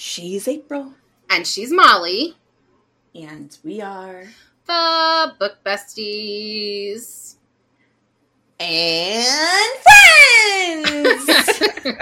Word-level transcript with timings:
She's 0.00 0.46
April. 0.46 0.92
And 1.28 1.44
she's 1.44 1.72
Molly. 1.72 2.36
And 3.16 3.58
we 3.64 3.80
are 3.80 4.26
the 4.64 5.34
Book 5.40 5.56
Besties. 5.66 7.34
And 8.60 9.26
friends! 9.82 11.26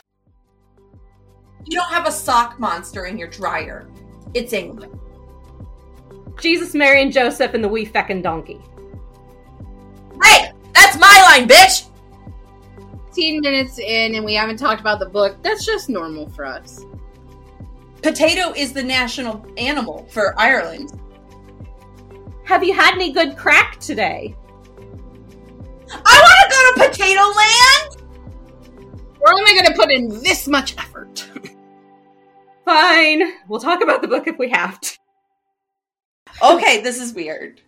you 1.64 1.78
don't 1.78 1.88
have 1.88 2.06
a 2.06 2.12
sock 2.12 2.60
monster 2.60 3.06
in 3.06 3.16
your 3.16 3.28
dryer. 3.28 3.88
It's 4.34 4.52
England. 4.52 5.00
Jesus, 6.38 6.74
Mary, 6.74 7.00
and 7.00 7.10
Joseph 7.10 7.54
and 7.54 7.64
the 7.64 7.68
wee 7.68 7.86
feckin' 7.86 8.22
donkey. 8.22 8.60
Hey! 10.22 10.52
That's 10.74 10.98
my 10.98 11.22
line, 11.30 11.48
bitch! 11.48 11.88
15 13.06 13.40
minutes 13.40 13.78
in 13.78 14.16
and 14.16 14.22
we 14.22 14.34
haven't 14.34 14.58
talked 14.58 14.82
about 14.82 14.98
the 14.98 15.08
book. 15.08 15.38
That's 15.42 15.64
just 15.64 15.88
normal 15.88 16.28
for 16.28 16.44
us. 16.44 16.84
Potato 18.06 18.52
is 18.52 18.72
the 18.72 18.84
national 18.84 19.44
animal 19.58 20.06
for 20.12 20.38
Ireland. 20.38 20.92
Have 22.44 22.62
you 22.62 22.72
had 22.72 22.94
any 22.94 23.10
good 23.10 23.36
crack 23.36 23.80
today? 23.80 24.32
I 25.90 26.20
want 26.22 26.76
to 26.76 26.84
go 26.84 26.84
to 26.84 26.88
Potato 26.88 27.20
Land! 27.20 29.18
We're 29.20 29.32
only 29.32 29.54
going 29.54 29.66
to 29.66 29.74
put 29.74 29.90
in 29.90 30.08
this 30.22 30.46
much 30.46 30.78
effort. 30.78 31.28
Fine. 32.64 33.24
We'll 33.48 33.58
talk 33.58 33.82
about 33.82 34.02
the 34.02 34.08
book 34.08 34.28
if 34.28 34.38
we 34.38 34.50
have 34.50 34.80
to. 34.82 34.98
Okay, 36.44 36.82
this 36.82 37.00
is 37.00 37.12
weird. 37.12 37.60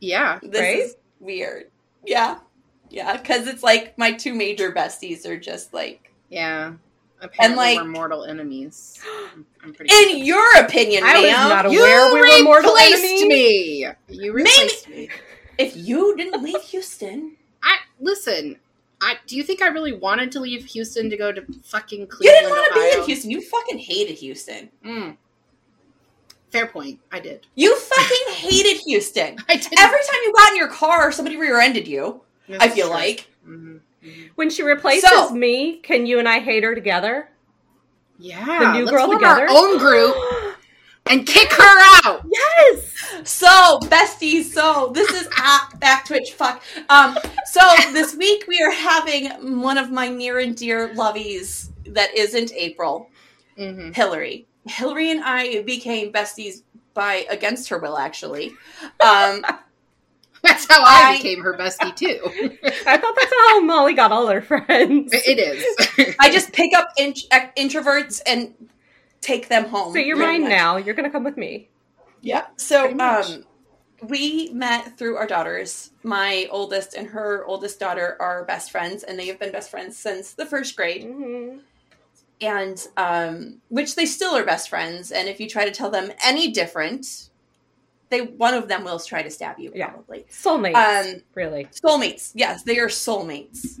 Yeah. 0.00 0.40
This 0.42 0.60
Right? 0.60 0.78
is 0.78 0.96
weird. 1.20 1.70
Yeah. 2.04 2.38
Yeah, 2.90 3.16
because 3.16 3.46
it's 3.46 3.62
like 3.62 3.96
my 3.96 4.10
two 4.10 4.34
major 4.34 4.72
besties 4.72 5.24
are 5.24 5.38
just 5.38 5.72
like. 5.72 6.12
Yeah. 6.30 6.72
Apparently 7.20 7.56
like- 7.74 7.76
we're 7.78 7.84
mortal 7.84 8.24
enemies. 8.24 8.98
I'm- 9.32 9.46
I'm 9.62 9.72
pretty 9.74 9.92
In 9.94 10.24
your 10.24 10.44
opinion, 10.58 11.02
I 11.04 11.14
was 11.20 11.22
ma'am, 11.30 11.48
not 11.48 11.70
you 11.72 11.80
aware 11.80 12.12
we 12.14 12.20
were 12.38 12.44
mortal 12.44 12.72
replaced 12.72 13.04
enemies. 13.04 13.24
me. 13.26 13.86
You 14.08 14.32
replaced 14.32 14.88
me. 14.88 15.08
if 15.58 15.76
you 15.76 16.16
didn't 16.16 16.42
leave 16.42 16.60
Houston, 16.62 17.36
I 17.62 17.78
listen. 18.00 18.58
I 19.00 19.16
do 19.26 19.36
you 19.36 19.42
think 19.44 19.62
I 19.62 19.68
really 19.68 19.92
wanted 19.92 20.32
to 20.32 20.40
leave 20.40 20.64
Houston 20.66 21.08
to 21.10 21.16
go 21.16 21.30
to 21.32 21.44
fucking 21.64 22.00
you 22.00 22.06
Cleveland, 22.06 22.38
didn't 22.40 22.50
want 22.50 22.72
to 22.74 22.80
be 22.80 22.98
in 23.00 23.04
Houston. 23.06 23.30
You 23.30 23.40
fucking 23.42 23.78
hated 23.78 24.18
Houston. 24.18 24.70
Mm. 24.84 25.16
Fair 26.50 26.66
point. 26.66 26.98
I 27.12 27.20
did. 27.20 27.46
You 27.54 27.76
fucking 27.76 28.34
hated 28.34 28.78
Houston. 28.82 29.36
I 29.48 29.56
did. 29.56 29.78
Every 29.78 29.98
time 29.98 30.20
you 30.24 30.32
got 30.34 30.50
in 30.52 30.56
your 30.56 30.68
car, 30.68 31.12
somebody 31.12 31.36
rear-ended 31.36 31.86
you. 31.86 32.22
I 32.58 32.68
feel 32.70 32.88
like. 32.88 33.28
hmm 33.44 33.76
When 34.36 34.50
she 34.50 34.62
replaces 34.62 35.08
So- 35.10 35.30
me, 35.30 35.78
can 35.78 36.06
you 36.06 36.18
and 36.18 36.28
I 36.28 36.38
hate 36.40 36.62
her 36.64 36.74
together? 36.74 37.30
Yeah, 38.18 38.44
The 38.58 38.72
new 38.72 38.84
let's 38.84 38.90
girl 38.96 39.12
together? 39.12 39.42
our 39.42 39.48
own 39.48 39.78
group 39.78 40.16
and 41.06 41.26
kick 41.26 41.52
her 41.52 41.78
out. 42.04 42.24
yes! 42.30 42.94
So, 43.24 43.78
besties, 43.84 44.44
so 44.44 44.90
this 44.94 45.08
is 45.10 45.28
at 45.38 45.78
back 45.80 46.04
Twitch. 46.06 46.32
Fuck. 46.32 46.62
Um. 46.88 47.16
So 47.46 47.60
this 47.92 48.14
week 48.16 48.44
we 48.48 48.60
are 48.60 48.70
having 48.72 49.60
one 49.60 49.78
of 49.78 49.90
my 49.90 50.08
near 50.08 50.38
and 50.40 50.56
dear 50.56 50.88
lovies 50.94 51.70
that 51.86 52.14
isn't 52.16 52.52
April, 52.54 53.10
Mm-hmm. 53.58 53.92
Hillary. 53.92 54.46
Hillary 54.66 55.10
and 55.10 55.20
I 55.24 55.62
became 55.62 56.12
besties 56.12 56.62
by 56.94 57.26
against 57.30 57.68
her 57.70 57.78
will, 57.78 57.98
actually. 57.98 58.52
Um. 59.00 59.42
That's 60.42 60.66
how 60.70 60.82
I, 60.82 61.10
I- 61.12 61.16
became 61.16 61.42
her 61.42 61.54
bestie 61.56 61.94
too. 61.94 62.20
I 62.86 62.96
thought 62.96 63.14
that's 63.16 63.32
how 63.48 63.60
Molly 63.60 63.94
got 63.94 64.12
all 64.12 64.26
her 64.28 64.40
friends. 64.42 65.12
it 65.12 65.38
is. 65.38 66.14
I 66.20 66.30
just 66.30 66.52
pick 66.52 66.72
up 66.74 66.90
in- 66.96 67.14
introverts 67.56 68.20
and 68.26 68.54
take 69.20 69.48
them 69.48 69.64
home. 69.64 69.92
So 69.92 69.98
you're 69.98 70.16
mine 70.16 70.42
much. 70.42 70.50
now. 70.50 70.76
You're 70.76 70.94
gonna 70.94 71.10
come 71.10 71.24
with 71.24 71.36
me. 71.36 71.68
Yeah. 72.20 72.46
So 72.56 72.96
um 72.98 73.44
we 74.02 74.50
met 74.52 74.96
through 74.96 75.16
our 75.16 75.26
daughters. 75.26 75.90
My 76.04 76.46
oldest 76.50 76.94
and 76.94 77.08
her 77.08 77.44
oldest 77.44 77.80
daughter 77.80 78.16
are 78.20 78.44
best 78.44 78.70
friends 78.70 79.02
and 79.02 79.18
they 79.18 79.26
have 79.26 79.40
been 79.40 79.50
best 79.50 79.70
friends 79.70 79.96
since 79.96 80.34
the 80.34 80.46
first 80.46 80.76
grade. 80.76 81.02
hmm 81.04 81.58
And 82.40 82.86
um 82.96 83.60
which 83.68 83.96
they 83.96 84.06
still 84.06 84.36
are 84.36 84.44
best 84.44 84.68
friends 84.68 85.10
and 85.10 85.28
if 85.28 85.40
you 85.40 85.48
try 85.48 85.64
to 85.64 85.72
tell 85.72 85.90
them 85.90 86.12
any 86.24 86.52
different, 86.52 87.30
they 88.10 88.22
one 88.22 88.54
of 88.54 88.68
them 88.68 88.84
will 88.84 88.98
try 88.98 89.22
to 89.22 89.30
stab 89.30 89.58
you 89.58 89.72
Yeah. 89.74 89.88
probably. 89.88 90.26
Soulmates, 90.30 90.74
Um, 91.16 91.22
really. 91.34 91.66
Soulmates. 91.66 92.32
Yes, 92.34 92.62
they 92.62 92.78
are 92.78 92.88
soulmates. 92.88 93.80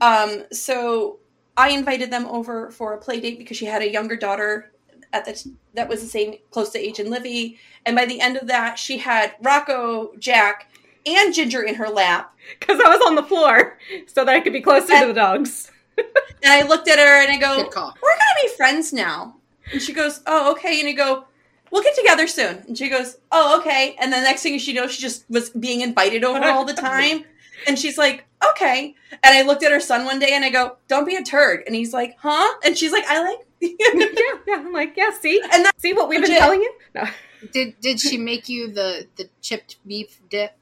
Um, 0.00 0.44
so 0.52 1.18
I 1.56 1.70
invited 1.70 2.10
them 2.10 2.26
over 2.26 2.70
for 2.70 2.94
a 2.94 2.98
play 2.98 3.20
date 3.20 3.38
because 3.38 3.56
she 3.56 3.66
had 3.66 3.82
a 3.82 3.90
younger 3.90 4.16
daughter 4.16 4.72
at 5.12 5.24
the 5.24 5.34
t- 5.34 5.52
that 5.74 5.88
was 5.88 6.00
the 6.00 6.08
same 6.08 6.36
close 6.50 6.70
to 6.70 6.78
age 6.78 6.98
and 6.98 7.10
Livy, 7.10 7.58
and 7.86 7.94
by 7.94 8.06
the 8.06 8.20
end 8.20 8.36
of 8.36 8.46
that, 8.48 8.78
she 8.78 8.98
had 8.98 9.34
Rocco, 9.42 10.12
Jack, 10.18 10.68
and 11.06 11.34
Ginger 11.34 11.62
in 11.62 11.74
her 11.74 11.88
lap. 11.88 12.34
Because 12.58 12.80
I 12.84 12.88
was 12.88 13.02
on 13.06 13.14
the 13.14 13.22
floor, 13.22 13.78
so 14.06 14.24
that 14.24 14.34
I 14.34 14.40
could 14.40 14.52
be 14.52 14.60
closer 14.62 14.92
And- 14.94 15.02
to 15.02 15.06
the 15.08 15.14
dogs. 15.14 15.70
And 16.44 16.50
I 16.52 16.62
looked 16.66 16.88
at 16.88 16.98
her 16.98 17.22
and 17.22 17.30
I 17.30 17.36
go, 17.36 17.58
"We're 17.58 17.70
gonna 17.70 18.42
be 18.42 18.48
friends 18.56 18.92
now." 18.92 19.36
And 19.72 19.80
she 19.80 19.92
goes, 19.92 20.20
"Oh, 20.26 20.50
okay." 20.52 20.80
And 20.80 20.88
I 20.88 20.92
go, 20.92 21.24
"We'll 21.72 21.82
get 21.82 21.96
together 21.96 22.28
soon." 22.28 22.58
And 22.68 22.78
she 22.78 22.88
goes, 22.88 23.16
"Oh, 23.32 23.58
okay." 23.60 23.96
And 24.00 24.12
the 24.12 24.20
next 24.20 24.42
thing 24.44 24.56
she 24.60 24.72
knows, 24.72 24.92
she 24.92 25.02
just 25.02 25.24
was 25.28 25.50
being 25.50 25.80
invited 25.80 26.22
over 26.22 26.44
all 26.44 26.64
the 26.64 26.74
time. 26.74 27.24
And 27.66 27.78
she's 27.78 27.96
like, 27.96 28.24
"Okay." 28.50 28.94
And 29.22 29.36
I 29.36 29.42
looked 29.42 29.62
at 29.62 29.70
her 29.70 29.78
son 29.78 30.04
one 30.04 30.18
day 30.18 30.30
and 30.32 30.44
I 30.44 30.50
go, 30.50 30.76
"Don't 30.88 31.04
be 31.06 31.14
a 31.14 31.22
turd." 31.22 31.62
And 31.66 31.76
he's 31.76 31.92
like, 31.92 32.16
"Huh?" 32.18 32.52
And 32.64 32.76
she's 32.76 32.90
like, 32.90 33.04
"I 33.06 33.22
like." 33.22 33.38
yeah, 33.60 34.38
yeah. 34.48 34.54
I'm 34.56 34.72
like, 34.72 34.96
yeah. 34.96 35.10
See, 35.20 35.40
And 35.52 35.64
that- 35.64 35.80
see 35.80 35.92
what 35.92 36.08
we've 36.08 36.20
been 36.20 36.30
telling 36.36 36.60
you. 36.60 36.72
No. 36.94 37.04
Did 37.52 37.78
did 37.80 38.00
she 38.00 38.18
make 38.18 38.48
you 38.48 38.66
the 38.72 39.06
the 39.16 39.28
chipped 39.40 39.76
beef 39.86 40.20
dip? 40.28 40.56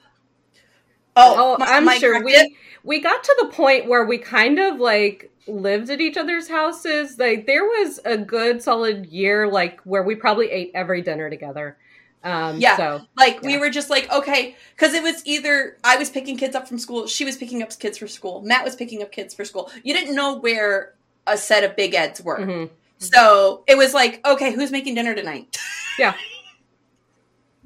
Oh, 1.17 1.55
oh 1.57 1.57
my- 1.59 1.67
I'm 1.67 1.85
my 1.87 1.97
sure 1.99 2.23
we 2.23 2.33
dip- 2.33 2.53
we 2.85 3.01
got 3.01 3.25
to 3.25 3.37
the 3.41 3.49
point 3.49 3.87
where 3.87 4.05
we 4.05 4.19
kind 4.19 4.59
of 4.59 4.79
like 4.79 5.30
lived 5.47 5.91
at 5.91 6.01
each 6.01 6.17
other's 6.17 6.49
houses. 6.49 7.19
Like 7.19 7.47
there 7.47 7.65
was 7.65 8.01
a 8.05 8.17
good 8.17 8.63
solid 8.63 9.07
year, 9.07 9.49
like 9.49 9.81
where 9.83 10.03
we 10.03 10.15
probably 10.15 10.51
ate 10.51 10.71
every 10.75 11.03
dinner 11.03 11.31
together. 11.31 11.77
Um, 12.23 12.59
Yeah. 12.61 12.77
So 12.77 13.01
Like 13.17 13.43
we 13.43 13.57
were 13.59 13.71
just 13.71 13.89
like, 13.91 14.11
okay, 14.13 14.55
because 14.77 14.93
it 14.95 15.03
was 15.03 15.25
either 15.27 15.77
I 15.85 15.97
was 15.97 16.11
picking 16.11 16.37
kids 16.37 16.55
up 16.55 16.69
from 16.69 16.79
school, 16.79 17.07
she 17.07 17.25
was 17.25 17.37
picking 17.37 17.63
up 17.63 17.77
kids 17.79 17.97
for 17.99 18.07
school, 18.07 18.43
Matt 18.43 18.65
was 18.65 18.77
picking 18.77 19.03
up 19.03 19.11
kids 19.11 19.33
for 19.35 19.45
school. 19.45 19.71
You 19.83 19.95
didn't 19.95 20.15
know 20.15 20.37
where 20.39 20.95
a 21.27 21.37
set 21.39 21.65
of 21.65 21.77
big 21.77 21.95
eds 21.95 22.21
were. 22.21 22.39
mhm. 22.39 22.71
So 22.99 23.65
it 23.67 23.79
was 23.79 23.95
like, 23.95 24.21
okay, 24.27 24.53
who's 24.53 24.71
making 24.71 24.95
dinner 24.97 25.15
tonight? 25.15 25.57
yeah, 25.99 26.15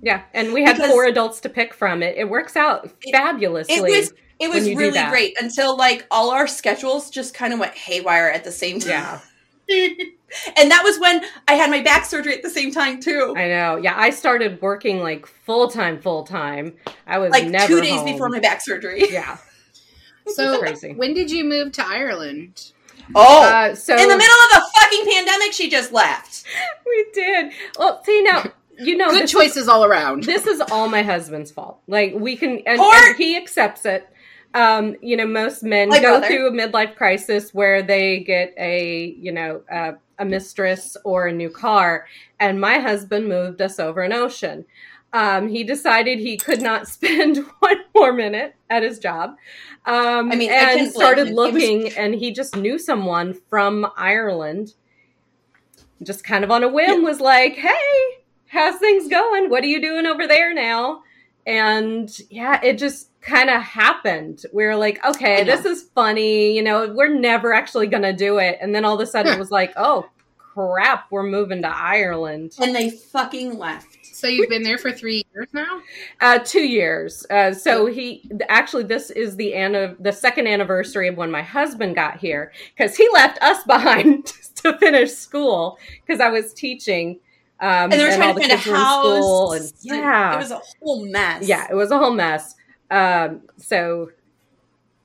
Yeah, 0.00 0.22
and 0.32 0.52
we 0.52 0.62
had 0.62 0.76
Because- 0.76 0.90
four 0.90 1.04
adults 1.06 1.40
to 1.40 1.48
pick 1.48 1.74
from. 1.74 2.02
It 2.02 2.16
it 2.16 2.28
works 2.28 2.56
out 2.56 2.90
fabulously. 3.12 3.74
It 3.74 3.82
was 3.82 4.12
it 4.40 4.48
was 4.48 4.64
really 4.68 5.02
great 5.10 5.36
until 5.40 5.76
like 5.76 6.06
all 6.10 6.30
our 6.30 6.46
schedules 6.46 7.10
just 7.10 7.34
kind 7.34 7.52
of 7.52 7.58
went 7.58 7.74
haywire 7.74 8.28
at 8.28 8.44
the 8.44 8.52
same 8.52 8.78
yeah, 8.80 9.20
time. 9.20 9.20
and 10.56 10.70
that 10.70 10.82
was 10.84 10.98
when 10.98 11.24
I 11.48 11.54
had 11.54 11.70
my 11.70 11.82
back 11.82 12.04
surgery 12.04 12.34
at 12.34 12.42
the 12.42 12.50
same 12.50 12.72
time 12.72 13.00
too. 13.00 13.34
I 13.36 13.48
know. 13.48 13.76
Yeah, 13.76 13.94
I 13.96 14.10
started 14.10 14.60
working 14.60 15.00
like 15.00 15.26
full 15.26 15.68
time, 15.68 16.00
full 16.00 16.24
time. 16.24 16.74
I 17.06 17.18
was 17.18 17.30
like 17.30 17.46
never 17.46 17.66
two 17.66 17.80
days 17.80 17.94
home. 18.00 18.06
before 18.06 18.28
my 18.28 18.40
back 18.40 18.60
surgery. 18.60 19.04
Yeah, 19.10 19.38
So 20.26 20.58
crazy. 20.58 20.94
when 20.94 21.14
did 21.14 21.30
you 21.30 21.44
move 21.44 21.72
to 21.72 21.86
Ireland? 21.86 22.72
Oh, 23.14 23.42
uh, 23.44 23.74
so 23.74 23.92
in 23.92 24.08
the 24.08 24.16
middle 24.16 24.36
of 24.44 24.50
the 24.50 24.62
fucking 24.80 25.04
pandemic, 25.04 25.52
she 25.52 25.68
just 25.68 25.92
left. 25.92 26.44
we 26.86 27.06
did. 27.12 27.52
Well, 27.78 28.02
see 28.02 28.22
now, 28.22 28.44
you 28.78 28.96
know, 28.96 29.10
Good 29.10 29.24
this 29.24 29.24
is- 29.24 29.30
choices 29.32 29.68
all 29.68 29.84
around. 29.84 30.24
this 30.24 30.46
is 30.46 30.60
all 30.70 30.88
my 30.88 31.02
husband's 31.02 31.50
fault. 31.50 31.80
Like 31.86 32.14
we 32.14 32.36
can, 32.36 32.62
and, 32.66 32.80
and 32.80 33.16
he 33.16 33.36
accepts 33.36 33.84
it. 33.84 34.08
Um, 34.54 34.94
you 35.02 35.16
know, 35.16 35.26
most 35.26 35.62
men 35.64 35.88
My 35.88 36.00
go 36.00 36.18
brother. 36.18 36.26
through 36.28 36.46
a 36.48 36.52
midlife 36.52 36.94
crisis 36.96 37.52
where 37.52 37.82
they 37.82 38.20
get 38.20 38.54
a, 38.56 39.14
you 39.18 39.32
know, 39.32 39.62
uh, 39.70 39.92
a 40.20 40.24
mistress 40.24 40.96
or 41.04 41.26
a 41.26 41.32
new 41.32 41.50
car. 41.50 42.06
And 42.38 42.60
my 42.60 42.78
husband 42.78 43.28
moved 43.28 43.60
us 43.60 43.80
over 43.80 44.02
an 44.02 44.12
ocean. 44.12 44.64
Um, 45.12 45.48
he 45.48 45.64
decided 45.64 46.18
he 46.20 46.36
could 46.36 46.62
not 46.62 46.86
spend 46.96 47.38
one 47.58 47.78
more 47.96 48.12
minute 48.12 48.54
at 48.70 48.84
his 48.84 48.98
job. 49.00 49.30
Um, 49.86 50.30
I 50.32 50.36
mean, 50.36 50.50
and 50.52 50.78
can't 50.78 50.92
started. 50.92 51.26
He 51.28 51.34
was- 51.34 51.52
looking, 51.52 51.92
and 51.94 52.14
he 52.14 52.30
just 52.32 52.56
knew 52.56 52.78
someone 52.78 53.34
from 53.50 53.86
Ireland. 53.96 54.74
Just 56.02 56.24
kind 56.24 56.44
of 56.44 56.50
on 56.50 56.62
a 56.62 56.68
whim 56.68 57.02
was 57.02 57.20
like, 57.20 57.54
"Hey, 57.54 58.22
how's 58.48 58.76
things 58.78 59.08
going? 59.08 59.50
What 59.50 59.62
are 59.64 59.68
you 59.68 59.80
doing 59.80 60.06
over 60.06 60.26
there 60.26 60.52
now?" 60.54 61.02
And 61.46 62.10
yeah, 62.30 62.60
it 62.62 62.78
just 62.78 63.10
kind 63.24 63.50
of 63.50 63.62
happened. 63.62 64.44
We 64.52 64.64
were 64.64 64.76
like, 64.76 65.04
okay, 65.04 65.44
this 65.44 65.64
is 65.64 65.82
funny. 65.94 66.54
You 66.56 66.62
know, 66.62 66.92
we're 66.92 67.12
never 67.12 67.52
actually 67.54 67.86
going 67.86 68.02
to 68.02 68.12
do 68.12 68.38
it. 68.38 68.58
And 68.60 68.74
then 68.74 68.84
all 68.84 68.94
of 68.94 69.00
a 69.00 69.06
sudden 69.06 69.32
it 69.32 69.38
was 69.38 69.50
like, 69.50 69.72
oh, 69.76 70.08
crap, 70.36 71.06
we're 71.10 71.22
moving 71.24 71.62
to 71.62 71.68
Ireland. 71.68 72.54
And 72.60 72.74
they 72.74 72.90
fucking 72.90 73.58
left. 73.58 73.98
So 74.02 74.28
you've 74.28 74.48
been 74.48 74.62
there 74.62 74.78
for 74.78 74.92
three 74.92 75.24
years 75.34 75.48
now. 75.52 75.80
Uh, 76.20 76.38
two 76.38 76.62
years. 76.66 77.26
Uh, 77.28 77.52
so 77.52 77.86
he 77.86 78.30
actually, 78.48 78.84
this 78.84 79.10
is 79.10 79.36
the 79.36 79.54
an- 79.54 79.96
the 79.98 80.12
second 80.12 80.46
anniversary 80.46 81.08
of 81.08 81.16
when 81.16 81.30
my 81.30 81.42
husband 81.42 81.96
got 81.96 82.18
here 82.18 82.52
because 82.76 82.96
he 82.96 83.08
left 83.12 83.42
us 83.42 83.64
behind 83.66 84.26
to 84.56 84.78
finish 84.78 85.10
school 85.12 85.78
because 86.06 86.20
I 86.20 86.28
was 86.28 86.54
teaching. 86.54 87.18
Um, 87.60 87.90
And 87.90 87.92
they 87.92 88.04
were 88.04 88.10
all 88.10 88.16
trying 88.16 88.34
to 88.34 88.40
find 88.40 88.52
a 88.52 88.56
kids 88.56 88.66
were 88.66 88.74
in 88.74 88.80
school, 88.80 89.52
house. 89.52 89.60
and 89.60 89.72
yeah, 89.98 90.34
It 90.34 90.38
was 90.38 90.50
a 90.52 90.60
whole 90.80 91.04
mess. 91.06 91.48
yeah, 91.48 91.66
it 91.70 91.74
was 91.74 91.90
a 91.90 91.98
whole 91.98 92.12
mess. 92.12 92.54
Um, 92.90 93.42
so 93.56 94.10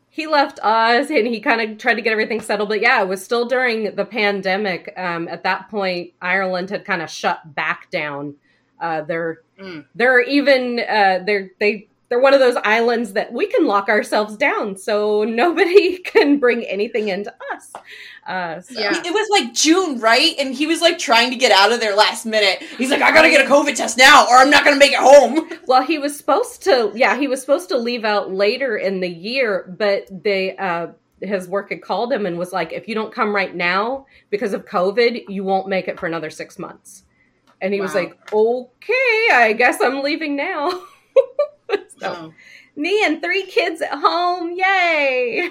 he 0.10 0.28
left 0.28 0.60
us 0.64 1.10
and 1.10 1.28
he 1.28 1.40
kind 1.40 1.62
of 1.62 1.78
tried 1.78 1.96
to 1.96 2.02
get 2.02 2.12
everything 2.12 2.42
settled. 2.42 2.70
But 2.70 2.81
yeah, 2.81 3.02
it 3.02 3.08
was 3.08 3.24
still 3.24 3.46
during 3.46 3.96
the 3.96 4.06
pandemic. 4.06 4.94
Um, 4.98 5.28
at 5.28 5.44
that 5.44 5.70
point, 5.70 6.14
Ireland 6.22 6.70
had 6.70 6.84
kind 6.86 7.02
of 7.02 7.10
shut 7.10 7.56
back 7.56 7.90
down. 7.92 8.36
Uh, 8.80 9.02
they're 9.02 9.42
Mm. 9.60 9.84
they're 9.94 10.22
even 10.22 10.80
uh, 10.80 11.20
they're 11.26 11.52
they 11.60 11.90
they're 12.09 12.19
one 12.19 12.33
of 12.33 12.39
those 12.39 12.56
islands 12.63 13.13
that 13.13 13.31
we 13.31 13.47
can 13.47 13.65
lock 13.65 13.88
ourselves 13.88 14.35
down, 14.35 14.75
so 14.75 15.23
nobody 15.27 15.97
can 16.00 16.39
bring 16.39 16.63
anything 16.63 17.07
into 17.07 17.33
us. 17.53 17.71
Uh, 18.27 18.61
so. 18.61 18.79
Yeah. 18.79 19.01
It 19.06 19.13
was 19.13 19.27
like 19.31 19.53
June, 19.53 20.00
right? 20.00 20.35
And 20.39 20.53
he 20.53 20.67
was 20.67 20.81
like 20.81 21.00
trying 21.00 21.29
to 21.31 21.35
get 21.35 21.51
out 21.51 21.71
of 21.71 21.79
there 21.79 21.95
last 21.95 22.25
minute. 22.25 22.61
He's 22.77 22.89
like, 22.89 23.01
I 23.01 23.11
gotta 23.11 23.29
get 23.29 23.45
a 23.45 23.50
COVID 23.50 23.75
test 23.75 23.97
now, 23.97 24.27
or 24.27 24.38
I'm 24.38 24.50
not 24.50 24.63
gonna 24.63 24.77
make 24.77 24.91
it 24.91 25.00
home. 25.00 25.50
Well, 25.69 25.83
he 25.83 26.00
was 26.00 26.17
supposed 26.17 26.63
to, 26.63 26.91
yeah, 26.95 27.15
he 27.15 27.27
was 27.27 27.41
supposed 27.41 27.69
to 27.69 27.77
leave 27.77 28.03
out 28.03 28.33
later 28.33 28.77
in 28.77 29.01
the 29.01 29.07
year, 29.07 29.71
but 29.77 30.07
they, 30.09 30.57
uh, 30.57 30.88
his 31.21 31.47
work 31.47 31.69
had 31.69 31.83
called 31.83 32.11
him 32.11 32.25
and 32.25 32.39
was 32.39 32.51
like, 32.51 32.73
if 32.73 32.88
you 32.88 32.95
don't 32.95 33.13
come 33.13 33.35
right 33.35 33.53
now 33.53 34.07
because 34.31 34.53
of 34.53 34.65
COVID, 34.65 35.25
you 35.27 35.44
won't 35.44 35.67
make 35.67 35.88
it 35.88 36.00
for 36.00 36.07
another 36.07 36.31
six 36.31 36.57
months. 36.57 37.03
And 37.61 37.71
he 37.71 37.81
was 37.81 37.94
like, 37.94 38.17
okay, 38.33 39.27
I 39.31 39.53
guess 39.56 39.79
I'm 39.81 40.01
leaving 40.01 40.35
now. 40.35 40.71
so, 42.00 42.01
Oh. 42.01 42.33
me 42.75 43.04
and 43.06 43.21
three 43.21 43.44
kids 43.45 43.81
at 43.81 43.92
home, 43.92 44.51
yay! 44.56 45.50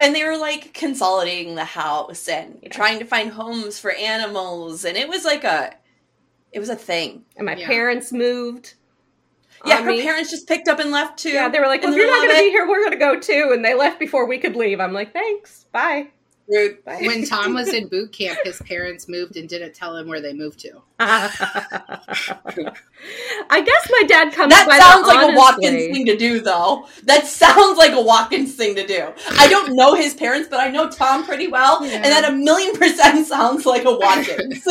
And 0.00 0.14
they 0.14 0.24
were 0.24 0.36
like 0.38 0.72
consolidating 0.74 1.54
the 1.54 1.64
house 1.64 2.28
and 2.28 2.58
Yeah. 2.62 2.70
trying 2.70 2.98
to 3.00 3.04
find 3.04 3.30
homes 3.30 3.78
for 3.78 3.92
animals, 3.92 4.84
and 4.84 4.96
it 4.96 5.08
was 5.08 5.24
like 5.24 5.44
a, 5.44 5.74
it 6.52 6.58
was 6.58 6.68
a 6.70 6.76
thing. 6.76 7.24
And 7.36 7.46
my 7.46 7.54
Yeah. 7.56 7.66
parents 7.66 8.12
moved. 8.12 8.74
Yeah, 9.66 9.76
on 9.78 9.84
her 9.84 9.90
me. 9.90 10.02
parents 10.02 10.30
just 10.30 10.48
picked 10.48 10.68
up 10.68 10.78
and 10.80 10.90
left 10.90 11.18
too. 11.18 11.30
Yeah, 11.30 11.48
they 11.50 11.60
were 11.60 11.66
like, 11.66 11.82
in 11.82 11.90
well, 11.90 11.92
if 11.92 11.96
the 11.96 12.00
you're 12.00 12.10
not 12.10 12.22
going 12.26 12.36
to 12.36 12.44
be 12.44 12.50
here, 12.50 12.66
we're 12.66 12.80
going 12.80 12.92
to 12.92 12.96
go 12.96 13.20
too. 13.20 13.50
And 13.52 13.62
they 13.64 13.74
left 13.74 13.98
before 14.00 14.26
we 14.26 14.38
could 14.38 14.56
leave. 14.56 14.80
I'm 14.80 14.92
like, 14.94 15.12
thanks, 15.12 15.66
bye. 15.72 16.08
Rude. 16.50 16.84
Bye. 16.84 17.00
When 17.06 17.24
Tom 17.24 17.54
was 17.54 17.68
in 17.72 17.86
boot 17.88 18.12
camp, 18.12 18.38
his 18.44 18.60
parents 18.62 19.08
moved 19.08 19.36
and 19.36 19.48
didn't 19.48 19.72
tell 19.74 19.96
him 19.96 20.08
where 20.08 20.20
they 20.20 20.32
moved 20.32 20.58
to. 20.60 20.82
I 23.52 23.62
guess 23.62 23.88
my 23.90 24.02
dad 24.06 24.32
comes 24.32 24.52
That 24.52 24.66
by 24.68 24.78
sounds 24.78 25.06
that 25.08 25.14
like 25.16 25.32
a 25.32 25.36
Watkins 25.36 25.86
thing 25.96 26.04
to 26.06 26.16
do, 26.16 26.40
though. 26.40 26.86
That 27.04 27.26
sounds 27.26 27.78
like 27.78 27.92
a 27.92 28.00
Watkins 28.02 28.54
thing 28.54 28.74
to 28.74 28.86
do. 28.86 29.08
I 29.38 29.48
don't 29.48 29.74
know 29.74 29.94
his 29.94 30.12
parents, 30.14 30.48
but 30.50 30.60
I 30.60 30.68
know 30.70 30.88
Tom 30.90 31.24
pretty 31.24 31.48
well, 31.48 31.84
Yeah. 31.86 31.96
and 31.96 32.04
that 32.04 32.28
a 32.30 32.32
million 32.32 32.76
percent 32.76 33.26
sounds 33.28 33.64
like 33.66 33.84
a 33.84 33.92
Watkins. 33.96 34.62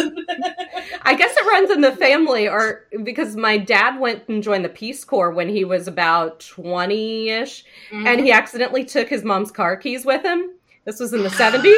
I 1.01 1.15
guess 1.15 1.35
it 1.35 1.45
runs 1.47 1.71
in 1.71 1.81
the 1.81 1.95
family, 1.95 2.47
or 2.47 2.85
because 3.03 3.35
my 3.35 3.57
dad 3.57 3.99
went 3.99 4.27
and 4.27 4.43
joined 4.43 4.65
the 4.65 4.69
Peace 4.69 5.03
Corps 5.03 5.31
when 5.31 5.49
he 5.49 5.65
was 5.65 5.87
about 5.87 6.39
20 6.41 7.29
ish, 7.29 7.65
Mm-hmm. 7.91 8.05
and 8.07 8.19
he 8.21 8.31
accidentally 8.31 8.85
took 8.85 9.07
his 9.09 9.23
mom's 9.23 9.49
car 9.51 9.75
keys 9.75 10.05
with 10.05 10.21
him. 10.23 10.51
This 10.89 10.99
was 10.99 11.13
in 11.13 11.21
the 11.21 11.29
70s. 11.29 11.75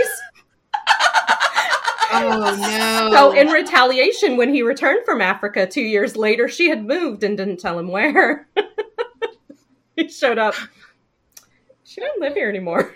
oh 2.14 2.58
no! 2.58 3.10
So, 3.14 3.32
in 3.34 3.50
retaliation, 3.50 4.38
when 4.38 4.54
he 4.54 4.62
returned 4.62 5.04
from 5.04 5.20
Africa 5.20 5.68
two 5.68 5.82
years 5.82 6.16
later, 6.16 6.48
she 6.48 6.70
had 6.70 6.86
moved 6.86 7.22
and 7.26 7.36
didn't 7.36 7.58
tell 7.58 7.78
him 7.78 7.90
where. 7.90 8.48
he 9.98 10.08
showed 10.08 10.38
up. 10.38 10.56
She 11.84 12.00
doesn't 12.00 12.22
live 12.22 12.36
here 12.36 12.48
anymore. 12.48 12.96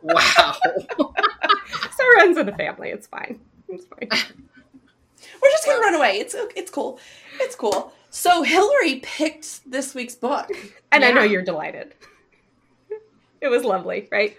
wow. 0.00 0.56
So 0.98 2.04
it 2.04 2.16
runs 2.16 2.38
in 2.38 2.46
the 2.46 2.52
family. 2.52 2.88
It's 2.88 3.08
fine. 3.08 3.40
It's 3.68 3.84
fine. 3.84 4.08
We're 4.10 5.50
just 5.50 5.66
gonna 5.66 5.80
run 5.80 5.96
away. 5.96 6.12
It's 6.12 6.34
it's 6.56 6.70
cool. 6.70 6.98
It's 7.40 7.54
cool. 7.54 7.92
So 8.08 8.42
Hillary 8.42 9.00
picked 9.00 9.70
this 9.70 9.94
week's 9.94 10.14
book. 10.14 10.48
And 10.92 11.04
I 11.04 11.10
know 11.10 11.24
you're 11.24 11.42
delighted. 11.42 11.94
It 13.40 13.48
was 13.48 13.64
lovely, 13.64 14.08
right? 14.10 14.36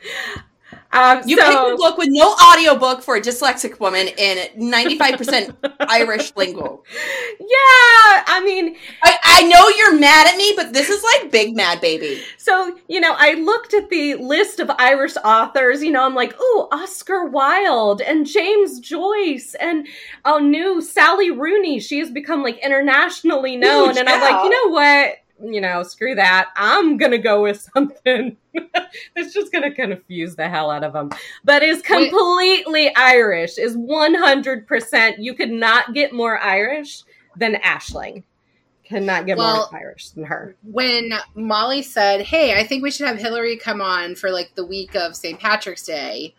Um, 0.92 1.22
You 1.26 1.38
so, 1.38 1.46
picked 1.46 1.74
a 1.74 1.76
book 1.78 1.98
with 1.98 2.10
no 2.12 2.34
audiobook 2.34 3.04
for 3.04 3.16
a 3.16 3.22
dyslexic 3.22 3.80
woman 3.80 4.08
in 4.18 4.72
95% 4.72 5.56
Irish 5.88 6.36
lingo. 6.36 6.84
Yeah, 7.40 8.24
I 8.26 8.42
mean, 8.44 8.76
I, 9.04 9.18
I 9.24 9.44
know 9.44 9.70
you're 9.70 10.00
mad 10.00 10.28
at 10.28 10.36
me, 10.36 10.54
but 10.56 10.74
this 10.74 10.90
is 10.90 11.04
like 11.04 11.32
big 11.32 11.56
mad 11.56 11.80
baby. 11.80 12.24
so 12.38 12.76
you 12.88 13.00
know, 13.00 13.14
I 13.16 13.34
looked 13.36 13.76
at 13.76 13.90
the 13.90 14.16
list 14.16 14.60
of 14.60 14.72
Irish 14.80 15.16
authors. 15.24 15.84
You 15.84 15.92
know, 15.92 16.04
I'm 16.04 16.16
like, 16.16 16.34
oh, 16.40 16.68
Oscar 16.72 17.26
Wilde 17.26 18.02
and 18.02 18.26
James 18.26 18.80
Joyce 18.80 19.56
and 19.60 19.88
oh, 20.26 20.40
new 20.40 20.82
Sally 20.82 21.30
Rooney. 21.30 21.80
She 21.80 22.00
has 22.00 22.10
become 22.10 22.42
like 22.42 22.58
internationally 22.66 23.58
known, 23.58 23.96
and 23.96 24.10
I'm 24.10 24.22
like, 24.22 24.44
you 24.44 24.50
know 24.50 24.74
what? 24.74 25.18
You 25.42 25.62
know, 25.62 25.84
screw 25.84 26.16
that. 26.16 26.50
I'm 26.56 26.98
gonna 26.98 27.18
go 27.18 27.42
with 27.44 27.62
something 27.74 28.36
that's 29.16 29.34
just 29.34 29.52
gonna 29.52 29.74
confuse 29.74 30.36
the 30.36 30.50
hell 30.50 30.70
out 30.70 30.84
of 30.84 30.94
them, 30.94 31.10
but 31.44 31.64
is 31.64 31.78
Wait. 31.78 32.10
completely 32.12 32.94
Irish. 32.96 33.58
Is 33.58 33.78
100. 33.78 34.68
percent 34.68 35.20
You 35.20 35.34
could 35.34 35.52
not 35.52 35.94
get 35.94 36.14
more 36.14 36.38
Irish 36.40 37.04
than 37.38 37.56
Aisling. 37.56 38.24
Cannot 38.84 39.28
get 39.28 39.38
Well- 39.38 39.70
more 39.72 39.80
Irish 39.82 40.10
than 40.10 40.26
her. 40.26 40.56
when 40.64 41.14
Molly 41.36 41.84
said, 41.84 42.22
"Hey, 42.22 42.60
I 42.60 42.66
think 42.66 42.82
we 42.84 42.92
should 42.92 43.08
have 43.08 43.18
Hillary 43.20 43.56
come 43.56 43.82
on 43.82 44.16
for 44.16 44.32
like 44.32 44.56
the 44.56 44.66
week 44.66 44.96
of 44.96 45.16
St. 45.16 45.40
Patrick's 45.40 45.86
Day," 45.86 46.34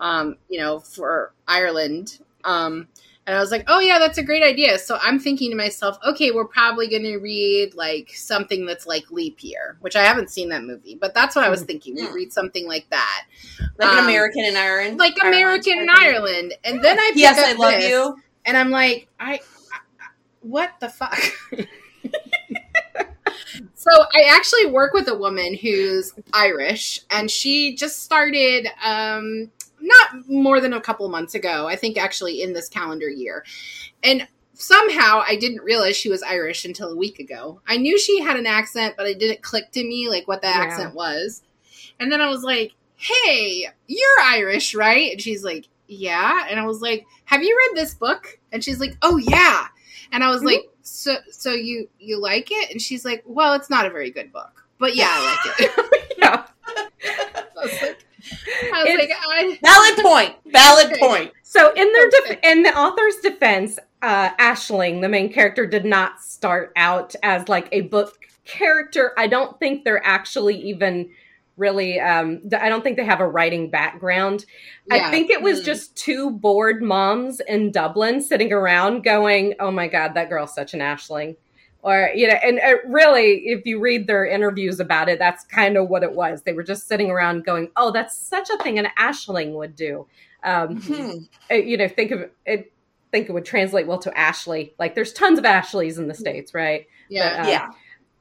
um, 0.00 0.36
you 0.48 0.58
know, 0.58 0.80
for 0.80 1.32
Ireland, 1.46 2.18
um, 2.44 2.88
and 3.26 3.36
I 3.36 3.40
was 3.40 3.50
like, 3.50 3.64
"Oh 3.68 3.80
yeah, 3.80 3.98
that's 3.98 4.18
a 4.18 4.22
great 4.22 4.42
idea." 4.42 4.78
So 4.78 4.98
I'm 5.00 5.18
thinking 5.18 5.50
to 5.50 5.56
myself, 5.56 5.98
"Okay, 6.06 6.30
we're 6.30 6.44
probably 6.46 6.88
going 6.88 7.04
to 7.04 7.16
read 7.18 7.74
like 7.74 8.10
something 8.14 8.66
that's 8.66 8.86
like 8.86 9.10
Leap 9.10 9.42
Year, 9.42 9.76
which 9.80 9.96
I 9.96 10.02
haven't 10.04 10.30
seen 10.30 10.48
that 10.50 10.62
movie, 10.64 10.96
but 11.00 11.14
that's 11.14 11.34
what 11.34 11.44
I 11.44 11.48
was 11.48 11.62
thinking. 11.62 11.94
We'd 11.94 12.04
Mm. 12.08 12.14
read 12.14 12.32
something 12.32 12.66
like 12.66 12.88
that, 12.90 13.26
Like 13.78 13.88
an 13.92 13.98
Um, 13.98 14.04
American 14.04 14.44
in 14.44 14.56
Ireland. 14.56 14.98
like 14.98 15.14
Ireland, 15.22 15.34
American 15.34 15.78
in 15.80 15.88
Ireland." 15.90 16.54
And 16.64 16.82
then 16.84 16.98
I 16.98 17.10
pick 17.14 17.16
Yes, 17.16 17.38
up 17.38 17.46
I 17.46 17.52
love 17.52 17.72
this, 17.80 17.90
you. 17.90 18.16
and 18.44 18.56
I'm 18.56 18.70
like, 18.70 19.08
I, 19.18 19.34
I 19.34 19.38
what 20.40 20.72
the 20.80 20.88
fuck? 20.88 21.18
so 23.74 23.90
I 24.14 24.24
actually 24.30 24.66
work 24.66 24.92
with 24.92 25.08
a 25.08 25.14
woman 25.16 25.54
who's 25.54 26.12
Irish, 26.32 27.00
and 27.10 27.30
she 27.30 27.74
just 27.76 28.02
started 28.02 28.66
um, 28.84 29.50
not 29.86 30.28
more 30.28 30.60
than 30.60 30.72
a 30.72 30.80
couple 30.80 31.08
months 31.08 31.34
ago. 31.34 31.66
I 31.68 31.76
think 31.76 31.98
actually 31.98 32.42
in 32.42 32.52
this 32.52 32.68
calendar 32.68 33.08
year, 33.08 33.44
and 34.02 34.26
somehow 34.54 35.22
I 35.26 35.36
didn't 35.36 35.62
realize 35.62 35.96
she 35.96 36.08
was 36.10 36.22
Irish 36.22 36.64
until 36.64 36.90
a 36.90 36.96
week 36.96 37.18
ago. 37.18 37.60
I 37.66 37.76
knew 37.76 37.98
she 37.98 38.20
had 38.20 38.36
an 38.36 38.46
accent, 38.46 38.94
but 38.96 39.06
it 39.06 39.18
didn't 39.18 39.42
click 39.42 39.70
to 39.72 39.82
me 39.84 40.08
like 40.08 40.26
what 40.28 40.40
the 40.42 40.48
Yeah. 40.48 40.54
accent 40.60 40.94
was. 40.94 41.42
And 42.00 42.10
then 42.10 42.20
I 42.20 42.28
was 42.28 42.42
like, 42.42 42.72
"Hey, 42.96 43.68
you're 43.86 44.20
Irish, 44.22 44.74
right?" 44.74 45.12
And 45.12 45.20
she's 45.20 45.44
like, 45.44 45.66
"Yeah." 45.88 46.46
And 46.48 46.58
I 46.58 46.64
was 46.66 46.80
like, 46.80 47.04
"Have 47.26 47.42
you 47.42 47.56
read 47.56 47.76
this 47.76 47.94
book?" 47.94 48.38
And 48.52 48.64
she's 48.64 48.80
like, 48.80 48.96
"Oh 49.02 49.16
yeah." 49.16 49.66
And 50.12 50.22
I 50.24 50.28
was 50.28 50.42
Mhm. 50.42 50.46
like, 50.46 50.62
"So 50.82 51.16
so 51.30 51.52
you 51.52 51.88
you 51.98 52.18
like 52.20 52.48
it?" 52.50 52.70
And 52.70 52.80
she's 52.80 53.04
like, 53.04 53.22
"Well, 53.26 53.54
it's 53.54 53.70
not 53.70 53.86
a 53.86 53.90
very 53.90 54.10
good 54.10 54.32
book, 54.32 54.64
but 54.78 54.94
yeah, 54.96 55.08
I 55.10 55.36
like 55.46 55.60
it." 55.60 56.14
yeah. 56.18 56.46
I 57.06 57.44
was 57.64 57.82
like, 57.82 57.98
I 58.72 58.82
was 58.84 58.88
It's- 58.94 58.98
like, 59.08 59.10
I, 59.28 59.58
Valid 59.62 60.04
point. 60.04 60.34
Valid 60.46 60.86
Okay. 60.92 60.98
point. 61.00 61.32
So 61.42 61.72
in 61.72 61.92
their 61.92 62.10
def- 62.10 62.38
in 62.42 62.62
the 62.62 62.76
author's 62.76 63.16
defense, 63.16 63.78
uh, 64.02 64.30
Aisling, 64.36 65.00
the 65.00 65.08
main 65.08 65.32
character, 65.32 65.66
did 65.66 65.84
not 65.84 66.20
start 66.20 66.72
out 66.76 67.14
as 67.22 67.48
like 67.48 67.68
a 67.72 67.82
book 67.82 68.18
character. 68.44 69.12
I 69.16 69.26
don't 69.26 69.58
think 69.58 69.84
they're 69.84 70.04
actually 70.04 70.56
even 70.56 71.10
really. 71.56 72.00
Um, 72.00 72.40
I 72.60 72.68
don't 72.68 72.82
think 72.82 72.96
they 72.96 73.04
have 73.04 73.20
a 73.20 73.28
writing 73.28 73.70
background. 73.70 74.44
I 74.90 75.10
think 75.10 75.30
it 75.30 75.40
was 75.40 75.60
Mm. 75.60 75.64
just 75.64 75.96
two 75.96 76.30
bored 76.30 76.82
moms 76.82 77.40
in 77.40 77.70
Dublin 77.70 78.20
sitting 78.20 78.52
around 78.52 79.04
going, 79.04 79.54
"Oh 79.60 79.70
my 79.70 79.86
god, 79.86 80.14
that 80.14 80.28
girl's 80.28 80.52
such 80.54 80.74
an 80.74 80.80
Aisling." 80.80 81.36
Or 81.84 82.10
you 82.14 82.26
know, 82.26 82.34
and 82.42 82.58
uh, 82.60 82.76
really, 82.88 83.46
if 83.48 83.66
you 83.66 83.78
read 83.78 84.06
their 84.06 84.24
interviews 84.24 84.80
about 84.80 85.10
it, 85.10 85.18
that's 85.18 85.44
kind 85.44 85.76
of 85.76 85.88
what 85.90 86.02
it 86.02 86.12
was. 86.12 86.40
They 86.42 86.54
were 86.54 86.62
just 86.62 86.88
sitting 86.88 87.10
around 87.10 87.44
going, 87.44 87.70
"Oh, 87.76 87.90
that's 87.92 88.16
such 88.16 88.48
a 88.48 88.56
thing 88.62 88.78
an 88.78 88.88
Aisling 88.98 89.52
would 89.52 89.76
do." 89.76 90.06
Um, 90.42 90.80
Hmm. 90.80 91.10
uh, 91.50 91.54
you 91.56 91.76
know, 91.76 91.86
think 91.88 92.10
of 92.10 92.30
it. 92.46 92.72
Think 93.12 93.28
it 93.28 93.32
would 93.32 93.44
translate 93.44 93.86
well 93.86 93.98
to 93.98 94.18
Ashley. 94.18 94.74
Like, 94.78 94.94
there's 94.94 95.12
tons 95.12 95.38
of 95.38 95.44
Ashleys 95.44 95.98
in 95.98 96.08
the 96.08 96.14
states, 96.14 96.52
right? 96.54 96.86
yeah. 97.10 97.44
uh, 97.44 97.48
yeah. 97.48 97.70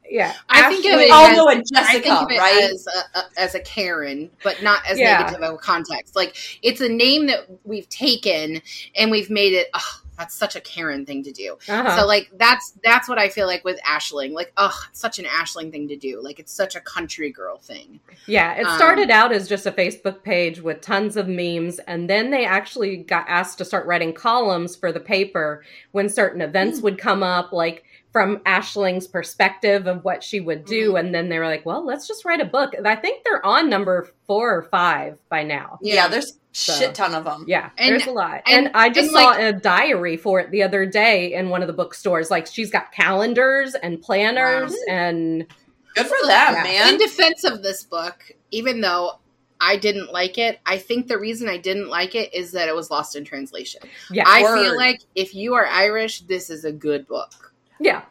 yeah. 0.07 0.33
I 0.49 0.69
think 0.69 0.85
of 0.93 0.99
it 0.99 1.09
all 1.09 1.25
as- 1.27 1.37
know 1.37 1.47
a 1.49 1.53
I 1.55 1.61
Jessica, 1.73 1.99
think 2.03 2.21
of 2.21 2.29
it 2.29 2.37
right? 2.39 2.63
as 2.71 2.85
a, 3.15 3.19
a, 3.19 3.23
as 3.37 3.55
a 3.55 3.59
Karen, 3.61 4.29
but 4.43 4.61
not 4.61 4.85
as 4.87 4.99
Yeah. 4.99 5.19
negative 5.19 5.41
of 5.41 5.55
a 5.55 5.57
context. 5.57 6.15
Like 6.15 6.35
it's 6.61 6.79
a 6.81 6.89
name 6.89 7.25
that 7.27 7.47
we've 7.63 7.89
taken 7.89 8.61
and 8.95 9.09
we've 9.09 9.29
made 9.31 9.53
it. 9.53 9.69
Oh, 9.73 10.01
that's 10.17 10.35
such 10.35 10.55
a 10.55 10.61
Karen 10.61 11.05
thing 11.05 11.23
to 11.23 11.31
do. 11.31 11.57
Uh-huh. 11.67 11.97
So 11.99 12.05
like 12.05 12.29
that's 12.37 12.73
that's 12.83 13.09
what 13.09 13.17
I 13.17 13.29
feel 13.29 13.47
like 13.47 13.63
with 13.63 13.79
Aisling. 13.81 14.33
Like 14.33 14.53
oh, 14.57 14.77
such 14.91 15.19
an 15.19 15.25
Aisling 15.25 15.71
thing 15.71 15.87
to 15.87 15.95
do. 15.95 16.21
Like 16.21 16.39
it's 16.39 16.51
such 16.51 16.75
a 16.75 16.81
country 16.81 17.31
girl 17.31 17.57
thing. 17.57 17.99
Yeah, 18.27 18.53
it 18.55 18.65
Um, 18.65 18.75
started 18.77 19.09
out 19.09 19.31
as 19.31 19.47
just 19.47 19.65
a 19.65 19.71
Facebook 19.71 20.23
page 20.23 20.61
with 20.61 20.81
tons 20.81 21.17
of 21.17 21.27
memes, 21.27 21.79
and 21.79 22.09
then 22.09 22.29
they 22.31 22.45
actually 22.45 22.97
got 22.97 23.25
asked 23.27 23.57
to 23.57 23.65
start 23.65 23.85
writing 23.87 24.13
columns 24.13 24.75
for 24.75 24.91
the 24.91 24.99
paper 24.99 25.63
when 25.91 26.09
certain 26.09 26.41
events 26.41 26.79
Hmm. 26.79 26.83
would 26.83 26.97
come 26.97 27.23
up, 27.23 27.51
like 27.51 27.83
from 28.13 28.37
Aisling's 28.45 29.07
perspective 29.07 29.87
of 29.87 30.03
what 30.05 30.23
she 30.23 30.39
would 30.39 30.63
do. 30.65 30.89
Mm-hmm. 30.89 30.97
And 30.97 31.15
then 31.15 31.29
they 31.29 31.39
were 31.39 31.47
like, 31.47 31.65
well, 31.65 31.83
let's 31.85 32.07
just 32.07 32.23
write 32.23 32.39
a 32.39 32.45
book. 32.45 32.75
And 32.75 32.87
I 32.87 32.95
think 32.95 33.23
they're 33.23 33.43
on 33.45 33.69
number 33.69 34.07
four 34.27 34.55
or 34.55 34.61
five 34.63 35.17
by 35.29 35.43
now. 35.43 35.79
Yeah, 35.81 36.07
there's 36.07 36.37
So- 36.51 36.73
shit 36.73 36.93
ton 36.93 37.15
of 37.15 37.23
them. 37.23 37.45
Yeah, 37.47 37.71
And- 37.77 37.91
there's 37.91 38.05
a 38.05 38.11
lot. 38.11 38.43
And, 38.45 38.67
and- 38.67 38.75
I 38.77 38.89
just 38.89 39.07
and, 39.09 39.17
saw 39.17 39.25
like- 39.31 39.39
a 39.41 39.51
diary 39.53 40.15
for 40.17 40.39
it 40.39 40.51
the 40.51 40.61
other 40.61 40.85
day 40.85 41.33
in 41.33 41.49
one 41.49 41.61
of 41.61 41.67
the 41.67 41.73
bookstores. 41.73 42.29
Like 42.29 42.45
she's 42.45 42.69
got 42.69 42.91
calendars 42.91 43.73
and 43.73 43.99
planners 43.99 44.75
and 44.87 45.47
Good 45.95 46.05
for 46.07 46.17
them, 46.27 46.53
Yeah. 46.55 46.63
man. 46.63 46.93
In 46.93 46.99
defense 46.99 47.43
of 47.43 47.61
this 47.63 47.83
book, 47.83 48.31
even 48.51 48.81
though 48.81 49.19
I 49.61 49.77
didn't 49.77 50.11
like 50.11 50.37
it, 50.37 50.59
I 50.65 50.77
think 50.77 51.07
the 51.07 51.17
reason 51.19 51.47
I 51.49 51.57
didn't 51.57 51.87
like 51.89 52.15
it 52.15 52.33
is 52.33 52.51
that 52.51 52.67
it 52.67 52.75
was 52.75 52.89
lost 52.91 53.15
in 53.15 53.23
translation. 53.25 53.81
yeah, 54.11 54.23
I 54.27 54.41
Word. 54.43 54.59
feel 54.63 54.75
like 54.75 55.01
if 55.15 55.33
you 55.35 55.53
are 55.53 55.65
Irish, 55.67 56.21
this 56.21 56.49
is 56.49 56.65
a 56.65 56.71
good 56.71 57.07
book. 57.07 57.52
Yeah. 57.79 58.01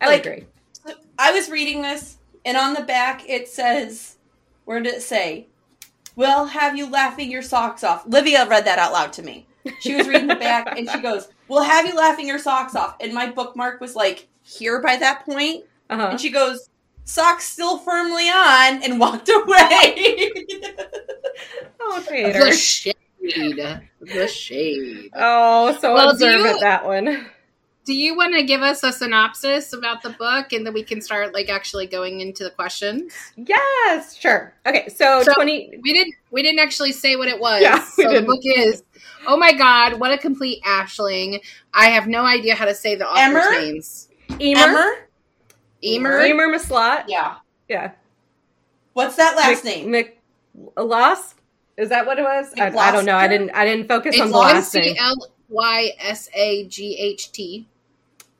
I 0.00 0.06
Like- 0.06 0.26
agree. 0.26 0.46
I 1.18 1.32
was 1.32 1.50
reading 1.50 1.82
this, 1.82 2.18
and 2.44 2.56
on 2.56 2.74
the 2.74 2.82
back 2.82 3.28
it 3.28 3.48
says, 3.48 4.16
where 4.64 4.80
did 4.80 4.94
it 4.94 5.02
say? 5.02 5.46
We'll 6.16 6.46
have 6.46 6.76
you 6.76 6.88
laughing 6.90 7.30
your 7.30 7.42
socks 7.42 7.82
off. 7.84 8.06
Livia 8.06 8.46
read 8.48 8.64
that 8.66 8.78
out 8.78 8.92
loud 8.92 9.12
to 9.14 9.22
me. 9.22 9.46
She 9.80 9.94
was 9.96 10.06
reading 10.08 10.28
the 10.28 10.36
back, 10.36 10.78
and 10.78 10.88
she 10.88 11.00
goes, 11.00 11.28
"We'll 11.48 11.62
have 11.62 11.86
you 11.86 11.94
laughing 11.94 12.26
your 12.26 12.38
socks 12.38 12.74
off." 12.74 12.96
And 13.00 13.12
my 13.12 13.30
bookmark 13.30 13.80
was 13.80 13.94
like 13.94 14.26
here 14.42 14.80
by 14.80 14.96
that 14.96 15.24
point, 15.26 15.64
Uh-huh. 15.90 16.08
and 16.10 16.20
she 16.20 16.30
goes, 16.30 16.68
"Socks 17.04 17.44
still 17.44 17.78
firmly 17.78 18.28
on," 18.28 18.82
and 18.82 18.98
walked 18.98 19.28
away. 19.34 20.30
Oh, 21.80 22.00
The 22.06 22.52
shade. 22.52 22.96
The 24.00 24.28
shade. 24.28 25.10
Oh, 25.14 25.76
so 25.80 25.92
Well, 25.94 26.06
do 26.08 26.12
observant 26.12 26.54
you- 26.54 26.60
that 26.60 26.84
one. 26.84 27.26
Do 27.88 27.94
you 27.94 28.14
want 28.14 28.34
to 28.34 28.42
give 28.42 28.60
us 28.60 28.82
a 28.82 28.92
synopsis 28.92 29.72
about 29.72 30.02
the 30.02 30.10
book 30.10 30.52
and 30.52 30.66
then 30.66 30.74
we 30.74 30.82
can 30.82 31.00
start 31.00 31.32
like 31.32 31.48
actually 31.48 31.86
going 31.86 32.20
into 32.20 32.44
the 32.44 32.50
questions? 32.50 33.14
Yes, 33.34 34.14
sure. 34.14 34.52
Okay, 34.66 34.90
so, 34.90 35.22
So- 35.22 35.32
20 35.32 35.78
We 35.82 35.94
didn't 35.94 36.14
we 36.30 36.42
didn't 36.42 36.58
actually 36.58 36.92
say 36.92 37.16
what 37.16 37.28
it 37.28 37.40
was. 37.40 37.62
Yeah, 37.62 37.78
we 37.96 38.04
so 38.04 38.10
didn't. 38.10 38.26
the 38.26 38.26
book 38.26 38.40
is 38.44 38.82
Oh 39.26 39.38
my 39.38 39.54
god, 39.54 39.98
what 39.98 40.12
a 40.12 40.18
complete 40.18 40.62
aisling. 40.64 41.40
I 41.72 41.86
have 41.86 42.06
no 42.06 42.26
idea 42.26 42.54
how 42.54 42.66
to 42.66 42.74
say 42.74 42.94
the 42.94 43.06
author's 43.08 43.46
Emmer? 43.46 43.50
names. 43.58 44.08
Emer 44.38 44.60
Emmer? 44.60 44.90
Emer? 45.82 46.20
Emer 46.26 46.48
Maslot. 46.48 47.04
Yeah. 47.08 47.36
Yeah. 47.70 47.92
What's 48.92 49.16
that 49.16 49.34
last 49.34 49.64
Mc- 49.64 49.76
name? 49.76 49.90
Mc 49.92 50.20
Lost? 50.76 51.36
Is 51.78 51.88
that 51.88 52.04
what 52.04 52.18
it 52.18 52.22
was? 52.22 52.52
I, 52.60 52.66
I 52.66 52.90
don't 52.92 53.06
know. 53.06 53.16
I 53.16 53.28
didn't 53.28 53.48
I 53.52 53.64
didn't 53.64 53.88
focus 53.88 54.20
on 54.20 54.30
the 54.30 54.36
last 54.36 54.74
name. 54.74 54.94
L 54.98 55.16
Y 55.48 55.92
S 56.00 56.28
A 56.34 56.66
G 56.66 56.94
H 56.98 57.32
T. 57.32 57.66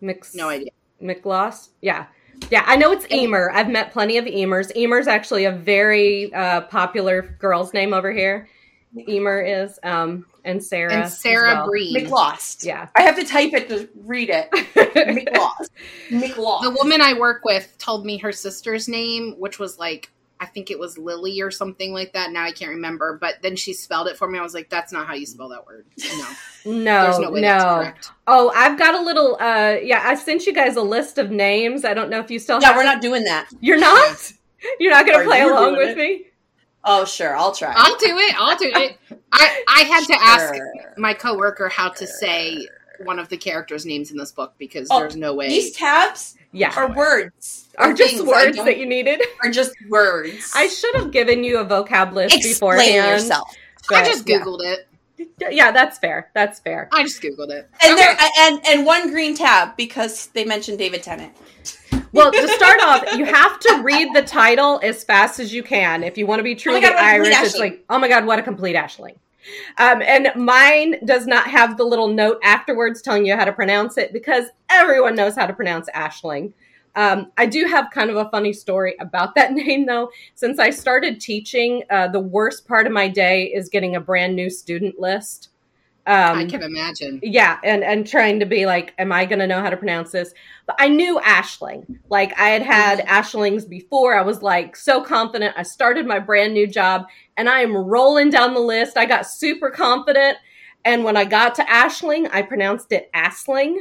Mix 0.01 0.35
No 0.35 0.49
idea. 0.49 0.71
McLost? 1.03 1.71
Yeah. 1.81 2.07
Yeah, 2.51 2.63
I 2.67 2.77
know 2.77 2.93
it's 2.93 3.11
Emer. 3.11 3.51
I've 3.51 3.69
met 3.69 3.93
plenty 3.93 4.17
of 4.17 4.25
Emers. 4.25 4.71
Emer's 4.77 5.09
actually 5.09 5.45
a 5.45 5.53
very 5.53 6.33
uh, 6.33 6.63
popular 6.63 7.37
girl's 7.41 7.75
name 7.75 7.93
over 7.93 8.13
here. 8.13 8.49
Emer 9.09 9.41
is 9.41 9.79
um 9.83 10.25
and 10.45 10.65
Sarah. 10.65 10.95
And 10.95 11.11
Sarah 11.11 11.55
well. 11.57 11.67
Breen. 11.67 11.95
McLost. 11.95 12.65
Yeah. 12.65 12.89
I 12.97 13.03
have 13.03 13.17
to 13.17 13.25
type 13.25 13.53
it 13.53 13.69
to 13.69 13.89
read 13.97 14.31
it. 14.31 14.51
McLost. 14.75 15.69
McLost. 16.09 16.63
The 16.63 16.71
woman 16.71 17.03
I 17.03 17.13
work 17.13 17.45
with 17.45 17.77
told 17.79 18.07
me 18.07 18.17
her 18.19 18.33
sister's 18.33 18.89
name, 18.89 19.35
which 19.39 19.59
was 19.59 19.79
like 19.79 20.11
I 20.41 20.47
think 20.47 20.71
it 20.71 20.79
was 20.79 20.97
Lily 20.99 21.41
or 21.41 21.51
something 21.51 21.93
like 21.93 22.13
that. 22.13 22.31
Now 22.33 22.45
I 22.45 22.53
can't 22.53 22.71
remember, 22.71 23.19
but 23.21 23.37
then 23.43 23.57
she 23.57 23.73
spelled 23.73 24.07
it 24.09 24.17
for 24.17 24.29
me. 24.29 24.39
I 24.39 24.43
was 24.43 24.55
like, 24.55 24.71
"That's 24.71 24.93
not 24.93 25.07
how 25.07 25.15
you 25.15 25.27
spell 25.27 25.49
that 25.49 25.67
word." 25.67 25.85
No, 25.99 26.27
no, 26.73 27.03
there's 27.05 27.19
no 27.19 27.31
way 27.31 27.41
that's 27.41 27.65
correct. 27.65 28.11
Oh, 28.27 28.53
I've 28.55 28.79
got 28.79 28.95
a 28.95 29.01
little. 29.03 29.37
uh 29.41 29.77
Yeah, 29.83 30.03
I 30.05 30.15
sent 30.15 30.47
you 30.47 30.53
guys 30.55 30.77
a 30.77 30.83
list 30.83 31.19
of 31.19 31.31
names. 31.31 31.85
I 31.85 31.95
don't 31.95 32.09
know 32.11 32.21
if 32.21 32.31
you 32.31 32.39
still. 32.39 32.61
Yeah, 32.61 32.69
have 32.69 32.77
we're 32.77 32.83
it. 32.83 32.87
not 32.87 33.03
doing 33.03 33.25
that. 33.25 33.49
You're 33.61 33.79
not. 33.81 34.33
You're 34.81 34.93
not 34.93 35.07
going 35.07 35.19
Are 35.19 35.23
to 35.23 35.29
play 35.29 35.41
along 35.43 35.77
with 35.77 35.91
it? 35.91 35.97
me. 35.97 36.25
Oh, 36.85 37.05
sure. 37.05 37.37
I'll 37.37 37.53
try. 37.53 37.73
I'll 37.77 37.97
do 37.99 38.17
it. 38.19 38.35
I'll 38.41 38.57
do 38.57 38.71
it. 38.75 38.97
I 39.33 39.63
I 39.69 39.81
had 39.83 40.05
to 40.07 40.15
ask 40.21 40.55
Sure. 40.55 40.95
my 40.97 41.13
coworker 41.15 41.69
how 41.69 41.91
to 41.91 42.07
say 42.07 42.67
one 43.05 43.19
of 43.19 43.29
the 43.29 43.37
characters' 43.37 43.85
names 43.87 44.11
in 44.11 44.17
this 44.17 44.33
book 44.33 44.55
because 44.59 44.89
Oh, 44.91 45.01
there's 45.01 45.15
no 45.17 45.35
way. 45.35 45.49
These 45.49 45.77
tabs 45.77 46.35
Yeah, 46.53 46.73
Or 46.77 46.89
words. 46.95 47.69
are 47.77 47.93
just 47.93 48.25
words 48.27 48.57
that 48.57 48.79
you 48.79 48.87
needed. 48.87 49.21
Are 49.45 49.51
just 49.51 49.73
words. 49.89 50.51
I 50.57 50.67
should 50.69 50.95
have 50.97 51.11
given 51.11 51.45
you 51.45 51.59
a 51.59 51.65
vocab 51.65 52.13
list 52.15 52.37
before. 52.43 52.75
Explain 52.77 52.95
beforehand. 52.97 53.21
yourself. 53.23 53.49
I 53.91 54.01
but 54.03 54.05
just 54.07 54.27
yeah. 54.29 54.39
googled 54.41 54.61
it. 54.63 54.89
Yeah, 55.51 55.73
that's 55.73 55.99
fair. 55.99 56.31
That's 56.35 56.59
fair. 56.61 56.89
I 56.93 57.03
just 57.03 57.21
googled 57.21 57.51
it. 57.51 57.69
And 57.83 57.93
Okay. 57.93 58.03
there 58.03 58.17
and 58.39 58.61
and 58.67 58.87
one 58.87 59.11
green 59.11 59.35
tab 59.37 59.77
because 59.77 60.29
they 60.29 60.45
mentioned 60.45 60.79
David 60.79 61.03
Tennant. 61.03 61.33
Well, 62.13 62.33
to 62.33 62.49
start 62.49 62.81
off, 62.83 63.05
you 63.17 63.25
have 63.27 63.59
to 63.61 63.81
read 63.83 64.15
the 64.15 64.23
title 64.23 64.81
as 64.83 65.05
fast 65.05 65.41
as 65.41 65.53
you 65.53 65.63
can 65.63 66.03
if 66.03 66.17
you 66.17 66.27
want 66.27 66.39
to 66.39 66.45
be 66.45 66.53
oh 66.53 66.59
truly 66.59 66.81
God, 66.81 66.95
what 66.95 67.03
Irish. 67.03 67.29
It's 67.31 67.57
Aisling. 67.57 67.61
like, 67.61 67.85
oh 67.91 67.99
my 67.99 68.09
god, 68.09 68.25
what 68.27 68.39
a 68.39 68.43
complete 68.43 68.77
Aisling. 68.77 69.17
Um, 69.79 70.03
and 70.03 70.31
mine 70.37 70.97
does 71.05 71.27
not 71.27 71.49
have 71.49 71.77
the 71.77 71.85
little 71.85 72.09
note 72.09 72.39
afterwards 72.43 73.03
telling 73.03 73.27
you 73.27 73.37
how 73.37 73.45
to 73.45 73.53
pronounce 73.53 73.97
it 73.97 74.13
because 74.13 74.47
everyone 74.69 75.15
knows 75.15 75.35
how 75.37 75.47
to 75.47 75.53
pronounce 75.53 75.89
Aisling. 75.95 76.53
Um, 76.97 77.31
I 77.37 77.47
do 77.47 77.67
have 77.67 77.91
kind 77.93 78.11
of 78.11 78.17
a 78.17 78.29
funny 78.31 78.53
story 78.53 78.97
about 79.01 79.35
that 79.37 79.53
name, 79.55 79.87
though. 79.87 80.11
Since 80.35 80.59
I 80.59 80.71
started 80.71 81.21
teaching, 81.21 81.85
uh, 81.91 82.09
the 82.09 82.21
worst 82.21 82.67
part 82.67 82.87
of 82.87 82.93
my 82.93 83.09
day 83.09 83.45
is 83.45 83.69
getting 83.69 83.95
a 83.95 84.01
brand 84.01 84.35
new 84.35 84.51
student 84.51 84.99
list. 84.99 85.51
Um, 86.09 86.39
I 86.39 86.47
can 86.47 86.63
imagine. 86.63 87.21
yeah, 87.23 87.59
and 87.63 87.85
and 87.85 88.07
trying 88.07 88.41
to 88.41 88.47
be 88.47 88.65
like, 88.65 88.95
am 88.99 89.13
I 89.13 89.27
going 89.27 89.41
to 89.41 89.47
know 89.47 89.61
how 89.61 89.69
to 89.69 89.77
pronounce 89.77 90.11
this? 90.11 90.33
But 90.67 90.77
I 90.79 90.89
knew 90.89 91.21
Aisling. 91.21 91.99
Like 92.09 92.33
I 92.41 92.49
had 92.49 92.63
had 92.63 93.07
Aislings 93.07 93.69
before. 93.69 94.17
I 94.17 94.23
was 94.23 94.41
like 94.41 94.75
so 94.75 95.05
confident. 95.05 95.55
I 95.59 95.65
started 95.65 96.07
my 96.07 96.19
brand 96.19 96.55
new 96.55 96.67
job, 96.67 97.05
and 97.37 97.47
I 97.47 97.61
am 97.61 97.77
rolling 97.77 98.31
down 98.31 98.55
the 98.55 98.61
list. 98.61 98.97
I 98.97 99.05
got 99.05 99.27
super 99.27 99.69
confident, 99.69 100.39
and 100.83 101.05
when 101.05 101.19
I 101.19 101.27
got 101.27 101.55
to 101.57 101.63
Aisling, 101.65 102.31
I 102.33 102.41
pronounced 102.41 102.91
it 102.91 103.13
Asling. 103.13 103.77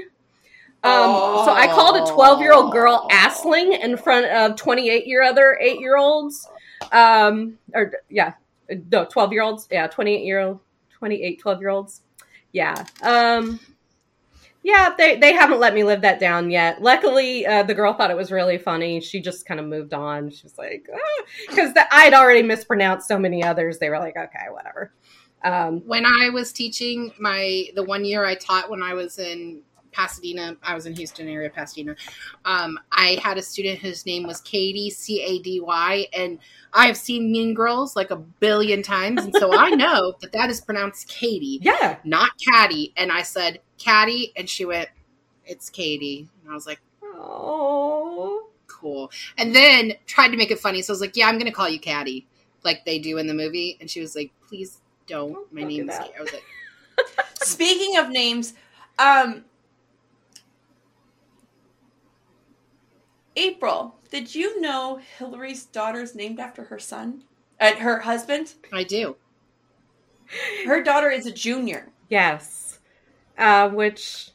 Um, 0.84 1.46
so 1.46 1.52
I 1.54 1.68
called 1.68 2.10
a 2.10 2.12
12 2.14 2.42
year 2.42 2.52
old 2.52 2.74
girl 2.74 3.08
Asling 3.10 3.82
in 3.82 3.96
front 3.96 4.26
of 4.28 4.58
28 4.58 5.08
year 5.08 5.24
other 5.24 5.58
eight 5.62 5.80
year 5.80 5.96
olds. 5.96 6.46
Um, 6.92 7.58
or 7.74 7.94
yeah, 8.10 8.34
no, 8.92 9.06
12 9.06 9.32
year 9.32 9.44
olds. 9.44 9.68
Yeah, 9.72 9.88
28 9.88 10.26
year 10.26 10.40
old, 10.42 10.60
Yeah. 12.58 12.86
Um, 13.04 13.60
yeah, 14.64 14.96
they, 14.98 15.16
they 15.16 15.32
haven't 15.32 15.60
let 15.60 15.76
me 15.76 15.84
live 15.84 16.02
that 16.02 16.20
down 16.20 16.50
yet. 16.50 16.82
Luckily, 16.82 17.46
uh, 17.46 17.62
the 17.62 17.76
girl 17.76 17.94
thought 17.94 18.10
it 18.10 18.18
was 18.18 18.32
really 18.32 18.58
funny. 18.58 19.00
She 19.00 19.22
just 19.22 19.46
kind 19.46 19.60
of 19.60 19.68
moved 19.68 19.94
on. 19.94 20.32
She 20.32 20.42
was 20.42 20.58
like, 20.58 20.90
because 21.48 21.72
I'd 21.92 22.16
already 22.16 22.42
mispronounced 22.42 23.08
so 23.08 23.20
many 23.20 23.44
others. 23.44 23.78
They 23.78 23.92
were 23.92 24.00
like, 24.00 24.18
okay, 24.18 24.48
whatever. 24.50 24.92
Um, 25.44 25.82
When 25.86 26.04
I 26.04 26.30
was 26.30 26.52
teaching 26.52 27.14
my 27.20 27.66
the 27.76 27.84
one 27.84 28.04
year 28.04 28.26
I 28.26 28.34
taught 28.34 28.72
when 28.72 28.82
I 28.82 28.96
was 28.96 29.20
in 29.20 29.62
Pasadena, 29.98 30.56
I 30.62 30.76
was 30.76 30.86
in 30.86 30.96
Houston 30.96 31.28
area, 31.28 31.50
Pasadena. 31.50 31.96
Um, 32.46 32.78
I 32.92 33.20
had 33.24 33.40
a 33.40 33.42
student 33.42 33.80
whose 33.80 34.06
name 34.06 34.28
was 34.28 34.42
Katie, 34.42 34.92
C 34.92 35.24
A 35.24 35.40
D 35.40 35.60
Y, 35.60 36.06
and 36.14 36.38
I 36.72 36.86
have 36.86 36.96
seen 36.98 37.32
Mean 37.32 37.56
Girls 37.56 37.96
like 37.96 38.12
a 38.12 38.16
billion 38.16 38.84
times, 38.84 39.24
and 39.24 39.34
so 39.36 39.52
I 39.58 39.72
know 39.72 40.14
that 40.22 40.32
that 40.34 40.52
is 40.52 40.62
pronounced 40.62 41.08
Katie, 41.08 41.60
yeah. 41.64 41.98
not 42.04 42.30
Caddy. 42.38 42.94
And 42.96 43.12
I 43.12 43.24
said 43.24 43.60
Caddy, 43.80 44.34
and 44.38 44.48
she 44.48 44.66
went, 44.66 44.88
"It's 45.48 45.68
Katie," 45.72 46.30
and 46.44 46.52
I 46.52 46.54
was 46.54 46.68
like, 46.68 46.80
Oh. 47.04 48.50
"Cool." 48.68 49.10
And 49.40 49.56
then 49.56 49.94
tried 50.06 50.30
to 50.30 50.38
make 50.38 50.52
it 50.52 50.60
funny, 50.60 50.84
so 50.84 50.94
I 50.94 50.96
was 50.96 51.02
like, 51.02 51.18
"Yeah, 51.18 51.28
I'm 51.28 51.40
gonna 51.40 51.52
call 51.52 51.70
you 51.70 51.80
Caddy, 51.80 52.28
like 52.64 52.86
they 52.86 53.00
do 53.00 53.18
in 53.18 53.26
the 53.26 53.34
movie," 53.34 53.78
and 53.82 53.90
she 53.90 54.00
was 54.00 54.16
like, 54.16 54.32
"Please 54.48 54.80
don't. 55.08 55.52
My 55.52 55.62
Don't 55.62 55.70
do 55.72 55.78
name's." 55.78 55.90
that. 55.90 56.04
Katie." 56.06 56.18
I 56.20 56.22
was 56.22 56.34
like. 56.34 56.44
Speaking 57.42 57.98
of 57.98 58.10
names, 58.10 58.54
um 59.00 59.44
April, 63.38 63.96
did 64.12 64.34
you 64.34 64.60
know 64.60 65.00
Hillary's 65.18 65.66
daughter's 65.66 66.16
named 66.16 66.40
after 66.40 66.64
her 66.66 66.80
son? 66.80 67.24
Uh, 67.60 67.74
her 67.76 68.00
husband? 68.00 68.54
I 68.74 68.84
do. 68.84 69.16
Her 70.66 70.84
daughter 70.84 71.10
is 71.10 71.26
a 71.26 71.32
junior. 71.32 71.90
Yes. 72.10 72.80
Uh, 73.38 73.70
which 73.70 74.32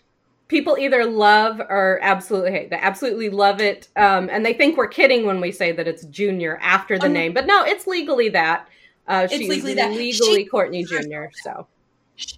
people 0.49 0.77
either 0.79 1.05
love 1.05 1.61
or 1.61 1.99
absolutely 2.03 2.53
hate. 2.53 2.71
They 2.71 2.77
absolutely 2.77 3.29
love 3.31 3.61
it, 3.61 3.89
um, 3.97 4.29
and 4.31 4.45
they 4.47 4.53
think 4.55 4.77
we're 4.77 4.87
kidding 4.89 5.27
when 5.27 5.41
we 5.41 5.51
say 5.51 5.73
that 5.73 5.89
it's 5.89 6.05
Junior 6.05 6.59
after 6.63 6.99
the 6.99 7.07
Um, 7.07 7.13
name, 7.13 7.33
but 7.33 7.47
no, 7.47 7.65
it's 7.65 7.87
legally 7.87 8.29
that. 8.31 8.69
Uh, 9.09 9.23
It's 9.25 9.35
she's 9.35 9.49
legally 9.49 9.75
that. 9.75 9.91
legally 9.93 10.45
She- 10.45 10.47
Courtney 10.47 10.85
Junior. 10.85 11.31
So 11.43 11.67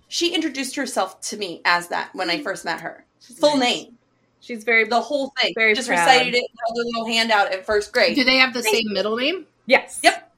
She 0.09 0.35
introduced 0.35 0.77
herself 0.77 1.21
to 1.23 1.37
me 1.37 1.61
as 1.65 1.89
that 1.89 2.15
when 2.15 2.31
I 2.31 2.41
first 2.43 2.65
met 2.65 2.81
her. 2.81 3.05
Full 3.41 3.57
Nice. 3.57 3.69
name, 3.75 3.99
she's 4.45 4.65
very 4.65 4.85
the 4.85 5.01
whole 5.01 5.33
thing. 5.41 5.53
Very 5.57 5.75
Just 5.75 5.89
proud. 5.89 6.07
recited 6.07 6.35
it, 6.35 6.45
held 6.67 6.79
a 6.79 6.83
little 6.87 7.07
handout 7.07 7.53
at 7.53 7.65
first 7.67 7.93
grade. 7.93 8.15
Do 8.15 8.25
they 8.25 8.37
have 8.37 8.53
the 8.55 8.63
Thank 8.63 8.77
same 8.77 8.93
middle 8.93 9.17
name? 9.17 9.47
yes. 9.67 10.01
Yep. 10.03 10.33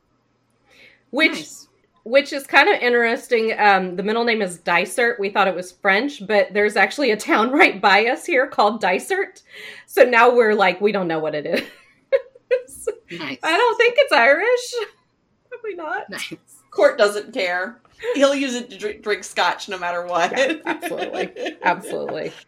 Which 1.10 1.32
Nice. 1.32 1.68
which 2.04 2.32
is 2.32 2.46
kind 2.46 2.68
of 2.68 2.80
interesting. 2.80 3.52
Um, 3.58 3.96
the 3.96 4.02
middle 4.02 4.24
name 4.24 4.42
is 4.42 4.58
Dysert. 4.58 5.18
We 5.18 5.30
thought 5.30 5.48
it 5.48 5.54
was 5.54 5.72
French, 5.72 6.26
but 6.26 6.52
there's 6.52 6.76
actually 6.76 7.10
a 7.10 7.16
town 7.16 7.50
right 7.52 7.80
by 7.80 8.06
us 8.06 8.24
here 8.24 8.46
called 8.46 8.82
Dysert. 8.82 9.42
So 9.86 10.02
now 10.04 10.34
we're 10.34 10.54
like, 10.54 10.80
we 10.80 10.92
don't 10.92 11.08
know 11.08 11.18
what 11.18 11.34
it 11.34 11.46
is. 11.46 11.62
Nice. 13.10 13.38
I 13.42 13.56
don't 13.56 13.76
think 13.76 13.94
it's 13.98 14.12
Irish. 14.12 14.74
Probably 15.48 15.74
not. 15.76 16.10
Nice. 16.10 16.34
Court 16.72 16.98
doesn't 16.98 17.32
care. 17.32 17.80
He'll 18.14 18.34
use 18.34 18.54
it 18.56 18.68
to 18.70 18.76
drink, 18.76 19.02
drink 19.02 19.22
scotch 19.24 19.68
no 19.68 19.78
matter 19.78 20.04
what. 20.06 20.32
Yeah, 20.36 20.54
absolutely. 20.66 21.56
Absolutely. 21.62 22.32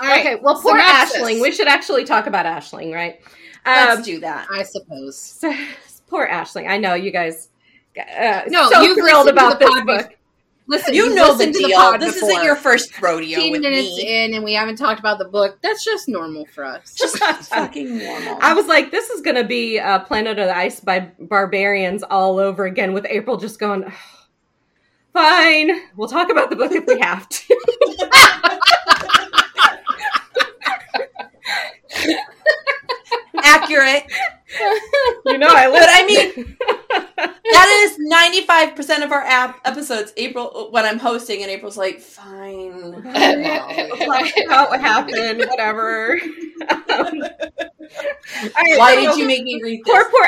All 0.00 0.08
right. 0.08 0.20
Okay, 0.26 0.36
well, 0.42 0.60
poor 0.60 0.72
synopsis. 0.78 1.20
Aisling. 1.20 1.40
We 1.40 1.52
should 1.52 1.68
actually 1.68 2.04
talk 2.04 2.26
about 2.26 2.46
Aisling, 2.46 2.92
right? 2.92 3.20
Let's 3.66 3.98
Um, 3.98 4.02
do 4.04 4.20
that. 4.20 4.46
I 4.52 4.62
suppose. 4.62 5.16
so, 5.18 5.54
poor 6.08 6.28
Aisling. 6.28 6.68
I 6.68 6.78
know 6.78 6.94
you 6.94 7.10
guys. 7.10 7.48
Uh, 7.96 8.42
No, 8.48 8.68
so 8.70 8.82
you've 8.82 8.98
thrilled 8.98 9.28
about 9.28 9.58
the 9.58 9.66
this 9.66 9.74
pod 9.74 9.86
book. 9.86 10.16
Listen, 10.66 10.94
You 10.94 11.04
you've 11.04 11.14
know 11.14 11.34
the 11.36 11.44
to 11.46 11.52
the 11.52 11.96
this 12.00 12.14
before. 12.14 12.30
isn't 12.30 12.42
your 12.44 12.56
first 12.56 12.98
rodeo 13.00 13.36
15 13.38 13.52
minutes 13.60 13.96
me. 13.98 14.24
in 14.24 14.34
and 14.34 14.42
we 14.42 14.54
haven't 14.54 14.76
talked 14.76 14.98
about 14.98 15.18
the 15.18 15.26
book. 15.26 15.58
That's 15.62 15.84
just 15.84 16.08
normal 16.08 16.46
for 16.46 16.64
us. 16.64 16.94
Just 16.94 17.18
fucking 17.50 17.98
normal. 17.98 18.38
I 18.40 18.54
was 18.54 18.66
like, 18.66 18.90
this 18.90 19.10
is 19.10 19.20
going 19.20 19.36
to 19.36 19.44
be 19.44 19.78
uh, 19.78 19.98
Planet 20.00 20.38
of 20.38 20.46
the 20.46 20.56
Ice 20.56 20.80
by 20.80 21.10
Barbarians 21.20 22.02
all 22.02 22.38
over 22.38 22.64
again, 22.64 22.94
with 22.94 23.04
April 23.10 23.36
just 23.36 23.58
going, 23.60 23.84
fine, 25.12 25.70
we'll 25.96 26.08
talk 26.08 26.30
about 26.30 26.48
the 26.50 26.56
book 26.56 26.72
if 26.72 26.86
we 26.86 26.98
have 26.98 27.28
to. 27.28 28.58
accurate. 33.42 34.04
you 35.26 35.38
know, 35.38 35.48
I 35.48 35.68
But 35.70 35.88
I 35.90 36.06
mean, 36.06 36.56
that 37.18 37.82
is 37.84 37.96
ninety 37.98 38.42
five 38.42 38.76
percent 38.76 39.02
of 39.02 39.12
our 39.12 39.22
app 39.22 39.60
episodes. 39.64 40.12
April 40.16 40.68
when 40.70 40.84
I'm 40.84 40.98
hosting, 40.98 41.42
and 41.42 41.50
April's 41.50 41.76
like, 41.76 42.00
"Fine." 42.00 43.02
Talk 44.48 44.70
what 44.70 44.80
happened, 44.80 45.44
whatever. 45.48 46.18
Um, 46.88 47.20
right, 48.56 48.78
Why 48.78 48.94
did 48.94 49.16
you 49.16 49.26
make 49.26 49.42
me 49.42 49.60
read 49.62 49.82
Poor, 49.84 50.02
this? 50.04 50.08
poor 50.10 50.24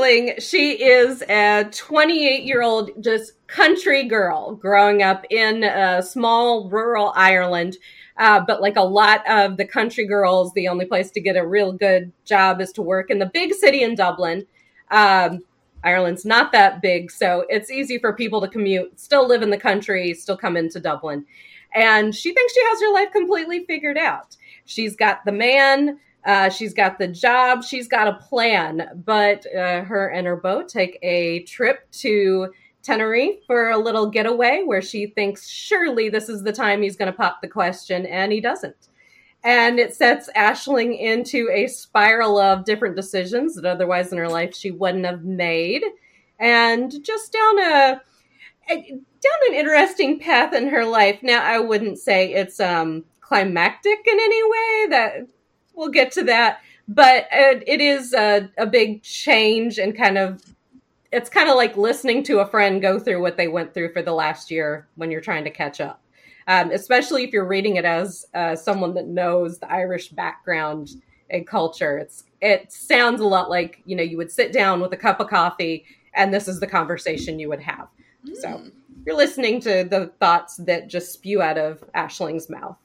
Aisling. 0.00 0.40
She 0.42 0.82
is 0.82 1.22
a 1.22 1.68
28 1.72 2.44
year 2.44 2.62
old, 2.62 2.90
just 3.02 3.32
country 3.46 4.04
girl 4.04 4.54
growing 4.54 5.02
up 5.02 5.24
in 5.30 5.64
a 5.64 6.02
small 6.02 6.68
rural 6.70 7.12
Ireland. 7.16 7.76
Uh, 8.20 8.38
but 8.46 8.60
like 8.60 8.76
a 8.76 8.82
lot 8.82 9.28
of 9.28 9.56
the 9.56 9.64
country 9.64 10.06
girls, 10.06 10.52
the 10.52 10.68
only 10.68 10.84
place 10.84 11.10
to 11.10 11.20
get 11.22 11.36
a 11.36 11.46
real 11.46 11.72
good 11.72 12.12
job 12.26 12.60
is 12.60 12.70
to 12.70 12.82
work 12.82 13.10
in 13.10 13.18
the 13.18 13.24
big 13.24 13.54
city 13.54 13.82
in 13.82 13.94
Dublin. 13.94 14.46
Um, 14.90 15.40
Ireland's 15.82 16.26
not 16.26 16.52
that 16.52 16.82
big, 16.82 17.10
so 17.10 17.46
it's 17.48 17.70
easy 17.70 17.96
for 17.98 18.12
people 18.12 18.42
to 18.42 18.48
commute, 18.48 19.00
still 19.00 19.26
live 19.26 19.40
in 19.40 19.48
the 19.48 19.56
country, 19.56 20.12
still 20.12 20.36
come 20.36 20.58
into 20.58 20.78
Dublin. 20.78 21.24
And 21.74 22.14
she 22.14 22.34
thinks 22.34 22.52
she 22.52 22.62
has 22.62 22.80
her 22.82 22.92
life 22.92 23.10
completely 23.10 23.64
figured 23.64 23.96
out. 23.96 24.36
She's 24.66 24.96
got 24.96 25.24
the 25.24 25.32
man, 25.32 25.98
uh, 26.26 26.50
she's 26.50 26.74
got 26.74 26.98
the 26.98 27.08
job, 27.08 27.64
she's 27.64 27.88
got 27.88 28.06
a 28.06 28.18
plan. 28.28 29.02
But 29.06 29.46
uh, 29.54 29.82
her 29.84 30.08
and 30.08 30.26
her 30.26 30.36
beau 30.36 30.62
take 30.62 30.98
a 31.00 31.42
trip 31.44 31.90
to 31.92 32.52
Tenerife 32.82 33.44
for 33.46 33.70
a 33.70 33.78
little 33.78 34.06
getaway 34.06 34.62
where 34.64 34.82
she 34.82 35.06
thinks 35.06 35.48
surely 35.48 36.08
this 36.08 36.28
is 36.28 36.42
the 36.42 36.52
time 36.52 36.82
he's 36.82 36.96
going 36.96 37.10
to 37.10 37.16
pop 37.16 37.40
the 37.40 37.48
question, 37.48 38.06
and 38.06 38.32
he 38.32 38.40
doesn't. 38.40 38.88
And 39.42 39.78
it 39.78 39.94
sets 39.94 40.28
Aisling 40.36 40.98
into 40.98 41.48
a 41.50 41.66
spiral 41.66 42.38
of 42.38 42.64
different 42.64 42.96
decisions 42.96 43.54
that 43.54 43.64
otherwise 43.64 44.12
in 44.12 44.18
her 44.18 44.28
life 44.28 44.54
she 44.54 44.70
wouldn't 44.70 45.06
have 45.06 45.24
made, 45.24 45.82
and 46.38 46.92
just 47.04 47.32
down 47.32 47.58
a, 47.58 48.02
a 48.70 48.76
down 48.76 49.48
an 49.48 49.54
interesting 49.54 50.18
path 50.18 50.54
in 50.54 50.68
her 50.68 50.84
life. 50.84 51.22
Now, 51.22 51.42
I 51.42 51.58
wouldn't 51.58 51.98
say 51.98 52.32
it's 52.32 52.60
um 52.60 53.04
climactic 53.20 53.98
in 54.06 54.18
any 54.18 54.42
way. 54.44 54.86
That 54.90 55.26
we'll 55.74 55.90
get 55.90 56.12
to 56.12 56.24
that, 56.24 56.60
but 56.88 57.26
it, 57.32 57.64
it 57.66 57.80
is 57.80 58.12
a, 58.12 58.50
a 58.58 58.66
big 58.66 59.02
change 59.02 59.78
and 59.78 59.96
kind 59.96 60.18
of 60.18 60.42
it's 61.12 61.28
kind 61.30 61.48
of 61.48 61.56
like 61.56 61.76
listening 61.76 62.22
to 62.24 62.38
a 62.40 62.46
friend 62.46 62.80
go 62.80 62.98
through 62.98 63.20
what 63.20 63.36
they 63.36 63.48
went 63.48 63.74
through 63.74 63.92
for 63.92 64.02
the 64.02 64.12
last 64.12 64.50
year 64.50 64.88
when 64.96 65.10
you're 65.10 65.20
trying 65.20 65.44
to 65.44 65.50
catch 65.50 65.80
up. 65.80 66.02
Um, 66.46 66.70
especially 66.70 67.24
if 67.24 67.32
you're 67.32 67.46
reading 67.46 67.76
it 67.76 67.84
as 67.84 68.24
uh, 68.34 68.56
someone 68.56 68.94
that 68.94 69.06
knows 69.06 69.58
the 69.58 69.70
Irish 69.70 70.08
background 70.10 70.90
and 71.30 71.46
culture. 71.46 71.98
It's 71.98 72.24
it 72.40 72.72
sounds 72.72 73.20
a 73.20 73.26
lot 73.26 73.50
like 73.50 73.82
you 73.84 73.94
know 73.96 74.02
you 74.02 74.16
would 74.16 74.32
sit 74.32 74.52
down 74.52 74.80
with 74.80 74.92
a 74.92 74.96
cup 74.96 75.20
of 75.20 75.28
coffee 75.28 75.84
and 76.14 76.32
this 76.34 76.48
is 76.48 76.58
the 76.58 76.66
conversation 76.66 77.38
you 77.38 77.48
would 77.48 77.60
have. 77.60 77.88
So 78.34 78.48
Mm. 78.48 78.72
you're 79.06 79.16
listening 79.16 79.60
to 79.62 79.84
the 79.84 80.12
thoughts 80.18 80.56
that 80.56 80.88
just 80.88 81.12
spew 81.12 81.40
out 81.40 81.56
of 81.58 81.84
Aisling's 81.94 82.50
mouth. 82.50 82.76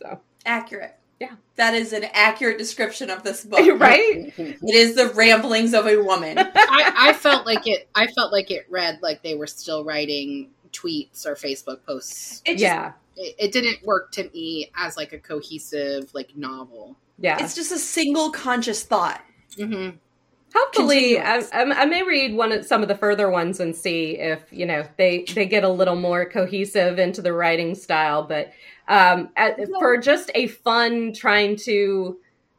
So 0.00 0.20
accurate. 0.46 0.98
Yeah. 1.22 1.36
that 1.56 1.74
is 1.74 1.92
an 1.92 2.04
accurate 2.12 2.58
description 2.58 3.10
of 3.10 3.22
this 3.22 3.44
book. 3.44 3.60
right? 3.80 4.32
It 4.38 4.74
is 4.74 4.94
the 4.96 5.08
ramblings 5.08 5.74
of 5.74 5.86
a 5.86 5.96
woman. 5.98 6.38
I, 6.38 6.92
I 6.96 7.12
felt 7.12 7.46
like 7.46 7.66
it. 7.66 7.88
I 7.94 8.06
felt 8.08 8.32
like 8.32 8.50
it 8.50 8.66
read 8.70 9.00
like 9.02 9.22
they 9.22 9.34
were 9.34 9.46
still 9.46 9.84
writing 9.84 10.50
tweets 10.72 11.26
or 11.26 11.34
Facebook 11.34 11.84
posts. 11.86 12.42
It 12.44 12.52
just, 12.52 12.62
yeah. 12.62 12.92
It, 13.16 13.34
it 13.38 13.52
didn't 13.52 13.84
work 13.84 14.12
to 14.12 14.28
me 14.30 14.70
as 14.76 14.96
like 14.96 15.12
a 15.12 15.18
cohesive 15.18 16.12
like 16.14 16.36
novel. 16.36 16.96
Yeah. 17.18 17.42
it's 17.42 17.54
just 17.54 17.72
a 17.72 17.78
single 17.78 18.30
conscious 18.30 18.82
thought. 18.82 19.22
Mm-hmm. 19.56 19.96
Hopefully, 20.54 21.18
I. 21.18 21.38
I, 21.52 21.62
I 21.62 21.84
may 21.86 22.02
read 22.02 22.34
one 22.34 22.52
of 22.52 22.66
some 22.66 22.82
of 22.82 22.88
the 22.88 22.94
further 22.94 23.30
ones 23.30 23.58
and 23.58 23.74
see 23.74 24.18
if 24.18 24.42
you 24.50 24.66
know 24.66 24.86
they 24.98 25.24
they 25.34 25.46
get 25.46 25.64
a 25.64 25.68
little 25.68 25.96
more 25.96 26.26
cohesive 26.26 26.98
into 26.98 27.22
the 27.22 27.32
writing 27.32 27.74
style. 27.74 28.22
But 28.22 28.52
um, 28.88 29.30
at, 29.36 29.58
for 29.78 29.96
just 29.98 30.30
a 30.34 30.48
fun 30.48 31.12
trying 31.12 31.56
to 31.64 32.18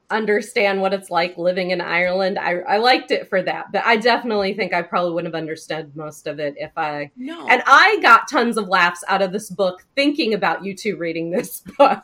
understand 0.09 0.79
what 0.79 0.93
it's 0.93 1.09
like 1.09 1.37
living 1.37 1.71
in 1.71 1.81
Ireland, 1.81 2.37
I, 2.37 2.59
I 2.59 2.77
liked 2.77 3.09
it 3.11 3.27
for 3.29 3.41
that. 3.41 3.71
But 3.71 3.83
I 3.83 3.95
definitely 3.97 4.53
think 4.53 4.71
I 4.73 4.81
probably 4.83 5.13
wouldn't 5.13 5.33
have 5.33 5.39
understood 5.41 5.95
most 5.95 6.27
of 6.27 6.39
it 6.39 6.53
if 6.57 6.71
I 6.77 7.09
No, 7.15 7.47
And 7.47 7.63
I 7.65 7.97
got 8.01 8.29
tons 8.29 8.57
of 8.57 8.67
laughs 8.67 9.03
out 9.07 9.21
of 9.23 9.31
this 9.31 9.49
book 9.49 9.83
thinking 9.95 10.33
about 10.35 10.63
you 10.63 10.75
two 10.75 10.97
reading 10.97 11.31
this 11.31 11.61
book, 11.77 12.03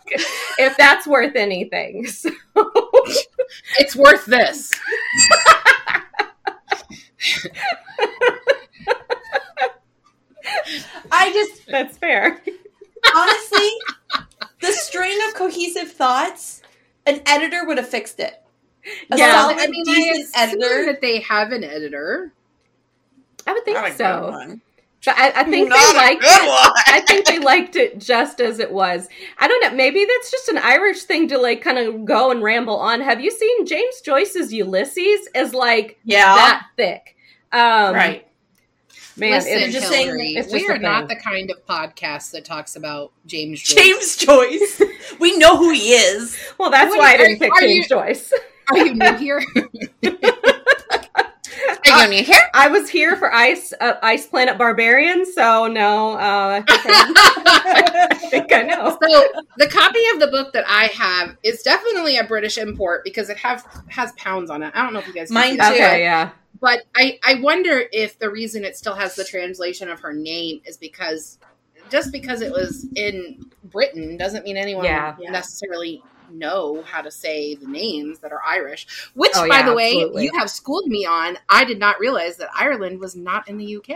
if 0.58 0.75
that's 0.77 1.05
worth 1.08 1.36
anything. 1.36 2.08
So, 2.19 2.32
It's 3.79 3.95
worth 3.95 4.25
this. 4.25 4.71
I 11.12 11.32
just 11.34 11.65
that's 11.67 11.97
fair. 11.97 12.41
honestly, 13.15 13.69
the 14.62 14.72
string 14.72 15.17
of 15.28 15.36
cohesive 15.36 15.91
thoughts, 15.91 16.62
an 17.06 17.22
editor 17.26 17.65
would 17.65 17.78
have 17.78 17.88
fixed 17.89 18.19
it. 18.19 18.41
A 19.12 19.17
Yeah. 19.17 19.32
solid, 19.41 19.58
I 19.60 19.67
mean, 19.67 19.84
I 19.89 19.93
decent 19.95 20.19
assume 20.36 20.62
editor. 20.62 20.86
that 20.86 21.02
they 21.02 21.19
have 21.19 21.52
an 21.52 21.63
editor. 21.63 22.32
I 23.48 23.54
would 23.54 23.65
think 23.65 23.78
Not 23.78 23.93
so. 23.93 24.58
But 25.06 25.17
I, 25.17 25.32
I 25.38 25.43
think 25.45 25.69
Not 25.69 25.78
they 25.93 25.98
liked 25.98 26.24
it. 26.24 26.84
I 26.88 27.00
think 27.08 27.26
they 27.26 27.39
liked 27.39 27.76
it 27.78 28.00
just 28.00 28.41
as 28.41 28.60
it 28.60 28.69
was. 28.72 29.08
I 29.38 29.48
don't 29.48 29.62
know. 29.63 29.72
Maybe 29.76 30.06
that's 30.06 30.30
just 30.30 30.50
an 30.50 30.58
Irish 30.58 31.04
thing 31.04 31.28
to 31.30 31.38
like 31.38 31.62
kind 31.62 31.78
of 31.78 32.04
go 32.06 32.32
and 32.32 32.43
ramble 32.43 32.76
on. 32.78 33.00
Have 33.02 33.22
you 33.22 33.32
seen 33.32 33.65
James 33.65 34.02
Joyce's 34.02 34.54
Ulysses? 34.54 35.30
Is 35.34 35.54
like 35.54 35.98
Yeah, 36.04 36.36
that 36.36 36.65
thick. 36.76 37.15
Um, 37.54 37.95
right. 37.95 38.28
Man, 39.19 39.32
Listen, 39.32 39.53
it's 39.58 39.73
just 39.73 39.88
saying 39.89 40.05
Hillary, 40.08 40.34
it's 40.36 40.51
we 40.53 40.67
are 40.69 40.77
not 40.77 41.08
the 41.10 41.15
kind 41.15 41.51
of 41.51 41.65
podcast 41.65 42.32
that 42.32 42.45
talks 42.45 42.75
about 42.75 43.12
James. 43.25 43.62
Joyce. 43.62 43.75
James 43.84 44.15
Joyce. 44.17 44.82
we 45.19 45.38
know 45.38 45.58
who 45.58 45.71
he 45.71 45.91
is. 45.93 46.38
well, 46.58 46.69
that's 46.71 46.89
What 46.91 46.99
why 46.99 47.12
I 47.12 47.15
are- 47.15 47.17
didn't 47.17 47.39
pick 47.39 47.51
James 47.60 47.75
you- 47.75 47.88
Joyce. 47.89 48.34
Are 48.71 48.77
you 48.77 48.93
new 48.93 49.13
here? 49.15 49.41
Are 51.91 52.03
you 52.03 52.10
new 52.10 52.23
here? 52.23 52.39
I 52.53 52.67
was 52.69 52.88
here 52.89 53.15
for 53.15 53.34
Ice 53.34 53.73
uh, 53.82 53.93
Ice 54.03 54.27
Planet 54.27 54.58
Barbarian, 54.58 55.25
so 55.25 55.67
no, 55.67 56.13
uh, 56.13 56.62
I, 56.67 56.77
think 56.77 56.86
I, 56.88 58.08
I 58.12 58.15
think 58.15 58.53
I 58.53 58.62
know. 58.62 58.97
So 59.01 59.23
the 59.58 59.67
copy 59.67 59.99
of 60.13 60.19
the 60.19 60.27
book 60.27 60.53
that 60.53 60.65
I 60.67 60.86
have 60.88 61.36
is 61.43 61.62
definitely 61.63 62.17
a 62.17 62.23
British 62.23 62.58
import 62.60 63.03
because 63.03 63.29
it 63.29 63.38
have 63.38 63.65
has 63.88 64.12
pounds 64.13 64.49
on 64.51 64.62
it. 64.62 64.71
I 64.75 64.84
don't 64.84 64.93
know 64.93 64.99
if 64.99 65.08
you 65.08 65.13
guys 65.13 65.29
can 65.29 65.34
Mine 65.36 65.51
see 65.51 65.58
that. 65.58 65.69
too. 65.69 65.75
Okay, 65.75 66.01
yeah. 66.03 66.29
But 66.62 66.84
I, 66.95 67.19
I 67.24 67.36
wonder 67.36 67.84
if 67.91 68.19
the 68.19 68.30
reason 68.30 68.63
it 68.63 68.76
still 68.78 68.95
has 68.95 69.15
the 69.15 69.24
translation 69.24 69.89
of 69.89 70.00
her 70.02 70.13
name 70.13 70.62
is 70.65 70.78
because 70.78 71.39
just 71.89 72.12
because 72.12 72.41
it 72.41 72.52
was 72.52 72.88
in 72.95 73.45
Britain 73.65 74.17
doesn't 74.17 74.43
mean 74.43 74.58
anyone 74.58 74.86
Yeah. 74.86 75.15
Yeah. 75.19 75.32
necessarily 75.32 76.04
know 76.32 76.84
how 76.86 77.02
to 77.02 77.10
say 77.10 77.56
the 77.56 77.65
names 77.65 78.19
that 78.19 78.32
are 78.32 78.41
Irish. 78.48 78.86
Which, 79.15 79.32
Oh, 79.34 79.48
by 79.48 79.63
the 79.63 79.74
way, 79.74 79.93
absolutely. 79.93 80.26
you 80.26 80.32
have 80.38 80.48
schooled 80.50 80.86
me 80.86 81.04
on. 81.04 81.38
I 81.50 81.65
did 81.65 81.80
not 81.80 82.00
realize 82.00 82.38
that 82.38 82.50
Ireland 82.56 83.00
was 83.00 83.15
not 83.15 83.48
in 83.50 83.58
the 83.58 83.78
UK. 83.78 83.88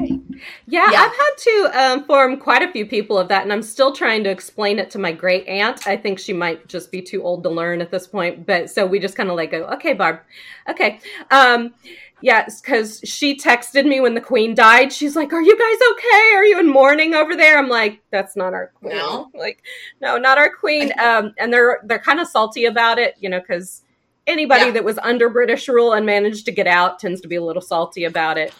Yeah, 0.65 0.89
Yeah. 0.91 1.02
I've 1.04 1.12
had 1.15 1.30
to 1.38 1.71
um, 1.76 1.99
inform 1.99 2.38
quite 2.38 2.63
a 2.63 2.71
few 2.71 2.88
people 2.88 3.19
of 3.19 3.28
that, 3.28 3.43
and 3.43 3.54
I'm 3.54 3.62
still 3.62 3.93
trying 3.93 4.23
to 4.23 4.32
explain 4.32 4.80
it 4.80 4.89
to 4.91 4.97
my 4.99 5.12
great 5.12 5.45
aunt. 5.47 5.86
I 5.86 5.95
think 5.95 6.17
she 6.17 6.34
might 6.34 6.67
just 6.67 6.91
be 6.91 7.04
too 7.04 7.21
old 7.21 7.43
to 7.43 7.49
learn 7.49 7.82
at 7.82 7.91
this 7.91 8.08
point, 8.08 8.47
but 8.47 8.69
so 8.71 8.84
we 8.86 8.97
just 8.97 9.15
kind 9.15 9.30
of 9.30 9.36
like 9.36 9.52
go, 9.52 9.65
okay, 9.65 9.93
Barb, 9.93 10.21
okay. 10.67 10.99
Um, 11.30 11.76
yeah, 12.23 12.45
because 12.45 13.01
she 13.03 13.36
texted 13.38 13.86
me 13.86 13.99
when 13.99 14.13
the 14.13 14.21
Queen 14.21 14.55
died. 14.55 14.93
She's 14.93 15.13
like, 15.13 15.33
"Are 15.33 15.41
you 15.41 15.57
guys 15.59 15.79
okay? 15.91 16.36
Are 16.36 16.45
you 16.45 16.57
in 16.57 16.69
mourning 16.69 17.13
over 17.13 17.36
there?" 17.36 17.57
I'm 17.57 17.67
like, 17.67 17.99
"That's 18.12 18.38
not 18.38 18.53
our 18.53 18.67
Queen. 18.75 18.95
No. 18.95 19.29
Like, 19.36 19.62
no, 19.99 20.17
not 20.17 20.38
our 20.38 20.49
Queen." 20.49 20.93
Um, 20.99 21.33
and 21.38 21.51
they're 21.51 21.81
they're 21.83 21.99
kind 21.99 22.21
of 22.21 22.27
salty 22.29 22.63
about 22.63 22.97
it, 22.97 23.15
you 23.19 23.27
know, 23.29 23.41
because 23.41 23.81
anybody 24.25 24.67
Yeah. 24.67 24.71
that 24.71 24.86
was 24.86 24.97
under 24.99 25.27
British 25.29 25.67
rule 25.67 25.91
and 25.91 26.05
managed 26.05 26.45
to 26.45 26.53
get 26.53 26.65
out 26.65 26.97
tends 26.97 27.19
to 27.19 27.27
be 27.27 27.36
a 27.36 27.43
little 27.43 27.62
salty 27.62 28.05
about 28.05 28.38
it. 28.38 28.53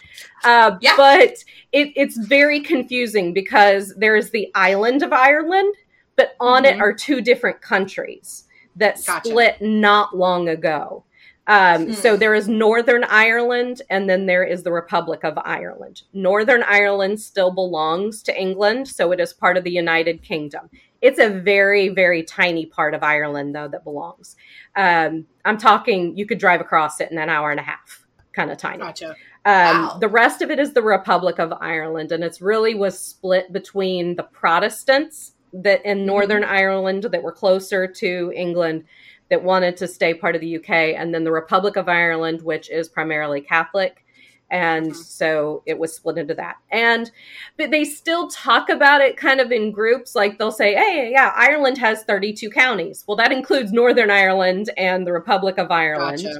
Uh, 0.44 0.76
Yeah. 0.82 0.92
But 0.98 1.36
it, 1.72 1.90
it's 1.96 2.18
very 2.18 2.60
confusing 2.60 3.32
because 3.32 3.94
there 3.96 4.14
is 4.14 4.28
the 4.28 4.50
island 4.54 5.02
of 5.02 5.14
Ireland, 5.14 5.74
but 6.16 6.36
on 6.38 6.66
it 6.66 6.76
Mhm. 6.76 6.80
are 6.82 6.92
two 6.92 7.22
different 7.22 7.62
countries 7.62 8.44
that 8.76 8.96
Gotcha. 9.06 9.26
split 9.30 9.62
not 9.62 10.14
long 10.14 10.50
ago. 10.50 11.04
Um, 11.46 11.86
Hmm. 11.86 11.92
So 11.92 12.16
there 12.16 12.34
is 12.34 12.48
Northern 12.48 13.04
Ireland, 13.04 13.82
and 13.90 14.08
then 14.08 14.26
there 14.26 14.44
is 14.44 14.62
the 14.62 14.72
Republic 14.72 15.20
of 15.24 15.38
Ireland. 15.44 16.02
Northern 16.12 16.62
Ireland 16.62 17.20
still 17.20 17.50
belongs 17.50 18.22
to 18.24 18.40
England, 18.40 18.88
so 18.88 19.12
it 19.12 19.20
is 19.20 19.32
part 19.32 19.56
of 19.56 19.64
the 19.64 19.70
United 19.70 20.22
Kingdom. 20.22 20.70
It's 21.02 21.18
a 21.18 21.28
very, 21.28 21.90
very 21.90 22.22
tiny 22.22 22.64
part 22.64 22.94
of 22.94 23.02
Ireland, 23.02 23.54
though, 23.54 23.68
that 23.68 23.84
belongs. 23.84 24.36
Um, 24.74 25.26
I'm 25.44 25.58
talking, 25.58 26.16
you 26.16 26.24
could 26.24 26.38
drive 26.38 26.62
across 26.62 26.98
it 27.00 27.10
in 27.10 27.18
an 27.18 27.28
hour 27.28 27.50
and 27.50 27.60
a 27.60 27.64
half, 27.64 28.06
kind 28.32 28.50
of 28.50 28.56
tiny. 28.56 28.78
Gotcha. 28.78 29.10
Um, 29.10 29.14
Wow. 29.44 29.98
The 30.00 30.08
rest 30.08 30.40
of 30.40 30.50
it 30.50 30.58
is 30.58 30.72
the 30.72 30.82
Republic 30.82 31.38
of 31.38 31.52
Ireland, 31.60 32.10
and 32.12 32.24
it's 32.24 32.40
really 32.40 32.74
was 32.74 32.98
split 32.98 33.52
between 33.52 34.16
the 34.16 34.22
Protestants 34.22 35.32
that 35.52 35.84
in 35.84 36.06
Northern 36.06 36.42
Ireland 36.42 37.02
that 37.04 37.22
were 37.22 37.32
closer 37.32 37.86
to 37.86 38.32
England 38.34 38.84
that 39.30 39.42
wanted 39.42 39.76
to 39.78 39.88
stay 39.88 40.14
part 40.14 40.34
of 40.34 40.40
the 40.40 40.56
UK, 40.56 40.94
and 40.94 41.14
then 41.14 41.24
the 41.24 41.32
Republic 41.32 41.76
of 41.76 41.88
Ireland, 41.88 42.42
which 42.42 42.70
is 42.70 42.88
primarily 42.88 43.40
Catholic. 43.40 44.04
And 44.50 44.92
Mhm. 44.92 44.94
so 44.96 45.62
it 45.66 45.78
was 45.78 45.96
split 45.96 46.18
into 46.18 46.34
that. 46.34 46.56
And 46.70 47.10
but 47.56 47.70
they 47.70 47.84
still 47.84 48.28
talk 48.28 48.68
about 48.68 49.00
it 49.00 49.16
kind 49.16 49.40
of 49.40 49.50
in 49.50 49.72
groups. 49.72 50.14
Like 50.14 50.38
they'll 50.38 50.52
say, 50.52 50.74
hey, 50.74 51.10
yeah, 51.10 51.32
Ireland 51.34 51.78
has 51.78 52.04
32 52.04 52.50
counties. 52.50 53.04
Well, 53.08 53.16
that 53.16 53.32
includes 53.32 53.72
Northern 53.72 54.10
Ireland 54.10 54.70
and 54.76 55.06
the 55.06 55.12
Republic 55.12 55.56
of 55.58 55.70
Ireland. 55.70 56.22
Gotcha. 56.22 56.38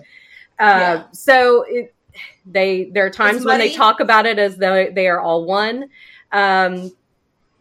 Uh, 0.59 0.79
Yeah. 0.81 1.03
So 1.13 1.65
it, 1.67 1.95
they 2.47 2.91
there 2.93 3.07
are 3.07 3.11
times 3.11 3.45
when 3.45 3.59
they 3.59 3.73
talk 3.73 3.99
about 4.01 4.27
it 4.27 4.39
as 4.39 4.59
though 4.59 4.91
they 4.95 5.09
are 5.09 5.19
all 5.19 5.45
one. 5.47 5.89
Um, 6.31 6.93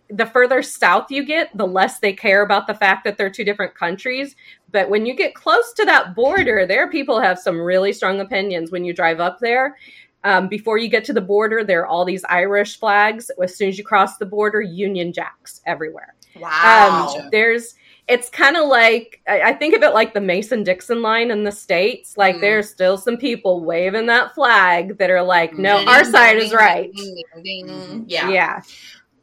the 0.09 0.25
further 0.27 0.61
south 0.61 1.09
you 1.09 1.23
get, 1.25 1.49
the 1.57 1.65
less 1.65 1.99
they 1.99 2.13
care 2.13 2.43
about 2.43 2.67
the 2.67 2.75
fact 2.75 3.03
that 3.05 3.17
they're 3.17 3.31
two 3.31 3.43
different 3.43 3.73
countries. 3.73 4.35
But 4.73 4.89
when 4.89 5.05
you 5.05 5.13
get 5.15 5.35
close 5.35 5.71
to 5.73 5.85
that 5.85 6.15
border, 6.15 6.65
there 6.65 6.89
people 6.89 7.21
have 7.21 7.39
some 7.39 7.61
really 7.61 7.93
strong 7.93 8.19
opinions 8.19 8.71
when 8.71 8.83
you 8.83 8.93
drive 8.93 9.21
up 9.21 9.39
there. 9.39 9.77
Um, 10.25 10.47
before 10.47 10.77
you 10.77 10.89
get 10.89 11.05
to 11.05 11.13
the 11.13 11.21
border, 11.21 11.63
there 11.63 11.81
are 11.81 11.87
all 11.87 12.03
these 12.05 12.23
Irish 12.25 12.79
flags. 12.79 13.29
As 13.41 13.55
soon 13.55 13.69
as 13.69 13.77
you 13.77 13.83
cross 13.83 14.17
the 14.17 14.25
border, 14.25 14.61
Union 14.61 15.13
Jacks 15.13 15.61
everywhere. 15.65 16.15
Wow. 16.39 17.15
Um, 17.17 17.29
there's 17.31 17.75
it's 18.07 18.29
kind 18.29 18.57
of 18.57 18.67
like 18.67 19.21
I, 19.27 19.41
I 19.41 19.53
think 19.53 19.75
of 19.75 19.83
it 19.83 19.93
like 19.93 20.13
the 20.13 20.19
Mason 20.21 20.63
Dixon 20.63 21.01
line 21.01 21.29
in 21.31 21.43
the 21.43 21.51
states. 21.51 22.17
Like 22.17 22.37
Mm. 22.37 22.41
there's 22.41 22.69
still 22.69 22.97
some 22.97 23.15
people 23.17 23.63
waving 23.63 24.07
that 24.07 24.33
flag 24.33 24.97
that 24.97 25.09
are 25.09 25.23
like, 25.23 25.53
no, 25.57 25.77
Ding, 25.79 25.87
our 25.87 26.03
side 26.03 26.37
is 26.37 26.51
right. 26.51 26.91
Mm, 26.93 28.05
yeah. 28.07 28.29
Yeah. 28.29 28.61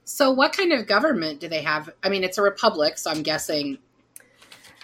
So, 0.05 0.31
what 0.31 0.53
kind 0.53 0.73
of 0.73 0.87
government 0.87 1.41
do 1.41 1.49
they 1.49 1.63
have? 1.63 1.91
I 2.03 2.09
mean, 2.09 2.25
it's 2.25 2.39
a 2.39 2.43
republic, 2.43 2.99
so 2.99 3.11
I'm 3.11 3.23
guessing 3.23 3.79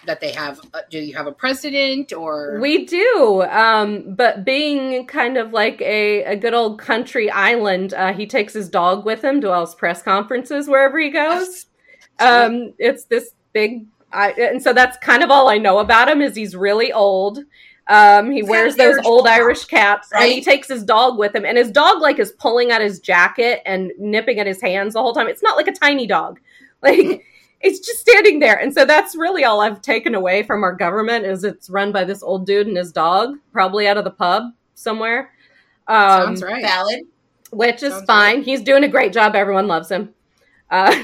that 0.07 0.19
they 0.19 0.31
have. 0.31 0.59
Uh, 0.73 0.79
do 0.89 0.99
you 0.99 1.15
have 1.15 1.27
a 1.27 1.31
president 1.31 2.11
or? 2.11 2.59
We 2.59 2.85
do, 2.85 3.43
um, 3.49 4.15
but 4.15 4.43
being 4.43 5.05
kind 5.05 5.37
of 5.37 5.51
like 5.51 5.79
a, 5.81 6.23
a 6.23 6.35
good 6.35 6.53
old 6.53 6.79
country 6.79 7.29
island, 7.29 7.93
uh, 7.93 8.13
he 8.13 8.25
takes 8.25 8.53
his 8.53 8.69
dog 8.69 9.05
with 9.05 9.23
him 9.23 9.39
to 9.41 9.51
all 9.51 9.65
his 9.65 9.75
press 9.75 10.01
conferences 10.01 10.67
wherever 10.67 10.99
he 10.99 11.09
goes. 11.09 11.67
Um, 12.19 12.73
it's 12.79 13.03
this 13.05 13.31
big, 13.53 13.85
I, 14.11 14.31
and 14.31 14.61
so 14.61 14.73
that's 14.73 14.97
kind 14.97 15.21
of 15.21 15.29
all 15.29 15.49
I 15.49 15.57
know 15.57 15.77
about 15.79 16.09
him. 16.09 16.21
Is 16.21 16.35
he's 16.35 16.55
really 16.55 16.91
old. 16.91 17.39
Um, 17.89 18.31
he 18.31 18.43
wears 18.43 18.75
those 18.75 18.95
Irish 18.95 19.05
old 19.05 19.27
Irish 19.27 19.65
caps, 19.65 20.09
and 20.11 20.25
he 20.25 20.41
takes 20.41 20.67
his 20.67 20.83
dog 20.83 21.17
with 21.17 21.33
him. 21.33 21.45
And 21.45 21.57
his 21.57 21.71
dog 21.71 22.01
like 22.01 22.19
is 22.19 22.31
pulling 22.33 22.71
at 22.71 22.81
his 22.81 22.99
jacket 22.99 23.61
and 23.65 23.91
nipping 23.97 24.39
at 24.39 24.47
his 24.47 24.61
hands 24.61 24.93
the 24.93 25.01
whole 25.01 25.13
time. 25.13 25.27
It's 25.27 25.43
not 25.43 25.55
like 25.55 25.67
a 25.67 25.71
tiny 25.71 26.07
dog, 26.07 26.39
like 26.81 27.23
it's 27.61 27.79
just 27.79 27.99
standing 27.99 28.39
there. 28.39 28.59
And 28.59 28.73
so 28.73 28.85
that's 28.85 29.15
really 29.15 29.43
all 29.43 29.61
I've 29.61 29.81
taken 29.81 30.15
away 30.15 30.43
from 30.43 30.63
our 30.63 30.73
government 30.73 31.25
is 31.25 31.43
it's 31.43 31.69
run 31.69 31.91
by 31.91 32.03
this 32.03 32.21
old 32.21 32.45
dude 32.45 32.67
and 32.67 32.77
his 32.77 32.91
dog, 32.91 33.37
probably 33.51 33.87
out 33.87 33.97
of 33.97 34.03
the 34.03 34.11
pub 34.11 34.51
somewhere. 34.75 35.31
Um, 35.87 36.37
Sounds 36.37 36.43
right. 36.43 36.61
Valid. 36.61 37.05
which 37.51 37.81
is 37.81 37.93
Sounds 37.93 38.05
fine. 38.05 38.41
He's 38.43 38.61
doing 38.61 38.83
a 38.83 38.87
great 38.87 39.13
job. 39.13 39.35
Everyone 39.35 39.67
loves 39.67 39.89
him. 39.89 40.13
Uh, 40.69 40.91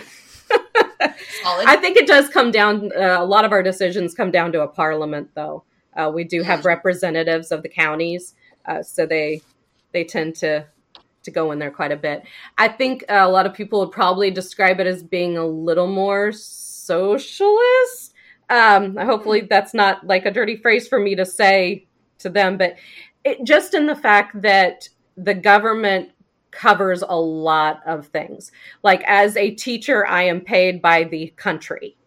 Solid. 1.44 1.68
I 1.68 1.78
think 1.78 1.98
it 1.98 2.08
does 2.08 2.30
come 2.30 2.52
down. 2.52 2.92
Uh, 2.96 3.18
a 3.20 3.26
lot 3.26 3.46
of 3.46 3.52
our 3.52 3.64
decisions 3.64 4.14
come 4.14 4.32
down 4.32 4.52
to 4.52 4.62
a 4.62 4.68
parliament, 4.68 5.30
though. 5.34 5.64
Uh, 5.96 6.12
we 6.14 6.24
do 6.24 6.44
have 6.44 6.66
representatives 6.66 7.52
of 7.52 7.62
the 7.64 7.70
counties, 7.70 8.36
uh, 8.66 8.82
so 8.82 9.06
they 9.06 9.42
they 9.92 10.04
tend 10.04 10.36
to 10.36 10.66
to 11.24 11.32
go 11.32 11.52
in 11.52 11.60
there 11.60 11.72
quite 11.72 11.92
a 11.92 11.98
bit. 11.98 12.24
I 12.58 12.68
think 12.68 13.04
uh, 13.10 13.20
a 13.22 13.30
lot 13.30 13.46
of 13.46 13.54
people 13.54 13.80
would 13.80 13.92
probably 13.92 14.32
describe 14.32 14.80
it 14.80 14.88
as 14.88 15.04
being 15.04 15.38
a 15.38 15.46
little 15.46 15.88
more 15.88 16.32
socialist. 16.32 18.14
Um, 18.50 18.96
hopefully, 18.98 19.42
that's 19.42 19.74
not 19.74 20.06
like 20.06 20.26
a 20.26 20.32
dirty 20.32 20.56
phrase 20.56 20.88
for 20.88 21.00
me 21.00 21.16
to 21.16 21.26
say 21.26 21.88
to 22.20 22.30
them, 22.30 22.58
but 22.58 22.76
it, 23.24 23.44
just 23.44 23.74
in 23.74 23.88
the 23.88 23.96
fact 23.96 24.42
that 24.42 24.88
the 25.18 25.34
government 25.34 26.10
covers 26.52 27.02
a 27.02 27.16
lot 27.16 27.82
of 27.88 28.08
things. 28.08 28.52
Like 28.84 29.04
as 29.08 29.36
a 29.38 29.52
teacher, 29.52 30.06
I 30.06 30.24
am 30.24 30.42
paid 30.42 30.82
by 30.82 31.06
the 31.06 31.34
country. 31.36 31.98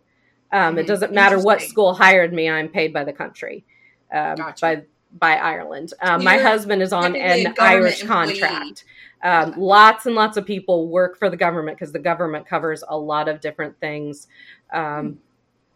Um, 0.52 0.78
It 0.78 0.84
Mhm. 0.84 0.86
doesn't 0.86 1.12
matter 1.12 1.38
what 1.40 1.60
school 1.62 1.94
hired 1.94 2.32
me; 2.32 2.48
I'm 2.48 2.68
paid 2.68 2.92
by 2.92 3.02
the 3.02 3.12
country, 3.12 3.64
um, 4.12 4.36
Gotcha. 4.36 4.60
by 4.60 4.82
by 5.18 5.36
Ireland. 5.36 5.92
Um, 6.00 6.24
my 6.24 6.38
husband 6.38 6.82
is 6.82 6.92
on 6.92 7.16
an 7.16 7.54
Irish 7.58 8.02
employee. 8.02 8.38
contract. 8.38 8.84
Um, 9.22 9.54
lots 9.56 10.06
and 10.06 10.14
lots 10.14 10.36
of 10.36 10.44
people 10.44 10.88
work 10.88 11.18
for 11.18 11.30
the 11.30 11.36
government 11.36 11.78
because 11.78 11.92
the 11.92 11.98
government 11.98 12.46
covers 12.46 12.84
a 12.88 12.96
lot 12.96 13.28
of 13.28 13.40
different 13.40 13.78
things. 13.80 14.28
Um, 14.72 15.18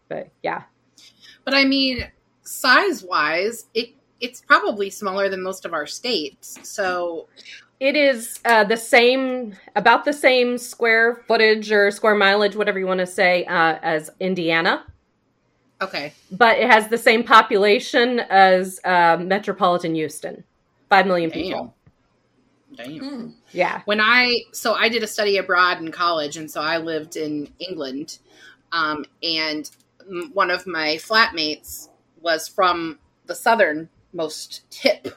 but 0.09 0.29
yeah, 0.43 0.63
But 1.43 1.55
I 1.55 1.65
mean, 1.65 2.09
size 2.43 3.03
wise, 3.03 3.65
it 3.73 3.89
it's 4.19 4.39
probably 4.39 4.89
smaller 4.89 5.29
than 5.29 5.41
most 5.41 5.65
of 5.65 5.73
our 5.73 5.87
states. 5.87 6.59
So, 6.61 7.27
It 7.79 7.95
is 7.95 8.39
uh, 8.45 8.63
the 8.63 8.77
same, 8.77 9.55
about 9.75 10.05
the 10.05 10.13
same 10.13 10.59
square 10.59 11.23
footage 11.27 11.71
or 11.71 11.89
square 11.89 12.13
mileage, 12.13 12.55
whatever 12.55 12.77
you 12.77 12.85
want 12.85 12.99
to 12.99 13.07
say, 13.07 13.45
uh, 13.45 13.79
as 13.81 14.11
Indiana, 14.19 14.85
okay, 15.81 16.13
but 16.31 16.57
it 16.57 16.69
has 16.69 16.87
the 16.87 16.97
same 16.97 17.23
population 17.23 18.19
as 18.29 18.79
uh, 18.85 19.17
metropolitan 19.19 19.95
Houston, 19.95 20.43
five 20.89 21.05
million 21.07 21.31
people. 21.31 21.73
damn, 22.75 22.97
damn. 22.97 23.09
Hmm. 23.09 23.27
Yeah, 23.51 23.81
when 23.85 23.99
I 24.01 24.41
so 24.53 24.73
I 24.73 24.89
did 24.89 25.03
a 25.03 25.07
study 25.07 25.37
abroad 25.37 25.79
in 25.79 25.91
college, 25.91 26.37
and 26.37 26.49
so 26.49 26.61
I 26.61 26.77
lived 26.77 27.15
in 27.17 27.49
England, 27.59 28.19
um, 28.71 29.05
and 29.23 29.69
one 30.33 30.49
of 30.51 30.65
my 30.67 30.95
flatmates 30.95 31.89
was 32.21 32.47
from 32.47 32.99
the 33.25 33.35
southernmost 33.35 34.69
tip 34.69 35.07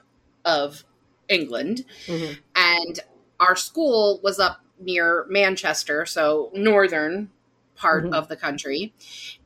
of 0.45 0.85
England, 1.29 1.85
Mhm. 2.07 2.39
and 2.55 3.01
our 3.41 3.57
school 3.57 4.21
was 4.23 4.39
up 4.39 4.61
near 4.79 5.25
Manchester, 5.29 6.05
so 6.07 6.51
northern 6.55 7.31
part 7.77 8.05
Mhm. 8.05 8.15
of 8.15 8.29
the 8.29 8.37
country, 8.37 8.93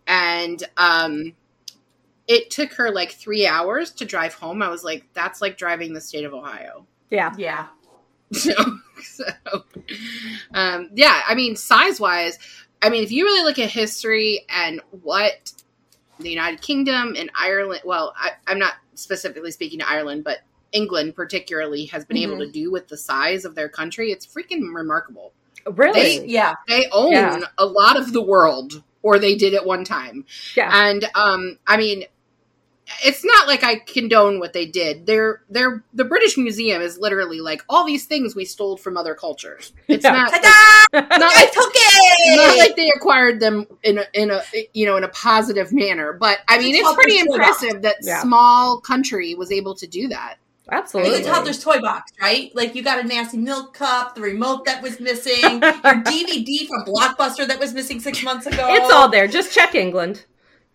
and 0.09 0.65
um, 0.77 1.35
it 2.27 2.51
took 2.51 2.73
her 2.73 2.91
like 2.91 3.13
three 3.13 3.47
hours 3.47 3.93
to 3.93 4.05
drive 4.05 4.35
home. 4.35 4.61
I 4.63 4.69
was 4.69 4.83
like, 4.83 5.05
"That's 5.15 5.41
like 5.41 5.57
driving 5.57 5.93
the 5.93 6.01
state 6.01 6.25
of 6.25 6.35
Ohio." 6.35 6.87
yeah, 7.11 7.33
Yeah. 7.39 7.67
So, 8.33 8.53
so 9.03 9.25
um, 10.55 10.91
yeah, 10.95 11.23
I 11.27 11.35
mean, 11.35 11.57
size 11.57 11.99
wise, 12.01 12.39
I 12.83 12.91
mean, 12.91 13.03
if 13.03 13.11
you 13.13 13.25
really 13.25 13.43
look 13.45 13.59
at 13.59 13.71
history 13.71 14.45
and 14.51 14.81
what 15.03 15.53
the 16.21 16.29
United 16.31 16.61
Kingdom 16.61 17.15
and 17.17 17.31
Ireland, 17.41 17.81
well, 17.85 18.13
I, 18.17 18.33
I'm 18.47 18.59
not 18.59 18.75
specifically 18.95 19.51
speaking 19.51 19.79
to 19.79 19.89
Ireland, 19.89 20.25
but 20.25 20.39
England 20.73 21.15
particularly 21.15 21.87
has 21.87 22.05
been 22.05 22.19
able 22.19 22.35
Mhm. 22.37 22.47
to 22.47 22.51
do 22.53 22.71
with 22.71 22.89
the 22.89 22.97
size 22.99 23.45
of 23.47 23.55
their 23.55 23.69
country, 23.71 24.11
it's 24.13 24.27
freaking 24.27 24.75
remarkable. 24.75 25.33
really. 25.73 26.27
Yeah. 26.27 26.55
They 26.67 26.87
own 26.93 27.13
Yeah. 27.13 27.41
a 27.59 27.65
lot 27.67 27.99
of 27.99 28.13
the 28.13 28.23
world, 28.23 28.83
or 29.09 29.19
they 29.19 29.35
did 29.35 29.55
at 29.55 29.65
one 29.65 29.85
time. 29.85 30.27
Yeah. 30.55 30.71
And 30.71 31.09
um, 31.15 31.59
I 31.67 31.79
mean, 31.79 32.05
it's 33.03 33.25
not 33.25 33.47
like 33.47 33.65
I 33.65 33.77
condone 33.77 34.39
what 34.39 34.53
they 34.53 34.67
did. 34.67 35.07
They're 35.07 35.43
they're 35.49 35.83
the 35.95 36.05
British 36.05 36.37
Museum 36.37 36.83
is 36.83 36.99
literally 36.99 37.41
like 37.41 37.63
all 37.71 37.87
these 37.87 38.05
things 38.05 38.35
we 38.37 38.45
stole 38.45 38.77
from 38.77 38.97
other 38.99 39.15
cultures. 39.15 39.73
It's 39.89 40.05
Yeah. 40.05 40.13
not 40.13 40.31
Ta-da! 40.31 41.01
not 41.19 41.33
I 41.35 41.45
like, 41.45 42.37
not 42.37 42.59
like 42.59 42.77
they 42.77 42.91
acquired 42.91 43.41
them 43.41 43.67
in 43.83 43.99
a, 43.99 44.05
in 44.13 44.31
a 44.31 44.43
you 44.75 44.85
know 44.85 44.97
in 44.97 45.05
a 45.05 45.09
positive 45.09 45.73
manner. 45.73 46.13
But 46.13 46.41
I 46.49 46.59
mean, 46.59 46.75
It's 46.75 46.87
it's 46.87 46.95
pretty 46.95 47.19
impressive 47.19 47.83
that 47.83 47.97
Yeah. 48.03 48.21
small 48.23 48.81
country 48.81 49.35
was 49.35 49.51
able 49.51 49.75
to 49.77 49.87
do 49.87 50.09
that. 50.09 50.37
Absolutely. 50.71 51.13
It's 51.19 51.27
a 51.27 51.31
toddler's 51.31 51.63
toy 51.63 51.81
box, 51.81 52.13
right? 52.21 52.55
Like 52.55 52.75
you 52.75 52.83
got 52.83 52.99
a 53.03 53.07
nasty 53.07 53.39
milk 53.39 53.75
cup, 53.75 54.15
the 54.15 54.21
remote 54.21 54.65
that 54.67 54.83
was 54.83 55.01
missing, 55.01 55.41
your 55.51 55.61
DVD 55.61 56.67
from 56.67 56.85
Blockbuster 56.85 57.47
that 57.47 57.59
was 57.59 57.73
missing 57.75 58.01
six 58.01 58.23
months 58.23 58.47
ago. 58.47 58.67
It's 58.71 58.93
all 58.93 59.09
there. 59.09 59.27
Just 59.27 59.53
check 59.55 59.75
England. 59.75 60.25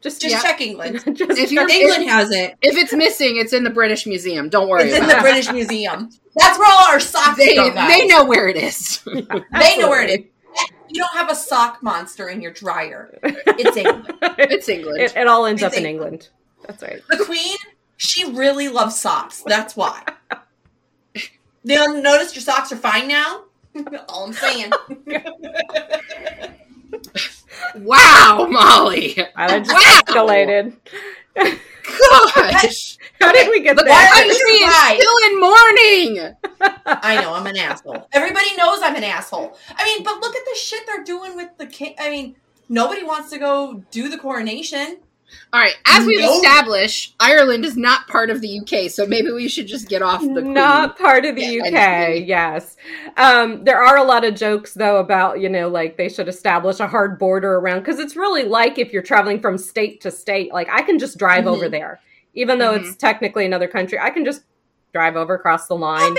Just 0.02 0.22
Just 0.22 0.34
Yeah. 0.36 0.42
check 0.42 0.60
England. 0.62 0.96
just 1.16 1.40
If 1.40 1.50
check- 1.52 1.70
England 1.70 2.10
has 2.10 2.32
it. 2.32 2.56
If 2.62 2.76
it's 2.76 2.92
missing, 2.94 3.38
it's 3.38 3.54
in 3.54 3.64
the 3.64 3.70
British 3.70 4.06
Museum. 4.06 4.50
Don't 4.50 4.68
worry 4.68 4.84
It's 4.84 4.98
in 4.98 5.04
about 5.06 5.18
the. 5.18 5.22
British 5.22 5.52
Museum. 5.52 6.10
That's 6.36 6.58
where 6.60 6.68
all 6.70 6.88
our 6.90 7.00
socks 7.00 7.38
They, 7.38 7.56
go, 7.56 7.72
guys. 7.74 7.88
they 7.90 8.08
know 8.08 8.26
where 8.26 8.48
it 8.48 8.58
is. 8.58 9.02
They 9.06 9.78
know 9.78 9.90
where 9.90 10.04
it 10.04 10.10
is. 10.20 10.26
You 10.90 11.02
don't 11.02 11.14
have 11.14 11.32
a 11.32 11.36
sock 11.36 11.82
monster 11.82 12.28
in 12.30 12.42
your 12.42 12.52
dryer. 12.52 13.18
It's 13.24 13.78
England. 13.78 14.14
it's 14.22 14.70
England. 14.70 15.02
It, 15.02 15.16
it 15.16 15.28
all 15.28 15.46
ends 15.46 15.62
It's 15.64 15.74
up 15.74 15.80
in 15.80 15.86
England. 15.88 16.28
England. 16.28 16.30
That's 16.68 16.84
right. 16.84 17.02
The 17.10 17.24
Queen, 17.26 17.56
she 18.04 18.30
really 18.32 18.68
loves 18.68 19.00
socks. 19.00 19.44
That's 19.46 19.76
why. 19.76 20.04
You 21.64 22.02
notice 22.02 22.36
your 22.36 22.42
socks 22.42 22.72
are 22.74 22.78
fine 22.78 23.08
now? 23.08 23.44
All 24.10 24.26
I'm 24.26 24.34
saying. 24.34 24.72
wow, 27.78 28.48
Molly. 28.50 29.18
I 29.36 29.60
just 29.60 29.72
Wow. 29.72 30.02
escalated. 30.06 30.76
Gosh. 31.36 32.98
How 33.22 33.32
did 33.32 33.50
we 33.50 33.62
get 33.62 33.78
The 33.78 33.84
there? 33.84 33.94
Why 33.94 34.10
are 34.14 34.26
you 34.26 34.32
is 34.32 34.64
right? 34.68 35.00
still 35.00 35.18
in 35.32 35.40
mourning. 35.40 36.36
I 36.86 37.22
know 37.22 37.34
I'm 37.34 37.48
an 37.48 37.58
asshole. 37.58 38.08
Everybody 38.12 38.56
knows 38.58 38.80
I'm 38.82 38.96
an 38.96 39.04
asshole. 39.04 39.58
I 39.76 39.86
mean, 39.86 40.04
but 40.04 40.20
look 40.20 40.36
at 40.36 40.44
the 40.46 40.56
shit 40.60 40.86
they're 40.86 41.04
doing 41.04 41.36
with 41.38 41.50
the 41.58 41.66
king. 41.68 41.96
I 42.00 42.10
mean, 42.10 42.36
nobody 42.68 43.04
wants 43.04 43.30
to 43.32 43.38
go 43.40 43.84
do 43.92 44.10
the 44.10 44.18
coronation. 44.18 44.98
All 45.52 45.60
right, 45.60 45.76
as 45.86 46.06
we've 46.06 46.20
No. 46.22 46.36
established, 46.36 47.16
Ireland 47.20 47.64
is 47.66 47.78
not 47.78 48.08
part 48.08 48.30
of 48.30 48.42
the 48.42 48.60
UK, 48.60 48.90
so 48.90 49.06
maybe 49.06 49.32
we 49.32 49.48
should 49.48 49.68
just 49.68 49.88
get 49.88 50.02
off 50.02 50.22
the 50.22 50.42
queen. 50.42 50.54
Not 50.54 50.98
part 50.98 51.26
of 51.26 51.36
the 51.36 51.42
Yeah, 51.44 51.64
UK, 51.66 51.74
and- 52.18 52.26
yes. 52.28 52.76
Um, 53.18 53.64
there 53.64 53.80
are 53.82 53.98
a 53.98 54.04
lot 54.04 54.24
of 54.26 54.34
jokes, 54.36 54.74
though, 54.74 54.98
about, 54.98 55.40
you 55.40 55.50
know, 55.50 55.68
like 55.70 55.96
they 55.98 56.10
should 56.10 56.28
establish 56.28 56.80
a 56.80 56.88
hard 56.88 57.20
border 57.20 57.56
around, 57.56 57.80
because 57.80 58.00
it's 58.00 58.16
really 58.16 58.44
like 58.44 58.80
if 58.80 58.92
you're 58.94 59.04
traveling 59.04 59.40
from 59.40 59.58
state 59.58 60.02
to 60.02 60.12
state, 60.12 60.52
like 60.52 60.70
I 60.72 60.82
can 60.82 60.98
just 60.98 61.18
drive 61.18 61.44
Mhm. 61.46 61.56
over 61.56 61.70
there. 61.70 62.00
Even 62.34 62.58
though 62.58 62.74
it's 62.74 62.96
technically 62.96 63.46
another 63.46 63.68
country, 63.68 64.00
I 64.00 64.10
can 64.10 64.26
just 64.26 64.42
drive 64.92 65.16
over 65.16 65.36
across 65.36 65.68
the 65.68 65.76
line, 65.76 66.16
Hop 66.16 66.18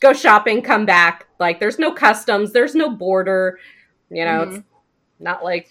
go 0.00 0.12
shopping, 0.12 0.60
come 0.60 0.84
back. 0.84 1.26
Like 1.40 1.58
there's 1.60 1.78
no 1.78 1.90
customs, 1.90 2.52
there's 2.52 2.74
no 2.74 2.90
border. 2.90 3.58
You 4.10 4.26
know, 4.26 4.42
it's 4.42 4.58
not 5.18 5.42
like 5.42 5.70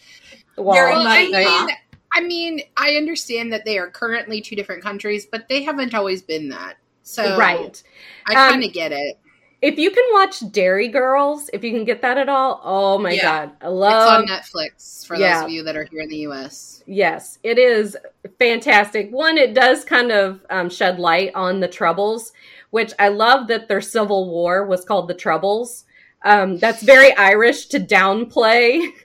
the 0.56 0.63
wall. 0.63 0.74
Very 0.74 0.91
Well, 0.93 1.06
I 1.08 1.24
mean, 1.26 1.34
huh? 1.48 1.67
I 2.13 2.21
mean, 2.21 2.62
I 2.78 2.95
understand 2.95 3.52
that 3.54 3.65
they 3.65 3.78
are 3.78 3.89
currently 3.89 4.41
two 4.41 4.56
different 4.56 4.84
countries, 4.84 5.26
but 5.26 5.49
they 5.49 5.63
haven't 5.63 5.93
always 5.93 6.21
been 6.21 6.49
that. 6.49 6.76
So 7.04 7.38
right. 7.38 7.82
I 8.28 8.34
Um, 8.34 8.52
kind 8.54 8.63
of 8.63 8.73
get 8.73 8.91
it. 8.91 9.17
If 9.62 9.80
you 9.80 9.91
can 9.91 10.04
watch 10.12 10.52
Derry 10.52 10.89
Girls, 10.89 11.49
if 11.54 11.63
you 11.63 11.71
can 11.71 11.86
get 11.86 12.02
that 12.02 12.17
at 12.17 12.28
all, 12.28 12.60
oh 12.63 12.97
my 12.97 13.12
Yeah. 13.12 13.21
god, 13.21 13.52
I 13.62 13.67
love 13.69 14.26
It's 14.26 14.32
on 14.32 14.38
Netflix 14.38 15.08
for 15.08 15.15
yeah. 15.15 15.36
those 15.36 15.43
of 15.45 15.49
you 15.52 15.63
that 15.63 15.78
are 15.78 15.86
here 15.86 16.02
in 16.02 16.10
the 16.10 16.17
US. 16.28 16.84
Yes, 16.86 17.39
it 17.43 17.58
is 17.58 17.95
fantastic. 18.39 19.10
One, 19.12 19.38
it 19.38 19.54
does 19.54 19.86
kind 19.86 20.12
of 20.12 20.45
um, 20.49 20.69
shed 20.69 20.99
light 20.99 21.32
on 21.34 21.62
the 21.62 21.69
Troubles, 21.69 22.34
which 22.71 22.91
I 22.99 23.08
love 23.08 23.47
that 23.47 23.69
their 23.69 23.82
civil 23.82 24.30
war 24.30 24.65
was 24.65 24.84
called 24.84 25.08
the 25.08 25.13
Troubles. 25.13 25.86
Um, 26.26 26.58
that's 26.58 26.84
very 26.84 27.13
Irish 27.15 27.67
to 27.67 27.80
downplay 27.80 28.86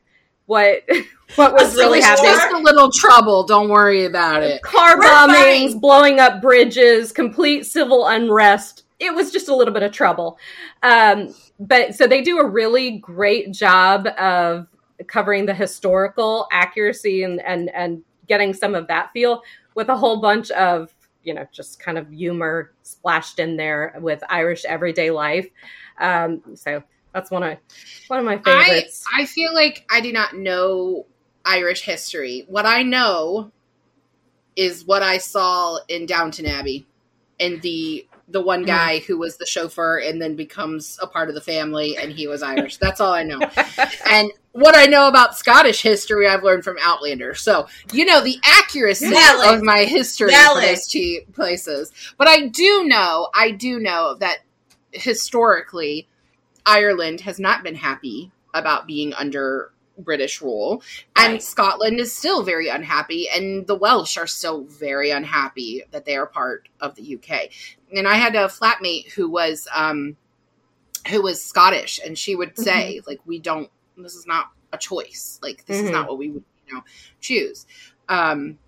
what 0.49 0.83
what 1.37 1.53
was 1.53 1.75
A 1.75 1.79
really 1.79 2.01
civil 2.01 2.25
happening. 2.25 2.33
Just 2.33 2.53
a 2.53 2.59
little 2.59 2.91
trouble. 2.91 3.45
Don't 3.45 3.69
worry 3.69 4.07
about 4.07 4.43
it. 4.43 4.63
Car 4.63 4.99
We're 4.99 5.05
bombings, 5.05 5.73
fine. 5.73 5.79
blowing 5.79 6.21
up 6.21 6.41
bridges, 6.41 7.13
complete 7.13 7.67
civil 7.67 8.07
unrest. 8.07 8.85
It 8.99 9.15
was 9.15 9.31
just 9.31 9.49
a 9.49 9.55
little 9.55 9.75
bit 9.75 9.83
of 9.85 9.93
trouble. 9.93 10.39
Um, 10.83 11.35
but 11.61 11.95
so 11.95 12.07
they 12.07 12.23
do 12.23 12.39
a 12.39 12.49
really 12.49 12.99
great 12.99 13.53
job 13.53 14.09
of 14.19 14.67
covering 15.07 15.47
the 15.47 15.55
historical 15.55 16.49
accuracy 16.51 17.23
and, 17.23 17.41
and, 17.43 17.71
and 17.75 18.03
getting 18.27 18.53
some 18.55 18.75
of 18.75 18.89
that 18.89 19.11
feel 19.13 19.43
with 19.75 19.89
a 19.91 19.97
whole 19.97 20.21
bunch 20.21 20.51
of, 20.53 20.93
you 21.23 21.35
know, 21.35 21.47
just 21.53 21.79
kind 21.79 21.99
of 21.99 22.11
humor 22.11 22.73
splashed 22.83 23.39
in 23.39 23.57
there 23.57 23.95
with 24.01 24.23
Irish 24.31 24.65
everyday 24.65 25.11
life. 25.11 25.47
Um, 26.01 26.43
so 26.55 26.83
that's 27.13 27.31
one 27.31 27.43
of 27.43 27.59
one 28.09 28.21
of 28.21 28.25
my 28.25 28.41
I 28.45 28.65
favorites. 28.65 29.05
I 29.17 29.27
feel 29.27 29.55
like 29.55 29.87
I 29.91 30.01
do 30.01 30.13
not 30.13 30.37
know 30.37 31.07
Irish 31.45 31.83
history. 31.83 32.45
What 32.49 32.67
I 32.67 32.83
know 32.83 33.53
is 34.57 34.85
what 34.85 35.03
I 35.03 35.19
saw 35.19 35.79
in 35.89 36.07
Downton 36.07 36.47
Abbey, 36.47 36.87
and 37.41 37.63
the 37.63 38.07
the 38.31 38.43
one 38.43 38.61
mm-hmm. 38.61 38.67
guy 38.67 38.99
who 39.01 39.19
was 39.19 39.39
the 39.39 39.47
chauffeur 39.47 39.99
and 39.99 40.21
then 40.21 40.37
becomes 40.37 40.99
a 41.01 41.07
part 41.07 41.29
of 41.29 41.35
the 41.35 41.41
family, 41.41 41.97
and 41.97 42.13
he 42.13 42.27
was 42.27 42.43
Irish. 42.43 42.77
That's 42.77 43.01
all 43.01 43.13
I 43.13 43.23
know. 43.23 43.41
and 44.11 44.31
what 44.53 44.77
I 44.77 44.87
know 44.87 45.09
about 45.09 45.37
Scottish 45.37 45.83
history, 45.83 46.29
I've 46.29 46.43
learned 46.43 46.65
from 46.65 46.77
Outlander. 46.83 47.35
So 47.35 47.69
you 47.93 48.05
know 48.05 48.23
the 48.23 48.39
accuracy 48.45 49.11
Valid. 49.11 49.55
of 49.55 49.63
my 49.63 49.85
history 49.85 50.31
Valid. 50.31 50.63
for 50.63 50.69
those 50.69 50.87
two 50.87 51.21
places. 51.33 51.93
But 52.19 52.29
I 52.29 52.49
do 52.49 52.85
know, 52.85 53.29
I 53.35 53.53
do 53.53 53.81
know 53.81 54.17
that 54.17 54.39
historically, 54.93 56.09
Ireland 56.67 57.21
has 57.23 57.39
not 57.39 57.63
been 57.63 57.75
happy 57.77 58.31
about 58.55 58.87
being 58.87 59.15
under 59.15 59.73
British 59.99 60.41
rule, 60.41 60.83
and 61.17 61.33
Right. 61.35 61.43
Scotland 61.43 61.99
is 61.99 62.17
still 62.17 62.43
very 62.43 62.69
unhappy, 62.69 63.29
and 63.29 63.67
the 63.67 63.75
Welsh 63.75 64.17
are 64.17 64.27
still 64.29 64.63
very 64.65 65.11
unhappy 65.11 65.83
that 65.91 66.05
they 66.05 66.17
are 66.17 66.27
part 66.27 66.69
of 66.81 66.95
the 66.95 67.03
UK. 67.17 67.51
And 67.93 68.07
I 68.07 68.15
had 68.15 68.37
a 68.37 68.47
flatmate 68.47 69.11
who 69.13 69.29
was 69.29 69.67
um, 69.75 70.17
who 71.11 71.23
was 71.23 71.45
Scottish, 71.45 71.99
and 72.05 72.17
she 72.19 72.35
would 72.37 72.57
say, 72.59 73.01
like, 73.07 73.21
we 73.27 73.39
don't. 73.39 73.71
This 73.97 74.15
is 74.15 74.27
not 74.27 74.53
a 74.73 74.79
choice. 74.79 75.41
Like, 75.43 75.65
this 75.67 75.81
is 75.81 75.89
Mhm. 75.89 75.93
not 75.93 76.09
what 76.09 76.19
we 76.19 76.31
would, 76.31 76.45
you 76.69 76.75
know, 76.75 76.83
choose. 77.21 77.67
Um, 78.09 78.59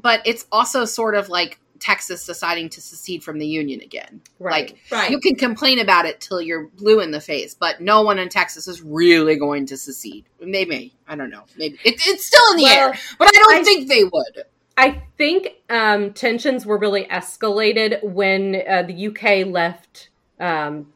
but 0.00 0.22
it's 0.24 0.46
also 0.52 0.84
sort 0.84 1.14
of 1.16 1.28
like 1.28 1.60
Texas 1.80 2.26
deciding 2.26 2.68
to 2.70 2.80
secede 2.80 3.22
from 3.22 3.38
the 3.38 3.46
Union 3.46 3.80
again. 3.80 4.20
right. 4.38 4.70
Like, 4.70 4.78
Right. 4.90 5.10
you 5.10 5.20
can 5.20 5.34
complain 5.36 5.78
about 5.78 6.06
it 6.06 6.20
till 6.20 6.40
you're 6.40 6.68
blue 6.68 7.00
in 7.00 7.10
the 7.10 7.20
face, 7.20 7.54
but 7.54 7.80
no 7.80 8.02
one 8.02 8.18
in 8.18 8.28
Texas 8.28 8.66
is 8.68 8.82
really 8.82 9.36
going 9.36 9.66
to 9.66 9.76
secede. 9.76 10.24
Maybe 10.40 10.94
I 11.06 11.14
don't 11.16 11.30
know. 11.30 11.44
Maybe 11.56 11.78
it, 11.84 12.00
it's 12.06 12.24
still 12.24 12.50
in 12.52 12.56
the 12.58 12.62
Well, 12.64 12.88
air, 12.90 12.98
but 13.18 13.28
I 13.28 13.30
don't 13.32 13.54
I- 13.54 13.62
think 13.62 13.88
they 13.88 14.04
would. 14.04 14.44
I 14.76 15.02
think 15.16 15.48
um, 15.70 16.12
tensions 16.12 16.64
were 16.64 16.78
really 16.78 17.04
escalated 17.06 18.00
when 18.04 18.62
uh, 18.68 18.82
the 18.84 19.08
UK 19.08 19.44
left 19.52 20.08
um, 20.38 20.92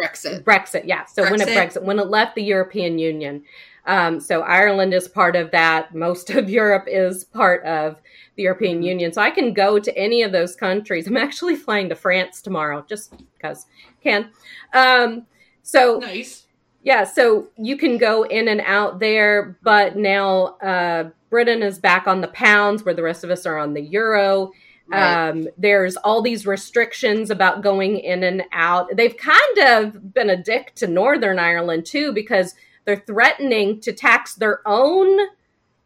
Brexit. 0.00 0.44
Brexit. 0.44 0.82
Yeah, 0.86 1.04
so 1.06 1.22
when 1.30 1.40
it 1.40 1.48
Brexit. 1.48 1.56
Brexit 1.80 1.82
when 1.82 1.98
it 1.98 2.06
left 2.06 2.34
the 2.36 2.42
European 2.44 2.98
Union, 2.98 3.42
um, 3.86 4.20
so 4.20 4.40
Ireland 4.42 4.94
is 4.94 5.08
part 5.08 5.36
of 5.36 5.50
that. 5.50 5.94
Most 5.94 6.30
of 6.30 6.48
Europe 6.48 6.84
is 6.86 7.24
part 7.24 7.64
of 7.64 8.00
the 8.36 8.42
European 8.44 8.80
Mhm. 8.80 8.86
Union. 8.86 9.12
So 9.12 9.20
I 9.22 9.30
can 9.30 9.52
go 9.52 9.78
to 9.78 9.96
any 9.96 10.22
of 10.22 10.32
those 10.32 10.56
countries. 10.56 11.06
I'm 11.08 11.16
actually 11.16 11.56
flying 11.56 11.88
to 11.90 11.94
France 11.94 12.40
tomorrow, 12.42 12.84
just 12.88 13.14
because 13.36 13.66
can. 14.02 14.30
Um, 14.72 15.26
so 15.62 15.98
nice. 15.98 16.46
yeah, 16.82 17.04
so 17.04 17.48
you 17.56 17.76
can 17.76 17.96
go 17.98 18.24
in 18.24 18.48
and 18.48 18.60
out 18.62 19.00
there, 19.00 19.56
but 19.62 19.96
now 19.96 20.56
uh, 20.62 21.10
Britain 21.30 21.62
is 21.62 21.78
back 21.78 22.06
on 22.06 22.20
the 22.20 22.28
pounds, 22.28 22.84
where 22.84 22.94
the 22.94 23.02
rest 23.02 23.24
of 23.24 23.30
us 23.30 23.46
are 23.46 23.58
on 23.58 23.74
the 23.74 23.80
euro. 23.82 24.52
Right. 24.86 25.28
Um, 25.30 25.48
there's 25.56 25.96
all 25.96 26.20
these 26.20 26.46
restrictions 26.46 27.30
about 27.30 27.62
going 27.62 27.98
in 27.98 28.22
and 28.22 28.44
out. 28.52 28.94
They've 28.94 29.16
kind 29.16 29.58
of 29.58 30.12
been 30.12 30.28
a 30.28 30.36
dick 30.36 30.74
to 30.76 30.86
Northern 30.86 31.38
Ireland 31.38 31.86
too, 31.86 32.12
because 32.12 32.54
they're 32.84 33.02
threatening 33.06 33.80
to 33.80 33.92
tax 33.92 34.34
their 34.34 34.60
own 34.66 35.18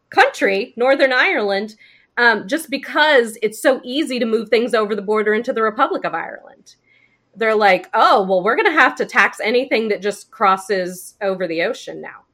country, 0.09 0.73
Northern 0.75 1.13
Ireland, 1.13 1.75
um, 2.17 2.47
just 2.47 2.69
because 2.69 3.37
it's 3.41 3.61
so 3.61 3.79
easy 3.83 4.19
to 4.19 4.25
move 4.25 4.49
things 4.49 4.73
over 4.73 4.95
the 4.95 5.01
border 5.01 5.33
into 5.33 5.53
the 5.53 5.61
Republic 5.61 6.03
of 6.05 6.13
Ireland. 6.13 6.75
They're 7.35 7.55
like, 7.55 7.89
oh, 7.93 8.23
well, 8.23 8.43
we're 8.43 8.55
going 8.55 8.65
to 8.65 8.71
have 8.79 8.95
to 8.95 9.05
tax 9.05 9.39
anything 9.39 9.87
that 9.89 10.01
just 10.01 10.29
crosses 10.31 11.15
over 11.21 11.47
the 11.47 11.61
ocean 11.61 12.01
now. 12.01 12.25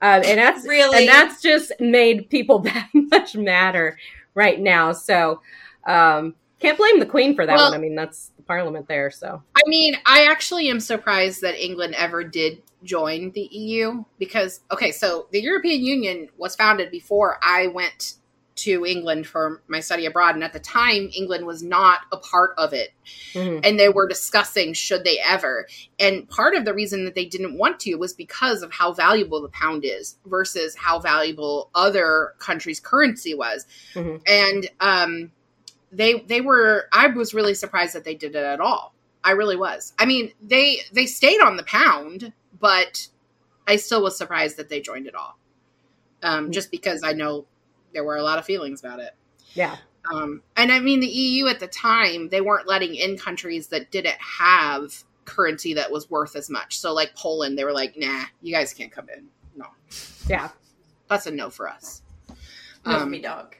Um, 0.00 0.22
and 0.24 0.38
that's 0.38 0.66
Really? 0.66 0.98
and 0.98 1.08
that's 1.08 1.40
just 1.42 1.72
made 1.80 2.28
people 2.30 2.58
that 2.60 2.88
much 2.92 3.34
madder 3.34 3.98
right 4.34 4.60
now. 4.60 4.92
So 4.92 5.40
um, 5.86 6.34
can't 6.60 6.78
blame 6.78 7.00
the 7.00 7.06
Queen 7.06 7.34
for 7.34 7.46
that 7.46 7.56
Well- 7.56 7.70
one. 7.70 7.74
I 7.74 7.80
mean, 7.80 7.94
that's 7.96 8.30
the 8.36 8.42
Parliament 8.42 8.86
there. 8.88 9.10
So 9.10 9.42
I 9.56 9.60
mean, 9.66 9.96
I 10.06 10.26
actually 10.26 10.68
am 10.68 10.80
surprised 10.80 11.40
that 11.42 11.54
England 11.62 11.94
ever 11.96 12.22
did 12.22 12.62
join 12.84 13.30
the 13.32 13.48
EU 13.52 14.04
because 14.18 14.60
okay, 14.70 14.90
so 14.92 15.26
the 15.30 15.40
European 15.40 15.84
Union 15.84 16.28
was 16.38 16.56
founded 16.56 16.90
before 16.90 17.38
I 17.42 17.68
went 17.68 18.14
to 18.54 18.84
England 18.84 19.26
for 19.26 19.62
my 19.66 19.80
study 19.80 20.04
abroad. 20.04 20.34
And 20.34 20.44
at 20.44 20.52
the 20.52 20.60
time 20.60 21.08
England 21.16 21.46
was 21.46 21.62
not 21.62 22.00
a 22.12 22.18
part 22.18 22.52
of 22.58 22.72
it. 22.74 22.90
Mhm. 23.34 23.60
and 23.64 23.80
they 23.80 23.88
were 23.88 24.06
discussing 24.06 24.74
should 24.74 25.04
they 25.04 25.18
ever. 25.18 25.66
And 25.98 26.28
part 26.28 26.54
of 26.54 26.64
the 26.66 26.74
reason 26.74 27.06
that 27.06 27.14
they 27.14 27.24
didn't 27.24 27.56
want 27.56 27.80
to 27.80 27.94
was 27.96 28.12
because 28.12 28.62
of 28.62 28.70
how 28.72 28.92
valuable 28.92 29.40
the 29.40 29.48
pound 29.48 29.84
is 29.86 30.16
versus 30.26 30.74
how 30.76 30.98
valuable 30.98 31.70
other 31.74 32.34
countries 32.38 32.78
currency 32.78 33.34
was. 33.34 33.66
Mhm. 33.94 34.20
and 34.26 34.68
um 34.80 35.32
they 35.90 36.20
they 36.20 36.40
were 36.40 36.88
i 36.92 37.06
was 37.06 37.32
really 37.34 37.54
surprised 37.54 37.94
that 37.94 38.04
they 38.04 38.14
did 38.14 38.34
it 38.36 38.44
at 38.44 38.60
all. 38.60 38.94
I 39.24 39.30
really 39.32 39.56
was. 39.56 39.92
I 39.98 40.04
mean 40.04 40.32
they 40.42 40.80
they 40.92 41.06
stayed 41.06 41.40
on 41.40 41.56
the 41.56 41.62
pound 41.64 42.32
but 42.62 43.06
i 43.68 43.76
still 43.76 44.02
was 44.02 44.16
surprised 44.16 44.56
that 44.56 44.70
they 44.70 44.80
joined 44.80 45.06
it 45.06 45.14
all 45.14 45.36
um 46.22 46.50
just 46.50 46.70
because 46.70 47.02
i 47.04 47.12
know 47.12 47.44
there 47.92 48.04
were 48.04 48.16
a 48.16 48.22
lot 48.22 48.38
of 48.38 48.44
feelings 48.46 48.80
about 48.80 49.00
it 49.00 49.14
Yeah. 49.52 49.76
um, 50.10 50.42
and 50.56 50.72
I 50.72 50.80
mean, 50.80 51.00
the 51.00 51.06
EU 51.06 51.46
at 51.46 51.60
the 51.60 51.68
time, 51.68 52.28
they 52.30 52.40
weren't 52.40 52.66
letting 52.66 52.94
in 52.96 53.16
countries 53.18 53.68
that 53.68 53.90
didn't 53.92 54.16
have 54.18 55.04
currency 55.26 55.74
that 55.74 55.92
was 55.92 56.10
worth 56.10 56.34
as 56.34 56.50
much. 56.50 56.78
So, 56.80 56.92
like 56.92 57.14
Poland, 57.14 57.56
they 57.56 57.64
were 57.64 57.72
like, 57.72 57.94
nah, 57.96 58.24
you 58.40 58.52
guys 58.52 58.72
can't 58.74 58.90
come 58.90 59.08
in. 59.16 59.28
No, 59.54 59.66
Yeah. 60.26 60.48
that's 61.08 61.26
a 61.26 61.30
no 61.30 61.50
for 61.50 61.68
us. 61.68 62.02
No, 62.84 62.96
Um, 62.96 63.10
me 63.12 63.20
dog. 63.20 63.54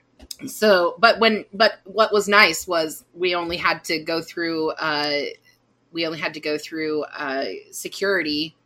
so, 0.47 0.97
but 0.99 1.21
when, 1.21 1.45
but 1.53 1.75
what 1.85 2.12
was 2.12 2.27
nice 2.27 2.67
was 2.67 3.05
we 3.15 3.35
only 3.37 3.59
had 3.59 3.85
to 3.85 3.99
go 4.03 4.21
through, 4.23 4.71
uh, 4.71 5.21
we 5.93 6.07
only 6.07 6.19
had 6.19 6.35
to 6.35 6.41
go 6.41 6.57
through 6.59 7.05
uh, 7.05 7.45
security 7.71 8.57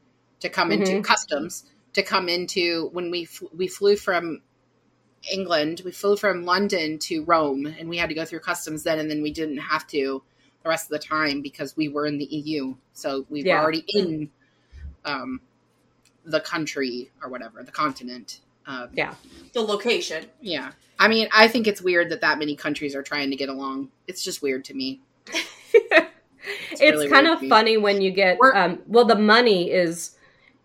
to 0.41 0.49
come 0.49 0.71
into 0.73 0.93
Mhm. 0.93 1.05
customs 1.05 1.65
to 1.93 2.03
come 2.03 2.29
into 2.29 2.89
when 2.93 3.11
we 3.11 3.25
fl- 3.25 3.47
we 3.57 3.67
flew 3.69 3.97
from 3.97 4.43
England. 5.33 5.81
We 5.85 5.93
flew 5.93 6.17
from 6.17 6.45
London 6.45 6.99
to 7.01 7.25
Rome, 7.25 7.67
and 7.67 7.89
we 7.89 7.97
had 7.97 8.11
to 8.11 8.15
go 8.15 8.25
through 8.25 8.41
customs 8.41 8.83
then, 8.83 8.99
and 8.99 9.11
then 9.11 9.23
we 9.23 9.33
didn't 9.33 9.57
have 9.59 9.87
to 9.89 10.23
the 10.63 10.69
rest 10.69 10.87
of 10.87 11.01
the 11.01 11.07
time 11.07 11.41
because 11.41 11.77
we 11.77 11.89
were 11.89 12.07
in 12.07 12.19
the 12.19 12.27
EU. 12.27 12.75
So 12.93 13.25
we 13.31 13.43
were 13.43 13.51
already 13.63 13.85
in 13.89 14.31
um, 15.05 15.41
the 16.25 16.41
country 16.41 17.11
or 17.23 17.31
whatever, 17.31 17.63
the 17.63 17.73
continent. 17.73 18.41
Um, 18.67 18.91
The 19.53 19.63
location. 19.63 20.27
yeah. 20.41 20.73
I 20.99 21.09
mean, 21.09 21.29
I 21.33 21.47
think 21.49 21.67
it's 21.67 21.81
weird 21.81 22.11
that 22.11 22.21
that 22.23 22.39
many 22.39 22.57
countries 22.57 22.95
are 22.97 23.03
trying 23.03 23.31
to 23.31 23.37
get 23.37 23.49
along. 23.49 23.91
It's 24.09 24.25
just 24.25 24.43
weird 24.43 24.65
to 24.67 24.75
me. 24.75 25.01
it's 26.73 26.81
really 26.81 27.09
kind 27.09 27.27
of 27.27 27.41
funny 27.49 27.77
when 27.77 28.01
you 28.01 28.11
get 28.11 28.39
um, 28.55 28.81
well 28.87 29.05
the 29.05 29.17
money 29.17 29.71
is 29.71 30.16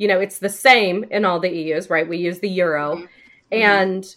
you 0.01 0.07
know 0.07 0.19
it's 0.19 0.39
the 0.39 0.49
same 0.49 1.03
in 1.11 1.25
all 1.25 1.39
the 1.39 1.49
eus 1.49 1.89
right 1.89 2.07
we 2.09 2.17
use 2.17 2.39
the 2.39 2.49
euro 2.49 2.95
Mhm. 2.95 3.07
and 3.51 4.15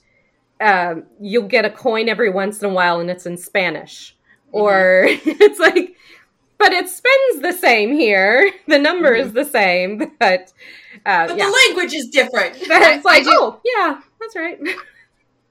um, 0.60 1.04
you'll 1.20 1.48
get 1.56 1.64
a 1.64 1.70
coin 1.70 2.08
every 2.08 2.30
once 2.30 2.62
in 2.62 2.70
a 2.70 2.72
while 2.72 3.00
and 3.00 3.10
it's 3.10 3.26
in 3.26 3.36
spanish 3.36 4.16
Mm-hmm. 4.48 4.62
or 4.62 5.04
it's 5.44 5.58
like 5.58 5.94
but 6.58 6.72
it 6.72 6.88
spends 6.88 7.42
the 7.42 7.52
same 7.52 7.92
here 7.92 8.50
the 8.68 8.78
number 8.78 9.12
is 9.12 9.32
the 9.32 9.44
same 9.44 9.98
but 10.20 10.52
uh, 11.04 11.26
But 11.28 11.36
yeah 11.36 11.46
the 11.46 11.56
language 11.66 11.92
is 11.94 12.06
different. 12.08 12.54
But 12.68 12.82
it's 12.94 13.04
like 13.04 13.24
oh 13.26 13.60
yeah 13.64 14.00
that's 14.20 14.36
right 14.36 14.58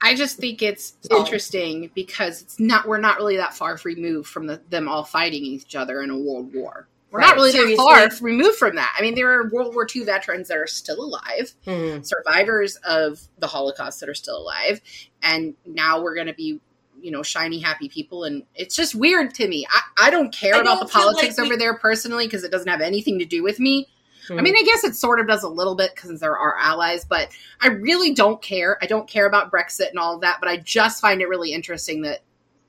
I 0.00 0.14
just 0.14 0.36
think 0.38 0.60
it's 0.60 0.94
interesting 1.10 1.90
because 1.94 2.42
it's 2.42 2.58
not 2.60 2.86
we're 2.88 2.98
not 3.08 3.16
really 3.18 3.36
that 3.38 3.54
far 3.54 3.78
removed 3.84 4.28
from 4.28 4.46
the, 4.48 4.60
them 4.68 4.86
all 4.88 5.04
fighting 5.04 5.44
each 5.44 5.74
other 5.76 6.02
in 6.02 6.10
a 6.10 6.18
world 6.18 6.52
war. 6.52 6.88
We're 7.14 7.20
Right. 7.20 7.26
not 7.28 7.36
really 7.36 7.52
Seriously. 7.52 7.76
that 7.76 8.12
far 8.12 8.26
removed 8.26 8.56
from 8.56 8.74
that. 8.74 8.92
I 8.98 9.02
mean, 9.02 9.14
there 9.14 9.30
are 9.38 9.48
World 9.48 9.72
War 9.72 9.86
II 9.94 10.02
veterans 10.02 10.48
that 10.48 10.56
are 10.58 10.66
still 10.66 11.00
alive, 11.00 11.52
Mhm. 11.64 12.04
survivors 12.04 12.74
of 12.84 13.20
the 13.38 13.46
Holocaust 13.46 14.00
that 14.00 14.08
are 14.08 14.14
still 14.14 14.36
alive, 14.38 14.80
and 15.22 15.54
now 15.64 16.02
we're 16.02 16.16
going 16.16 16.26
to 16.26 16.34
be, 16.34 16.60
you 17.00 17.12
know, 17.12 17.22
shiny, 17.22 17.60
happy 17.60 17.88
people. 17.88 18.24
And 18.24 18.42
it's 18.56 18.74
just 18.74 18.96
weird 18.96 19.32
to 19.36 19.46
me. 19.46 19.64
I, 19.70 20.08
I 20.08 20.10
don't 20.10 20.32
care 20.34 20.56
I 20.56 20.58
about 20.58 20.80
the 20.80 20.88
feel 20.88 21.02
like 21.06 21.14
politics 21.14 21.38
we- 21.38 21.44
over 21.44 21.56
there 21.56 21.74
personally 21.78 22.26
because 22.26 22.42
it 22.42 22.50
doesn't 22.50 22.66
have 22.68 22.80
anything 22.80 23.20
to 23.20 23.24
do 23.24 23.44
with 23.44 23.60
me. 23.60 23.86
I 24.28 24.32
Mhm. 24.32 24.42
mean, 24.42 24.56
I 24.56 24.62
guess 24.64 24.82
it 24.82 24.96
sort 24.96 25.20
of 25.20 25.28
does 25.28 25.44
a 25.44 25.48
little 25.48 25.76
bit 25.76 25.92
because 25.94 26.18
they're 26.18 26.36
our 26.36 26.58
allies, 26.58 27.04
but 27.04 27.28
I 27.60 27.68
really 27.68 28.12
don't 28.12 28.42
care. 28.42 28.76
I 28.82 28.86
don't 28.86 29.06
care 29.08 29.26
about 29.26 29.52
Brexit 29.52 29.90
and 29.90 30.00
all 30.00 30.16
of 30.16 30.22
that, 30.22 30.38
but 30.40 30.48
I 30.48 30.56
just 30.56 31.00
find 31.00 31.20
it 31.22 31.28
really 31.28 31.52
interesting 31.52 32.02
that 32.02 32.22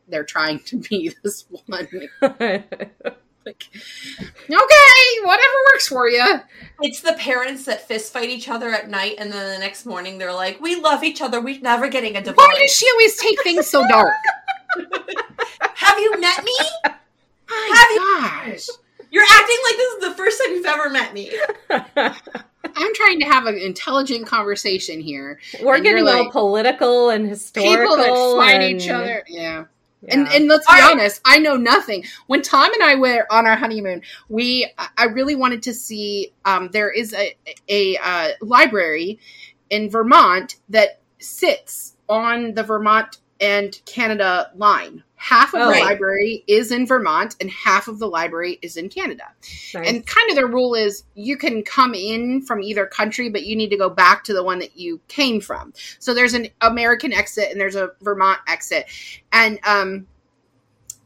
they're 0.07 0.23
trying 0.23 0.59
to 0.65 0.77
be 0.77 1.11
this 1.23 1.45
one. 1.65 1.87
Like, 3.45 3.69
okay, 4.49 5.21
whatever 5.23 5.53
works 5.71 5.87
for 5.87 6.09
you. 6.09 6.23
It's 6.81 7.01
the 7.01 7.13
parents 7.13 7.65
that 7.65 7.87
fist 7.87 8.11
fight 8.11 8.29
each 8.29 8.49
other 8.49 8.71
at 8.71 8.89
night, 8.89 9.15
and 9.19 9.31
then 9.31 9.53
the 9.53 9.59
next 9.59 9.85
morning 9.85 10.17
they're 10.17 10.33
like, 10.33 10.59
"We 10.59 10.79
love 10.81 11.03
each 11.03 11.21
other. 11.21 11.39
We're 11.39 11.59
never 11.61 11.87
getting 11.87 12.15
a 12.17 12.21
divorce." 12.21 12.47
Why 12.47 12.55
does 12.59 12.71
she 12.75 12.89
always 12.91 13.15
take 13.17 13.41
things 13.43 13.67
so 13.67 13.87
dark? 13.87 14.13
Have 15.75 15.99
you 15.99 16.19
met 16.19 16.43
me? 16.43 16.57
My 17.49 18.41
gosh. 18.45 18.67
You're 19.11 19.23
acting 19.23 19.57
like 19.63 19.77
this 19.77 19.93
is 19.93 19.99
the 20.01 20.13
first 20.15 20.41
time 20.43 20.53
you've 20.55 20.65
ever 20.65 20.89
met 20.89 21.13
me. 21.13 21.31
I'm 22.77 22.93
trying 22.95 23.19
to 23.19 23.25
have 23.25 23.45
an 23.45 23.57
intelligent 23.57 24.27
conversation 24.27 24.99
here. 24.99 25.39
We're 25.61 25.77
getting 25.77 26.05
you're 26.05 26.15
all 26.15 26.23
like, 26.23 26.31
political 26.31 27.09
and 27.11 27.27
historical. 27.29 27.95
People 27.95 27.97
that 27.97 28.37
fight 28.37 28.61
and- 28.61 28.81
each 28.81 28.89
other. 28.89 29.23
Yeah. 29.27 29.65
Yeah. 30.05 30.15
And 30.15 30.27
and 30.27 30.47
let's 30.47 30.67
be 30.67 30.73
right. 30.73 30.91
honest, 30.91 31.21
I 31.25 31.39
know 31.39 31.55
nothing. 31.55 32.05
When 32.27 32.41
Tom 32.41 32.71
and 32.73 32.83
I 32.83 32.95
were 32.95 33.25
on 33.31 33.47
our 33.47 33.55
honeymoon, 33.55 34.01
we 34.29 34.71
I 34.97 35.05
really 35.05 35.35
wanted 35.35 35.63
to 35.63 35.73
see. 35.73 36.33
Um, 36.45 36.69
there 36.71 36.91
is 36.91 37.13
a 37.13 37.35
a 37.67 37.97
uh, 37.97 38.29
library 38.41 39.19
in 39.69 39.89
Vermont 39.89 40.57
that 40.69 40.99
sits 41.19 41.95
on 42.07 42.53
the 42.53 42.63
Vermont 42.63 43.17
and 43.39 43.79
Canada 43.85 44.51
line. 44.55 45.03
Half 45.17 45.53
of 45.53 45.61
Oh. 45.61 45.65
the 45.65 45.71
Right. 45.71 45.83
library 45.83 46.43
is 46.47 46.71
in 46.71 46.85
Vermont, 46.85 47.35
and 47.39 47.49
half 47.49 47.87
of 47.87 47.99
the 47.99 48.07
library 48.07 48.59
is 48.61 48.75
in 48.77 48.89
Canada. 48.89 49.23
Nice. 49.73 49.87
And 49.87 50.05
kind 50.05 50.29
of 50.29 50.35
their 50.35 50.47
rule 50.47 50.75
is 50.75 51.03
you 51.15 51.37
can 51.37 51.63
come 51.63 51.93
in 51.95 52.41
from 52.41 52.61
either 52.61 52.85
country, 52.85 53.29
but 53.29 53.43
you 53.45 53.55
need 53.55 53.69
to 53.69 53.77
go 53.77 53.89
back 53.89 54.23
to 54.25 54.33
the 54.33 54.43
one 54.43 54.59
that 54.59 54.77
you 54.77 54.99
came 55.07 55.39
from. 55.41 55.73
So 55.99 56.13
there's 56.13 56.33
an 56.33 56.49
American 56.61 57.13
exit 57.13 57.49
and 57.51 57.59
there's 57.59 57.75
a 57.77 57.91
Vermont 58.01 58.39
exit. 58.47 58.87
And 59.31 59.59
um, 59.65 60.05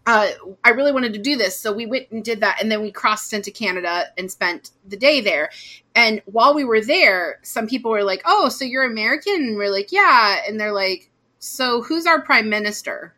uh, 0.05 0.29
I 0.63 0.69
really 0.71 0.91
wanted 0.91 1.13
to 1.13 1.19
do 1.19 1.35
this. 1.37 1.55
So 1.59 1.71
we 1.71 1.85
went 1.85 2.09
and 2.09 2.23
did 2.23 2.39
that. 2.41 2.59
And 2.61 2.71
then 2.71 2.81
we 2.81 2.91
crossed 2.91 3.31
into 3.31 3.51
Canada 3.51 4.05
and 4.17 4.31
spent 4.31 4.71
the 4.87 4.97
day 4.97 5.21
there. 5.21 5.51
And 5.93 6.21
while 6.25 6.55
we 6.55 6.63
were 6.63 6.81
there, 6.81 7.39
some 7.43 7.67
people 7.67 7.91
were 7.91 8.03
like, 8.03 8.23
Oh, 8.25 8.49
so 8.49 8.65
you're 8.65 8.83
American? 8.85 9.35
And 9.35 9.55
we're 9.57 9.69
like, 9.69 9.91
Yeah. 9.91 10.37
And 10.47 10.59
they're 10.59 10.73
like, 10.73 11.11
So 11.37 11.83
who's 11.83 12.07
our 12.07 12.21
prime 12.21 12.49
minister? 12.49 13.13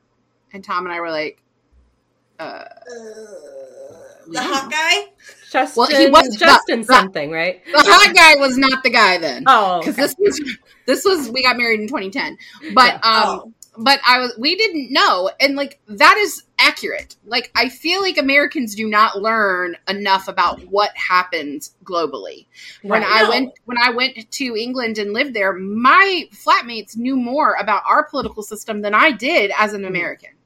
And 0.53 0.63
Tom 0.63 0.85
and 0.85 0.93
I 0.93 0.99
were 0.99 1.11
like, 1.11 1.41
uh, 2.39 2.65
the 4.27 4.41
hot 4.41 4.71
guy. 4.71 5.11
Justin, 5.51 5.81
Well, 5.81 5.87
he 5.89 6.09
was- 6.09 6.37
Justin 6.37 6.79
but- 6.81 6.87
something, 6.87 7.31
right? 7.31 7.61
the 7.65 7.79
hot 7.85 8.15
guy 8.15 8.35
was 8.35 8.57
not 8.57 8.83
the 8.83 8.89
guy 8.89 9.17
then. 9.17 9.43
Oh, 9.47 9.79
because 9.79 9.95
okay. 9.95 10.03
this 10.03 10.15
was 10.19 10.57
this 10.85 11.05
was 11.05 11.29
we 11.29 11.43
got 11.43 11.57
married 11.57 11.79
in 11.81 11.87
2010 11.87 12.37
but 12.73 12.85
Yeah. 12.87 12.95
um 12.95 13.01
oh. 13.45 13.53
but 13.77 13.99
i 14.05 14.19
was 14.19 14.33
we 14.37 14.55
didn't 14.55 14.91
know 14.91 15.29
and 15.39 15.55
like 15.55 15.79
that 15.87 16.17
is 16.17 16.43
accurate 16.59 17.15
like 17.25 17.51
i 17.55 17.69
feel 17.69 18.01
like 18.01 18.17
americans 18.17 18.75
do 18.75 18.89
not 18.89 19.21
learn 19.21 19.77
enough 19.87 20.27
about 20.27 20.59
what 20.63 20.89
happens 20.97 21.75
globally 21.85 22.47
when 22.81 23.01
Right. 23.03 23.11
i 23.11 23.21
No. 23.23 23.29
went 23.29 23.53
when 23.65 23.77
i 23.77 23.91
went 23.91 24.29
to 24.31 24.55
england 24.57 24.97
and 24.97 25.13
lived 25.13 25.33
there 25.35 25.53
my 25.53 26.27
flatmates 26.33 26.97
knew 26.97 27.15
more 27.15 27.53
about 27.59 27.83
our 27.87 28.03
political 28.03 28.41
system 28.43 28.81
than 28.81 28.93
i 28.95 29.11
did 29.11 29.51
as 29.57 29.73
an 29.73 29.83
Mhm. 29.83 29.87
american 29.87 30.29
And 30.31 30.39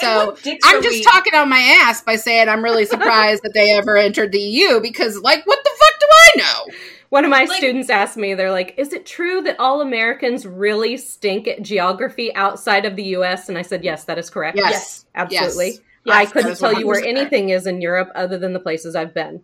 so 0.00 0.26
what 0.26 0.42
dicks 0.42 0.66
are 0.66 0.76
I'm 0.76 0.82
just 0.82 0.96
we- 0.98 1.02
talking 1.04 1.34
on 1.34 1.48
my 1.48 1.58
ass 1.82 2.02
by 2.02 2.16
saying 2.16 2.48
I'm 2.48 2.62
really 2.62 2.84
surprised 2.86 3.42
that 3.42 3.52
they 3.54 3.72
ever 3.74 3.96
entered 3.96 4.32
the 4.32 4.40
EU 4.40 4.80
because, 4.80 5.18
like, 5.20 5.46
what 5.46 5.58
the 5.64 5.70
fuck 5.70 6.00
do 6.00 6.06
I 6.10 6.30
know? 6.38 6.74
One 7.10 7.24
of 7.24 7.30
my 7.30 7.44
Like- 7.44 7.52
students 7.56 7.88
asked 7.88 8.16
me, 8.18 8.34
they're 8.34 8.50
like, 8.50 8.74
is 8.76 8.92
it 8.92 9.06
true 9.06 9.40
that 9.42 9.58
all 9.58 9.80
Americans 9.80 10.46
really 10.46 10.96
stink 10.98 11.48
at 11.48 11.62
geography 11.62 12.34
outside 12.34 12.84
of 12.84 12.96
the 12.96 13.04
US? 13.16 13.48
And 13.48 13.56
I 13.56 13.62
said, 13.62 13.82
yes, 13.82 14.04
that 14.04 14.18
is 14.18 14.28
correct. 14.28 14.58
Yes. 14.58 14.70
Yes. 14.70 15.04
Absolutely. 15.14 15.80
Yes. 16.04 16.16
I 16.16 16.26
couldn't 16.26 16.56
tell 16.58 16.78
you 16.78 16.86
where 16.86 17.02
anything 17.04 17.48
is 17.48 17.66
in 17.66 17.80
Europe 17.80 18.10
other 18.14 18.38
than 18.38 18.52
the 18.52 18.60
places 18.60 18.94
I've 18.94 19.14
been. 19.14 19.42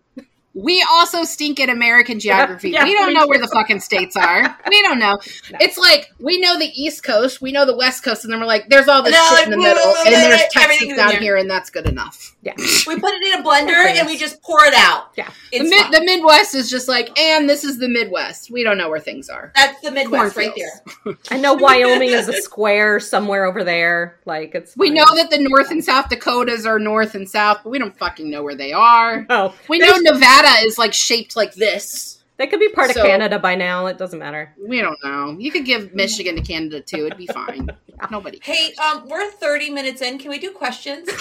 We 0.54 0.84
also 0.88 1.24
stink 1.24 1.58
at 1.60 1.68
American 1.68 2.20
geography. 2.20 2.70
Yeah, 2.70 2.84
we 2.84 2.92
don't 2.94 3.08
we 3.08 3.14
know 3.14 3.22
do. 3.24 3.28
where 3.28 3.40
the 3.40 3.48
fucking 3.48 3.80
states 3.80 4.16
are. 4.16 4.56
We 4.68 4.82
don't 4.82 4.98
know. 4.98 5.18
No. 5.52 5.58
It's 5.60 5.76
like 5.78 6.12
we 6.18 6.40
know 6.40 6.58
the 6.58 6.66
East 6.74 7.04
Coast, 7.04 7.40
we 7.40 7.52
know 7.52 7.64
the 7.66 7.76
West 7.76 8.02
Coast, 8.02 8.24
and 8.24 8.32
then 8.32 8.40
we're 8.40 8.46
like, 8.46 8.68
there's 8.70 8.88
all 8.88 9.02
this 9.02 9.12
No, 9.12 9.36
shit 9.36 9.44
in 9.44 9.50
the 9.50 9.56
middle, 9.56 9.74
blah, 9.82 9.92
blah, 9.92 10.02
and 10.06 10.14
there's 10.14 10.42
Texas 10.50 10.96
down 10.96 11.10
there. 11.10 11.20
here, 11.20 11.36
and 11.36 11.48
that's 11.50 11.70
good 11.70 11.86
enough. 11.86 12.34
Yeah, 12.42 12.54
we 12.86 12.98
put 12.98 13.12
it 13.14 13.22
in 13.34 13.40
a 13.40 13.42
blender 13.44 13.72
and 13.72 14.06
we 14.06 14.16
just 14.16 14.42
pour 14.42 14.64
it 14.64 14.74
out. 14.74 15.10
Yeah. 15.16 15.30
The, 15.52 15.62
mid, 15.62 15.92
the 15.92 16.02
Midwest 16.04 16.54
is 16.54 16.68
just 16.70 16.88
like, 16.88 17.16
and 17.18 17.48
this 17.48 17.62
is 17.64 17.78
the 17.78 17.88
Midwest. 17.88 18.50
We 18.50 18.64
don't 18.64 18.76
know 18.78 18.88
where 18.88 19.00
things 19.00 19.28
are. 19.28 19.52
That's 19.54 19.80
the 19.80 19.90
Midwest 19.90 20.36
right 20.36 20.52
there. 20.56 21.14
I 21.30 21.38
know 21.38 21.54
Wyoming 21.54 22.10
is 22.10 22.28
a 22.28 22.34
square 22.34 23.00
somewhere 23.00 23.44
over 23.46 23.64
there. 23.64 24.18
Like 24.26 24.54
it's 24.54 24.76
We 24.76 24.88
fine. 24.88 24.94
know 24.96 25.06
that 25.14 25.30
the 25.30 25.38
North 25.38 25.70
and 25.70 25.84
South 25.84 26.08
Dakotas 26.08 26.66
are 26.66 26.78
North 26.78 27.14
and 27.14 27.28
South, 27.28 27.60
but 27.64 27.70
we 27.70 27.78
don't 27.78 27.96
fucking 27.96 28.28
know 28.30 28.42
where 28.42 28.54
they 28.56 28.72
are. 28.72 29.24
Oh, 29.30 29.54
We 29.68 29.78
know 29.78 29.96
Nevada 29.98 30.43
is 30.64 30.78
like 30.78 30.92
shaped 30.94 31.36
like 31.36 31.54
this. 31.54 32.22
They 32.36 32.46
could 32.48 32.58
be 32.60 32.68
part 32.68 32.90
So- 32.92 33.00
of 33.00 33.06
Canada 33.06 33.38
by 33.38 33.54
now. 33.54 33.86
It 33.86 33.96
doesn't 33.98 34.18
matter. 34.18 34.52
We 34.58 34.80
don't 34.80 34.98
know. 35.04 35.36
You 35.38 35.50
could 35.52 35.64
give 35.64 35.94
Michigan 35.94 36.34
to 36.36 36.42
Canada 36.42 36.80
too. 36.80 37.06
It'd 37.06 37.16
be 37.18 37.26
fine. 37.28 37.70
Nobody. 38.10 38.40
Hey, 38.42 38.72
um, 38.74 39.08
we're 39.08 39.30
30 39.30 39.70
minutes 39.70 40.02
in. 40.02 40.18
Can 40.18 40.30
we 40.30 40.38
do 40.38 40.50
questions? 40.50 41.08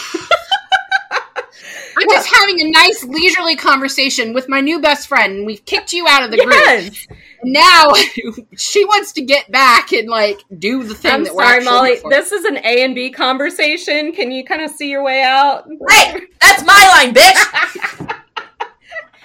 I'm 1.95 2.09
just 2.09 2.33
having 2.33 2.59
a 2.61 2.69
nice 2.71 3.03
leisurely 3.03 3.55
conversation 3.55 4.33
with 4.33 4.49
my 4.49 4.59
new 4.59 4.81
best 4.81 5.07
friend. 5.07 5.37
and 5.37 5.45
We've 5.45 5.63
kicked 5.65 5.93
you 5.93 6.07
out 6.09 6.23
of 6.23 6.31
the 6.31 6.37
group. 6.37 6.49
Yes. 6.55 7.07
And 7.43 7.53
now 7.53 7.93
she 8.57 8.83
wants 8.85 9.11
to 9.13 9.21
get 9.21 9.49
back 9.51 9.93
and 9.93 10.09
like 10.09 10.39
do 10.57 10.83
the 10.83 10.95
thing 10.95 11.11
I'm 11.13 11.23
that 11.25 11.35
we're 11.35 11.43
sorry, 11.45 11.63
Molly. 11.63 11.95
for. 11.97 12.09
This 12.09 12.31
is 12.31 12.43
an 12.45 12.57
A 12.57 12.83
and 12.83 12.95
B 12.95 13.11
conversation. 13.11 14.11
Can 14.13 14.31
you 14.31 14.43
kind 14.43 14.63
of 14.63 14.71
see 14.71 14.89
your 14.89 15.03
way 15.03 15.21
out? 15.21 15.67
hey, 15.89 16.21
that's 16.41 16.63
my 16.65 16.89
line, 17.03 17.13
bitch. 17.13 18.19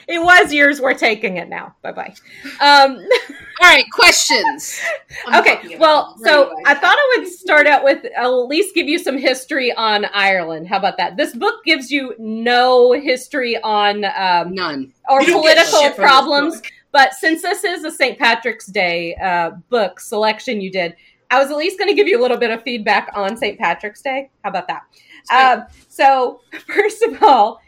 It 0.09 0.22
was 0.22 0.52
yours. 0.52 0.80
We're 0.80 0.94
taking 0.94 1.36
it 1.36 1.48
now. 1.48 1.76
Bye 1.82 1.92
bye. 1.92 2.14
Um, 2.61 2.96
All 3.61 3.68
right, 3.68 3.84
questions. 3.92 4.80
I'm 5.26 5.40
okay. 5.40 5.76
Well, 5.78 6.16
so 6.22 6.52
I 6.64 6.74
thought 6.74 6.96
I 6.96 7.16
would 7.18 7.28
start 7.28 7.66
out 7.66 7.82
with 7.84 8.06
I'll 8.16 8.42
at 8.42 8.48
least 8.48 8.74
give 8.74 8.88
you 8.88 8.98
some 8.98 9.18
history 9.18 9.72
on 9.74 10.06
Ireland. 10.14 10.68
How 10.68 10.78
about 10.78 10.96
that? 10.96 11.16
This 11.16 11.34
book 11.34 11.64
gives 11.64 11.90
you 11.90 12.14
no 12.18 12.92
history 12.92 13.61
on 13.62 14.04
um, 14.04 14.54
None. 14.54 14.92
or 15.11 15.20
You 15.22 15.28
don't 15.28 15.42
get 15.42 15.56
political 15.56 15.80
shit 15.80 15.94
from 15.96 16.02
this 16.04 16.11
problems. 16.11 16.62
But 16.92 17.14
since 17.14 17.42
this 17.42 17.64
is 17.64 17.84
a 17.84 17.90
St. 17.90 18.18
Patrick's 18.18 18.66
Day 18.66 19.14
uh, 19.16 19.50
book 19.68 20.00
selection 20.00 20.61
you 20.61 20.70
did, 20.70 20.96
I 21.30 21.38
was 21.38 21.50
at 21.50 21.56
least 21.56 21.78
going 21.78 21.88
to 21.90 21.94
give 21.94 22.09
you 22.09 22.18
a 22.18 22.22
little 22.22 22.38
bit 22.38 22.50
of 22.50 22.62
feedback 22.62 23.11
on 23.14 23.36
St. 23.36 23.59
Patrick's 23.59 24.00
Day. 24.00 24.30
How 24.42 24.50
about 24.50 24.68
that? 24.68 24.84
Um, 25.30 25.66
so, 25.88 26.40
first 26.66 27.02
of 27.02 27.22
all, 27.22 27.61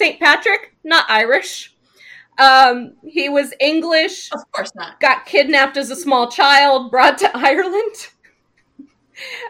St. 0.00 0.18
Patrick, 0.18 0.74
not 0.82 1.04
Irish. 1.10 1.76
Um, 2.38 2.94
he 3.06 3.28
was 3.28 3.52
English, 3.60 4.32
Of 4.32 4.50
course 4.50 4.74
not. 4.74 4.98
got 4.98 5.26
kidnapped 5.26 5.76
as 5.76 5.90
a 5.90 5.96
small 5.96 6.30
child, 6.30 6.90
brought 6.90 7.18
to 7.18 7.30
Ireland 7.36 8.08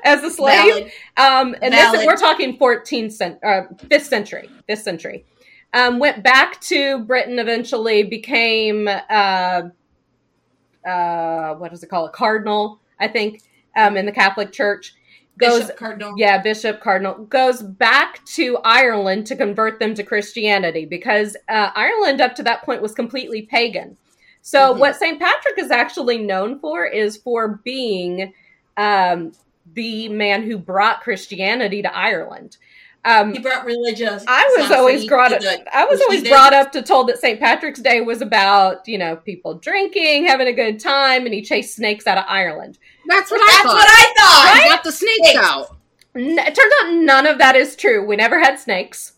as 0.03 0.25
a 0.25 0.31
slave. 0.31 0.93
Um, 1.17 1.55
and 1.63 1.73
this 1.73 2.05
we're 2.05 2.17
talking 2.17 2.59
14th 2.59 3.13
cent, 3.13 3.39
uh, 3.45 3.63
5th 3.77 4.03
century, 4.03 4.51
5th 4.69 4.79
century. 4.79 5.25
Um, 5.73 6.01
went 6.01 6.25
back 6.25 6.61
to 6.63 6.99
Britain 7.05 7.39
eventually, 7.39 8.03
became 8.03 8.89
uh, 8.89 9.63
uh, 10.85 11.55
what 11.55 11.71
does 11.71 11.85
it 11.85 11.91
call 11.91 12.07
it? 12.07 12.13
Cardinal, 12.13 12.81
I 12.99 13.07
think, 13.07 13.43
um, 13.77 13.97
in 13.97 14.05
the 14.05 14.11
Catholic 14.11 14.51
Church. 14.51 14.95
Goes 15.39 15.61
Bishop 15.61 15.77
Cardinal. 15.77 16.15
yeah, 16.17 16.43
Bishop 16.43 16.81
Cardinal 16.81 17.25
goes 17.25 17.63
back 17.63 18.25
to 18.27 18.59
Ireland 18.65 19.27
to 19.29 19.37
convert 19.37 19.79
them 19.81 19.95
to 19.95 20.03
Christianity 20.03 20.85
because 20.85 21.37
uh, 21.49 21.71
Ireland 21.75 22.21
up 22.21 22.35
to 22.37 22.43
that 22.43 22.63
point 22.63 22.83
was 22.83 22.93
completely 22.93 23.43
pagan. 23.43 23.97
So 24.43 24.75
Mhm. 24.75 24.79
what 24.79 24.97
St. 24.97 25.19
Patrick 25.19 25.59
is 25.59 25.71
actually 25.71 26.19
known 26.19 26.59
for 26.61 26.85
is 26.87 27.17
for 27.17 27.61
being 27.65 28.33
um, 28.77 29.33
the 29.75 30.09
man 30.09 30.43
who 30.43 30.57
brought 30.59 31.03
Christianity 31.03 31.83
to 31.83 31.95
Ireland. 31.95 32.57
Um, 33.05 33.33
He 33.33 33.39
brought 33.39 33.65
religious. 33.65 34.25
I 34.29 34.55
was 34.59 34.71
always 34.71 35.07
brought 35.07 35.33
up. 35.33 35.41
I 35.73 35.87
was 35.87 36.01
always 36.03 36.29
brought 36.29 36.53
up 36.53 36.71
to 36.73 36.83
told 36.83 37.09
that 37.09 37.19
St. 37.19 37.41
Patrick's 37.41 37.81
Day 37.81 38.01
was 38.03 38.21
about 38.21 38.87
you 38.87 38.99
know 38.99 39.17
people 39.17 39.55
drinking, 39.55 40.27
having 40.27 40.49
a 40.49 40.53
good 40.53 40.79
time, 40.81 41.25
and 41.25 41.33
he 41.35 41.41
chased 41.43 41.75
snakes 41.75 42.07
out 42.07 42.19
of 42.19 42.25
Ireland. 42.29 42.79
That's 43.07 43.31
what 43.31 43.41
I 43.41 43.47
That's 43.53 43.63
thought. 43.65 43.75
what 43.75 43.89
I 43.89 44.15
thought. 44.17 44.63
I 44.65 44.69
got 44.69 44.85
the 44.85 44.93
snakes 44.93 45.17
Snakes. 45.31 45.39
out. 45.43 45.77
N- 46.15 46.39
it 46.39 46.55
turns 46.55 46.73
out 46.83 46.93
none 46.95 47.27
of 47.27 47.39
that 47.39 47.57
is 47.57 47.75
true. 47.77 48.05
We 48.07 48.17
never 48.17 48.39
had 48.39 48.59
snakes. 48.59 49.15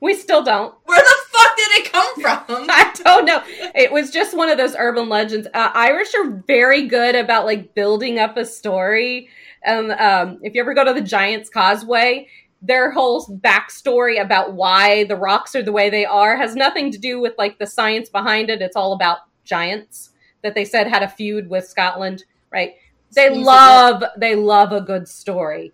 We 0.00 0.14
still 0.14 0.42
don't. 0.42 0.74
Where 0.84 1.00
the 1.00 1.16
fuck 1.30 1.56
did 1.56 1.68
it 1.76 1.92
come 1.92 2.20
from? 2.20 2.44
I 2.68 2.92
don't 3.04 3.24
know. 3.24 3.40
It 3.74 3.92
was 3.92 4.10
just 4.10 4.36
one 4.36 4.50
of 4.50 4.58
those 4.58 4.74
urban 4.76 5.08
legends. 5.08 5.46
Uh, 5.54 5.70
Irish 5.74 6.12
are 6.16 6.28
very 6.46 6.88
good 6.88 7.14
about 7.14 7.46
like 7.46 7.74
building 7.76 8.18
up 8.18 8.36
a 8.36 8.44
story. 8.44 9.28
And 9.64 9.92
um, 9.92 10.40
if 10.42 10.56
you 10.56 10.60
ever 10.60 10.74
go 10.74 10.82
to 10.82 10.92
the 10.92 11.00
Giants 11.00 11.48
Causeway, 11.48 12.26
their 12.62 12.92
whole 12.92 13.26
backstory 13.42 14.20
about 14.20 14.54
why 14.54 15.04
the 15.04 15.16
rocks 15.16 15.54
are 15.56 15.62
the 15.62 15.72
way 15.72 15.90
they 15.90 16.04
are 16.04 16.36
has 16.36 16.54
nothing 16.54 16.92
to 16.92 16.98
do 16.98 17.20
with 17.20 17.34
like 17.36 17.58
the 17.58 17.66
science 17.66 18.08
behind 18.08 18.48
it. 18.48 18.62
It's 18.62 18.76
all 18.76 18.92
about 18.92 19.18
giants 19.44 20.10
that 20.42 20.54
they 20.54 20.64
said 20.64 20.86
had 20.86 21.02
a 21.02 21.08
feud 21.08 21.50
with 21.50 21.66
Scotland, 21.66 22.24
right? 22.52 22.74
They 23.14 23.28
Seems 23.28 23.44
love 23.44 24.04
they 24.16 24.36
love 24.36 24.72
a 24.72 24.80
good 24.80 25.08
story. 25.08 25.72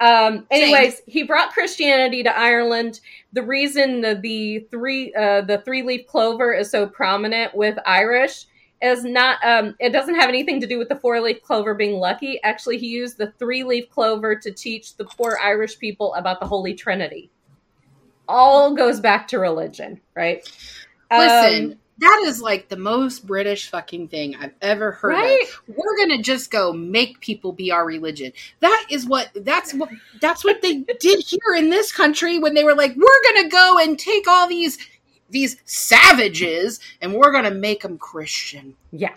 Um, 0.00 0.46
anyways, 0.50 1.02
he 1.06 1.24
brought 1.24 1.52
Christianity 1.52 2.22
to 2.22 2.36
Ireland. 2.36 3.00
The 3.32 3.42
reason 3.42 4.00
the, 4.00 4.14
the 4.14 4.60
three 4.70 5.12
uh, 5.14 5.42
the 5.42 5.58
three 5.64 5.82
leaf 5.82 6.06
clover 6.06 6.54
is 6.54 6.70
so 6.70 6.86
prominent 6.86 7.54
with 7.54 7.76
Irish 7.84 8.46
is 8.80 9.04
not 9.04 9.38
um, 9.44 9.74
it 9.80 9.90
doesn't 9.90 10.14
have 10.14 10.28
anything 10.28 10.60
to 10.60 10.66
do 10.66 10.78
with 10.78 10.88
the 10.88 10.96
four 10.96 11.20
leaf 11.20 11.42
clover 11.42 11.74
being 11.74 11.98
lucky. 11.98 12.40
Actually, 12.44 12.78
he 12.78 12.86
used 12.88 13.18
the 13.18 13.32
three 13.38 13.64
leaf 13.64 13.90
clover 13.90 14.36
to 14.36 14.50
teach 14.52 14.96
the 14.96 15.04
poor 15.04 15.38
Irish 15.42 15.78
people 15.78 16.14
about 16.14 16.40
the 16.40 16.46
Holy 16.46 16.74
Trinity. 16.74 17.30
All 18.28 18.74
goes 18.74 19.00
back 19.00 19.26
to 19.28 19.38
religion, 19.38 20.00
right? 20.14 20.46
Listen, 21.10 21.72
Um, 21.72 21.78
that 22.00 22.22
is 22.26 22.40
like 22.42 22.68
the 22.68 22.76
most 22.76 23.26
British 23.26 23.70
fucking 23.70 24.08
thing 24.08 24.36
I've 24.36 24.52
ever 24.60 24.92
heard 24.92 25.14
Right? 25.14 25.42
of. 25.42 25.62
We're 25.76 25.96
gonna 25.98 26.22
just 26.22 26.50
go 26.50 26.72
make 26.72 27.18
people 27.20 27.52
be 27.52 27.72
our 27.72 27.84
religion. 27.86 28.32
That 28.60 28.86
is 28.90 29.06
what 29.06 29.30
that's 29.34 29.72
what 29.74 29.88
that's 30.20 30.44
what 30.44 30.60
they 30.62 30.74
did 31.00 31.24
here 31.26 31.56
in 31.56 31.70
this 31.70 31.90
country 31.90 32.38
when 32.38 32.54
they 32.54 32.62
were 32.64 32.74
like, 32.74 32.94
we're 32.94 33.34
gonna 33.34 33.48
go 33.48 33.78
and 33.78 33.98
take 33.98 34.28
all 34.28 34.46
these 34.46 34.78
these 35.30 35.56
savages 35.64 36.80
and 37.00 37.14
we're 37.14 37.32
gonna 37.32 37.50
make 37.50 37.82
them 37.82 37.98
Christian. 37.98 38.74
yeah, 38.92 39.14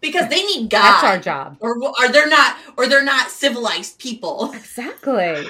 Because 0.00 0.28
they 0.28 0.42
need 0.44 0.70
God. 0.70 0.82
that's 0.82 1.04
our 1.04 1.18
job. 1.18 1.56
Or 1.60 1.76
are 2.00 2.08
they're 2.10 2.28
not? 2.28 2.56
Or 2.76 2.86
they're 2.86 3.04
not 3.04 3.30
civilized 3.30 3.98
people. 3.98 4.52
Exactly. 4.54 5.46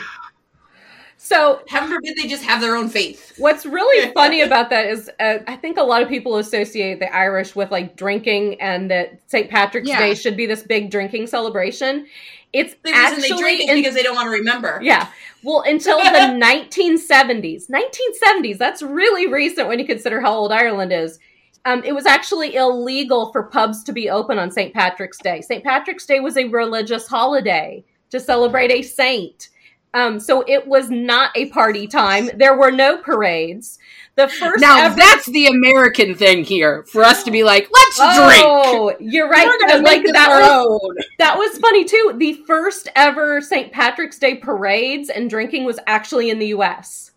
So 1.21 1.61
Heaven 1.69 1.91
forbid 1.91 2.17
they 2.17 2.27
just 2.29 2.45
have 2.45 2.61
their 2.61 2.75
own 2.77 2.89
faith. 2.89 3.35
What's 3.39 3.67
really 3.67 4.11
funny 4.15 4.41
about 4.41 4.71
that 4.71 4.87
is, 4.87 5.11
uh, 5.21 5.39
I 5.47 5.57
think 5.57 5.77
a 5.77 5.83
lot 5.83 6.01
of 6.01 6.09
people 6.09 6.37
associate 6.37 7.01
the 7.01 7.15
Irish 7.15 7.55
with 7.55 7.71
like 7.71 7.97
drinking, 7.97 8.59
and 8.63 8.91
that 8.91 9.21
St. 9.27 9.51
Patrick's 9.51 9.89
Yeah. 9.89 9.99
Day 9.99 10.15
should 10.15 10.37
be 10.37 10.47
this 10.47 10.63
big 10.63 10.91
drinking 10.91 11.27
celebration. 11.27 12.07
It's 12.53 12.75
The 12.83 12.91
reason 12.93 13.05
actually 13.05 13.29
they 13.31 13.37
drink 13.37 13.61
is 13.63 13.69
in- 13.71 13.77
because 13.77 13.95
they 13.95 14.03
don't 14.03 14.15
want 14.15 14.27
to 14.27 14.31
remember. 14.31 14.81
yeah. 14.83 15.09
Well, 15.43 15.63
until 15.67 15.99
the 15.99 16.05
1970s. 16.43 17.69
1970s. 17.71 18.59
That's 18.59 18.83
really 18.83 19.27
recent 19.33 19.69
when 19.69 19.79
you 19.79 19.87
consider 19.87 20.21
how 20.21 20.33
old 20.35 20.53
Ireland 20.53 20.93
is. 20.93 21.19
Um, 21.65 21.83
it 21.85 21.93
was 21.95 22.07
actually 22.07 22.55
illegal 22.55 23.31
for 23.33 23.45
pubs 23.45 23.85
to 23.85 23.93
be 23.93 24.09
open 24.11 24.39
on 24.39 24.51
St. 24.51 24.73
Patrick's 24.73 25.19
Day. 25.19 25.41
St. 25.41 25.63
Patrick's 25.63 26.07
Day 26.07 26.21
was 26.21 26.37
a 26.37 26.45
religious 26.49 27.07
holiday 27.07 27.85
to 28.11 28.19
celebrate 28.21 28.71
a 28.71 28.83
saint. 28.83 29.51
Um, 29.95 30.19
so 30.21 30.45
it 30.47 30.67
was 30.67 30.91
not 30.91 31.31
a 31.35 31.47
party 31.51 31.87
time. 31.87 32.31
There 32.37 32.57
were 32.57 32.71
no 32.71 32.99
parades. 32.99 33.79
The 34.19 34.27
first 34.29 34.61
Now 34.61 34.85
ever- 34.87 34.97
that's 34.97 35.27
the 35.27 35.47
American 35.47 36.15
thing 36.17 36.43
here 36.43 36.83
for 36.91 37.05
us 37.05 37.23
to 37.23 37.31
be 37.31 37.45
like, 37.45 37.69
let's 37.73 37.97
drink. 37.97 38.43
Oh, 38.45 38.93
you're 38.99 39.29
right. 39.29 39.47
We're 39.47 39.59
gonna 39.69 39.75
like 39.83 39.99
make 39.99 40.03
this 40.03 40.13
that 40.13 40.31
our 40.33 40.41
was 40.41 40.81
own. 40.83 40.97
that 41.21 41.39
was 41.39 41.57
funny 41.59 41.85
too. 41.85 42.15
The 42.19 42.33
first 42.45 42.89
ever 42.97 43.41
St. 43.41 43.71
Patrick's 43.71 44.19
Day 44.19 44.35
parades 44.35 45.09
and 45.09 45.31
drinking 45.31 45.65
was 45.67 45.79
actually 45.87 46.31
in 46.31 46.41
the 46.41 46.49
U.S. 46.49 47.13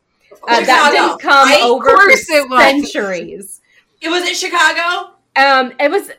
Uh, 0.48 0.64
that 0.64 0.92
didn't 0.92 1.20
come 1.20 1.50
right? 1.50 1.64
over 1.64 1.90
Of 1.90 2.02
for 2.02 2.10
it 2.10 2.50
was. 2.50 2.62
centuries. 2.94 3.62
It 4.00 4.10
was 4.10 4.28
in 4.28 4.36
Chicago. 4.36 5.14
Um, 5.36 5.74
it 5.80 5.90
was 5.90 6.12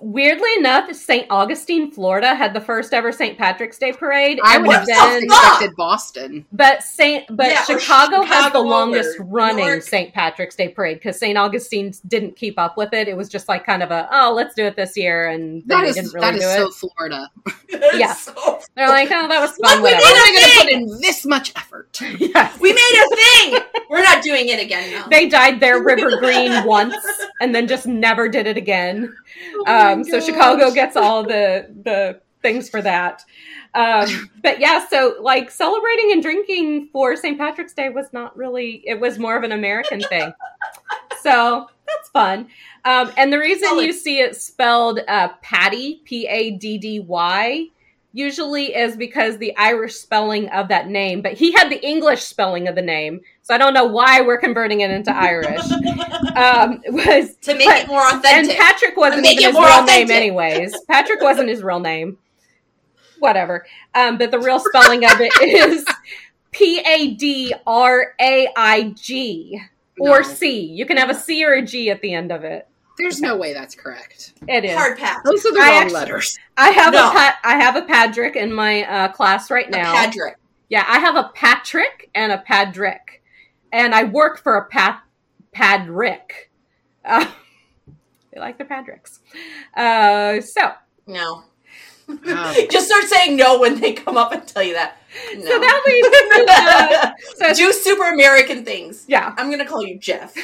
weirdly 0.00 0.50
enough, 0.58 0.92
St. 0.94 1.26
Augustine, 1.30 1.90
Florida, 1.90 2.34
had 2.34 2.54
the 2.54 2.60
first 2.60 2.92
ever 2.94 3.12
St. 3.12 3.36
Patrick's 3.38 3.78
Day 3.78 3.92
parade. 3.92 4.38
I 4.44 4.58
would 4.58 4.70
have 4.74 4.86
the 4.86 4.92
then, 4.92 5.24
expected 5.24 5.76
Boston. 5.76 6.44
but 6.52 6.82
Saint, 6.82 7.24
but 7.34 7.46
Yeah, 7.46 7.64
or 7.68 7.78
Chicago 7.80 8.22
has 8.22 8.52
the 8.52 8.60
longest 8.60 9.16
running 9.20 9.66
York. 9.66 9.82
St. 9.82 10.12
Patrick's 10.12 10.54
Day 10.56 10.68
parade 10.68 10.98
because 10.98 11.18
St. 11.18 11.36
Augustine 11.36 11.92
didn't 12.06 12.36
keep 12.36 12.58
up 12.58 12.76
with 12.76 12.92
it. 12.92 13.08
It 13.08 13.16
was 13.16 13.28
just 13.28 13.48
like 13.48 13.64
kind 13.66 13.82
of 13.82 13.90
a 13.90 14.08
oh, 14.12 14.32
let's 14.34 14.54
do 14.54 14.64
it 14.64 14.76
this 14.76 14.96
year, 14.96 15.28
and 15.28 15.62
then 15.66 15.78
That 15.78 15.82
they 15.82 15.88
is 15.88 15.94
didn't 15.96 16.14
really 16.14 16.26
that 16.26 16.40
do 16.40 16.46
is 16.46 16.68
it. 16.68 16.72
so 16.74 16.88
Florida. 16.88 17.30
Yeah. 17.94 18.12
So- 18.12 18.60
They're 18.76 18.88
like, 18.88 19.08
oh, 19.10 19.28
that 19.28 19.40
was 19.40 19.56
fun. 19.56 19.78
we 19.78 19.84
whatever. 19.84 20.02
did 20.02 20.12
We're 20.12 20.28
it! 20.28 20.32
going 20.34 20.50
to 20.50 20.58
put 20.58 20.72
in 20.94 21.00
this 21.00 21.24
much 21.26 21.52
effort. 21.56 21.98
yes. 22.18 22.58
we 22.60 22.72
made 22.72 23.04
a 23.12 23.16
thing. 23.16 23.82
We're 23.90 24.02
not 24.02 24.22
doing 24.22 24.48
it 24.48 24.60
again 24.60 24.90
now. 24.92 25.06
They 25.08 25.28
dyed 25.28 25.58
their 25.60 25.82
river 25.82 26.18
green 26.18 26.64
once 26.66 26.94
and 27.40 27.54
then 27.54 27.66
just 27.66 27.86
never 27.86 28.28
did 28.28 28.46
it 28.46 28.56
again. 28.56 29.14
Um, 29.66 29.71
so 30.04 30.20
Chicago 30.20 30.70
gets 30.70 30.96
all 30.96 31.22
the 31.22 31.68
the 31.82 32.20
things 32.42 32.68
for 32.68 32.82
that. 32.82 33.24
Um, 33.74 34.30
but 34.42 34.60
yeah, 34.60 34.86
so 34.86 35.16
like 35.20 35.50
celebrating 35.50 36.12
and 36.12 36.22
drinking 36.22 36.88
for 36.92 37.16
St. 37.16 37.38
Patrick's 37.38 37.72
Day 37.72 37.88
was 37.88 38.06
not 38.12 38.36
really. 38.36 38.82
It 38.86 39.00
was 39.00 39.18
more 39.18 39.36
of 39.36 39.44
an 39.44 39.52
American 39.52 40.00
thing. 40.00 40.32
So 41.22 41.68
that's 41.86 42.08
fun. 42.10 42.48
Um, 42.84 43.12
and 43.16 43.32
the 43.32 43.38
reason 43.38 43.68
Solid. 43.68 43.86
you 43.86 43.92
see 43.92 44.18
it 44.18 44.36
spelled 44.36 45.00
uh, 45.06 45.28
Patty 45.40 46.02
P 46.04 46.26
A 46.26 46.50
D 46.50 46.78
D 46.78 47.00
Y 47.00 47.68
usually 48.12 48.74
is 48.74 48.96
because 48.96 49.38
the 49.38 49.56
Irish 49.56 49.94
spelling 49.94 50.48
of 50.50 50.68
that 50.68 50.88
name, 50.88 51.22
but 51.22 51.32
he 51.32 51.52
had 51.52 51.70
the 51.70 51.84
English 51.86 52.22
spelling 52.22 52.68
of 52.68 52.74
the 52.74 52.82
name, 52.82 53.20
so 53.42 53.54
I 53.54 53.58
don't 53.58 53.74
know 53.74 53.84
why 53.86 54.20
we're 54.20 54.38
converting 54.38 54.80
it 54.80 54.90
into 54.90 55.14
Irish. 55.14 55.60
Um, 56.34 56.80
was 56.88 57.36
to 57.42 57.54
make 57.54 57.66
but- 57.66 57.80
it 57.82 57.88
more 57.88 58.06
authentic. 58.06 58.50
and. 58.56 58.58
Patrick 58.58 58.96
wasn't 58.96 59.26
even 59.26 59.44
his 59.44 59.52
real 59.54 59.64
authentic. 59.64 60.08
name, 60.08 60.10
anyways. 60.10 60.74
Patrick 60.88 61.20
wasn't 61.20 61.48
his 61.50 61.62
real 61.62 61.78
name. 61.80 62.16
Whatever. 63.18 63.66
Um, 63.94 64.16
but 64.18 64.30
the 64.30 64.38
real 64.38 64.58
spelling 64.58 65.04
of 65.04 65.20
it 65.20 65.30
is 65.42 65.84
P 66.50 66.80
A 66.80 67.14
D 67.14 67.54
R 67.66 68.14
A 68.20 68.48
I 68.56 68.94
G 68.98 69.60
or 70.00 70.22
No. 70.22 70.26
C. 70.28 70.60
You 70.60 70.86
can 70.86 70.96
have 70.96 71.10
a 71.10 71.14
C 71.14 71.44
or 71.44 71.52
a 71.52 71.62
G 71.62 71.90
at 71.90 72.00
the 72.00 72.14
end 72.14 72.32
of 72.32 72.44
it. 72.44 72.66
There's 72.98 73.20
no 73.20 73.36
way 73.36 73.52
that's 73.52 73.74
correct. 73.74 74.32
It 74.48 74.64
is. 74.64 74.74
Hard 74.76 74.98
pass. 74.98 75.20
Those 75.24 75.44
are 75.46 75.52
the 75.52 75.60
I 75.60 75.62
wrong 75.68 75.72
actually- 75.82 75.94
letters. 75.94 76.38
I 76.56 76.70
have 76.70 76.92
No. 76.94 77.08
a 77.10 77.12
pat. 77.12 77.36
I 77.44 77.56
have 77.56 77.76
a 77.76 77.82
Patrick 77.82 78.36
in 78.36 78.52
my 78.52 78.84
uh, 78.84 79.08
class 79.12 79.50
right 79.50 79.66
A 79.68 79.70
now. 79.70 79.92
Patrick. 79.94 80.36
Yeah, 80.70 80.84
I 80.88 80.98
have 80.98 81.16
a 81.16 81.30
Patrick 81.34 82.08
and 82.14 82.32
a 82.32 82.38
Padrick, 82.38 83.20
and 83.72 83.94
I 83.94 84.04
work 84.04 84.38
for 84.42 84.56
a 84.56 84.66
Pat 84.66 85.02
Padrick. 85.54 86.50
Uh, 87.04 87.26
they 88.32 88.40
like 88.40 88.58
their 88.58 88.66
Padricks. 88.66 89.20
Uh, 89.74 90.40
so 90.40 90.72
No. 91.06 91.44
Oh. 92.08 92.66
Just 92.70 92.86
start 92.88 93.04
saying 93.04 93.36
no 93.36 93.58
when 93.60 93.80
they 93.80 93.92
come 93.92 94.16
up 94.16 94.32
and 94.32 94.46
tell 94.46 94.62
you 94.62 94.74
that. 94.74 94.96
No. 95.34 95.42
so 95.44 95.58
that 95.60 95.82
leads 95.86 96.08
to 96.08 96.46
uh, 96.52 97.12
so 97.54 97.54
Do 97.54 97.72
super 97.72 98.04
American 98.12 98.64
things. 98.64 99.04
yeah. 99.08 99.34
I'm 99.36 99.50
gonna 99.50 99.66
call 99.66 99.82
you 99.84 99.98
Jeff. 99.98 100.34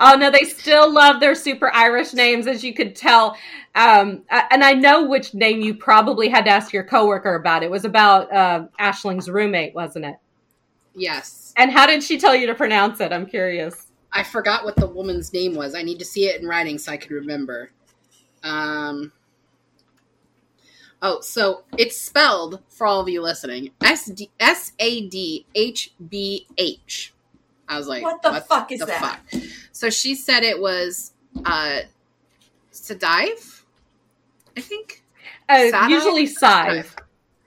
Oh 0.00 0.14
no, 0.14 0.30
they 0.30 0.44
still 0.44 0.92
love 0.92 1.18
their 1.18 1.34
super 1.34 1.72
Irish 1.74 2.12
names, 2.14 2.46
as 2.46 2.62
you 2.62 2.72
could 2.72 2.94
tell. 2.94 3.36
Um, 3.74 4.22
and 4.30 4.62
I 4.62 4.72
know 4.72 5.04
which 5.04 5.34
name 5.34 5.60
you 5.60 5.74
probably 5.74 6.28
had 6.28 6.44
to 6.44 6.50
ask 6.50 6.72
your 6.72 6.84
coworker 6.84 7.34
about. 7.34 7.62
It 7.64 7.70
was 7.70 7.84
about 7.84 8.32
uh, 8.32 8.66
Aisling's 8.78 9.28
roommate, 9.28 9.74
wasn't 9.74 10.04
it? 10.04 10.16
Yes. 10.98 11.52
And 11.56 11.70
how 11.70 11.86
did 11.86 12.02
she 12.02 12.18
tell 12.18 12.34
you 12.34 12.46
to 12.46 12.54
pronounce 12.54 13.00
it? 13.00 13.12
I'm 13.12 13.26
curious. 13.26 13.86
I 14.12 14.22
forgot 14.22 14.64
what 14.64 14.76
the 14.76 14.86
woman's 14.86 15.32
name 15.32 15.54
was. 15.54 15.74
I 15.74 15.82
need 15.82 15.98
to 15.98 16.04
see 16.04 16.26
it 16.26 16.40
in 16.40 16.46
writing 16.48 16.78
so 16.78 16.92
I 16.92 16.96
can 16.96 17.14
remember. 17.14 17.70
Um. 18.42 19.12
Oh, 21.00 21.20
so 21.20 21.62
it's 21.76 21.96
spelled 21.96 22.60
for 22.68 22.86
all 22.86 23.00
of 23.00 23.08
you 23.08 23.22
listening. 23.22 23.70
S 23.82 24.06
D 24.06 24.30
S 24.40 24.72
A 24.78 25.06
D 25.08 25.46
H 25.54 25.92
B 26.08 26.46
H. 26.56 27.14
I 27.68 27.76
was 27.78 27.86
like, 27.86 28.02
What 28.02 28.22
the 28.22 28.40
fuck 28.40 28.72
is 28.72 28.80
that? 28.80 29.20
fuck? 29.30 29.42
So 29.72 29.90
she 29.90 30.14
said 30.14 30.42
it 30.42 30.58
was 30.60 31.12
uh 31.44 31.80
Sadive, 32.72 33.62
I 34.56 34.60
think. 34.60 35.04
Uh, 35.48 35.70
Side? 35.70 35.90
usually 35.90 36.26
Sive. 36.26 36.96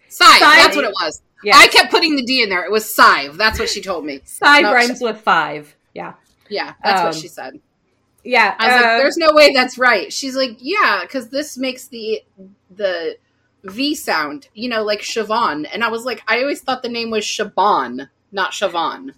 Sive, 0.09 0.39
Sive. 0.39 0.39
that's 0.39 0.75
what 0.75 0.85
it 0.85 0.91
was. 0.91 1.21
Yeah, 1.43 1.57
I 1.57 1.67
kept 1.67 1.91
putting 1.91 2.15
the 2.15 2.23
D 2.23 2.43
in 2.43 2.49
there. 2.49 2.63
It 2.63 2.71
was 2.71 2.93
Sive. 2.93 3.37
That's 3.37 3.57
what 3.59 3.69
she 3.69 3.81
told 3.81 4.05
me. 4.05 4.21
Sive 4.25 4.63
no, 4.63 4.73
rhymes 4.73 5.01
with 5.01 5.19
five. 5.21 5.75
Yeah, 5.93 6.13
Yeah, 6.49 6.73
that's 6.83 7.01
what 7.01 7.15
Um, 7.15 7.21
she 7.21 7.27
said. 7.27 7.59
yeah. 8.23 8.55
I 8.59 8.67
was 8.67 8.73
uh, 8.73 8.87
like, 8.87 8.97
"There's 9.01 9.17
no 9.17 9.31
way 9.33 9.51
that's 9.53 9.77
right." 9.77 10.11
She's 10.13 10.35
like, 10.35 10.57
"Yeah, 10.59 10.99
because 11.01 11.29
this 11.29 11.57
makes 11.57 11.87
the 11.87 12.21
the 12.75 13.17
V 13.63 13.95
sound, 13.95 14.47
you 14.53 14.69
know, 14.69 14.83
like 14.83 15.01
Siobhan." 15.01 15.67
And 15.73 15.83
I 15.83 15.89
was 15.89 16.05
like, 16.05 16.21
"I 16.27 16.41
always 16.41 16.61
thought 16.61 16.83
the 16.83 16.89
name 16.89 17.09
was 17.09 17.25
Siobhan, 17.25 18.09
not 18.31 18.51
Siobhan." 18.51 19.13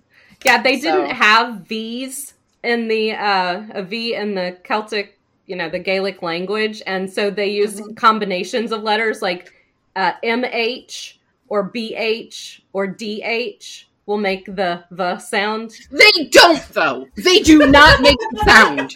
Yeah, 0.46 0.62
they 0.62 0.80
So- 0.80 0.92
didn't 1.02 1.16
have 1.16 1.62
V's 1.68 2.34
in 2.64 2.88
the 2.88 3.12
uh, 3.14 3.64
a 3.72 3.84
V 3.84 4.16
in 4.16 4.36
the 4.36 4.58
Celtic, 4.64 5.20
you 5.46 5.56
know, 5.56 5.70
the 5.70 5.80
Gaelic 5.80 6.22
language, 6.22 6.82
and 6.88 7.12
so 7.12 7.30
they 7.30 7.48
used 7.50 7.80
Mm-hmm. 7.80 7.94
combinations 7.96 8.72
of 8.72 8.84
letters 8.84 9.22
like 9.22 9.52
uh, 9.96 10.14
MH 10.24 11.18
or 11.48 11.72
BH 11.72 12.62
or 12.74 12.88
DH 12.88 13.86
will 14.06 14.18
make 14.18 14.46
the 14.46 14.84
the 14.92 15.18
sound. 15.20 15.72
They 15.90 16.26
don't, 16.30 16.62
though. 16.74 17.08
They 17.16 17.40
do 17.40 17.60
not 17.68 18.02
make 18.02 18.18
the 18.20 18.44
sound. 18.46 18.92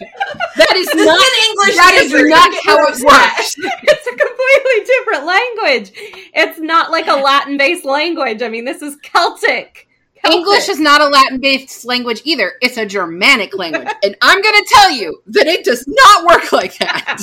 That 0.56 0.76
is 0.76 0.86
This 0.88 1.06
not. 1.06 1.18
is 1.18 1.48
English 1.48 1.76
That 1.76 1.94
is 2.02 2.12
not 2.12 2.54
how 2.64 2.78
it 2.84 2.98
works. 3.04 3.54
it's 3.84 4.06
a 4.06 4.10
completely 4.10 4.84
different 4.84 5.24
language. 5.24 5.92
It's 6.34 6.58
not 6.60 6.90
like 6.90 7.06
a 7.06 7.14
Latin 7.14 7.56
based 7.56 7.84
language. 7.86 8.42
I 8.42 8.48
mean, 8.48 8.64
this 8.66 8.82
is 8.82 8.96
Celtic. 9.02 9.86
Celtic. 10.22 10.36
English 10.36 10.68
is 10.68 10.80
not 10.80 11.00
a 11.00 11.06
Latin-based 11.06 11.84
language 11.84 12.22
either. 12.24 12.54
It's 12.60 12.76
a 12.76 12.84
Germanic 12.84 13.56
language, 13.56 13.86
and 14.02 14.16
I'm 14.20 14.42
going 14.42 14.54
to 14.56 14.66
tell 14.68 14.90
you 14.90 15.22
that 15.28 15.46
it 15.46 15.64
does 15.64 15.84
not 15.86 16.24
work 16.26 16.50
like 16.52 16.76
that. 16.78 17.22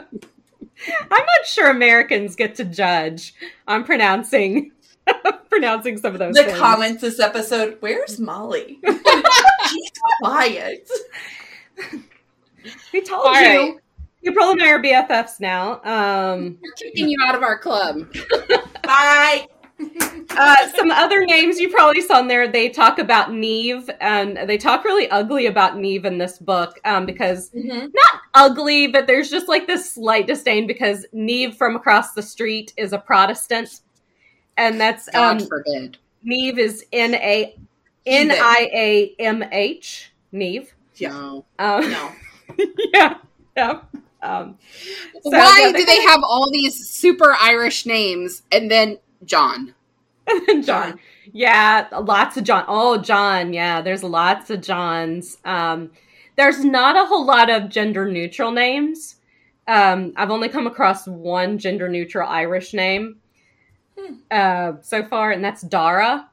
I'm 0.88 1.08
not 1.10 1.46
sure 1.46 1.68
Americans 1.70 2.36
get 2.36 2.54
to 2.56 2.64
judge 2.64 3.34
on 3.68 3.84
pronouncing 3.84 4.72
pronouncing 5.48 5.98
some 5.98 6.12
of 6.12 6.18
those 6.18 6.34
The 6.34 6.44
things. 6.44 6.58
comments 6.58 7.00
this 7.02 7.18
episode. 7.20 7.76
Where's 7.80 8.18
Molly? 8.20 8.78
She's 9.68 9.90
quiet. 10.22 10.88
We 12.92 13.00
told 13.02 13.26
All 13.26 13.34
you. 13.40 13.40
right. 13.40 13.74
April 14.26 14.50
and 14.50 14.62
I 14.62 14.70
are 14.72 14.82
BFFs 14.82 15.40
now. 15.40 15.80
Um, 15.82 16.58
We're 16.62 16.72
kicking 16.72 17.08
you 17.08 17.16
out 17.24 17.34
of 17.34 17.42
our 17.42 17.58
club. 17.58 18.06
Bye. 18.84 19.46
Uh, 20.30 20.68
some 20.76 20.90
other 20.90 21.24
names 21.24 21.58
you 21.58 21.70
probably 21.70 22.00
saw 22.00 22.20
in 22.20 22.28
there. 22.28 22.48
They 22.48 22.68
talk 22.68 22.98
about 22.98 23.32
Neve, 23.32 23.88
and 24.00 24.36
they 24.48 24.58
talk 24.58 24.84
really 24.84 25.08
ugly 25.10 25.46
about 25.46 25.76
Neve 25.78 26.04
in 26.04 26.18
this 26.18 26.38
book 26.38 26.78
um, 26.84 27.06
because 27.06 27.50
Mhm. 27.50 27.90
not 27.94 28.20
ugly, 28.34 28.86
but 28.86 29.06
there's 29.06 29.30
just 29.30 29.48
like 29.48 29.66
this 29.66 29.92
slight 29.92 30.26
disdain 30.26 30.66
because 30.66 31.06
Neve 31.12 31.56
from 31.56 31.76
across 31.76 32.12
the 32.12 32.22
street 32.22 32.72
is 32.76 32.92
a 32.92 32.98
Protestant, 32.98 33.80
and 34.56 34.80
that's 34.80 35.08
God 35.10 35.40
um, 35.42 35.46
forbid. 35.46 35.98
Neve 36.22 36.58
is 36.58 36.84
N 36.92 37.14
A 37.14 37.56
N 38.06 38.30
I 38.30 38.68
A 38.74 39.14
M 39.18 39.42
H 39.50 40.12
Neve. 40.32 40.74
Yeah. 40.96 41.10
No. 41.10 41.44
Um, 41.58 41.90
No. 41.90 42.12
yeah, 42.92 43.14
yeah. 43.56 43.80
Um, 44.22 44.58
so, 45.22 45.30
Why 45.30 45.70
yeah, 45.72 45.78
do 45.78 45.84
they 45.86 46.02
have 46.02 46.20
all 46.22 46.50
these 46.50 46.88
super 46.90 47.34
Irish 47.40 47.86
names 47.86 48.42
and 48.52 48.70
then 48.70 48.98
John? 49.24 49.74
John. 50.46 50.62
John. 50.62 51.00
Yeah, 51.32 51.86
lots 52.02 52.36
of 52.36 52.44
John. 52.44 52.64
Oh, 52.68 52.98
John. 52.98 53.52
Yeah, 53.52 53.80
there's 53.80 54.02
lots 54.02 54.50
of 54.50 54.60
Johns. 54.60 55.38
Um, 55.44 55.90
there's 56.36 56.64
not 56.64 56.96
a 56.96 57.06
whole 57.06 57.24
lot 57.24 57.50
of 57.50 57.68
gender 57.68 58.06
neutral 58.10 58.50
names. 58.50 59.16
Um, 59.68 60.12
I've 60.16 60.30
only 60.30 60.48
come 60.48 60.66
across 60.66 61.06
one 61.06 61.58
gender 61.58 61.88
neutral 61.88 62.28
Irish 62.28 62.72
name 62.74 63.16
Hmm. 63.98 64.14
uh, 64.30 64.72
so 64.82 65.04
far, 65.04 65.30
and 65.32 65.44
that's 65.44 65.62
Dara. 65.62 66.28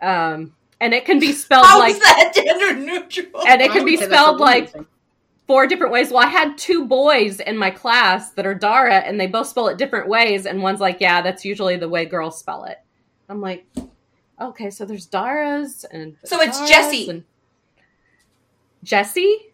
Um, 0.00 0.54
and 0.80 0.92
it 0.92 1.04
can 1.04 1.18
be 1.20 1.32
spelled 1.32 1.66
like 1.78 1.96
gender 2.34 2.74
neutral? 2.74 3.46
and 3.46 3.62
it 3.62 3.70
can 3.70 3.84
be 3.84 3.96
say 3.96 4.06
that's 4.06 4.12
a 4.12 4.16
spelled 4.16 4.40
like. 4.40 4.74
Four 5.46 5.66
different 5.66 5.92
ways. 5.92 6.10
Well, 6.10 6.24
I 6.24 6.30
had 6.30 6.56
two 6.56 6.86
boys 6.86 7.40
in 7.40 7.56
my 7.56 7.70
class 7.70 8.30
that 8.32 8.46
are 8.46 8.54
Dara, 8.54 8.96
and 8.98 9.18
they 9.20 9.26
both 9.26 9.48
spell 9.48 9.68
it 9.68 9.78
different 9.78 10.08
ways. 10.08 10.46
And 10.46 10.62
one's 10.62 10.80
like, 10.80 10.98
"Yeah, 11.00 11.20
that's 11.22 11.44
usually 11.44 11.76
the 11.76 11.88
way 11.88 12.04
girls 12.04 12.38
spell 12.38 12.64
it." 12.64 12.78
I'm 13.28 13.40
like, 13.40 13.66
"Okay, 14.40 14.70
so 14.70 14.84
there's 14.84 15.06
Daras 15.06 15.84
and 15.90 16.16
So 16.24 16.40
it's 16.40 16.58
Daras 16.58 16.68
Jessie. 16.70 17.10
and- 17.10 17.24
Jesse? 18.82 19.52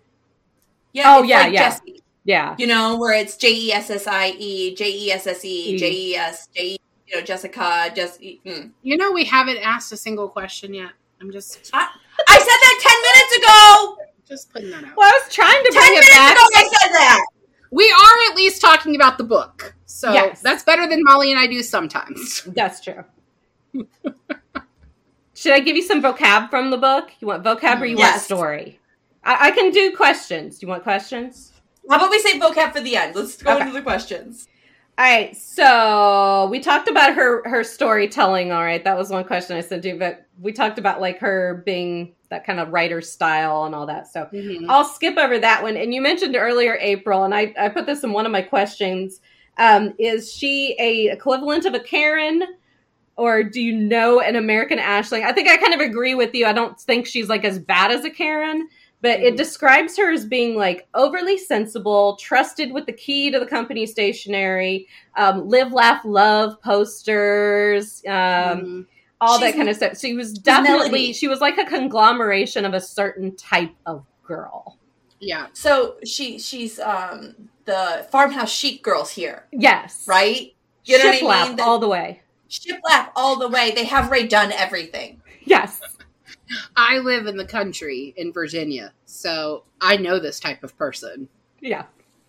Yeah. 0.92 1.16
Oh, 1.16 1.22
yeah, 1.22 1.40
like 1.42 1.52
yeah. 1.52 1.68
Jessie. 1.70 2.02
Yeah, 2.24 2.56
You 2.58 2.66
know, 2.66 2.98
where 2.98 3.14
it's 3.14 3.38
J 3.38 3.54
E 3.54 3.72
S 3.72 3.88
S 3.88 4.06
I 4.06 4.28
E, 4.38 4.74
J 4.74 4.90
E 4.90 5.10
S 5.12 5.26
S 5.26 5.42
E. 5.46 5.78
J 5.78 5.90
E 5.90 6.14
S, 6.14 6.46
J 6.54 6.62
E, 6.72 6.78
you 7.06 7.16
know, 7.16 7.22
Jessica, 7.22 7.90
Jesse. 7.96 8.38
Mm. 8.44 8.72
You 8.82 8.98
know, 8.98 9.12
we 9.12 9.24
haven't 9.24 9.56
asked 9.58 9.92
a 9.92 9.96
single 9.96 10.28
question 10.28 10.74
yet. 10.74 10.90
I'm 11.22 11.32
just 11.32 11.70
I 11.72 11.88
said 12.28 12.46
that 12.46 12.78
10 12.82 13.02
minutes 13.02 13.46
ago! 13.46 13.96
Just 14.28 14.52
putting 14.52 14.70
that 14.70 14.84
out. 14.84 14.96
Well, 14.96 15.08
I 15.08 15.20
was 15.24 15.32
trying 15.34 15.64
to 15.64 15.70
10 15.70 15.80
bring 15.80 15.90
minutes 15.92 16.08
it 16.08 16.12
back. 16.14 16.32
ago 16.36 16.42
I 16.54 16.62
said 16.82 16.92
that! 16.92 17.26
We 17.70 17.90
are 17.90 18.30
at 18.30 18.36
least 18.36 18.60
talking 18.60 18.94
about 18.96 19.18
the 19.18 19.24
book. 19.24 19.74
So 19.86 20.12
Yes. 20.12 20.40
that's 20.42 20.62
better 20.64 20.86
than 20.86 21.02
Molly 21.02 21.30
and 21.30 21.40
I 21.40 21.46
do 21.46 21.62
sometimes. 21.62 22.42
That's 22.46 22.80
true. 22.82 23.04
Should 25.34 25.52
I 25.52 25.60
give 25.60 25.76
you 25.76 25.82
some 25.82 26.02
vocab 26.02 26.50
from 26.50 26.70
the 26.70 26.76
book? 26.78 27.10
You 27.20 27.28
want 27.28 27.44
vocab 27.44 27.80
or 27.80 27.86
you 27.86 27.96
want 27.96 28.20
story? 28.20 28.80
I, 29.24 29.48
I 29.48 29.50
can 29.52 29.70
do 29.70 29.94
questions. 29.96 30.58
Do 30.58 30.66
you 30.66 30.70
want 30.70 30.82
questions? 30.82 31.52
How 31.88 31.96
about 31.96 32.10
we 32.10 32.18
say 32.20 32.38
vocab 32.40 32.72
for 32.72 32.80
the 32.80 32.96
end? 32.96 33.14
Let's 33.14 33.40
go 33.40 33.52
Okay. 33.54 33.62
into 33.62 33.72
the 33.72 33.82
questions. 33.82 34.46
All 34.98 35.04
right, 35.04 35.36
so 35.36 36.48
we 36.50 36.58
talked 36.58 36.88
about 36.88 37.14
her 37.14 37.48
her 37.48 37.62
storytelling. 37.62 38.50
All 38.50 38.62
right, 38.64 38.82
that 38.82 38.96
was 38.98 39.10
one 39.10 39.22
question 39.24 39.56
I 39.56 39.60
sent 39.60 39.84
you, 39.84 39.96
but 39.96 40.26
we 40.40 40.52
talked 40.52 40.78
about 40.78 41.00
like 41.00 41.20
her 41.20 41.62
being 41.64 42.14
that 42.30 42.44
kind 42.44 42.60
of 42.60 42.72
writer 42.72 43.00
style 43.00 43.64
and 43.64 43.74
all 43.74 43.86
that. 43.86 44.06
So 44.12 44.28
I'll 44.68 44.84
skip 44.84 45.16
over 45.16 45.38
that 45.38 45.62
one. 45.62 45.76
And 45.76 45.94
you 45.94 46.00
mentioned 46.02 46.36
earlier 46.36 46.76
April, 46.80 47.24
and 47.24 47.34
I 47.34 47.54
I 47.58 47.68
put 47.68 47.86
this 47.86 48.04
in 48.04 48.12
one 48.12 48.26
of 48.26 48.32
my 48.32 48.42
questions. 48.42 49.20
Um, 49.56 49.94
is 49.98 50.32
she 50.32 50.76
a 50.78 51.10
equivalent 51.12 51.64
of 51.64 51.74
a 51.74 51.80
Karen, 51.80 52.42
or 53.16 53.42
do 53.42 53.60
you 53.60 53.72
know 53.74 54.20
an 54.20 54.36
American 54.36 54.78
Aisling? 54.78 55.24
I 55.24 55.32
think 55.32 55.48
I 55.48 55.56
kind 55.56 55.74
of 55.74 55.80
agree 55.80 56.14
with 56.14 56.34
you. 56.34 56.46
I 56.46 56.52
don't 56.52 56.78
think 56.80 57.06
she's 57.06 57.28
like 57.28 57.44
as 57.44 57.58
bad 57.58 57.90
as 57.90 58.04
a 58.04 58.10
Karen, 58.10 58.68
but 59.00 59.20
it 59.20 59.34
Mhm. 59.34 59.36
describes 59.38 59.96
her 59.96 60.12
as 60.12 60.24
being 60.24 60.54
like 60.56 60.86
overly 60.94 61.38
sensible, 61.38 62.16
trusted 62.16 62.72
with 62.72 62.86
the 62.86 62.92
key 62.92 63.30
to 63.30 63.40
the 63.40 63.46
company 63.46 63.86
stationery, 63.86 64.86
um, 65.16 65.48
live, 65.48 65.72
laugh, 65.72 66.04
love 66.04 66.60
posters, 66.62 68.02
um, 68.06 68.12
Mhm. 68.12 68.86
All 69.20 69.38
that 69.40 69.54
kind 69.54 69.68
of 69.68 69.76
stuff. 69.76 69.98
She 69.98 70.14
was 70.14 70.32
definitely 70.32 70.78
Melody. 70.78 71.12
she 71.12 71.28
was 71.28 71.40
like 71.40 71.58
a 71.58 71.64
conglomeration 71.64 72.64
of 72.64 72.74
a 72.74 72.80
certain 72.80 73.34
type 73.36 73.74
of 73.86 74.04
girl. 74.24 74.76
yeah. 75.20 75.46
So 75.52 75.96
she 76.04 76.38
she's 76.38 76.78
um 76.80 77.34
the 77.64 78.06
farmhouse 78.10 78.50
chic 78.50 78.82
girls 78.82 79.10
here, 79.10 79.46
Yes, 79.52 80.04
right? 80.06 80.54
You 80.84 80.98
know 80.98 81.10
what 81.26 81.42
I 81.42 81.46
mean? 81.48 81.56
The- 81.56 81.62
all 81.64 81.78
the 81.78 81.88
way. 81.88 82.22
Shiplap 82.48 83.10
all 83.14 83.36
the 83.38 83.48
way. 83.48 83.72
They 83.72 83.84
have 83.84 84.10
Ray 84.10 84.26
done 84.26 84.52
everything. 84.52 85.20
Yes, 85.44 85.80
I 86.76 86.98
live 86.98 87.26
in 87.26 87.36
the 87.36 87.44
country 87.44 88.14
in 88.16 88.32
Virginia, 88.32 88.92
so 89.04 89.64
I 89.82 89.96
know 89.98 90.18
this 90.18 90.40
type 90.40 90.62
of 90.64 90.76
person. 90.78 91.28
yeah, 91.60 91.84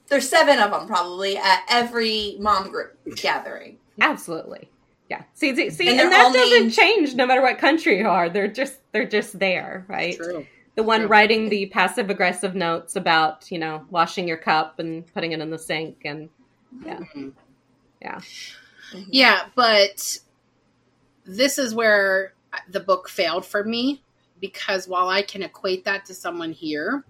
There's 0.08 0.28
seven 0.28 0.60
of 0.60 0.72
them 0.72 0.88
probably 0.88 1.38
at 1.38 1.64
every 1.70 2.36
mom 2.40 2.70
group 2.70 2.98
gathering. 3.16 3.78
absolutely. 4.02 4.70
Yeah. 5.10 5.24
See, 5.34 5.56
see, 5.56 5.70
see 5.72 5.88
And 5.90 6.00
and, 6.00 6.12
that 6.12 6.34
doesn't 6.34 6.60
named- 6.60 6.74
change 6.74 7.16
no 7.16 7.26
matter 7.26 7.42
what 7.42 7.58
country 7.58 7.98
you 7.98 8.08
are. 8.08 8.30
They're 8.30 8.48
just 8.48 8.80
they're 8.92 9.08
just 9.08 9.40
there, 9.40 9.86
right? 9.88 10.16
True. 10.16 10.46
the 10.76 10.84
one 10.84 11.02
True. 11.02 11.10
writing 11.10 11.50
the 11.50 11.66
passive 11.68 12.10
aggressive 12.10 12.56
notes 12.56 12.96
about 12.96 13.52
you 13.52 13.58
know 13.60 13.86
washing 13.90 14.28
your 14.28 14.38
cup 14.38 14.80
and 14.80 15.12
putting 15.14 15.32
it 15.32 15.40
in 15.42 15.50
the 15.50 15.58
sink 15.58 16.02
and 16.06 16.30
Yeah. 16.86 17.00
Mhm. 17.00 17.34
Yeah. 18.02 18.20
Yeah, 19.10 19.48
but 19.56 20.20
this 21.26 21.58
is 21.58 21.74
where 21.76 22.34
the 22.70 22.80
book 22.80 23.10
failed 23.10 23.46
for 23.46 23.64
me 23.64 24.02
because 24.40 24.88
while 24.88 25.10
I 25.10 25.22
can 25.22 25.44
equate 25.44 25.86
that 25.86 26.06
to 26.06 26.14
someone 26.14 26.52
here, 26.54 27.04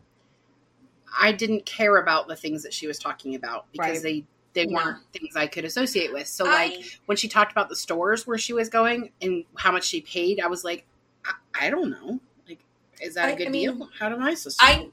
I 1.19 1.31
didn't 1.31 1.65
care 1.65 1.97
about 1.97 2.27
the 2.27 2.35
things 2.35 2.63
that 2.63 2.73
she 2.73 2.87
was 2.87 2.97
talking 2.99 3.35
about 3.35 3.65
because 3.71 4.01
they 4.01 4.25
they 4.53 4.65
Yeah. 4.67 4.73
weren't 4.75 4.97
things 5.13 5.35
I 5.35 5.47
could 5.47 5.65
associate 5.65 6.11
with. 6.13 6.27
So 6.27 6.45
like 6.45 6.99
when 7.05 7.17
she 7.17 7.27
talked 7.27 7.51
about 7.51 7.69
the 7.69 7.75
stores 7.75 8.25
where 8.25 8.37
she 8.37 8.53
was 8.53 8.69
going 8.69 9.11
and 9.21 9.45
how 9.55 9.71
much 9.71 9.85
she 9.85 10.01
paid, 10.01 10.39
I 10.39 10.47
was 10.47 10.63
like, 10.63 10.85
I, 11.25 11.33
I 11.67 11.69
don't 11.69 11.89
know. 11.91 12.19
Like, 12.47 12.59
is 13.01 13.13
that 13.15 13.29
a 13.29 13.33
I- 13.33 13.35
good 13.35 13.47
I 13.47 13.51
mean, 13.51 13.77
deal? 13.77 13.89
How 13.99 14.09
do 14.09 14.19
I 14.19 14.33
supposed? 14.33 14.59
I 14.61 14.89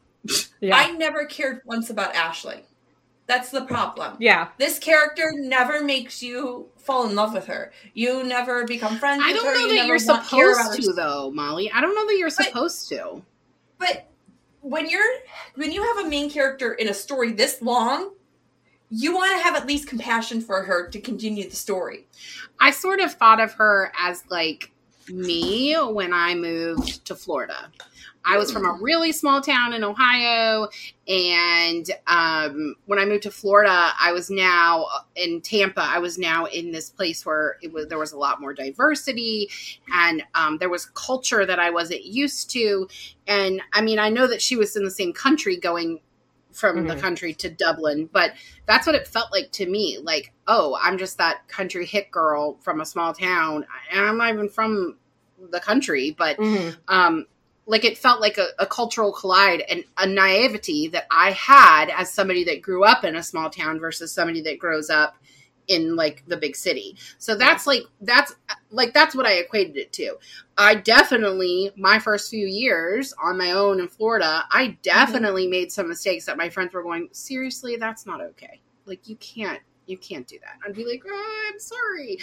yeah 0.61 0.77
I 0.77 0.91
never 0.93 1.25
cared 1.25 1.61
once 1.65 1.89
about 1.91 2.15
Ashley. 2.15 2.65
That's 3.29 3.51
the 3.51 3.63
problem. 3.65 4.17
yeah 4.21 4.49
This 4.59 4.79
character 4.79 5.25
never 5.35 5.83
makes 5.83 6.23
you 6.23 6.69
fall 6.77 7.09
in 7.09 7.15
love 7.17 7.33
with 7.35 7.47
her. 7.47 7.73
You 7.95 8.23
never 8.25 8.65
become 8.65 8.99
friends 8.99 9.23
I 9.25 9.33
don't 9.33 9.45
know 9.45 9.67
you 9.67 9.77
that 9.77 9.87
you're 9.87 9.99
want- 10.07 10.27
care 10.29 10.53
about 10.53 10.73
supposed 10.75 10.89
to, 10.89 10.93
though, 10.93 11.31
Molly. 11.33 11.71
I 11.73 11.81
don't 11.81 11.95
know 11.95 12.07
that 12.07 12.17
you're 12.19 12.29
But- 12.31 12.47
supposed 12.47 12.89
to. 12.91 13.23
But 13.79 14.07
when 14.61 14.89
you're 14.89 15.03
when 15.55 15.71
you 15.73 15.83
have 15.83 16.07
a 16.07 16.09
main 16.09 16.29
character 16.31 16.75
in 16.75 16.89
a 16.89 16.95
story 16.95 17.33
this 17.33 17.63
long, 17.63 18.13
you 18.91 19.14
want 19.14 19.37
to 19.37 19.43
have 19.43 19.57
at 19.57 19.66
least 19.66 19.89
compassion 19.89 20.41
for 20.41 20.62
her 20.62 20.89
to 20.89 21.01
continue 21.01 21.49
the 21.49 21.57
story. 21.57 22.07
I 22.61 22.70
sort 22.70 23.01
of 23.01 23.14
thought 23.14 23.41
of 23.41 23.53
her 23.55 23.93
as 23.99 24.24
like 24.30 24.72
me 25.09 25.74
when 25.74 26.12
I 26.12 26.34
moved 26.34 27.05
to 27.07 27.14
Florida. 27.14 27.70
I 28.28 28.39
was 28.39 28.51
from 28.51 28.66
a 28.66 28.76
really 28.80 29.12
small 29.12 29.41
town 29.41 29.72
in 29.72 29.84
Ohio, 29.84 30.68
and 31.07 31.89
um, 32.09 32.74
when 32.87 32.99
I 32.99 33.05
moved 33.05 33.22
to 33.22 33.30
Florida, 33.30 33.91
I 34.01 34.11
was 34.11 34.30
now 34.30 34.87
in 35.14 35.41
Tampa. 35.41 35.82
I 35.82 36.01
was 36.01 36.18
now 36.18 36.47
in 36.47 36.72
this 36.72 36.91
place 36.91 37.24
where 37.24 37.57
it 37.62 37.72
was 37.72 37.87
there 37.87 37.99
was 37.99 38.11
a 38.11 38.18
lot 38.18 38.41
more 38.41 38.53
diversity, 38.53 39.49
and 39.95 40.24
um, 40.34 40.59
there 40.59 40.68
was 40.68 40.87
culture 40.87 41.47
that 41.47 41.61
I 41.61 41.70
wasn't 41.70 42.05
used 42.05 42.51
to. 42.51 42.89
And 43.28 43.62
I 43.72 43.80
mean, 43.80 44.01
I 44.01 44.09
know 44.09 44.26
that 44.26 44.43
she 44.43 44.57
was 44.57 44.74
in 44.74 44.82
the 44.82 44.91
same 44.91 45.12
country 45.12 45.57
going 45.57 46.01
from 46.57 46.87
the 46.87 46.95
Mhm. 46.95 47.01
country 47.01 47.35
to 47.35 47.51
Dublin, 47.51 48.09
but 48.13 48.33
that's 48.67 48.87
what 48.87 48.97
it 48.97 49.07
felt 49.07 49.31
like 49.31 49.53
to 49.53 49.67
me. 49.67 49.99
Like, 50.03 50.33
oh, 50.47 50.79
I'm 50.83 50.99
just 50.99 51.19
that 51.19 51.47
country 51.49 51.85
hit 51.85 52.11
girl 52.11 52.59
from 52.63 52.81
a 52.81 52.87
small 52.87 53.13
town, 53.13 53.67
and 53.91 54.07
I'm 54.07 54.17
not 54.19 54.33
even 54.33 54.49
from 54.49 54.97
the 55.51 55.61
country, 55.61 56.15
but 56.17 56.39
Mhm. 56.39 56.77
um, 56.89 57.27
like 57.67 57.85
it 57.85 57.99
felt 57.99 58.21
like 58.21 58.39
a, 58.39 58.49
a 58.59 58.67
cultural 58.67 59.13
collide 59.13 59.61
and 59.69 59.85
a 59.99 60.07
naivety 60.07 60.89
that 60.89 61.07
I 61.11 61.33
had 61.33 61.91
as 61.91 62.13
somebody 62.13 62.45
that 62.45 62.63
grew 62.63 62.85
up 62.85 63.05
in 63.05 63.17
a 63.17 63.23
small 63.23 63.51
town 63.51 63.81
versus 63.81 64.13
somebody 64.13 64.41
that 64.43 64.59
grows 64.59 64.89
up 64.89 65.17
in 65.69 65.97
like 65.97 66.23
the 66.27 66.37
big 66.37 66.55
city. 66.57 66.97
So 67.19 67.35
that's 67.37 67.67
like 67.67 67.83
that's 68.01 68.35
like 68.71 68.93
that's 68.95 69.14
what 69.14 69.27
I 69.27 69.33
equated 69.33 69.77
it 69.77 69.93
to. 69.95 70.17
I 70.59 70.75
definitely 70.77 71.71
my 71.77 71.99
first 71.99 72.31
few 72.31 72.47
years 72.47 73.12
on 73.23 73.37
my 73.39 73.53
own 73.53 73.81
in 73.81 73.89
Florida, 73.89 74.45
I 74.51 74.79
definitely 74.83 75.47
made 75.49 75.73
some 75.73 75.89
mistakes 75.89 76.25
that 76.27 76.37
my 76.37 76.49
friends 76.49 76.73
were 76.73 76.83
going, 76.83 77.09
"Seriously, 77.12 77.77
that's 77.77 78.07
not 78.07 78.21
okay. 78.21 78.61
Like 78.85 79.09
you 79.09 79.17
can't 79.17 79.61
you 79.87 79.99
can't 79.99 80.27
do 80.27 80.39
that." 80.41 80.57
I'd 80.67 80.75
be 80.75 80.85
like, 80.85 81.03
"Oh, 81.07 81.51
I'm 81.53 81.59
sorry." 81.59 82.19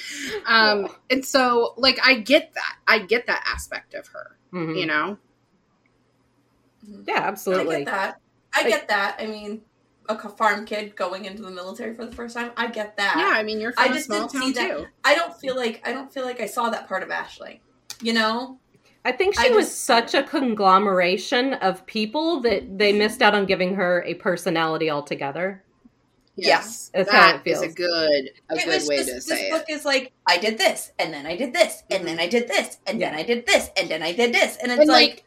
Um 0.45 0.87
and 1.09 1.25
so 1.25 1.73
like 1.77 1.99
I 2.03 2.15
get 2.15 2.53
that. 2.53 2.77
I 2.87 2.99
get 2.99 3.27
that 3.27 3.43
aspect 3.47 3.93
of 3.93 4.07
her, 4.07 4.37
Mhm. 4.53 4.79
you 4.79 4.85
know. 4.85 5.17
yeah 7.07 7.19
absolutely. 7.23 7.75
I 7.75 7.79
get 7.79 7.85
that. 7.87 8.21
I 8.53 8.61
Like- 8.61 8.69
get 8.69 8.87
that. 8.89 9.15
I 9.19 9.25
mean, 9.27 9.61
a 10.09 10.29
farm 10.29 10.65
kid 10.65 10.95
going 10.95 11.25
into 11.25 11.41
the 11.41 11.51
military 11.51 11.93
for 11.95 12.05
the 12.05 12.11
first 12.11 12.35
time. 12.35 12.51
I 12.57 12.67
get 12.67 12.97
that. 12.97 13.15
Yeah, 13.17 13.37
I 13.39 13.43
mean, 13.43 13.59
you're 13.59 13.73
I 13.77 13.83
from 13.85 13.91
a 13.91 13.95
just 13.95 14.05
small 14.07 14.27
didn't 14.27 14.31
see 14.31 14.53
town 14.53 14.67
that. 14.67 14.77
too. 14.77 14.85
I 15.03 15.15
don't 15.15 15.35
feel 15.39 15.55
like 15.55 15.81
I 15.87 15.93
don't 15.93 16.11
feel 16.13 16.25
like 16.25 16.41
I 16.41 16.45
saw 16.45 16.69
that 16.69 16.87
part 16.87 17.03
of 17.03 17.11
Ashley. 17.11 17.61
You 18.01 18.13
know? 18.13 18.59
i 19.05 19.11
think 19.11 19.37
I 19.37 19.47
she 19.47 19.51
was 19.51 19.65
just- 19.67 19.83
such 19.83 20.13
a 20.13 20.23
conglomeration 20.23 21.53
of 21.55 21.85
people 21.85 22.39
that 22.41 22.77
they 22.77 22.93
missed 22.93 23.21
out 23.21 23.35
on 23.35 23.45
giving 23.45 23.75
her 23.75 24.01
a 24.05 24.13
personality 24.13 24.89
altogether 24.89 25.61
Yes, 26.35 26.89
That's 26.93 27.11
how 27.11 27.33
that 27.33 27.41
it 27.45 27.51
is 27.51 27.61
a 27.61 27.67
good 27.67 27.89
a 28.49 28.55
it 28.55 28.65
good 28.65 28.67
was 28.67 28.87
way 28.87 28.97
just, 28.97 29.07
to 29.09 29.13
this 29.15 29.27
say 29.27 29.51
book 29.51 29.65
it. 29.69 29.73
is 29.73 29.85
like 29.85 30.11
I 30.25 30.37
did 30.39 30.57
this 30.57 30.91
and 30.97 31.13
then 31.13 31.27
I 31.27 31.35
did 31.35 31.53
this 31.53 31.83
and 31.91 31.99
mm-hmm. 31.99 32.07
then 32.07 32.19
I 32.19 32.27
did 32.27 32.47
this 32.47 32.77
and 32.87 32.99
then 32.99 33.13
I 33.13 33.21
did 33.23 33.45
this 33.45 33.69
and 33.77 33.89
then 33.89 34.01
I 34.01 34.13
did 34.13 34.33
this 34.33 34.57
and 34.57 34.71
it's 34.71 34.79
And, 34.81 34.89
like, 34.89 35.09
like, 35.09 35.23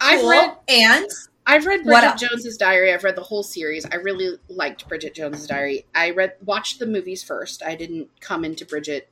I've 0.00 0.20
cool, 0.20 0.30
read 0.30 0.52
and 0.68 1.06
I've 1.46 1.64
read 1.64 1.84
Bridget? 1.84 2.18
Jones's 2.18 2.56
Diary. 2.56 2.92
I've 2.92 3.04
read 3.04 3.16
the 3.16 3.22
whole 3.22 3.44
series. 3.44 3.86
I 3.86 3.96
really 3.96 4.36
liked 4.48 4.88
Bridget 4.88 5.14
Jones's 5.14 5.46
Diary. 5.46 5.86
I 5.94 6.10
read 6.10 6.34
watched 6.44 6.80
the 6.80 6.86
movies 6.86 7.22
first. 7.22 7.62
I 7.62 7.76
didn't 7.76 8.08
come 8.20 8.44
into 8.44 8.64
Bridget 8.66 9.08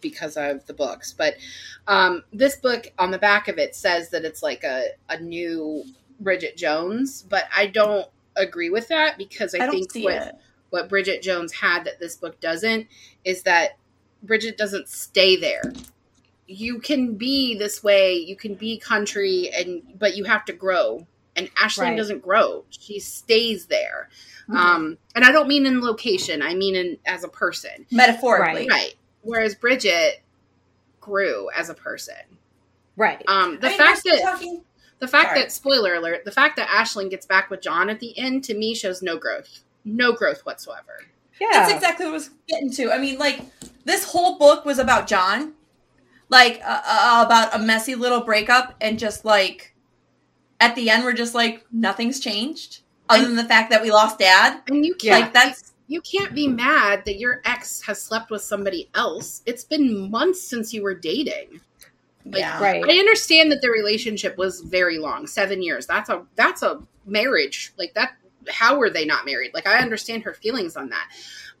because 0.00 0.36
of 0.36 0.66
the 0.66 0.74
books, 0.74 1.14
but 1.16 1.34
um, 1.86 2.24
this 2.32 2.56
book 2.56 2.92
on 2.98 3.10
the 3.10 3.18
back 3.18 3.48
of 3.48 3.58
it 3.58 3.74
says 3.74 4.10
that 4.10 4.24
it's 4.24 4.42
like 4.42 4.62
a 4.62 4.88
a 5.08 5.18
new 5.18 5.84
Bridget 6.20 6.56
Jones, 6.56 7.22
but 7.22 7.44
I 7.56 7.66
don't 7.66 8.08
agree 8.36 8.70
with 8.70 8.88
that 8.88 9.18
because 9.18 9.54
I, 9.54 9.66
I 9.66 9.70
think 9.70 9.92
what 9.94 10.14
it. 10.14 10.34
what 10.70 10.88
Bridget 10.88 11.22
Jones 11.22 11.52
had 11.52 11.84
that 11.84 11.98
this 11.98 12.16
book 12.16 12.40
doesn't 12.40 12.86
is 13.24 13.42
that 13.44 13.78
Bridget 14.22 14.56
doesn't 14.56 14.88
stay 14.88 15.36
there. 15.36 15.62
You 16.46 16.78
can 16.80 17.14
be 17.14 17.56
this 17.56 17.82
way, 17.82 18.14
you 18.14 18.36
can 18.36 18.54
be 18.54 18.78
country 18.78 19.50
and 19.56 19.82
but 19.98 20.16
you 20.16 20.24
have 20.24 20.44
to 20.46 20.52
grow. 20.52 21.06
And 21.36 21.50
Ashley 21.60 21.86
Right. 21.86 21.96
doesn't 21.96 22.20
grow. 22.22 22.64
She 22.70 22.98
stays 22.98 23.66
there. 23.66 24.08
Mhm. 24.48 24.56
Um 24.56 24.98
and 25.14 25.24
I 25.24 25.32
don't 25.32 25.48
mean 25.48 25.66
in 25.66 25.80
location, 25.80 26.42
I 26.42 26.54
mean 26.54 26.74
in 26.76 26.98
as 27.06 27.24
a 27.24 27.28
person. 27.28 27.86
metaphorically. 27.90 28.68
Right. 28.68 28.94
Whereas 29.22 29.54
Bridget 29.54 30.20
grew 31.00 31.48
as 31.56 31.68
a 31.68 31.74
person. 31.74 32.14
right 32.96 33.22
Um 33.26 33.58
the 33.60 33.68
I 33.68 33.70
mean, 33.70 33.78
fact 33.78 34.02
that 34.04 34.20
talking, 34.22 34.64
the 34.98 35.08
fact 35.08 35.28
Sorry. 35.30 35.40
that 35.40 35.52
spoiler 35.52 35.94
alert, 35.94 36.24
the 36.24 36.30
fact 36.30 36.56
that 36.56 36.68
Aisling 36.68 37.08
gets 37.10 37.24
back 37.26 37.50
with 37.50 37.60
John 37.62 37.88
at 37.90 37.98
the 38.00 38.16
end 38.18 38.44
to 38.44 38.54
me 38.54 38.74
shows 38.74 39.00
no 39.02 39.16
growth. 39.16 39.60
No 39.84 40.12
growth 40.12 40.44
whatsoever. 40.46 41.06
yeah 41.40 41.48
that's 41.52 41.72
exactly 41.72 42.04
what 42.06 42.10
I 42.12 42.14
was 42.14 42.30
getting 42.48 42.70
to. 42.74 42.92
I 42.92 42.98
mean, 42.98 43.18
like 43.18 43.40
this 43.84 44.04
whole 44.04 44.38
book 44.38 44.64
was 44.64 44.78
about 44.78 45.06
John, 45.08 45.54
like 46.28 46.60
uh, 46.64 46.82
uh, 46.84 47.22
about 47.26 47.54
a 47.54 47.58
messy 47.58 47.94
little 47.96 48.20
breakup, 48.20 48.74
and 48.80 48.96
just 48.98 49.24
like 49.24 49.71
at 50.62 50.76
the 50.76 50.88
end, 50.88 51.04
we're 51.04 51.12
just 51.12 51.34
like 51.34 51.66
nothing's 51.72 52.20
changed 52.20 52.82
other 53.08 53.26
than 53.26 53.36
the 53.36 53.44
fact 53.44 53.70
that 53.70 53.82
we 53.82 53.90
lost 53.90 54.18
Dad. 54.18 54.62
And 54.68 54.86
you 54.86 54.94
can't 54.94 55.24
Like 55.24 55.32
that's 55.32 55.72
you 55.88 56.00
can't 56.00 56.34
be 56.34 56.48
mad 56.48 57.04
that 57.04 57.18
your 57.18 57.42
ex 57.44 57.82
has 57.82 58.00
slept 58.00 58.30
with 58.30 58.42
somebody 58.42 58.88
else. 58.94 59.42
It's 59.44 59.64
been 59.64 60.10
months 60.10 60.42
since 60.42 60.72
you 60.72 60.82
were 60.82 60.94
dating. 60.94 61.60
Like, 62.24 62.38
yeah. 62.38 62.62
right 62.62 62.84
I 62.84 62.98
understand 62.98 63.50
that 63.50 63.62
the 63.62 63.70
relationship 63.70 64.38
was 64.38 64.60
very 64.60 64.98
long, 64.98 65.26
7 65.26 65.60
years. 65.60 65.86
That's 65.86 66.08
a 66.08 66.24
that's 66.36 66.62
a 66.62 66.80
marriage. 67.04 67.74
Like 67.76 67.94
that 67.94 68.12
how 68.48 68.78
were 68.78 68.90
they 68.90 69.04
not 69.04 69.26
married? 69.26 69.52
Like 69.54 69.66
I 69.66 69.78
understand 69.78 70.22
her 70.22 70.34
feelings 70.34 70.76
on 70.76 70.88
that. 70.90 71.08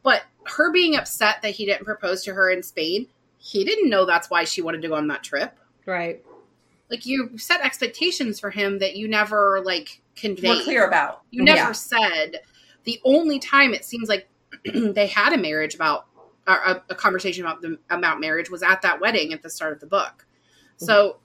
But 0.04 0.22
her 0.44 0.72
being 0.72 0.96
upset 0.96 1.42
that 1.42 1.50
he 1.50 1.66
didn't 1.66 1.84
propose 1.84 2.24
to 2.24 2.34
her 2.34 2.50
in 2.50 2.62
Spain, 2.62 3.06
he 3.38 3.64
didn't 3.64 3.90
know 3.90 4.04
that's 4.04 4.30
why 4.30 4.44
she 4.44 4.62
wanted 4.62 4.82
to 4.82 4.88
go 4.88 4.94
on 4.94 5.08
that 5.08 5.22
trip. 5.22 5.58
right 5.86 6.24
Like 6.92 7.06
you 7.06 7.36
set 7.38 7.60
expectations 7.62 8.38
for 8.38 8.50
him 8.50 8.78
that 8.78 8.94
you 8.96 9.08
never 9.08 9.62
like 9.64 10.02
conveyed. 10.14 10.58
We're 10.58 10.62
clear 10.62 10.86
about. 10.86 11.22
You 11.30 11.42
never 11.42 11.58
Yeah. 11.58 11.72
said 11.72 12.40
the 12.84 13.00
only 13.04 13.38
time 13.40 13.74
it 13.74 13.84
seems 13.84 14.08
like 14.08 14.28
they 14.64 15.08
had 15.08 15.32
a 15.32 15.38
marriage 15.38 15.74
about 15.74 16.06
a, 16.46 16.82
a 16.90 16.94
conversation 16.94 17.44
about 17.44 17.62
the 17.62 17.78
about 17.90 18.20
marriage 18.20 18.50
was 18.50 18.62
at 18.62 18.82
that 18.82 19.00
wedding 19.00 19.32
at 19.32 19.42
the 19.42 19.50
start 19.50 19.72
of 19.72 19.80
the 19.80 19.86
book. 19.86 20.26
Mm-hmm. 20.76 20.84
So, 20.84 21.16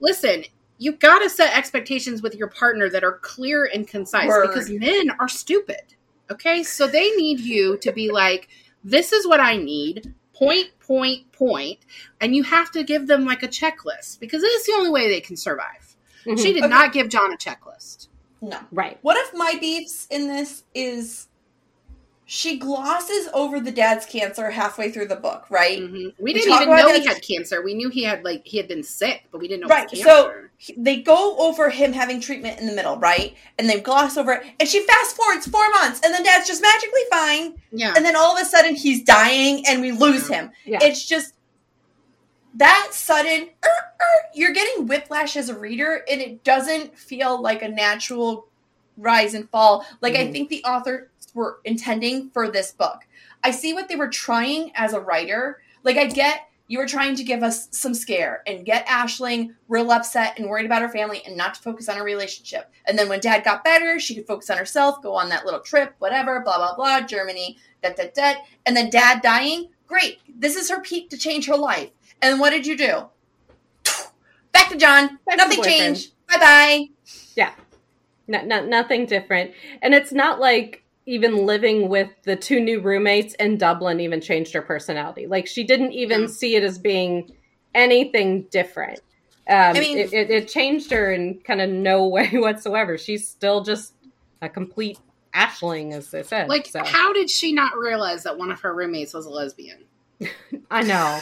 listen, 0.00 0.44
you 0.78 0.92
got 0.92 1.20
to 1.20 1.30
set 1.30 1.56
expectations 1.56 2.22
with 2.22 2.34
your 2.34 2.48
partner 2.48 2.88
that 2.90 3.02
are 3.02 3.18
clear 3.22 3.68
and 3.72 3.88
concise 3.88 4.28
Word. 4.28 4.48
because 4.48 4.70
men 4.70 5.10
are 5.18 5.28
stupid. 5.28 5.94
Okay? 6.30 6.62
So 6.62 6.86
they 6.86 7.10
need 7.12 7.40
you 7.40 7.78
to 7.78 7.92
be 7.92 8.10
like, 8.10 8.48
this 8.84 9.12
is 9.12 9.26
what 9.26 9.40
I 9.40 9.56
need, 9.56 10.14
point, 10.36 10.68
point, 10.80 11.30
point. 11.32 11.78
And 12.20 12.34
you 12.36 12.42
have 12.42 12.70
to 12.72 12.82
give 12.84 13.06
them 13.06 13.24
like 13.24 13.42
a 13.42 13.48
checklist 13.48 14.20
because 14.20 14.42
it 14.42 14.46
is 14.48 14.66
the 14.66 14.72
only 14.74 14.90
way 14.90 15.08
they 15.08 15.20
can 15.20 15.36
survive. 15.36 15.96
Mhm. 16.24 16.38
She 16.42 16.52
did 16.52 16.64
Okay. 16.64 16.68
not 16.68 16.92
give 16.92 17.08
John 17.08 17.32
a 17.32 17.36
checklist. 17.36 18.08
No. 18.42 18.58
right. 18.70 18.98
What 19.02 19.16
if 19.16 19.32
my 19.34 19.56
beefs 19.58 20.06
in 20.10 20.28
this 20.28 20.62
is 20.74 21.28
she 22.28 22.58
glosses 22.58 23.28
over 23.32 23.60
the 23.60 23.70
dad's 23.70 24.04
cancer 24.04 24.50
halfway 24.50 24.90
through 24.90 25.06
the 25.06 25.14
book, 25.16 25.46
right? 25.48 25.78
Mhm. 25.78 26.12
We 26.18 26.32
didn't 26.32 26.52
even 26.54 26.68
know 26.76 26.92
he 26.92 27.06
had 27.06 27.22
cancer. 27.22 27.62
We 27.62 27.72
knew 27.72 27.88
he 27.88 28.02
had 28.02 28.24
like 28.24 28.42
he 28.44 28.56
had 28.56 28.66
been 28.66 28.82
sick, 28.82 29.22
but 29.30 29.40
we 29.40 29.46
didn't 29.46 29.62
know 29.62 29.68
Right, 29.68 29.88
so- 29.90 30.24
cancer. 30.24 30.42
They 30.76 30.96
go 31.02 31.36
over 31.38 31.68
him 31.70 31.92
having 31.92 32.18
treatment 32.20 32.58
in 32.58 32.66
the 32.66 32.72
middle, 32.72 32.96
right? 32.96 33.36
And 33.58 33.68
they 33.68 33.78
gloss 33.78 34.16
over 34.16 34.32
it. 34.32 34.42
And 34.58 34.68
she 34.68 34.80
fast 34.86 35.14
forwards 35.14 35.46
four 35.46 35.68
months, 35.70 36.00
and 36.02 36.12
then 36.12 36.24
dad's 36.24 36.46
just 36.48 36.62
magically 36.62 37.02
fine. 37.10 37.62
yeah. 37.70 37.92
And 37.94 38.04
then 38.04 38.16
all 38.16 38.34
of 38.36 38.42
a 38.42 38.44
sudden 38.44 38.74
he's 38.74 39.04
dying 39.04 39.64
and 39.68 39.80
we 39.80 39.92
lose 39.92 40.26
him. 40.26 40.50
Yeah. 40.64 40.78
It's 40.82 41.04
just 41.06 41.34
that 42.54 42.88
sudden, 42.92 43.50
er, 43.64 43.68
er, 43.68 44.28
you're 44.34 44.52
getting 44.52 44.86
whiplash 44.86 45.36
as 45.36 45.48
a 45.50 45.58
reader, 45.58 46.02
and 46.10 46.20
it 46.22 46.42
doesn't 46.42 46.98
feel 46.98 47.40
like 47.40 47.62
a 47.62 47.68
natural 47.68 48.46
rise 48.98 49.34
and 49.34 49.46
fall 49.50 49.84
like 50.00 50.14
I 50.14 50.24
Mhm. 50.26 50.32
think 50.32 50.48
the 50.48 50.64
authors 50.64 51.08
were 51.36 51.60
intending 51.64 52.30
for 52.30 52.50
this 52.50 52.72
book. 52.72 53.06
I 53.44 53.52
see 53.52 53.72
what 53.72 53.88
they 53.88 53.94
were 53.94 54.08
trying 54.08 54.72
as 54.74 54.92
a 54.92 55.00
writer. 55.00 55.62
Like, 55.84 55.98
I 55.98 56.06
get 56.06 56.48
you 56.68 56.78
were 56.78 56.86
trying 56.86 57.14
to 57.14 57.22
give 57.22 57.44
us 57.44 57.68
some 57.70 57.94
scare 57.94 58.42
and 58.46 58.66
get 58.66 58.86
Aisling 58.86 59.54
real 59.68 59.92
upset 59.92 60.36
and 60.36 60.48
worried 60.48 60.66
about 60.66 60.82
her 60.82 60.88
family 60.88 61.22
and 61.24 61.36
not 61.36 61.54
to 61.54 61.62
focus 61.62 61.88
on 61.88 61.96
her 61.96 62.02
relationship. 62.02 62.72
And 62.86 62.98
then 62.98 63.08
when 63.08 63.20
dad 63.20 63.44
got 63.44 63.62
better, 63.62 64.00
she 64.00 64.16
could 64.16 64.26
focus 64.26 64.50
on 64.50 64.58
herself, 64.58 65.00
go 65.00 65.14
on 65.14 65.28
that 65.28 65.44
little 65.44 65.60
trip, 65.60 65.94
whatever, 66.00 66.40
blah, 66.40 66.56
blah, 66.56 66.74
blah, 66.74 67.06
Germany, 67.06 67.58
da, 67.82 67.90
da, 67.90 68.10
da. 68.12 68.34
And 68.64 68.76
then 68.76 68.90
dad 68.90 69.22
dying, 69.22 69.68
great. 69.86 70.18
This 70.28 70.56
is 70.56 70.68
her 70.68 70.80
peak 70.80 71.08
to 71.10 71.16
change 71.16 71.46
her 71.46 71.56
life. 71.56 71.90
And 72.20 72.40
what 72.40 72.50
did 72.50 72.66
you 72.66 72.76
do? 72.76 73.04
Back 74.52 74.70
to 74.70 74.76
John. 74.76 75.20
Back 75.24 75.36
Nothing 75.36 75.58
boyfriend. 75.58 75.78
changed. 75.78 76.12
Bye 76.28 76.38
bye. 76.38 76.84
Yeah. 77.36 77.52
No, 78.26 78.42
no, 78.42 78.66
nothing 78.66 79.06
different. 79.06 79.52
And 79.82 79.94
it's 79.94 80.12
not 80.12 80.40
like 80.40 80.82
even 81.06 81.46
living 81.46 81.88
with 81.88 82.10
the 82.24 82.36
two 82.36 82.60
new 82.60 82.80
roommates 82.80 83.34
in 83.34 83.56
Dublin 83.56 84.00
even 84.00 84.20
changed 84.20 84.52
her 84.52 84.62
personality. 84.62 85.26
Like 85.26 85.46
she 85.46 85.64
didn't 85.64 85.92
even 85.92 86.28
see 86.28 86.56
it 86.56 86.64
as 86.64 86.78
being 86.78 87.30
anything 87.74 88.42
different. 88.50 89.00
Um, 89.48 89.76
I 89.76 89.80
mean- 89.80 89.98
it, 89.98 90.12
it, 90.12 90.30
it 90.30 90.48
changed 90.48 90.90
her 90.90 91.12
in 91.12 91.40
kind 91.40 91.60
of 91.60 91.70
no 91.70 92.06
way 92.08 92.30
whatsoever. 92.32 92.98
She's 92.98 93.26
still 93.28 93.62
just 93.62 93.94
a 94.42 94.48
complete 94.48 94.98
aisling, 95.32 95.92
as 95.92 96.10
they 96.10 96.22
said. 96.22 96.48
Like, 96.48 96.66
so. 96.66 96.82
how 96.84 97.12
did 97.12 97.30
she 97.30 97.52
not 97.52 97.76
realize 97.76 98.24
that 98.24 98.36
one 98.36 98.50
of 98.50 98.60
her 98.60 98.74
roommates 98.74 99.14
was 99.14 99.26
a 99.26 99.30
lesbian? 99.30 99.84
I 100.70 100.82
know. 100.82 101.20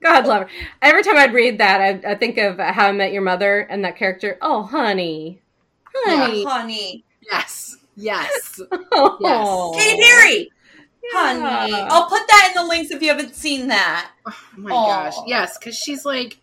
God 0.00 0.26
love 0.26 0.42
her. 0.42 0.48
Every 0.80 1.02
time 1.02 1.16
I'd 1.16 1.34
read 1.34 1.58
that, 1.58 1.80
I, 1.80 2.12
I 2.12 2.14
think 2.14 2.38
of 2.38 2.58
How 2.58 2.88
I 2.88 2.92
Met 2.92 3.12
Your 3.12 3.22
Mother 3.22 3.60
and 3.60 3.84
that 3.84 3.96
character. 3.96 4.38
Oh, 4.40 4.62
honey, 4.62 5.40
honey, 5.92 6.44
Oh, 6.46 6.48
honey. 6.48 7.04
Yes. 7.28 7.77
Yes. 7.98 8.60
oh, 8.92 9.74
Katy 9.76 10.00
Perry. 10.02 10.50
Honey. 11.12 11.70
Yeah. 11.72 11.88
I'll 11.90 12.08
put 12.08 12.26
that 12.28 12.52
in 12.54 12.62
the 12.62 12.68
links 12.68 12.90
if 12.90 13.02
you 13.02 13.08
haven't 13.08 13.34
seen 13.34 13.68
that. 13.68 14.10
Oh 14.26 14.36
my 14.56 14.70
Aw. 14.70 15.10
gosh. 15.10 15.14
Yes, 15.26 15.58
because 15.58 15.76
she's 15.76 16.04
like, 16.04 16.38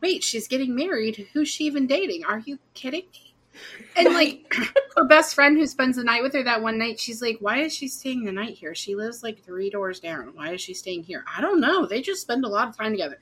wait, 0.00 0.22
she's 0.22 0.48
getting 0.48 0.74
married. 0.74 1.28
Who's 1.32 1.48
she 1.48 1.64
even 1.64 1.86
dating? 1.86 2.24
Are 2.24 2.38
you 2.38 2.58
kidding 2.74 3.04
me? 3.12 3.34
And 3.96 4.14
like 4.14 4.52
her 4.96 5.04
best 5.04 5.34
friend 5.34 5.56
who 5.56 5.66
spends 5.66 5.96
the 5.96 6.04
night 6.04 6.22
with 6.22 6.34
her 6.34 6.42
that 6.44 6.62
one 6.62 6.78
night, 6.78 7.00
she's 7.00 7.20
like, 7.22 7.38
Why 7.40 7.58
is 7.58 7.74
she 7.74 7.88
staying 7.88 8.24
the 8.24 8.32
night 8.32 8.54
here? 8.56 8.74
She 8.74 8.94
lives 8.94 9.22
like 9.22 9.42
three 9.42 9.70
doors 9.70 9.98
down. 10.00 10.32
Why 10.34 10.52
is 10.52 10.60
she 10.60 10.74
staying 10.74 11.04
here? 11.04 11.24
I 11.36 11.40
don't 11.40 11.60
know. 11.60 11.86
They 11.86 12.00
just 12.02 12.20
spend 12.22 12.44
a 12.44 12.48
lot 12.48 12.68
of 12.68 12.76
time 12.76 12.92
together. 12.92 13.18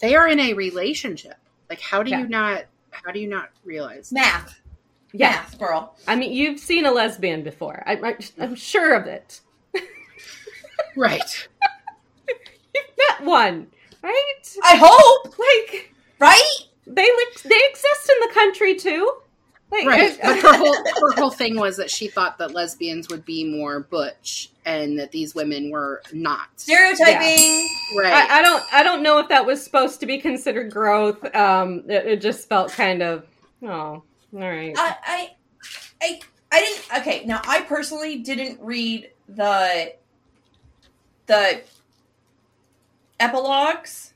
They 0.00 0.14
are 0.16 0.28
in 0.28 0.40
a 0.40 0.54
relationship. 0.54 1.36
Like, 1.70 1.80
how 1.80 2.02
do 2.02 2.10
Yeah. 2.10 2.20
you 2.20 2.28
not 2.28 2.64
how 2.90 3.10
do 3.12 3.20
you 3.20 3.28
not 3.28 3.50
realize 3.64 4.10
that? 4.10 4.42
Math. 4.44 4.60
Yeah, 5.16 5.44
girl. 5.60 5.94
I 6.08 6.16
mean, 6.16 6.32
you've 6.32 6.58
seen 6.58 6.86
a 6.86 6.90
lesbian 6.90 7.44
before. 7.44 7.84
I, 7.86 7.92
I, 7.94 8.16
I'm 8.38 8.56
sure 8.56 8.94
of 8.94 9.06
it. 9.06 9.40
Right. 10.96 11.48
You've 12.28 12.86
met 13.18 13.24
one, 13.26 13.66
right? 14.02 14.56
I 14.64 14.76
hope, 14.76 15.38
Like 15.38 15.92
right? 16.20 16.42
they 16.86 17.08
they 17.44 17.60
exist 17.70 18.10
in 18.10 18.28
the 18.28 18.30
country 18.34 18.74
too. 18.76 19.12
Like, 19.72 19.86
Right. 19.86 20.18
But 20.22 20.40
her 20.40 20.56
whole 20.56 20.74
her 21.00 21.12
whole 21.16 21.30
thing 21.30 21.56
was 21.58 21.76
that 21.78 21.90
she 21.90 22.06
thought 22.08 22.38
that 22.38 22.52
lesbians 22.52 23.08
would 23.08 23.24
be 23.24 23.44
more 23.44 23.80
butch 23.80 24.50
and 24.66 24.98
that 24.98 25.10
these 25.12 25.34
women 25.34 25.70
were 25.70 26.02
not. 26.12 26.48
Stereotyping. 26.56 27.68
Right. 27.96 28.12
I, 28.12 28.38
I 28.38 28.42
don't 28.42 28.64
I 28.72 28.82
don't 28.84 29.02
know 29.02 29.18
if 29.18 29.28
that 29.28 29.46
was 29.46 29.62
supposed 29.62 29.98
to 30.00 30.06
be 30.06 30.18
considered 30.18 30.72
growth. 30.72 31.24
Um, 31.34 31.84
it, 31.88 32.06
it 32.06 32.20
just 32.20 32.48
felt 32.48 32.70
kind 32.72 33.02
of 33.02 33.24
oh, 33.64 34.02
all 34.34 34.40
right. 34.40 34.74
I, 34.76 34.96
I, 35.04 35.30
I, 36.02 36.20
I 36.52 36.60
didn't. 36.60 36.98
Okay, 37.00 37.24
now 37.24 37.40
I 37.44 37.62
personally 37.62 38.18
didn't 38.18 38.60
read 38.60 39.10
the 39.28 39.94
the 41.26 41.62
epilogues. 43.20 44.12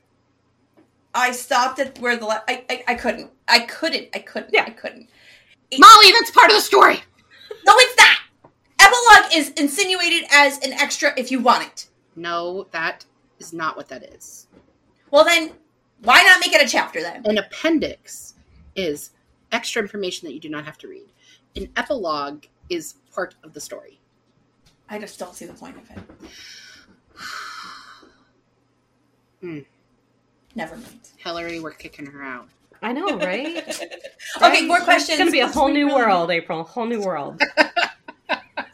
I 1.13 1.31
stopped 1.31 1.79
at 1.79 1.97
where 1.99 2.17
the 2.17 2.25
la- 2.25 2.41
I, 2.47 2.63
I 2.69 2.83
I 2.89 2.95
couldn't. 2.95 3.31
I 3.47 3.59
couldn't. 3.59 4.09
I 4.13 4.19
couldn't. 4.19 4.53
Yeah. 4.53 4.65
I 4.67 4.71
couldn't. 4.71 5.09
Molly, 5.77 6.11
that's 6.11 6.31
part 6.31 6.49
of 6.49 6.55
the 6.55 6.61
story. 6.61 7.01
No, 7.65 7.73
it's 7.77 7.97
not. 7.97 8.17
Epilogue 8.79 9.33
is 9.35 9.49
insinuated 9.51 10.27
as 10.31 10.57
an 10.59 10.73
extra 10.73 11.13
if 11.17 11.31
you 11.31 11.39
want 11.39 11.63
it. 11.63 11.87
No, 12.15 12.67
that 12.71 13.05
is 13.39 13.53
not 13.53 13.77
what 13.77 13.87
that 13.89 14.03
is. 14.03 14.47
Well, 15.11 15.25
then 15.25 15.51
why 16.03 16.23
not 16.23 16.39
make 16.39 16.53
it 16.53 16.65
a 16.65 16.69
chapter 16.69 17.01
then? 17.01 17.23
An 17.25 17.37
appendix 17.37 18.35
is 18.75 19.11
extra 19.51 19.81
information 19.81 20.27
that 20.27 20.33
you 20.33 20.39
do 20.39 20.49
not 20.49 20.65
have 20.65 20.77
to 20.79 20.87
read. 20.87 21.07
An 21.55 21.69
epilogue 21.75 22.45
is 22.69 22.95
part 23.13 23.35
of 23.43 23.53
the 23.53 23.61
story. 23.61 23.99
I 24.89 24.99
just 24.99 25.19
don't 25.19 25.35
see 25.35 25.45
the 25.45 25.53
point 25.53 25.77
of 25.77 25.89
it. 25.89 26.03
Hmm. 29.41 29.59
Never 30.53 30.75
mind. 30.75 30.99
Hillary, 31.15 31.61
we're 31.61 31.71
kicking 31.71 32.05
her 32.05 32.21
out. 32.21 32.49
I 32.81 32.91
know, 32.91 33.17
right? 33.19 33.63
okay, 34.41 34.65
more 34.65 34.81
questions. 34.81 35.11
It's 35.11 35.19
gonna 35.19 35.31
be 35.31 35.39
a 35.39 35.47
whole 35.47 35.69
new 35.69 35.87
world, 35.87 36.29
April. 36.29 36.65
Whole 36.65 36.85
new 36.85 36.99
world. 36.99 37.41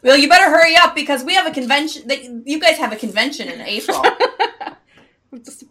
Well, 0.05 0.19
you 0.19 0.29
better 0.29 0.51
hurry 0.51 0.75
up 0.75 0.93
because 0.93 1.23
we 1.23 1.33
have 1.33 1.47
a 1.47 1.51
convention. 1.51 2.07
That 2.07 2.23
you 2.47 2.59
guys 2.59 2.77
have 2.77 2.93
a 2.93 2.95
convention 2.95 3.49
in 3.49 3.59
April. 3.61 4.03
just, 5.43 5.63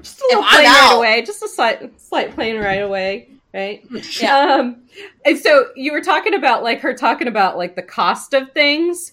just 0.00 0.20
a 0.22 0.24
little 0.30 0.42
plane 0.42 0.64
right 0.64 0.96
away. 0.96 1.22
Just 1.22 1.42
a 1.42 1.48
slight, 1.48 2.00
slight 2.00 2.34
plane 2.34 2.56
right 2.56 2.80
away. 2.80 3.28
Right. 3.54 3.84
Yeah. 4.20 4.56
Um, 4.58 4.82
and 5.24 5.38
so 5.38 5.68
you 5.76 5.92
were 5.92 6.00
talking 6.00 6.34
about 6.34 6.62
like 6.64 6.80
her 6.80 6.92
talking 6.92 7.28
about 7.28 7.56
like 7.56 7.76
the 7.76 7.82
cost 7.82 8.34
of 8.34 8.50
things. 8.52 9.12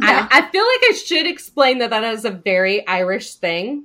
Yeah. 0.00 0.28
I, 0.30 0.38
I 0.38 0.50
feel 0.50 0.62
like 0.64 0.80
I 0.90 0.92
should 1.04 1.26
explain 1.26 1.78
that 1.78 1.90
that 1.90 2.04
is 2.04 2.24
a 2.24 2.30
very 2.30 2.86
Irish 2.86 3.34
thing. 3.34 3.84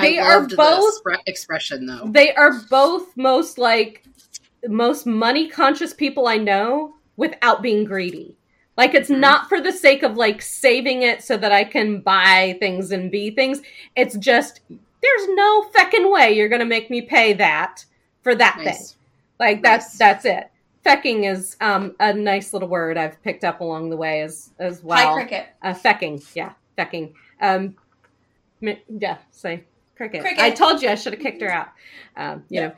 They 0.00 0.18
I 0.18 0.22
are 0.26 0.46
both- 0.46 1.00
expression 1.26 1.86
though. 1.86 2.08
They 2.10 2.34
are 2.34 2.60
both 2.70 3.16
most 3.16 3.56
like 3.58 4.04
most 4.68 5.06
money 5.06 5.48
conscious 5.48 5.94
people 5.94 6.28
I 6.28 6.36
know 6.36 6.94
without 7.16 7.62
being 7.62 7.84
greedy. 7.84 8.36
Like 8.76 8.94
it's 8.94 9.08
Mhm. 9.10 9.20
not 9.20 9.48
for 9.48 9.60
the 9.60 9.72
sake 9.72 10.02
of 10.02 10.16
like 10.16 10.42
saving 10.42 11.02
it 11.02 11.22
so 11.24 11.36
that 11.38 11.52
I 11.52 11.64
can 11.64 12.00
buy 12.00 12.56
things 12.60 12.92
and 12.92 13.10
be 13.10 13.30
things. 13.30 13.60
It's 13.96 14.16
just 14.18 14.60
there's 14.68 15.28
no 15.30 15.62
feckin' 15.74 16.12
way 16.12 16.32
you're 16.36 16.48
gonna 16.50 16.64
make 16.66 16.90
me 16.90 17.00
pay 17.02 17.32
that 17.32 17.84
for 18.22 18.34
that 18.34 18.58
thing. 18.62 18.76
Like 19.38 19.62
that's 19.62 19.98
Nice. 19.98 19.98
that's 19.98 20.24
it. 20.24 20.50
Fecking 20.84 21.30
is 21.30 21.56
um, 21.60 21.94
a 22.00 22.12
nice 22.14 22.52
little 22.52 22.68
word 22.68 22.96
I've 22.96 23.22
picked 23.22 23.44
up 23.44 23.60
along 23.60 23.90
the 23.90 23.96
way 23.96 24.22
as 24.22 24.50
as 24.58 24.82
well. 24.82 25.14
Hi, 25.14 25.14
cricket. 25.14 25.46
Uh, 25.62 25.74
fecking, 25.74 26.24
yeah, 26.34 26.52
fecking. 26.78 27.12
Um, 27.40 27.76
yeah, 28.60 29.18
say 29.30 29.64
cricket. 29.96 30.20
Cricket. 30.22 30.40
I 30.42 30.50
told 30.50 30.82
you 30.82 30.88
I 30.88 30.94
should 30.94 31.12
have 31.12 31.22
kicked 31.22 31.42
her 31.42 31.50
out. 31.50 31.68
Um, 32.16 32.44
you 32.48 32.60
Yeah. 32.60 32.68
know, 32.68 32.74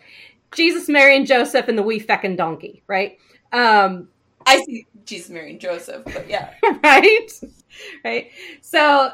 Jesus, 0.54 0.88
Mary, 0.88 1.16
and 1.16 1.26
Joseph, 1.26 1.68
and 1.68 1.78
the 1.78 1.82
wee 1.82 2.00
fecking 2.00 2.36
donkey, 2.36 2.82
right? 2.88 3.16
Um, 3.52 4.08
I 4.46 4.62
see 4.64 4.86
Jesus, 5.04 5.30
Mary, 5.30 5.52
and 5.52 5.60
Joseph, 5.60 6.02
but 6.04 6.28
yeah. 6.28 6.50
right, 6.82 7.30
right. 8.04 8.30
So, 8.62 9.12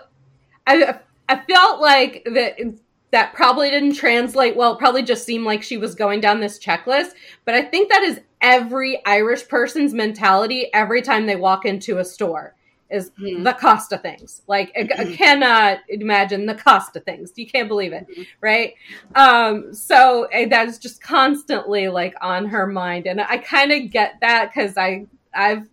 I 0.66 0.98
I 1.28 1.42
felt 1.44 1.80
like 1.80 2.22
that 2.32 2.58
that 3.16 3.32
probably 3.32 3.70
didn't 3.70 3.94
translate 3.94 4.54
well. 4.56 4.74
It 4.74 4.78
probably 4.78 5.02
just 5.02 5.24
seemed 5.24 5.46
like 5.46 5.62
she 5.62 5.78
was 5.78 5.94
going 5.94 6.20
down 6.20 6.38
this 6.40 6.58
checklist, 6.58 7.12
but 7.46 7.54
I 7.54 7.62
think 7.62 7.88
that 7.88 8.02
is 8.02 8.20
every 8.42 9.00
Irish 9.06 9.48
person's 9.48 9.94
mentality 9.94 10.68
every 10.74 11.00
time 11.00 11.24
they 11.24 11.36
walk 11.36 11.64
into 11.64 11.96
a 11.98 12.04
store. 12.04 12.54
is 12.88 13.10
Mhm. 13.20 13.42
the 13.42 13.52
cost 13.54 13.90
of 13.92 14.00
things. 14.00 14.42
Like 14.46 14.70
I, 14.76 14.88
I 15.02 15.04
cannot 15.16 15.78
imagine 15.88 16.46
the 16.46 16.54
cost 16.54 16.94
of 16.94 17.02
things. 17.04 17.32
You 17.34 17.44
can't 17.44 17.66
believe 17.66 17.92
it, 17.92 18.06
Mhm. 18.08 18.26
right? 18.40 18.74
Um, 19.16 19.74
so 19.74 20.28
eh, 20.30 20.46
that's 20.48 20.78
just 20.78 21.02
constantly 21.02 21.88
like 21.88 22.14
on 22.22 22.46
her 22.46 22.64
mind, 22.68 23.06
and 23.08 23.20
I 23.20 23.38
kind 23.38 23.72
of 23.72 23.90
get 23.90 24.20
that 24.20 24.52
because 24.54 24.76
I 24.76 25.06
I've 25.34 25.66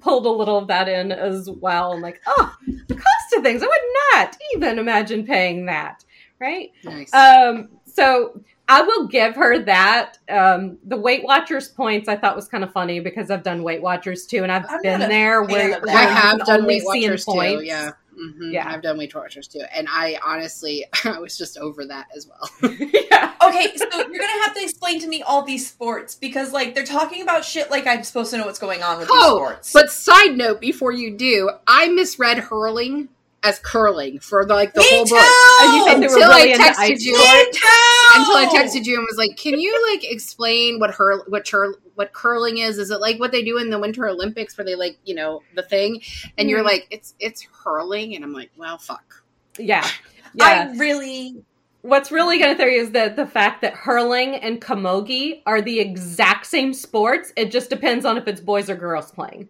pulled 0.00 0.26
a 0.26 0.30
little 0.30 0.58
of 0.58 0.66
that 0.66 0.88
in 0.88 1.12
as 1.12 1.48
well. 1.48 1.92
I'm 1.92 2.00
like, 2.00 2.20
oh, 2.26 2.52
the 2.88 2.94
cost 2.94 3.32
of 3.36 3.44
things. 3.44 3.62
I 3.62 3.66
would 3.66 4.14
not 4.14 4.36
even 4.56 4.78
imagine 4.80 5.24
paying 5.26 5.66
that, 5.66 6.04
right? 6.40 6.70
Nice. 6.84 7.12
Um, 7.14 7.68
so 7.84 8.40
I 8.68 8.82
will 8.82 9.06
give 9.06 9.36
her 9.36 9.60
that. 9.64 10.18
Um, 10.28 10.78
the 10.84 10.96
Weight 10.96 11.22
Watchers 11.24 11.68
points 11.68 12.08
I 12.08 12.16
thought 12.16 12.34
was 12.36 12.48
kind 12.48 12.64
of 12.64 12.72
funny 12.72 13.00
because 13.00 13.30
I've 13.30 13.42
done 13.42 13.62
Weight 13.62 13.82
Watchers 13.82 14.26
too, 14.26 14.42
and 14.42 14.50
I've 14.52 14.66
I'm 14.68 14.82
been 14.82 15.00
there 15.00 15.44
fan 15.44 15.52
where, 15.52 15.80
where. 15.80 15.96
I 15.96 16.02
have 16.02 16.38
done 16.44 16.62
only 16.62 16.82
Weight 16.84 16.92
see 16.92 17.04
in 17.04 17.10
Watchers 17.12 17.24
too. 17.24 17.32
points. 17.32 17.64
Yeah. 17.64 17.90
hmm 18.14 18.50
Yeah. 18.50 18.68
I've 18.68 18.82
done 18.82 18.98
Weight 18.98 19.14
Watchers 19.14 19.46
too. 19.46 19.62
And 19.74 19.86
I 19.90 20.18
honestly, 20.24 20.84
I 21.04 21.18
was 21.20 21.38
just 21.38 21.58
over 21.58 21.84
that 21.86 22.06
as 22.16 22.26
well. 22.26 22.50
yeah. 22.80 23.34
Okay, 23.46 23.76
so 23.76 23.86
you're 23.92 24.18
gonna 24.20 24.42
have 24.44 24.54
to 24.54 24.62
explain 24.62 25.00
to 25.00 25.06
me 25.06 25.22
all 25.22 25.42
these 25.42 25.68
sports 25.70 26.16
because 26.16 26.52
like 26.52 26.74
they're 26.74 26.84
talking 26.84 27.22
about 27.22 27.44
shit 27.44 27.70
like 27.70 27.86
I'm 27.86 28.02
supposed 28.02 28.32
to 28.32 28.38
know 28.38 28.46
what's 28.46 28.58
going 28.58 28.82
on 28.82 28.98
with 28.98 29.06
these 29.08 29.16
Oh, 29.20 29.36
sports. 29.36 29.72
But 29.72 29.90
side 29.92 30.36
note, 30.36 30.60
before 30.60 30.90
you 30.90 31.16
do, 31.16 31.50
I 31.68 31.88
misread 31.88 32.38
hurling 32.38 33.08
as 33.42 33.58
curling 33.60 34.18
for 34.18 34.44
the, 34.44 34.54
like 34.54 34.74
the 34.74 34.80
Me 34.80 34.86
whole 34.90 35.04
too! 35.04 35.14
book. 35.14 35.62
And 35.62 35.76
you 35.76 35.84
think 35.84 36.04
Until 36.04 36.30
I 36.32 36.36
really 36.38 36.52
into 36.52 36.64
texted 36.64 37.00
you. 37.00 37.12
Me 37.12 37.52
too! 37.52 38.18
Until 38.18 38.36
I 38.36 38.46
texted 38.52 38.84
you 38.86 38.96
and 38.98 39.06
was 39.08 39.16
like, 39.16 39.36
"Can 39.36 39.58
you 39.60 39.92
like 39.92 40.04
explain 40.10 40.78
what 40.80 40.94
her 40.94 41.22
what 41.28 41.44
chur- 41.44 41.76
what 41.94 42.12
curling 42.12 42.58
is? 42.58 42.78
Is 42.78 42.90
it 42.90 43.00
like 43.00 43.20
what 43.20 43.32
they 43.32 43.42
do 43.44 43.58
in 43.58 43.70
the 43.70 43.78
Winter 43.78 44.06
Olympics 44.08 44.56
where 44.58 44.64
they 44.64 44.74
like 44.74 44.98
you 45.04 45.14
know 45.14 45.42
the 45.54 45.62
thing?" 45.62 46.00
And 46.38 46.48
you're 46.50 46.62
Mhm. 46.62 46.66
like, 46.66 46.86
"It's 46.90 47.14
it's 47.20 47.46
hurling," 47.64 48.14
and 48.16 48.24
I'm 48.24 48.32
like, 48.32 48.50
"Well, 48.56 48.78
fuck." 48.78 49.22
Yeah. 49.58 49.86
Yeah. 50.34 50.44
I 50.72 50.76
really 50.76 51.36
What's 51.82 52.10
really 52.10 52.38
going 52.38 52.50
to 52.50 52.56
throw 52.60 52.66
you 52.66 52.80
is 52.80 52.90
that 52.92 53.14
the 53.14 53.26
fact 53.26 53.60
that 53.62 53.72
hurling 53.74 54.34
and 54.34 54.60
camogie 54.60 55.42
are 55.46 55.62
the 55.62 55.78
exact 55.78 56.46
same 56.46 56.72
sports. 56.74 57.32
It 57.36 57.52
just 57.52 57.70
depends 57.70 58.04
on 58.04 58.18
if 58.18 58.26
it's 58.26 58.40
boys 58.40 58.68
or 58.68 58.74
girls 58.74 59.12
playing. 59.12 59.48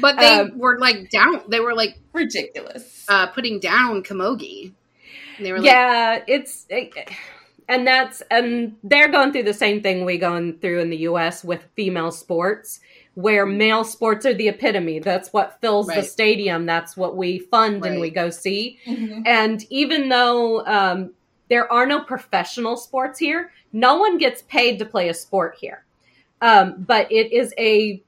But 0.00 0.16
they 0.18 0.40
Um, 0.40 0.58
were 0.58 0.78
like 0.78 1.10
down. 1.10 1.42
They 1.48 1.60
were 1.60 1.74
like 1.74 1.98
ridiculous. 2.12 3.04
uh, 3.08 3.26
putting 3.28 3.60
down 3.60 4.02
camogie. 4.02 4.72
And 5.36 5.46
they 5.46 5.52
were 5.52 5.58
like, 5.58 5.66
yeah, 5.66 6.22
it's 6.26 6.66
and 7.68 7.86
that's 7.86 8.22
and 8.30 8.76
they're 8.82 9.08
going 9.10 9.32
through 9.32 9.42
the 9.44 9.54
same 9.54 9.82
thing 9.82 10.04
we 10.04 10.18
going 10.18 10.58
through 10.58 10.80
in 10.80 10.90
the 10.90 10.98
U.S. 10.98 11.42
with 11.44 11.62
female 11.74 12.10
sports, 12.10 12.80
where 13.14 13.44
male 13.44 13.84
sports 13.84 14.24
are 14.24 14.34
the 14.34 14.48
epitome. 14.48 14.98
That's 15.00 15.32
what 15.32 15.60
fills 15.60 15.86
the 15.88 16.02
stadium. 16.02 16.64
That's 16.66 16.96
what 16.96 17.16
we 17.16 17.38
fund 17.38 17.84
and 17.84 18.00
we 18.00 18.10
go 18.10 18.30
see. 18.30 18.78
Mhm. 18.86 19.22
And 19.26 19.64
even 19.70 20.08
though 20.08 20.64
um, 20.66 21.12
there 21.48 21.70
are 21.72 21.86
no 21.86 22.00
professional 22.00 22.76
sports 22.76 23.18
here, 23.18 23.52
no 23.72 23.98
one 23.98 24.16
gets 24.18 24.42
paid 24.42 24.78
to 24.78 24.84
play 24.84 25.08
a 25.08 25.14
sport 25.14 25.56
here. 25.60 25.84
Um, 26.40 26.74
but 26.86 27.10
it 27.10 27.32
is 27.32 27.52
a 27.58 28.02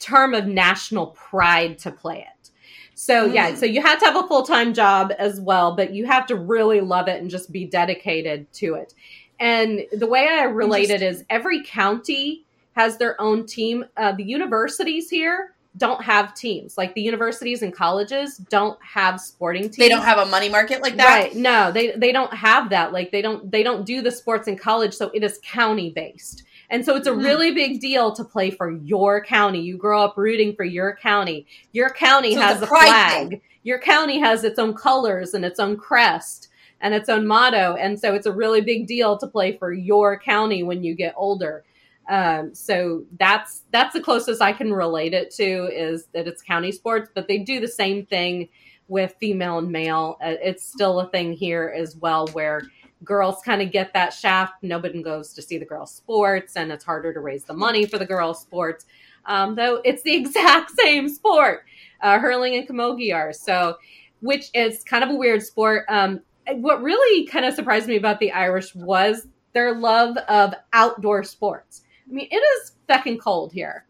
term 0.00 0.34
of 0.34 0.46
national 0.46 1.08
pride 1.08 1.78
to 1.78 1.90
play 1.92 2.20
it. 2.20 2.50
So 2.94 3.24
yeah, 3.26 3.52
Mm. 3.52 3.56
so 3.56 3.66
you 3.66 3.80
have 3.80 3.98
to 4.00 4.04
have 4.06 4.16
a 4.16 4.26
full 4.26 4.42
time 4.42 4.74
job 4.74 5.12
as 5.18 5.40
well, 5.40 5.74
but 5.76 5.94
you 5.94 6.06
have 6.06 6.26
to 6.26 6.36
really 6.36 6.80
love 6.80 7.08
it 7.08 7.20
and 7.20 7.30
just 7.30 7.50
be 7.52 7.64
dedicated 7.64 8.52
to 8.54 8.74
it. 8.74 8.92
And 9.38 9.86
the 9.92 10.06
way 10.06 10.28
I 10.28 10.44
relate 10.44 10.90
it 10.90 11.00
is 11.00 11.24
every 11.30 11.64
county 11.64 12.44
has 12.72 12.98
their 12.98 13.18
own 13.20 13.46
team. 13.46 13.86
Uh, 13.96 14.12
the 14.12 14.24
universities 14.24 15.08
here 15.08 15.54
don't 15.76 16.02
have 16.02 16.34
teams. 16.34 16.76
Like 16.76 16.94
the 16.94 17.00
universities 17.00 17.62
and 17.62 17.72
colleges 17.72 18.36
don't 18.36 18.78
have 18.84 19.20
sporting 19.20 19.62
teams. 19.62 19.76
They 19.76 19.88
don't 19.88 20.02
have 20.04 20.18
a 20.18 20.26
money 20.26 20.48
market 20.48 20.82
like 20.82 20.96
that. 20.96 21.06
Right. 21.06 21.34
No, 21.34 21.72
they 21.72 21.92
they 21.92 22.12
don't 22.12 22.34
have 22.34 22.70
that. 22.70 22.92
Like 22.92 23.12
they 23.12 23.22
don't 23.22 23.50
they 23.50 23.62
don't 23.62 23.86
do 23.86 24.02
the 24.02 24.10
sports 24.10 24.46
in 24.48 24.56
college, 24.58 24.92
so 24.92 25.10
it 25.14 25.22
is 25.22 25.38
county 25.42 25.90
based. 25.90 26.42
And 26.70 26.84
so 26.84 26.96
it's 26.96 27.06
a 27.06 27.12
Mhm. 27.12 27.24
really 27.24 27.50
big 27.50 27.80
deal 27.80 28.12
to 28.12 28.24
play 28.24 28.50
for 28.50 28.70
your 28.70 29.22
county. 29.24 29.60
You 29.60 29.76
grow 29.76 30.02
up 30.02 30.16
rooting 30.16 30.54
for 30.54 30.64
your 30.64 30.96
county. 30.96 31.46
Your 31.72 31.90
county 31.90 32.34
So 32.34 32.40
has 32.40 32.60
a 32.60 32.64
a 32.64 32.66
flag. 32.68 33.30
thing. 33.30 33.40
Your 33.64 33.78
county 33.80 34.18
has 34.20 34.44
its 34.44 34.58
own 34.58 34.74
colors 34.74 35.34
and 35.34 35.44
its 35.44 35.58
own 35.60 35.76
crest 35.76 36.48
and 36.80 36.94
its 36.94 37.08
own 37.08 37.26
motto. 37.26 37.74
And 37.74 37.98
so 38.00 38.14
it's 38.14 38.26
a 38.26 38.32
really 38.32 38.60
big 38.60 38.86
deal 38.86 39.18
to 39.18 39.26
play 39.26 39.56
for 39.58 39.72
your 39.72 40.18
county 40.18 40.62
when 40.62 40.82
you 40.82 40.94
get 40.94 41.12
older. 41.16 41.64
Um, 42.08 42.54
so 42.54 43.04
that's 43.18 43.62
that's 43.70 43.92
the 43.92 44.00
closest 44.00 44.40
I 44.42 44.52
can 44.52 44.72
relate 44.72 45.12
it 45.14 45.30
to 45.36 45.68
is 45.72 46.06
that 46.14 46.26
it's 46.26 46.42
county 46.42 46.72
sports, 46.72 47.10
but 47.14 47.28
they 47.28 47.38
do 47.38 47.60
the 47.60 47.68
same 47.68 48.06
thing 48.06 48.48
with 48.88 49.14
female 49.20 49.58
and 49.58 49.70
male. 49.70 50.16
Uh, 50.20 50.34
it's 50.42 50.64
still 50.64 50.98
a 51.00 51.08
thing 51.10 51.32
here 51.32 51.72
as 51.76 51.96
well, 51.96 52.26
where 52.28 52.62
girls 53.04 53.42
kind 53.44 53.62
of 53.62 53.72
get 53.72 53.92
that 53.94 54.12
shaft. 54.12 54.54
Nobody 54.62 55.02
goes 55.02 55.32
to 55.34 55.42
see 55.42 55.58
the 55.58 55.64
girls' 55.64 55.92
sports, 55.94 56.56
and 56.56 56.70
it's 56.72 56.84
harder 56.84 57.12
to 57.14 57.20
raise 57.20 57.44
the 57.44 57.54
money 57.54 57.86
for 57.86 57.98
the 57.98 58.06
girls' 58.06 58.40
sports. 58.40 58.86
Um, 59.26 59.54
though 59.54 59.80
it's 59.84 60.02
the 60.02 60.14
exact 60.22 60.72
same 60.78 61.08
sport, 61.08 61.64
uh, 62.02 62.18
hurling 62.18 62.54
and 62.54 62.68
camogie 62.68 63.14
are. 63.14 63.32
So, 63.32 63.76
which 64.20 64.50
is 64.54 64.84
kind 64.84 65.04
of 65.04 65.10
a 65.10 65.14
weird 65.14 65.42
sport. 65.42 65.84
Um, 65.88 66.20
what 66.54 66.82
really 66.82 67.26
kind 67.26 67.44
of 67.44 67.54
surprised 67.54 67.86
me 67.88 67.96
about 67.96 68.18
the 68.20 68.32
Irish 68.32 68.74
was 68.74 69.28
their 69.52 69.74
love 69.74 70.16
of 70.28 70.54
outdoor 70.72 71.22
sports. 71.24 71.82
I 72.08 72.12
mean, 72.12 72.28
it 72.30 72.36
is 72.36 72.72
fucking 72.88 73.18
cold 73.18 73.52
here. 73.52 73.86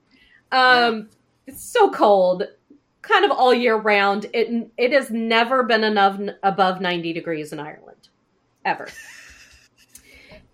Um, 0.52 1.08
It's 1.46 1.62
so 1.62 1.90
cold, 1.90 2.44
kind 3.02 3.24
of 3.24 3.30
all 3.30 3.54
year 3.54 3.76
round. 3.76 4.26
It 4.34 4.70
it 4.76 4.92
has 4.92 5.11
never 5.11 5.62
been 5.64 5.84
enough 5.84 6.20
above 6.42 6.80
ninety 6.80 7.12
degrees 7.12 7.52
in 7.52 7.58
Ireland, 7.61 8.09
ever. 8.64 8.88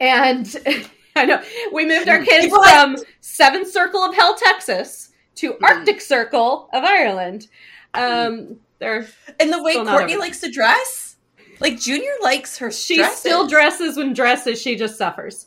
And 0.01 0.55
I 1.17 1.25
know 1.25 1.43
we 1.73 1.87
moved 1.87 2.09
our 2.09 2.23
kids 2.23 2.47
People 2.47 2.63
from 2.63 2.97
Seventh 3.21 3.71
Circle 3.71 4.01
of 4.03 4.15
Hell, 4.15 4.35
Texas, 4.37 5.11
to 5.37 5.53
Mhm. 5.55 5.63
Arctic 5.63 6.01
Circle 6.01 6.69
of 6.73 6.85
Ireland. 6.85 7.49
Um, 7.95 8.57
they're 8.79 9.07
And 9.41 9.53
the 9.53 9.63
way 9.63 9.75
Courtney 9.75 10.17
likes 10.17 10.41
to 10.41 10.51
dress, 10.51 11.17
like 11.61 11.81
Junior 11.81 12.11
likes 12.23 12.59
her. 12.59 12.71
she 12.71 12.97
dresses. 12.97 13.19
still 13.19 13.47
dresses 13.47 13.97
when 13.97 14.13
dresses. 14.13 14.61
She 14.61 14.77
just 14.77 14.99
suffers. 14.99 15.47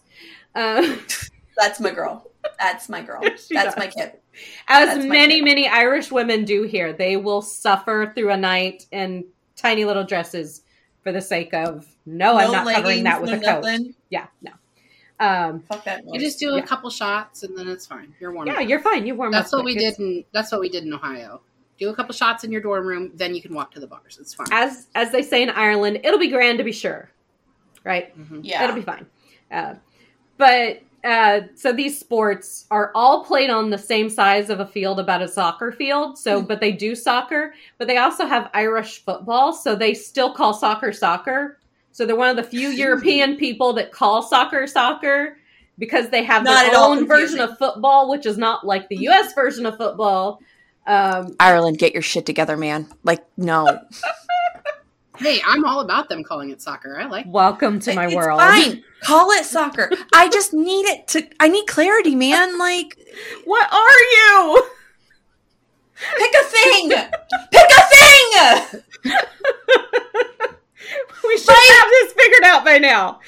Um, 0.56 1.00
That's 1.58 1.80
my 1.80 1.92
girl. 1.92 2.32
That's 2.60 2.90
my 2.90 3.02
girl. 3.02 3.22
That's 3.24 3.48
does. 3.50 3.78
my 3.78 3.88
kid. 3.88 4.14
as 4.68 4.96
That's 4.96 5.06
many 5.06 5.42
many 5.42 5.68
Irish 5.68 6.12
women 6.12 6.46
do 6.46 6.64
here. 6.64 6.94
They 6.94 7.18
will 7.18 7.42
suffer 7.44 8.12
through 8.16 8.32
a 8.32 8.38
night 8.38 8.86
in 8.92 9.26
tiny 9.56 9.86
little 9.86 10.06
dresses 10.06 10.64
for 11.04 11.12
the 11.12 11.22
sake 11.22 11.54
of 11.54 11.86
no, 12.18 12.38
I'm 12.38 12.52
not 12.52 12.74
covering 12.76 13.04
that 13.04 13.22
with 13.22 13.30
no 13.32 13.38
a 13.38 13.40
coat. 13.40 13.64
nothing. 13.64 13.96
Yeah, 14.10 14.28
no. 14.42 14.52
Um, 15.20 15.62
Fuck 15.62 15.84
that. 15.86 16.04
You 16.10 16.20
just 16.20 16.40
do 16.40 16.52
Yeah. 16.52 16.60
a 16.64 16.66
couple 16.66 16.90
shots 16.90 17.44
and 17.44 17.58
then 17.58 17.68
it's 17.68 17.86
fine. 17.86 18.14
You're 18.20 18.32
warm. 18.32 18.48
yeah, 18.48 18.56
up. 18.62 18.70
you're 18.70 18.80
fine. 18.80 19.06
You 19.06 19.16
warm 19.16 19.32
That's 19.32 19.54
up 19.54 19.58
what 19.60 19.66
we 19.66 19.76
did. 19.76 20.00
In, 20.00 20.24
that's 20.32 20.52
what 20.52 20.62
we 20.62 20.70
did 20.70 20.86
in 20.86 20.94
Ohio. 20.94 21.42
Do 21.78 21.90
a 21.90 21.96
couple 21.96 22.14
shots 22.14 22.44
in 22.44 22.52
your 22.52 22.62
dorm 22.62 22.86
room, 22.86 23.12
then 23.16 23.36
you 23.36 23.42
can 23.42 23.54
walk 23.54 23.72
to 23.74 23.80
the 23.80 23.88
bars. 23.88 24.18
It's 24.20 24.34
fine. 24.34 24.48
As 24.52 24.88
as 24.96 25.12
they 25.12 25.22
say 25.22 25.44
in 25.44 25.50
Ireland, 25.50 26.00
it'll 26.04 26.20
be 26.20 26.30
grand 26.30 26.58
to 26.58 26.64
be 26.64 26.72
sure, 26.72 27.10
right? 27.84 28.18
Mhm. 28.18 28.42
yeah. 28.44 28.64
It'll 28.64 28.76
be 28.76 28.82
fine. 28.82 29.06
Uh, 29.52 29.76
but 30.38 30.82
uh, 31.04 31.42
so 31.56 31.72
these 31.72 31.98
sports 31.98 32.66
are 32.72 32.92
all 32.96 33.24
played 33.24 33.50
on 33.50 33.70
the 33.70 33.78
same 33.78 34.10
size 34.10 34.50
of 34.50 34.60
a 34.60 34.66
field, 34.68 35.00
about 35.00 35.22
a 35.22 35.28
soccer 35.28 35.72
field. 35.72 36.18
So, 36.18 36.42
but 36.42 36.60
they 36.60 36.74
do 36.74 36.94
soccer, 36.96 37.54
but 37.78 37.88
they 37.88 37.98
also 37.98 38.26
have 38.26 38.50
Irish 38.54 39.04
football. 39.06 39.54
So 39.54 39.76
they 39.76 39.94
still 39.94 40.34
call 40.34 40.54
soccer 40.54 40.92
soccer. 40.92 41.58
So 42.00 42.06
they're 42.06 42.16
one 42.16 42.30
of 42.30 42.38
the 42.38 42.44
few 42.50 42.70
European 42.86 43.36
people 43.36 43.74
that 43.74 43.92
call 43.92 44.24
soccer 44.24 44.66
soccer 44.68 45.38
because 45.78 46.08
they 46.08 46.24
have 46.24 46.46
Not 46.46 46.62
their 46.62 46.72
at 46.72 46.78
all 46.78 46.92
own 46.92 47.06
version 47.06 47.42
of 47.42 47.58
football, 47.58 48.10
which 48.10 48.26
is 48.26 48.38
not 48.38 48.66
like 48.66 48.88
the 48.88 48.96
U.S. 49.00 49.34
version 49.34 49.66
of 49.66 49.76
football. 49.76 50.42
Um, 50.88 51.36
Ireland, 51.42 51.78
get 51.78 51.92
your 51.92 52.02
shit 52.02 52.26
together, 52.26 52.56
man. 52.56 52.88
Like, 53.04 53.26
no. 53.36 53.82
Hey, 55.18 55.42
I'm 55.46 55.66
all 55.66 55.82
about 55.82 56.08
them 56.08 56.24
calling 56.24 56.50
it 56.50 56.62
soccer. 56.62 56.98
I 56.98 57.04
like. 57.08 57.26
welcome 57.28 57.82
to 57.82 57.94
my 57.94 58.06
it's 58.06 58.16
world. 58.16 58.40
Fine. 58.40 58.86
Call 59.04 59.32
it 59.32 59.44
soccer. 59.44 59.92
I 60.16 60.30
just 60.30 60.54
need 60.54 60.86
it 60.86 61.10
to. 61.10 61.28
I 61.42 61.50
need 61.50 61.68
clarity, 61.68 62.16
man. 62.16 62.58
Like, 62.58 62.98
What 63.44 63.70
are 63.70 64.00
you? 64.00 64.64
pick 66.20 66.32
a 66.34 66.44
thing. 66.46 66.90
pick 67.52 67.70
a 67.70 68.72
thing. 69.12 70.56
We 71.24 71.38
should 71.38 71.50
have 71.50 71.90
this 71.90 72.14
figured 72.14 72.44
out 72.44 72.64
by 72.66 72.78
now. 72.80 73.20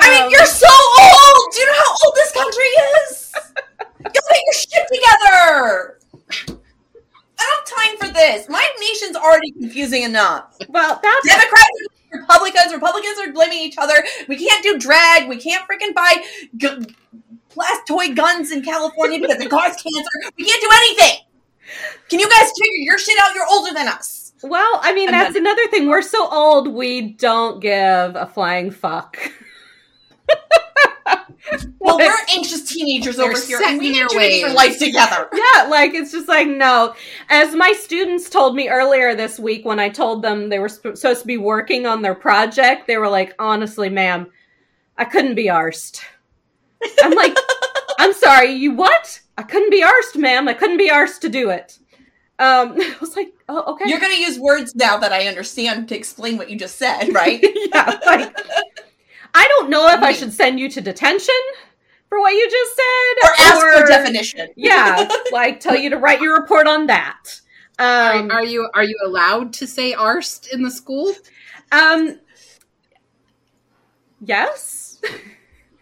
I 0.00 0.10
mean, 0.10 0.22
Um, 0.24 0.30
you're 0.30 0.46
so 0.46 0.66
old. 0.68 1.52
Do 1.52 1.60
you 1.60 1.66
know 1.66 1.72
how 1.78 1.90
old 2.04 2.14
this 2.14 2.32
country 2.32 2.64
is? 2.64 3.32
You 4.04 4.10
get 4.10 4.22
your 4.46 4.52
shit 4.52 4.86
together. 4.92 5.98
I 7.38 7.64
don't 7.66 7.68
have 7.68 7.88
time 7.88 7.96
for 7.98 8.12
this. 8.12 8.48
My 8.50 8.66
nation's 8.80 9.16
already 9.16 9.50
confusing 9.52 10.02
enough. 10.02 10.56
well. 10.68 11.00
That's 11.02 11.26
Democrats, 11.26 11.70
are 12.12 12.20
Republicans, 12.20 12.72
Republicans 12.74 13.18
are 13.18 13.32
blaming 13.32 13.58
each 13.58 13.76
other. 13.78 14.04
We 14.28 14.36
can't 14.36 14.62
do 14.62 14.78
drag. 14.78 15.28
We 15.28 15.38
can't 15.38 15.66
freaking 15.66 15.94
buy 15.94 16.22
g- 16.56 16.86
blast 17.54 17.86
toy 17.88 18.14
guns 18.14 18.52
in 18.52 18.62
California 18.62 19.18
because 19.20 19.40
it 19.40 19.50
causes 19.50 19.80
cancer. 19.82 20.32
We 20.36 20.44
can't 20.44 20.60
do 20.60 20.68
anything. 20.74 21.18
Can 22.10 22.20
you 22.20 22.28
guys 22.28 22.50
figure 22.60 22.80
your 22.84 22.98
shit 22.98 23.18
out? 23.22 23.34
You're 23.34 23.46
older 23.50 23.72
than 23.72 23.88
us. 23.88 24.23
Well, 24.42 24.80
I 24.82 24.92
mean, 24.94 25.10
that's 25.10 25.34
done. 25.34 25.42
another 25.42 25.66
thing. 25.68 25.88
We're 25.88 26.02
so 26.02 26.28
old, 26.30 26.68
we 26.68 27.12
don't 27.12 27.60
give 27.60 27.72
a 28.16 28.30
flying 28.32 28.70
fuck. 28.70 29.16
Well, 31.78 31.98
we're 31.98 32.16
anxious 32.34 32.64
teenagers 32.64 33.16
They're 33.16 33.30
over 33.30 33.38
here, 33.38 33.60
and 33.62 33.78
we 33.78 33.88
in 33.88 33.92
need 33.92 34.00
their 34.00 34.08
to 34.08 34.16
make 34.16 34.42
our 34.42 34.48
ways. 34.48 34.56
life 34.56 34.78
together. 34.78 35.28
yeah, 35.34 35.64
like 35.64 35.92
it's 35.92 36.10
just 36.10 36.26
like 36.28 36.48
no. 36.48 36.94
As 37.28 37.54
my 37.54 37.72
students 37.72 38.30
told 38.30 38.56
me 38.56 38.70
earlier 38.70 39.14
this 39.14 39.38
week 39.38 39.66
when 39.66 39.78
I 39.78 39.90
told 39.90 40.22
them 40.22 40.48
they 40.48 40.58
were 40.58 40.70
sp- 40.72 40.96
supposed 40.96 41.20
to 41.20 41.26
be 41.26 41.36
working 41.36 41.84
on 41.84 42.00
their 42.00 42.14
project, 42.14 42.86
they 42.86 42.96
were 42.96 43.10
like, 43.10 43.34
"Honestly, 43.38 43.90
ma'am, 43.90 44.30
I 44.96 45.04
couldn't 45.04 45.34
be 45.34 45.46
arsed." 45.48 46.00
I'm 47.02 47.12
like, 47.12 47.36
"I'm 47.98 48.14
sorry, 48.14 48.52
you 48.52 48.72
what? 48.72 49.20
I 49.36 49.42
couldn't 49.42 49.70
be 49.70 49.82
arsed, 49.82 50.16
ma'am. 50.16 50.48
I 50.48 50.54
couldn't 50.54 50.78
be 50.78 50.88
arsed 50.88 51.20
to 51.20 51.28
do 51.28 51.50
it." 51.50 51.78
Um, 52.38 52.80
I 52.80 52.96
was 53.02 53.14
like, 53.14 53.33
"Oh, 53.48 53.72
okay." 53.74 53.88
You're 53.88 54.00
going 54.00 54.14
to 54.14 54.20
use 54.20 54.38
words 54.38 54.74
now 54.74 54.96
that 54.98 55.12
I 55.12 55.26
understand 55.26 55.88
to 55.88 55.96
explain 55.96 56.36
what 56.38 56.50
you 56.50 56.58
just 56.58 56.76
said, 56.76 57.12
right? 57.14 57.40
yeah, 57.74 57.98
like 58.06 58.36
I 59.34 59.46
don't 59.48 59.70
know 59.70 59.88
if 59.88 60.00
I 60.00 60.12
Mm. 60.12 60.18
should 60.18 60.32
send 60.32 60.60
you 60.60 60.68
to 60.70 60.80
detention 60.80 61.34
for 62.08 62.20
what 62.20 62.32
you 62.32 62.48
just 62.50 62.76
said, 62.76 63.28
or 63.28 63.34
ask 63.40 63.80
for 63.80 63.86
definition. 63.86 64.48
Yeah, 64.56 65.08
like 65.32 65.60
tell 65.60 65.76
you 65.76 65.90
to 65.90 65.98
write 65.98 66.20
your 66.20 66.38
report 66.40 66.66
on 66.66 66.86
that. 66.86 67.40
Um, 67.78 68.30
are, 68.30 68.34
are 68.34 68.44
you 68.44 68.68
are 68.74 68.84
you 68.84 68.96
allowed 69.04 69.52
to 69.54 69.66
say 69.66 69.92
arst 69.94 70.48
in 70.52 70.62
the 70.62 70.70
school? 70.70 71.12
um, 71.72 72.20
yes. 74.20 75.00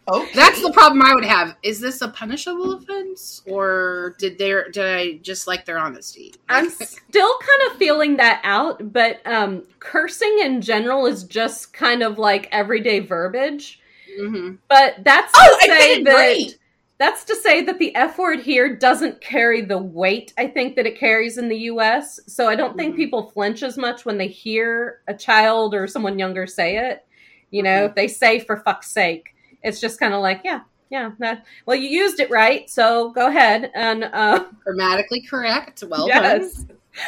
Okay. 0.08 0.30
That's 0.34 0.60
the 0.60 0.72
problem 0.72 1.00
I 1.02 1.14
would 1.14 1.24
have. 1.24 1.56
Is 1.62 1.78
this 1.80 2.00
a 2.02 2.08
punishable 2.08 2.72
offense, 2.72 3.40
or 3.46 4.16
did 4.18 4.36
they 4.36 4.52
did 4.72 4.78
I 4.84 5.12
just 5.18 5.46
like 5.46 5.64
their 5.64 5.78
honesty? 5.78 6.34
I'm 6.48 6.68
still 6.70 7.38
kind 7.38 7.70
of 7.70 7.78
feeling 7.78 8.16
that 8.16 8.40
out, 8.42 8.92
but 8.92 9.20
um, 9.26 9.62
cursing 9.78 10.38
in 10.42 10.60
general 10.60 11.06
is 11.06 11.22
just 11.24 11.72
kind 11.72 12.02
of 12.02 12.18
like 12.18 12.48
everyday 12.50 12.98
verbiage. 12.98 13.80
Mhm. 14.20 14.58
But 14.68 14.96
that's 15.04 15.32
Oh, 15.36 15.58
to 15.60 15.64
I 15.72 15.76
say 15.78 15.94
did 15.98 16.06
that 16.08 16.14
great. 16.14 16.58
that's 16.98 17.22
to 17.24 17.36
say 17.36 17.62
that 17.64 17.78
the 17.78 17.94
F 17.94 18.18
word 18.18 18.40
here 18.40 18.74
doesn't 18.76 19.20
carry 19.20 19.60
the 19.62 19.78
weight 19.78 20.32
I 20.36 20.48
think 20.48 20.74
that 20.76 20.86
it 20.86 20.98
carries 20.98 21.38
in 21.38 21.48
the 21.48 21.58
US. 21.70 22.18
So 22.26 22.48
I 22.48 22.56
don't 22.56 22.76
think 22.76 22.94
Mhm. 22.94 22.96
people 22.98 23.30
flinch 23.30 23.62
as 23.62 23.78
much 23.78 24.04
when 24.04 24.18
they 24.18 24.26
hear 24.28 24.98
a 25.06 25.14
child 25.14 25.74
or 25.76 25.86
someone 25.86 26.18
younger 26.18 26.46
say 26.48 26.76
it. 26.76 27.06
You 27.52 27.62
know, 27.62 27.84
if 27.84 27.94
they 27.94 28.08
say 28.08 28.40
for 28.40 28.56
fuck's 28.64 28.90
sake, 28.90 29.31
it's 29.62 29.80
just 29.80 29.98
kind 29.98 30.14
of 30.14 30.20
like, 30.20 30.42
yeah, 30.44 30.60
yeah. 30.90 31.12
That, 31.18 31.44
well, 31.66 31.76
you 31.76 31.88
used 31.88 32.20
it 32.20 32.30
right, 32.30 32.68
so 32.68 33.10
go 33.10 33.28
ahead 33.28 33.70
and 33.74 34.04
uh, 34.04 34.44
Grammatically 34.64 35.22
correct. 35.22 35.82
Well 35.88 36.08
done. 36.08 36.50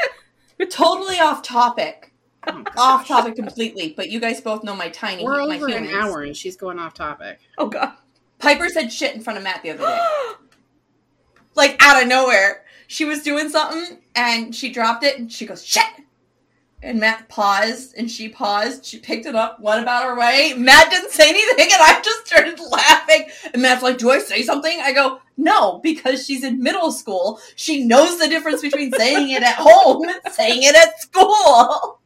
Totally 0.71 1.19
off 1.19 1.43
topic. 1.43 2.13
Oh. 2.47 2.65
Off 2.77 3.09
topic 3.09 3.37
completely, 3.37 3.95
but 3.97 4.11
you 4.11 4.21
guys 4.21 4.41
both 4.41 4.65
know 4.65 4.77
my 4.77 4.89
tiny 4.89 5.25
We're 5.25 5.47
my 5.47 5.57
over 5.57 5.69
an 5.69 5.89
hour 5.89 6.23
and 6.23 6.37
she's 6.37 6.57
going 6.57 6.79
off 6.79 6.95
topic. 6.95 7.41
Oh 7.59 7.69
god. 7.69 7.95
Piper 8.39 8.69
said 8.69 8.93
shit 8.93 9.15
in 9.15 9.23
front 9.23 9.39
of 9.39 9.45
Matt 9.45 9.63
the 9.63 9.71
other 9.71 9.87
day. 9.87 10.01
like 11.55 11.77
out 11.81 12.03
of 12.03 12.09
nowhere. 12.09 12.65
She 12.87 13.05
was 13.05 13.23
doing 13.23 13.49
something 13.49 13.99
and 14.15 14.55
she 14.55 14.71
dropped 14.71 15.05
it 15.05 15.19
and 15.19 15.33
she 15.33 15.47
goes, 15.47 15.65
shit. 15.65 15.85
And 16.85 17.01
Matt 17.01 17.30
paused 17.30 17.95
and 17.97 18.11
she 18.11 18.28
paused. 18.28 18.85
She 18.85 18.99
picked 18.99 19.24
it 19.24 19.35
up, 19.35 19.59
went 19.59 19.82
about 19.82 20.05
her 20.05 20.18
way. 20.18 20.53
Matt 20.55 20.91
didn't 20.91 21.12
say 21.12 21.30
anything 21.30 21.70
and 21.72 21.82
I 21.82 21.99
just 22.05 22.26
started 22.26 22.61
laughing. 22.61 23.26
And 23.55 23.62
Matt's 23.62 23.82
like, 23.82 23.97
Do 23.97 24.11
I 24.11 24.18
say 24.18 24.43
something? 24.43 24.80
I 24.82 24.93
go, 24.93 25.20
No, 25.39 25.80
because 25.82 26.26
she's 26.26 26.45
in 26.45 26.62
middle 26.62 26.93
school. 26.93 27.41
She 27.57 27.85
knows 27.87 28.18
the 28.18 28.28
difference 28.28 28.61
between 28.61 28.93
saying 28.93 29.30
it 29.30 29.43
at 29.43 29.55
home 29.57 30.05
and 30.05 30.35
saying 30.35 30.62
it 30.62 30.76
at 30.76 31.01
school. 31.01 32.01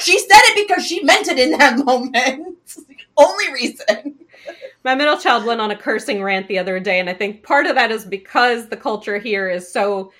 She 0.00 0.18
said 0.18 0.40
it 0.42 0.66
because 0.66 0.84
she 0.84 1.04
meant 1.04 1.28
it 1.28 1.38
in 1.38 1.52
that 1.52 1.78
moment. 1.78 2.58
Only 3.16 3.52
reason. 3.52 4.18
My 4.82 4.96
middle 4.96 5.18
child 5.18 5.44
went 5.44 5.60
on 5.60 5.70
a 5.70 5.76
cursing 5.76 6.22
rant 6.22 6.48
the 6.48 6.58
other 6.58 6.80
day, 6.80 6.98
and 6.98 7.08
I 7.08 7.14
think 7.14 7.42
part 7.42 7.66
of 7.66 7.76
that 7.76 7.92
is 7.92 8.04
because 8.04 8.68
the 8.68 8.76
culture 8.76 9.18
here 9.18 9.48
is 9.48 9.70
so 9.70 10.10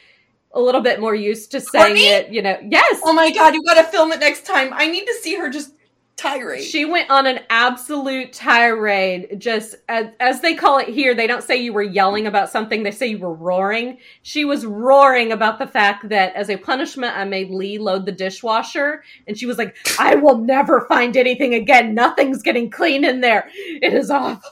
a 0.52 0.60
little 0.60 0.80
bit 0.80 1.00
more 1.00 1.14
used 1.14 1.50
to 1.52 1.60
saying 1.60 1.84
Courtney? 1.86 2.06
it. 2.06 2.32
You 2.32 2.42
know, 2.42 2.58
yes. 2.68 3.00
Oh 3.04 3.12
my 3.12 3.30
god, 3.30 3.54
you 3.54 3.62
gotta 3.64 3.84
film 3.84 4.12
it 4.12 4.20
next 4.20 4.46
time. 4.46 4.72
I 4.72 4.86
need 4.86 5.06
to 5.06 5.14
see 5.14 5.36
her 5.36 5.48
just 5.48 5.72
tirade. 6.20 6.64
She 6.64 6.84
went 6.84 7.10
on 7.10 7.26
an 7.26 7.40
absolute 7.48 8.32
tirade, 8.32 9.36
just 9.38 9.76
as, 9.88 10.08
as 10.20 10.40
they 10.40 10.54
call 10.54 10.78
it 10.78 10.88
here. 10.88 11.14
They 11.14 11.26
don't 11.26 11.42
say 11.42 11.56
you 11.56 11.72
were 11.72 11.82
yelling 11.82 12.26
about 12.26 12.50
something, 12.50 12.82
they 12.82 12.90
say 12.90 13.08
you 13.08 13.18
were 13.18 13.34
roaring. 13.34 13.98
She 14.22 14.44
was 14.44 14.66
roaring 14.66 15.32
about 15.32 15.58
the 15.58 15.66
fact 15.66 16.08
that 16.10 16.34
as 16.34 16.50
a 16.50 16.56
punishment, 16.56 17.16
I 17.16 17.24
made 17.24 17.50
Lee 17.50 17.78
load 17.78 18.06
the 18.06 18.12
dishwasher. 18.12 19.02
And 19.26 19.38
she 19.38 19.46
was 19.46 19.58
like, 19.58 19.76
I 19.98 20.14
will 20.16 20.38
never 20.38 20.86
find 20.88 21.16
anything 21.16 21.54
again. 21.54 21.94
Nothing's 21.94 22.42
getting 22.42 22.70
clean 22.70 23.04
in 23.04 23.20
there. 23.20 23.48
It 23.54 23.94
is 23.94 24.10
awful. 24.10 24.50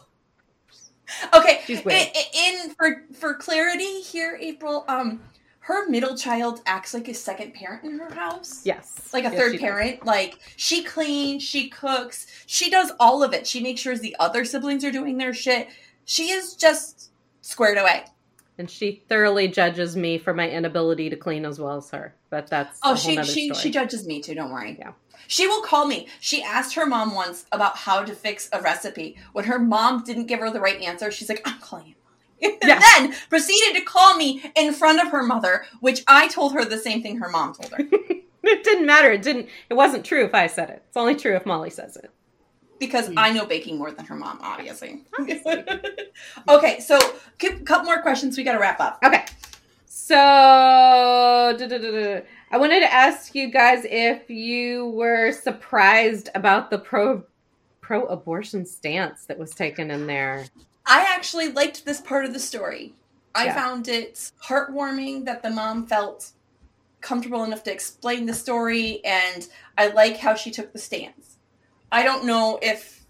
okay, 1.34 1.60
in, 1.68 1.90
in 2.34 2.74
for 2.74 3.04
for 3.14 3.34
clarity 3.34 4.02
here, 4.02 4.38
April. 4.40 4.84
Um, 4.88 5.20
her 5.68 5.86
middle 5.88 6.16
child 6.16 6.62
acts 6.64 6.94
like 6.94 7.08
a 7.08 7.14
second 7.14 7.52
parent 7.52 7.84
in 7.84 7.98
her 7.98 8.12
house. 8.14 8.62
Yes. 8.64 9.10
Like 9.12 9.24
a 9.24 9.28
Yes, 9.28 9.36
third 9.38 9.52
she 9.52 9.58
does. 9.58 9.62
parent. 9.62 10.06
Like 10.06 10.38
she 10.56 10.82
cleans, 10.82 11.42
she 11.42 11.68
cooks, 11.68 12.26
she 12.46 12.70
does 12.70 12.90
all 12.98 13.22
of 13.22 13.34
it. 13.34 13.46
She 13.46 13.60
makes 13.62 13.82
sure 13.82 13.94
the 13.96 14.16
other 14.18 14.46
siblings 14.46 14.82
are 14.84 14.90
doing 14.90 15.18
their 15.18 15.34
shit. 15.34 15.68
She 16.06 16.30
is 16.30 16.54
just 16.54 17.10
squared 17.42 17.76
away. 17.76 18.04
And 18.56 18.70
she 18.70 19.02
thoroughly 19.10 19.46
judges 19.46 19.94
me 19.94 20.16
for 20.16 20.32
my 20.32 20.48
inability 20.50 21.10
to 21.10 21.16
clean 21.16 21.44
as 21.44 21.60
well 21.60 21.76
as 21.76 21.90
her. 21.90 22.14
But 22.30 22.48
that's 22.48 22.78
Oh, 22.82 22.96
she 22.96 23.22
she 23.22 23.50
story. 23.50 23.60
she 23.62 23.70
judges 23.70 24.06
me 24.06 24.20
too. 24.22 24.34
Don't 24.34 24.50
worry. 24.50 24.74
Yeah. 24.78 24.92
She 25.26 25.46
will 25.46 25.60
call 25.62 25.86
me. 25.86 26.08
She 26.18 26.42
asked 26.42 26.74
her 26.76 26.86
mom 26.86 27.14
once 27.14 27.44
about 27.52 27.76
how 27.76 28.02
to 28.04 28.14
fix 28.14 28.48
a 28.52 28.62
recipe. 28.62 29.16
When 29.34 29.44
her 29.44 29.58
mom 29.58 30.02
didn't 30.02 30.26
give 30.26 30.40
her 30.40 30.50
the 30.50 30.60
right 30.60 30.80
answer, 30.80 31.10
she's 31.10 31.28
like, 31.28 31.42
"I'm 31.44 31.58
calling 31.60 31.88
you." 31.88 31.94
and 32.42 32.60
then 32.82 33.14
proceeded 33.28 33.74
to 33.78 33.84
call 33.84 34.16
me 34.16 34.42
in 34.56 34.72
front 34.72 35.00
of 35.00 35.08
her 35.08 35.22
mother, 35.22 35.64
which 35.80 36.02
I 36.06 36.28
told 36.28 36.54
her 36.54 36.64
the 36.64 36.78
same 36.78 37.02
thing 37.02 37.18
her 37.18 37.28
mom 37.28 37.54
told 37.54 37.72
her 37.72 37.78
it 38.44 38.64
didn't 38.64 38.86
matter. 38.86 39.10
It 39.12 39.22
didn't. 39.22 39.48
It 39.68 39.74
wasn't 39.74 40.04
true 40.04 40.24
if 40.24 40.34
I 40.34 40.46
said 40.46 40.70
it. 40.70 40.82
It's 40.88 40.96
only 40.96 41.14
true 41.16 41.34
if 41.36 41.44
Molly 41.44 41.70
says 41.70 41.96
it. 41.96 42.10
because 42.78 43.08
Hmm. 43.08 43.18
I 43.18 43.30
know 43.32 43.44
baking 43.44 43.76
more 43.78 43.90
than 43.90 44.04
her 44.06 44.14
mom, 44.14 44.38
obviously. 44.40 45.02
okay, 46.48 46.80
so 46.80 46.96
a 46.96 47.50
couple 47.64 47.86
more 47.86 48.00
questions. 48.02 48.36
We 48.36 48.44
got 48.44 48.52
to 48.52 48.58
wrap 48.60 48.80
up. 48.80 48.98
Okay. 49.04 49.24
So. 49.86 50.16
I 52.50 52.56
wanted 52.56 52.80
to 52.80 52.92
ask 52.92 53.34
you 53.34 53.50
guys 53.50 53.84
if 53.84 54.30
you 54.30 54.86
were 54.90 55.32
surprised 55.32 56.30
about 56.34 56.70
the 56.70 56.78
pro 56.78 57.24
pro 57.80 58.04
abortion 58.06 58.64
stance 58.66 59.24
that 59.26 59.38
was 59.38 59.50
taken 59.52 59.90
in 59.90 60.06
there. 60.06 60.46
I 60.88 61.02
actually 61.02 61.48
liked 61.48 61.84
this 61.84 62.00
part 62.00 62.24
of 62.24 62.32
the 62.32 62.40
story. 62.40 62.94
I 63.34 63.46
Yeah. 63.46 63.54
found 63.54 63.88
it 63.88 64.32
heartwarming 64.48 65.26
that 65.26 65.42
the 65.42 65.50
mom 65.50 65.86
felt 65.86 66.32
comfortable 67.00 67.44
enough 67.44 67.62
to 67.64 67.72
explain 67.72 68.26
the 68.26 68.34
story, 68.34 69.04
and 69.04 69.46
I 69.76 69.88
like 69.88 70.16
how 70.16 70.34
she 70.34 70.50
took 70.50 70.72
the 70.72 70.78
stance. 70.78 71.36
I 71.92 72.02
don't 72.02 72.24
know 72.24 72.58
if 72.62 73.04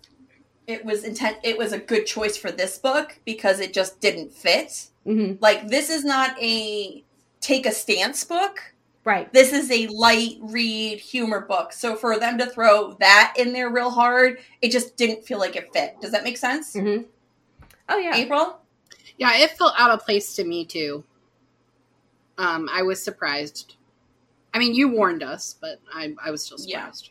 it 0.67 0.85
was 0.85 1.05
intent. 1.05 1.39
It 1.43 1.57
was 1.57 1.73
a 1.73 1.79
good 1.79 2.05
choice 2.07 2.37
for 2.37 2.51
this 2.51 2.79
book 2.79 3.19
because 3.25 3.61
it 3.61 3.73
just 3.73 4.01
didn't 4.01 4.33
fit. 4.33 4.89
hmm 5.05 5.35
Like 5.41 5.69
this 5.69 5.89
is 5.89 6.05
not 6.05 6.37
a 6.43 7.03
take 7.41 7.65
a 7.65 7.73
stance 7.73 8.25
book. 8.25 8.75
Right. 9.05 9.33
This 9.33 9.53
is 9.55 9.71
a 9.71 9.87
light 9.87 10.37
read 10.43 10.99
humor 10.99 11.41
book. 11.41 11.73
So 11.73 11.97
for 11.97 12.19
them 12.19 12.37
to 12.39 12.47
throw 12.47 12.93
that 13.01 13.35
in 13.39 13.55
there 13.55 13.71
real 13.71 13.91
hard, 13.91 14.39
it 14.61 14.71
just 14.71 14.97
didn't 14.99 15.25
feel 15.25 15.39
like 15.39 15.57
it 15.57 15.73
fit. 15.73 15.99
Does 16.03 16.11
that 16.11 16.25
make 16.25 16.37
sense? 16.37 16.75
hmm 16.75 17.03
Oh 17.89 17.99
yeah. 17.99 18.17
April? 18.17 18.59
Yeah, 19.17 19.37
it 19.37 19.51
felt 19.51 19.75
out 19.79 19.91
of 19.91 20.05
place 20.05 20.37
to 20.37 20.45
me 20.45 20.65
too. 20.65 21.05
Um, 22.37 22.69
I 22.73 22.83
was 22.83 23.03
surprised. 23.03 23.75
I 24.55 24.59
mean, 24.59 24.75
you 24.75 24.89
warned 24.89 25.23
us, 25.23 25.57
but 25.61 25.81
I, 25.93 26.15
I 26.25 26.31
was 26.31 26.43
still 26.45 26.59
Yeah. 26.61 26.81
surprised. 26.91 27.11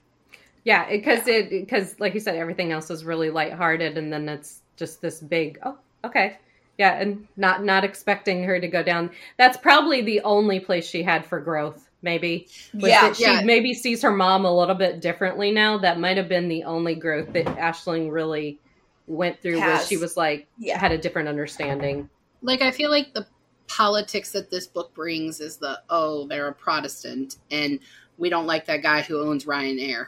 Yeah, 0.64 0.90
because 0.90 1.28
it 1.28 1.50
because 1.50 1.98
like 2.00 2.14
you 2.14 2.20
said, 2.20 2.36
everything 2.36 2.72
else 2.74 2.90
is 2.92 3.06
really 3.06 3.30
lighthearted, 3.30 3.98
and 3.98 4.12
then 4.12 4.28
it's 4.28 4.62
just 4.76 5.02
this 5.02 5.22
big. 5.22 5.60
Oh, 5.64 5.78
okay, 6.04 6.40
yeah, 6.78 7.00
and 7.00 7.26
not 7.38 7.64
not 7.64 7.86
expecting 7.86 8.44
her 8.44 8.60
to 8.60 8.68
go 8.68 8.84
down. 8.84 9.12
That's 9.38 9.56
probably 9.58 10.02
the 10.02 10.22
only 10.22 10.60
place 10.60 10.86
she 10.86 11.04
had 11.04 11.26
for 11.26 11.40
growth. 11.40 11.88
Maybe 12.02 12.48
was 12.74 12.90
Yeah. 12.90 13.14
she 13.14 13.24
Yeah. 13.24 13.42
maybe 13.46 13.74
sees 13.74 14.02
her 14.02 14.12
mom 14.12 14.44
a 14.44 14.54
little 14.54 14.76
bit 14.76 15.00
differently 15.00 15.52
now. 15.52 15.78
That 15.78 16.00
might 16.02 16.18
have 16.18 16.28
been 16.28 16.50
the 16.50 16.66
only 16.66 16.96
growth 16.96 17.32
that 17.32 17.46
Aisling 17.46 18.12
really 18.12 18.60
went 19.08 19.42
through. 19.42 19.56
Was 19.56 19.62
Has. 19.64 19.88
she 19.88 19.98
was 19.98 20.18
like 20.18 20.48
Yeah. 20.58 20.78
had 20.78 20.92
a 20.92 20.98
different 20.98 21.28
understanding. 21.30 22.10
Like, 22.42 22.62
I 22.62 22.72
feel 22.72 22.90
like 22.92 23.14
the 23.14 23.26
politics 23.68 24.32
that 24.34 24.50
this 24.52 24.68
book 24.68 24.94
brings 24.94 25.40
is 25.40 25.58
the 25.58 25.82
oh, 25.90 26.28
they're 26.28 26.48
a 26.50 26.54
Protestant, 26.54 27.38
and 27.52 27.80
we 28.18 28.30
don't 28.30 28.46
like 28.48 28.66
that 28.66 28.84
guy 28.84 29.02
who 29.02 29.22
owns 29.22 29.46
Ryanair. 29.46 30.08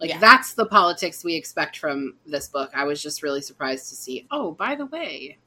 Like, 0.00 0.10
Yeah. 0.10 0.18
that's 0.18 0.54
the 0.54 0.66
politics 0.66 1.24
we 1.24 1.34
expect 1.34 1.78
from 1.78 2.14
this 2.24 2.48
book. 2.48 2.70
I 2.74 2.84
was 2.84 3.02
just 3.02 3.22
really 3.22 3.40
surprised 3.40 3.88
to 3.88 3.96
see. 3.96 4.26
Oh, 4.30 4.52
by 4.52 4.74
the 4.76 4.86
way, 4.86 5.38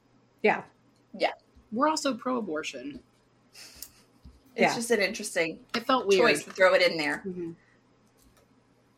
Yeah, 0.42 0.62
yeah, 1.18 1.32
we're 1.70 1.88
also 1.88 2.12
pro-abortion. 2.14 3.00
It's 3.54 4.60
Yeah. 4.60 4.74
just 4.74 4.90
an 4.90 5.00
interesting 5.00 5.60
It 5.74 5.86
felt 5.86 6.06
weird. 6.06 6.20
choice 6.20 6.44
to 6.44 6.50
throw 6.50 6.74
it 6.74 6.82
in 6.82 6.98
there. 6.98 7.22
Mhm. 7.26 7.54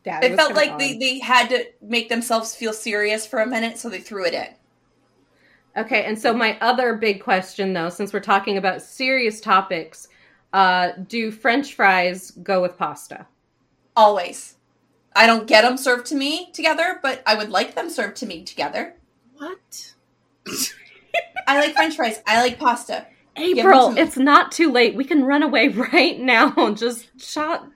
Yeah, 0.05 0.19
It 0.23 0.31
was 0.31 0.39
felt 0.39 0.53
like 0.53 0.71
odd. 0.71 0.79
they, 0.79 0.97
they 0.97 1.19
had 1.19 1.49
to 1.49 1.65
make 1.81 2.09
themselves 2.09 2.55
feel 2.55 2.73
serious 2.73 3.25
for 3.25 3.39
a 3.39 3.47
minute, 3.47 3.77
so 3.77 3.89
they 3.89 3.99
threw 3.99 4.25
it 4.25 4.33
in. 4.33 4.47
Okay, 5.77 6.05
and 6.05 6.17
so 6.17 6.33
my 6.33 6.57
other 6.61 6.95
big 6.95 7.21
question, 7.21 7.73
though, 7.73 7.89
since 7.89 8.13
we're 8.13 8.19
talking 8.21 8.57
about 8.57 8.81
serious 8.81 9.41
topics, 9.41 10.07
uh, 10.53 10.91
do 11.07 11.31
French 11.31 11.73
fries 11.73 12.31
go 12.31 12.61
with 12.61 12.77
pasta? 12.77 13.25
Always. 13.95 14.55
I 15.15 15.27
don't 15.27 15.47
get 15.47 15.63
them 15.63 15.77
served 15.77 16.05
to 16.07 16.15
me 16.15 16.51
together, 16.51 16.99
but 17.01 17.23
I 17.25 17.35
would 17.35 17.49
like 17.49 17.75
them 17.75 17.89
served 17.89 18.17
to 18.17 18.25
me 18.25 18.43
together. 18.43 18.95
What? 19.37 19.93
I 21.47 21.59
like 21.59 21.73
French 21.73 21.95
fries. 21.95 22.21
I 22.27 22.41
like 22.41 22.59
pasta. 22.59 23.07
April, 23.37 23.87
them 23.87 23.95
to 23.95 24.01
me. 24.01 24.07
it's 24.07 24.17
not 24.17 24.51
too 24.51 24.71
late. 24.71 24.95
We 24.95 25.03
can 25.03 25.23
run 25.23 25.43
away 25.43 25.67
right 25.93 26.19
now. 26.19 26.73
Just 26.73 27.09
shot. 27.19 27.67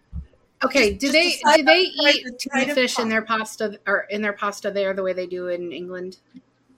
Okay, 0.64 0.92
Just- 0.94 1.00
do 1.00 1.08
just 1.08 1.42
they 1.46 1.58
do 1.58 1.64
they 1.64 1.80
eat 1.82 2.26
the 2.26 2.32
tuna 2.32 2.56
kind 2.58 2.70
of 2.72 2.76
fish 2.76 3.00
in 3.00 3.08
their 3.10 3.22
pasta 3.22 3.80
or 3.88 4.08
in 4.10 4.22
their 4.22 4.34
pasta 4.34 4.70
there 4.72 4.94
the 4.94 5.04
way 5.04 5.14
they 5.14 5.28
do 5.28 5.48
in 5.48 5.72
England? 5.72 6.18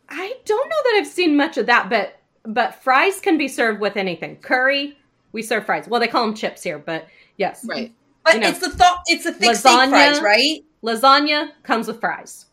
I 0.09 0.35
don't 0.45 0.69
know 0.69 0.75
that 0.83 0.93
I've 0.99 1.07
seen 1.07 1.35
much 1.35 1.57
of 1.57 1.65
that, 1.67 1.89
but 1.89 2.19
but 2.43 2.75
fries 2.83 3.19
can 3.19 3.37
be 3.37 3.47
served 3.47 3.79
with 3.81 3.97
anything. 3.97 4.35
Curry, 4.37 4.97
we 5.31 5.41
serve 5.41 5.65
fries. 5.65 5.87
Well, 5.87 5.99
they 5.99 6.07
call 6.07 6.25
them 6.25 6.35
chips 6.35 6.61
here, 6.63 6.77
but 6.79 7.07
yes, 7.37 7.65
Right. 7.67 7.91
But 8.23 8.35
You 8.35 8.39
know, 8.41 8.49
it's 8.49 8.59
the 8.59 8.69
thought. 8.69 9.01
It's 9.07 9.23
the 9.23 9.33
thick 9.33 9.55
steak 9.55 9.71
lasagna. 9.71 9.89
fries, 9.89 10.21
right? 10.21 10.63
lasagna 10.83 11.51
comes 11.63 11.87
with 11.87 11.99
fries. 11.99 12.45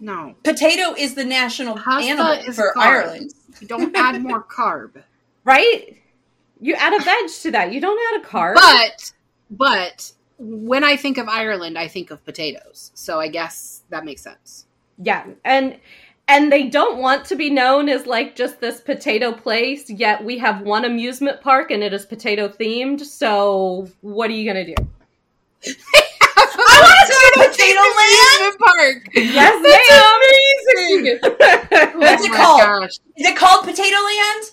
No. 0.00 0.34
Potato 0.44 0.94
is 0.96 1.14
the 1.14 1.24
national 1.24 1.74
Pasta 1.76 2.08
animal 2.10 2.32
is 2.32 2.56
for 2.56 2.72
carb. 2.76 2.82
Ireland. 2.82 3.32
You 3.60 3.66
don't 3.66 3.96
add 3.96 4.22
more 4.22 4.42
carb. 4.44 5.02
Right? 5.44 5.96
You 6.60 6.74
add 6.74 6.92
a 6.92 7.02
veg 7.02 7.28
to 7.42 7.50
that. 7.52 7.72
You 7.72 7.80
don't 7.80 7.98
add 8.14 8.22
a 8.22 8.26
carb. 8.26 8.54
But 8.56 9.12
but 9.50 10.12
when 10.38 10.84
I 10.84 10.96
think 10.96 11.18
of 11.18 11.28
Ireland, 11.28 11.76
I 11.78 11.88
think 11.88 12.10
of 12.10 12.24
potatoes. 12.24 12.90
So 12.94 13.20
I 13.20 13.28
guess 13.28 13.82
that 13.90 14.04
makes 14.04 14.22
sense. 14.22 14.66
Yeah, 14.98 15.24
and 15.44 15.78
and 16.28 16.52
they 16.52 16.68
don't 16.68 16.98
want 16.98 17.24
to 17.26 17.36
be 17.36 17.50
known 17.50 17.88
as 17.88 18.06
like 18.06 18.36
just 18.36 18.60
this 18.60 18.80
potato 18.80 19.32
place. 19.32 19.88
Yet 19.90 20.24
we 20.24 20.38
have 20.38 20.60
one 20.62 20.84
amusement 20.84 21.40
park 21.40 21.70
and 21.70 21.82
it 21.82 21.92
is 21.92 22.04
potato 22.06 22.48
themed. 22.48 23.00
So 23.00 23.88
what 24.00 24.30
are 24.30 24.34
you 24.34 24.46
gonna 24.46 24.66
do? 24.66 24.74
I 26.60 26.80
want 26.82 27.06
to 27.06 27.14
go 27.14 27.44
to 27.44 27.50
Potato 27.50 27.80
Land. 27.80 28.56
Park. 28.58 29.08
Yes, 29.14 29.54
ma'am. 29.62 30.20
Amazing. 30.88 31.18
What's 32.00 32.24
it 32.24 32.30
Oh 32.32 32.36
called? 32.36 32.60
gosh. 32.60 32.90
Is 33.16 33.26
it 33.28 33.36
called 33.36 33.64
Potato 33.64 33.96
Land? 33.96 34.44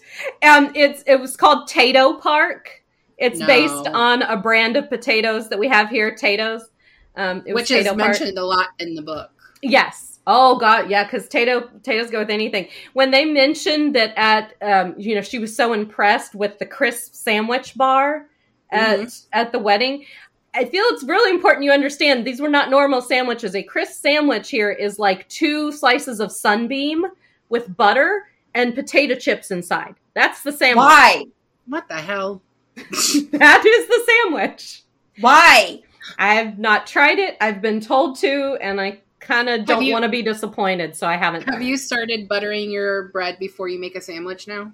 um, 0.67 0.71
it's 0.75 1.03
it 1.07 1.19
was 1.19 1.35
called 1.35 1.67
Tato 1.67 2.13
Park. 2.15 2.83
It's 3.17 3.39
No. 3.39 3.47
based 3.47 3.87
on 3.87 4.21
a 4.23 4.37
brand 4.37 4.75
of 4.75 4.89
potatoes 4.89 5.49
that 5.49 5.59
we 5.59 5.67
have 5.67 5.89
here, 5.89 6.13
Tato's. 6.15 6.69
Um, 7.15 7.43
it 7.45 7.53
was 7.53 7.63
Which 7.63 7.71
is 7.71 7.85
Tato 7.85 7.95
mentioned 7.95 8.37
a 8.37 8.43
lot 8.45 8.69
in 8.79 8.95
the 8.95 9.01
book. 9.01 9.31
Yes. 9.61 10.19
Oh 10.27 10.57
God, 10.57 10.89
yeah, 10.89 11.03
because 11.03 11.27
Tato 11.27 11.61
potatoes 11.61 12.09
go 12.09 12.19
with 12.19 12.29
anything. 12.29 12.67
When 12.93 13.11
they 13.11 13.25
mentioned 13.25 13.95
that 13.95 14.13
at 14.17 14.53
um, 14.61 14.95
you 14.97 15.15
know, 15.15 15.21
she 15.21 15.39
was 15.39 15.55
so 15.55 15.73
impressed 15.73 16.33
with 16.35 16.57
the 16.57 16.65
crisp 16.65 17.13
sandwich 17.13 17.75
bar 17.75 18.27
at 18.71 19.15
at 19.33 19.51
the 19.51 19.59
wedding. 19.59 20.05
I 20.53 20.65
feel 20.65 20.83
it's 20.87 21.03
really 21.03 21.31
important 21.31 21.65
you 21.65 21.71
understand 21.71 22.25
these 22.25 22.41
were 22.41 22.49
not 22.49 22.69
normal 22.69 23.01
sandwiches. 23.01 23.55
A 23.55 23.63
crisp 23.63 24.01
sandwich 24.01 24.49
here 24.49 24.71
is 24.71 24.97
like 24.97 25.27
two 25.29 25.71
slices 25.71 26.19
of 26.19 26.31
sunbeam 26.31 27.05
with 27.49 27.75
butter 27.75 28.27
and 28.53 28.73
potato 28.73 29.15
chips 29.15 29.51
inside. 29.51 29.95
That's 30.15 30.41
the 30.43 30.51
sandwich. 30.51 30.77
Why? 30.77 31.25
What 31.67 31.87
the 31.87 31.95
hell? 31.95 32.41
that 33.31 33.65
is 33.65 33.87
the 33.87 34.03
sandwich. 34.07 34.83
Why? 35.19 35.81
I've 36.17 36.59
not 36.59 36.87
tried 36.87 37.19
it. 37.19 37.37
I've 37.41 37.61
been 37.61 37.79
told 37.79 38.17
to, 38.19 38.57
and 38.61 38.79
I 38.79 39.01
kind 39.19 39.49
of 39.49 39.65
don't 39.65 39.89
want 39.91 40.03
to 40.03 40.09
be 40.09 40.21
disappointed, 40.21 40.95
so 40.95 41.07
I 41.07 41.15
haven't. 41.15 41.49
Have 41.49 41.61
you 41.61 41.77
started 41.77 42.27
buttering 42.27 42.69
your 42.69 43.09
bread 43.09 43.39
before 43.39 43.67
you 43.67 43.79
make 43.79 43.95
a 43.95 44.01
sandwich 44.01 44.47
now? 44.47 44.73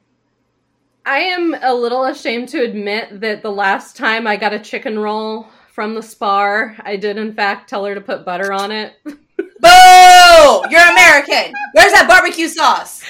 I 1.06 1.20
am 1.20 1.56
a 1.62 1.74
little 1.74 2.06
ashamed 2.06 2.50
to 2.50 2.62
admit 2.62 3.22
that 3.22 3.42
the 3.42 3.52
last 3.52 3.96
time 3.96 4.28
I 4.28 4.36
got 4.36 4.54
a 4.54 4.60
chicken 4.60 5.00
roll 5.00 5.48
from 5.72 5.96
the 5.96 6.04
spar, 6.04 6.76
I 6.82 6.96
did 6.96 7.18
in 7.18 7.34
fact 7.34 7.70
tell 7.70 7.86
her 7.86 7.96
to 7.96 8.02
put 8.02 8.26
butter 8.26 8.54
on 8.54 8.72
it. 8.72 8.94
Boo! 9.04 9.14
You're 10.70 10.92
American. 10.92 11.54
Where's 11.74 11.94
that 11.94 12.06
barbecue 12.08 12.48
sauce? 12.48 13.04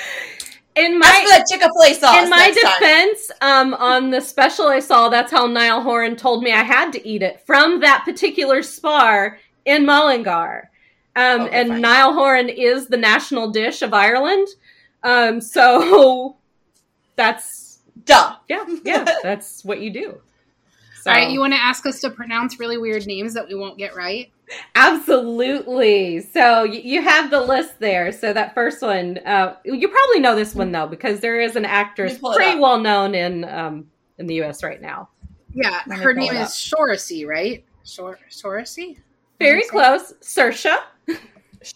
In 0.76 0.94
Ask 0.94 1.00
my 1.00 1.22
for 1.24 1.30
that 1.30 1.46
Chick-fil-A 1.52 1.94
sauce 1.96 2.24
in 2.24 2.30
my 2.30 2.52
defense, 2.52 3.32
um, 3.42 3.74
on 3.74 4.10
the 4.10 4.22
special 4.22 4.68
I 4.68 4.80
saw, 4.80 5.10
that's 5.10 5.32
how 5.32 5.46
Niall 5.46 5.82
Horan 5.82 6.16
told 6.16 6.44
me 6.44 6.54
I 6.54 6.64
had 6.64 6.94
to 6.94 7.08
eat 7.08 7.22
it 7.22 7.46
from 7.46 7.82
that 7.82 8.04
particular 8.06 8.64
spar 8.64 9.38
in 9.66 9.86
Mullingar. 9.86 10.70
Um, 11.16 11.42
Okay, 11.42 11.60
and 11.60 11.70
fine. 11.70 11.82
Niall 11.82 12.14
Horan 12.14 12.48
is 12.48 12.88
the 12.88 12.96
national 12.96 13.52
dish 13.52 13.82
of 13.82 13.94
Ireland. 13.94 14.48
Um, 15.04 15.42
so 15.56 16.38
that's 17.16 17.80
Duh. 18.06 18.38
yeah, 18.48 18.66
yeah, 18.84 19.06
that's 19.24 19.66
what 19.66 19.82
you 19.82 19.92
do. 19.92 20.22
So. 21.02 21.10
All 21.10 21.18
right, 21.18 21.32
you 21.32 21.40
want 21.40 21.54
to 21.54 21.60
ask 21.60 21.86
us 21.86 22.00
to 22.02 22.12
pronounce 22.12 22.60
really 22.60 22.78
weird 22.78 23.08
names 23.08 23.34
that 23.34 23.48
we 23.48 23.56
won't 23.56 23.78
get 23.78 23.96
right? 23.96 24.32
Absolutely. 24.76 26.22
So 26.22 26.64
you 26.64 27.02
have 27.02 27.30
the 27.32 27.42
list 27.42 27.80
there. 27.80 28.12
So 28.12 28.34
that 28.34 28.54
first 28.54 28.82
one, 28.82 29.20
uh, 29.20 29.58
you 29.64 29.88
probably 29.88 30.20
know 30.20 30.36
this 30.36 30.56
one 30.56 30.72
though, 30.72 30.88
because 30.88 31.20
there 31.20 31.40
is 31.40 31.56
an 31.56 31.66
actress 31.66 32.14
Let 32.14 32.18
me 32.18 32.20
pull 32.22 32.32
it 32.32 32.36
pretty 32.36 32.60
well 32.60 32.80
known 32.80 33.16
in 33.16 33.46
um, 33.46 33.88
in 34.18 34.28
the 34.28 34.36
U.S. 34.36 34.64
right 34.64 34.82
now. 34.82 35.10
Yeah, 35.54 35.82
her 35.90 36.14
name 36.14 36.34
is 36.34 36.58
Shoracy, 36.58 37.26
right? 37.26 37.64
Shor- 37.84 38.20
Shoracy? 38.30 38.98
Very 39.40 39.64
close, 39.64 40.14
Sersha. 40.22 40.78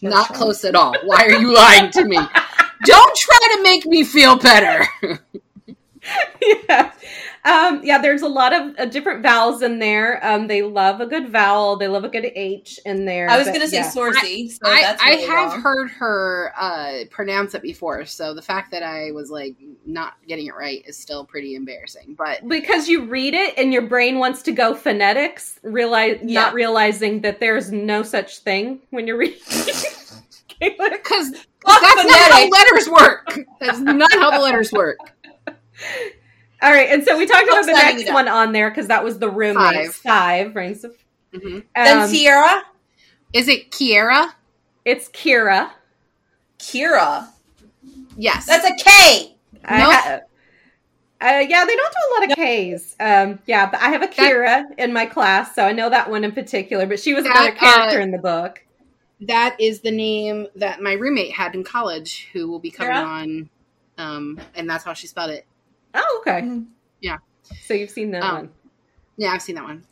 Not 0.01 0.30
close 0.30 0.63
at 0.63 0.76
all. 0.76 0.95
Why 1.03 1.26
are 1.26 1.32
you 1.32 1.53
lying 1.53 1.91
to 1.91 2.05
me? 2.05 2.17
Don't 2.86 3.15
try 3.15 3.39
to 3.55 3.63
make 3.63 3.86
me 3.86 4.03
feel 4.03 4.38
better. 4.38 4.88
yeah. 6.70 6.91
Um, 7.43 7.82
yeah, 7.84 7.99
there's 7.99 8.24
a 8.24 8.28
lot 8.28 8.53
of 8.53 8.76
uh, 8.78 8.86
different 8.86 9.22
vowels 9.22 9.62
in 9.62 9.78
there. 9.80 10.20
Um, 10.26 10.47
they 10.47 10.62
love 10.64 10.99
a 10.99 11.06
good 11.06 11.30
vowel. 11.30 11.76
They 11.78 11.88
love 11.88 12.03
a 12.03 12.10
good 12.10 12.26
H 12.36 12.80
in 12.86 13.06
there. 13.06 13.30
I 13.30 13.38
was 13.38 13.47
gonna 13.47 13.68
say 13.68 13.78
yeah. 13.78 13.91
Sorcy, 13.91 14.49
so 14.51 14.60
I, 14.64 14.82
that's 14.82 15.01
I 15.01 15.10
really 15.12 15.28
have 15.28 15.51
wrong. 15.51 15.62
heard 15.62 15.91
her 15.91 16.53
uh, 16.60 16.93
pronounce 17.12 17.53
it 17.53 17.62
before, 17.62 18.06
so 18.06 18.34
the 18.34 18.41
fact 18.41 18.72
that 18.72 18.82
I 18.84 19.12
was 19.12 19.30
like 19.30 19.56
not 19.86 20.14
getting 20.28 20.47
it 20.47 20.56
right 20.56 20.84
is 20.88 20.97
still 20.97 21.24
pretty 21.24 21.56
embarrassing. 21.56 22.16
But 22.18 22.47
because 22.47 22.88
you 22.88 23.06
read 23.06 23.34
it 23.36 23.53
and 23.58 23.72
your 23.72 23.84
brain 23.84 24.18
wants 24.18 24.41
to 24.43 24.51
go 24.51 24.74
phonetics, 24.74 25.60
realize 25.64 26.20
Yeah. 26.24 26.41
not 26.41 26.53
realizing 26.56 27.22
that 27.22 27.39
there's 27.39 27.72
no 27.72 28.01
such 28.01 28.39
thing 28.39 28.80
when 28.89 29.06
you're 29.08 29.18
reading. 29.20 29.38
because 30.60 31.32
Fuck 31.66 31.82
that's 31.82 32.06
not 32.06 32.20
how 32.20 32.30
phonetics. 32.49 32.51
letters 32.51 32.89
work. 32.89 33.39
That's 33.60 33.80
not 33.80 34.12
how 34.14 34.32
the 34.32 34.39
letters 34.39 34.72
work. 34.72 34.97
All 36.61 36.71
right, 36.71 36.89
and 36.89 37.03
so 37.03 37.17
we 37.17 37.26
talked 37.26 37.47
about 37.47 37.65
the 37.65 37.73
next 37.73 38.11
one 38.13 38.28
on 38.28 38.51
there 38.53 38.69
because 38.69 38.88
that 38.88 39.03
was 39.03 39.19
the 39.19 39.30
roommates. 39.30 39.97
Five, 39.97 40.55
rings 40.55 40.84
of. 40.84 40.95
Mhm. 41.34 41.63
Then 41.76 41.97
Um, 41.99 42.09
Sierra, 42.09 42.63
Is 43.34 43.47
it 43.49 43.71
Kiera? 43.71 44.32
it's 44.86 45.09
Kira. 45.09 45.71
Kira. 46.57 47.28
Yes. 48.17 48.45
That's 48.45 48.65
a 48.65 48.73
K. 48.82 49.36
I 49.65 49.80
ha- 49.82 50.19
uh, 51.21 51.39
yeah, 51.47 51.65
they 51.65 51.76
don't 51.76 51.93
do 51.93 51.99
a 52.09 52.11
lot 52.21 52.32
of 52.32 52.36
K's. 52.38 52.95
Um, 52.99 53.39
yeah, 53.45 53.69
but 53.69 53.82
I 53.82 53.89
have 53.89 54.01
a 54.01 54.07
Kira 54.07 54.63
in 54.78 54.93
my 54.93 55.05
class, 55.05 55.53
so 55.55 55.63
I 55.65 55.71
know 55.73 55.89
that 55.89 56.09
one 56.09 56.23
in 56.23 56.32
particular. 56.32 56.86
But 56.86 56.99
she 56.99 57.13
was 57.13 57.26
That, 57.26 57.36
another 57.36 57.51
character 57.57 57.99
uh, 57.99 58.03
in 58.03 58.11
the 58.11 58.17
book. 58.17 58.63
that 59.21 59.55
is 59.59 59.82
the 59.82 59.91
name 59.91 60.47
that 60.55 60.82
my 60.82 60.93
roommate 60.93 61.32
had 61.34 61.53
in 61.55 61.63
college, 61.65 62.30
who 62.32 62.47
will 62.49 62.59
be 62.59 62.71
coming 62.71 62.93
Kira? 62.93 63.05
on, 63.05 63.49
um, 63.97 64.39
and 64.55 64.69
that's 64.69 64.84
how 64.86 64.93
she 64.93 65.07
spelled 65.07 65.32
it. 65.32 65.45
Oh, 65.96 66.18
okay. 66.22 66.41
Mhm. 66.41 66.68
Yeah. 67.02 67.18
So 67.64 67.74
you've 67.74 67.89
seen 67.89 68.12
that 68.12 68.24
Um, 68.24 68.36
one. 68.36 68.50
Yeah, 69.18 69.32
I've 69.32 69.41
seen 69.41 69.56
that 69.56 69.64
one. 69.64 69.84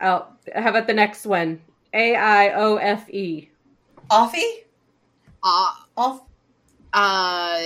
Oh, 0.00 0.26
how 0.54 0.70
about 0.70 0.86
the 0.86 0.94
next 0.94 1.26
one? 1.26 1.60
A 1.92 2.14
I 2.14 2.50
O 2.54 2.76
F 2.76 3.08
E. 3.10 3.50
Offie? 4.10 4.64
Uh, 5.42 5.72
Off 5.96 6.22
uh, 6.92 7.60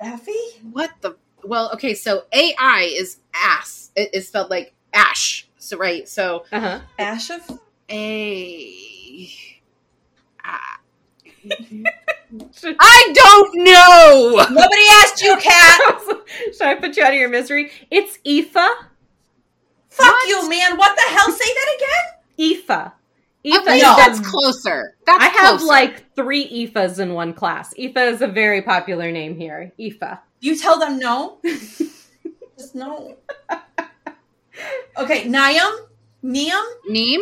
Effie? 0.00 0.32
what 0.72 0.90
the? 1.00 1.16
Well, 1.44 1.70
okay, 1.74 1.94
so 1.94 2.24
AI 2.32 2.90
is 2.92 3.18
ass. 3.34 3.90
It 3.96 4.10
is 4.14 4.28
spelled 4.28 4.50
like 4.50 4.74
ash. 4.92 5.46
So 5.58 5.76
right, 5.78 6.08
so 6.08 6.44
Uh 6.52 6.60
huh. 6.60 6.80
Ash 6.98 7.30
of 7.30 7.60
a. 7.90 9.30
Ah. 10.44 10.77
I 12.80 13.12
don't 13.14 13.64
know. 13.64 14.46
Nobody 14.50 14.82
asked 15.02 15.22
you, 15.22 15.36
cat. 15.36 15.80
Should 16.56 16.62
I 16.66 16.74
put 16.74 16.96
you 16.96 17.02
out 17.04 17.12
of 17.12 17.18
your 17.18 17.28
misery? 17.28 17.70
It's 17.90 18.18
Aoife. 18.26 18.52
Fuck 18.52 20.06
What? 20.06 20.28
you, 20.28 20.48
man. 20.48 20.76
What 20.76 20.96
the 20.96 21.02
hell? 21.02 21.30
Say 21.32 21.44
that 21.54 21.76
again? 21.76 22.04
Aoife. 22.52 22.70
At 22.70 22.92
Aoife 23.44 23.82
No. 23.82 23.96
that's 23.96 24.20
closer. 24.20 24.94
That's 25.06 25.24
I 25.24 25.28
have 25.28 25.48
closer. 25.58 25.66
like 25.66 26.14
three 26.14 26.48
Aoifes 26.68 26.98
in 26.98 27.14
one 27.14 27.32
class. 27.32 27.72
Aoife 27.78 27.96
is 27.96 28.22
a 28.22 28.26
very 28.28 28.62
popular 28.62 29.10
name 29.10 29.36
here. 29.36 29.72
Aoife. 29.80 30.18
You 30.40 30.56
tell 30.56 30.78
them 30.78 30.98
no. 30.98 31.38
Just 32.58 32.74
no. 32.74 33.16
Okay, 34.98 35.24
Niam, 35.28 35.72
Niam, 36.22 36.64
Neem? 36.88 37.20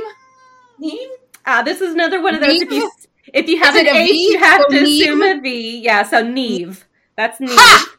Neem. 0.79 1.11
Uh, 1.45 1.63
this 1.63 1.81
is 1.83 1.93
another 1.95 2.23
one 2.23 2.35
of 2.35 2.41
those. 2.41 2.63
If 2.63 2.71
you 2.73 2.81
Neve? 2.81 2.91
If 3.33 3.49
you 3.49 3.59
have 3.63 3.75
Is 3.75 3.81
an 3.83 3.87
it 3.87 3.93
a 3.95 3.97
H, 3.99 4.11
V? 4.11 4.23
you 4.33 4.39
have 4.39 4.61
So 4.63 4.69
to 4.69 4.83
Neve? 4.83 5.03
assume 5.03 5.23
a 5.23 5.41
V. 5.41 5.81
Yeah, 5.83 6.03
so 6.03 6.23
Neve. 6.23 6.87
That's 7.17 7.41
Neve. 7.41 7.51
Ha! 7.53 7.97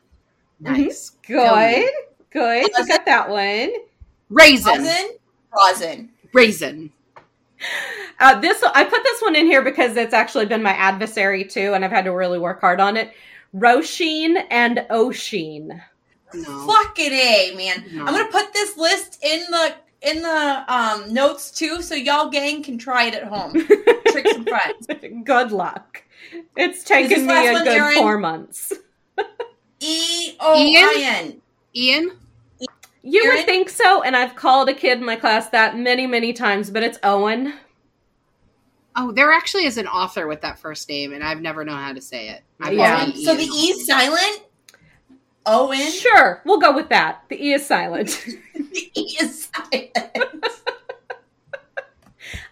Nice. 0.59 1.11
Good, 1.27 1.89
good. 2.31 2.67
You 2.77 2.87
got 2.87 3.05
that 3.05 3.29
one. 3.29 3.71
Raisin. 4.29 4.73
Rosin, 4.83 5.09
rosin. 5.55 6.09
Raisin. 6.33 6.91
Uh, 8.19 8.39
this 8.39 8.63
I 8.63 8.83
put 8.83 9.03
this 9.03 9.21
one 9.21 9.35
in 9.35 9.45
here 9.45 9.61
because 9.63 9.95
it's 9.97 10.13
actually 10.13 10.45
been 10.45 10.63
my 10.63 10.73
adversary 10.73 11.43
too, 11.43 11.73
and 11.73 11.83
I've 11.85 11.91
had 11.91 12.05
to 12.05 12.11
really 12.11 12.39
work 12.39 12.61
hard 12.61 12.79
on 12.79 12.97
it. 12.97 13.11
Roisin 13.55 14.43
and 14.51 14.85
Oshin. 14.89 15.79
No. 16.33 16.67
Fucking 16.67 17.11
a 17.11 17.53
man. 17.55 17.85
No. 17.93 18.05
I'm 18.05 18.13
gonna 18.13 18.31
put 18.31 18.51
this 18.53 18.77
list 18.77 19.23
in 19.23 19.39
the 19.49 19.75
in 20.01 20.21
the 20.21 20.63
um 20.67 21.13
notes 21.13 21.51
too, 21.51 21.81
so 21.81 21.95
y'all 21.95 22.29
gang 22.29 22.63
can 22.63 22.77
try 22.77 23.05
it 23.05 23.13
at 23.15 23.23
home. 23.25 23.53
Trick 24.11 24.27
some 24.29 24.45
friends. 24.45 24.87
good 25.23 25.51
luck. 25.51 26.03
It's 26.55 26.83
taken 26.83 27.25
me 27.27 27.47
a 27.47 27.53
good 27.53 27.67
Erin? 27.67 27.95
four 27.95 28.17
months. 28.17 28.73
E 29.79 30.35
O 30.39 30.53
I 30.75 31.01
N. 31.23 31.41
Ian? 31.75 32.11
You 33.03 33.23
Erin? 33.23 33.37
would 33.37 33.45
think 33.45 33.69
so, 33.69 34.01
and 34.01 34.15
I've 34.15 34.35
called 34.35 34.67
a 34.69 34.73
kid 34.73 34.97
in 34.97 35.05
my 35.05 35.15
class 35.15 35.49
that 35.49 35.77
many, 35.77 36.07
many 36.07 36.33
times, 36.33 36.69
but 36.69 36.83
it's 36.83 36.97
Owen. 37.03 37.53
Oh, 38.95 39.11
there 39.11 39.31
actually 39.31 39.65
is 39.65 39.77
an 39.77 39.87
author 39.87 40.25
with 40.27 40.41
that 40.41 40.57
first 40.57 40.89
name, 40.89 41.13
and 41.13 41.23
I've 41.23 41.39
never 41.39 41.63
known 41.63 41.77
how 41.77 41.93
to 41.93 42.01
say 42.01 42.29
it. 42.29 42.41
I've 42.59 42.73
Yeah. 42.73 43.03
only 43.03 43.23
So 43.23 43.35
the 43.35 43.43
Ian. 43.43 43.53
E 43.53 43.73
silent. 43.85 44.41
Owen. 45.47 45.79
Sure, 45.91 46.41
we'll 46.45 46.59
go 46.59 46.73
with 46.75 46.89
that. 46.89 47.23
The 47.29 47.43
E 47.43 47.53
is 47.53 47.65
silent. 47.65 48.25
The 48.53 48.91
E 48.95 49.17
is 49.21 49.49
silent. 49.55 49.91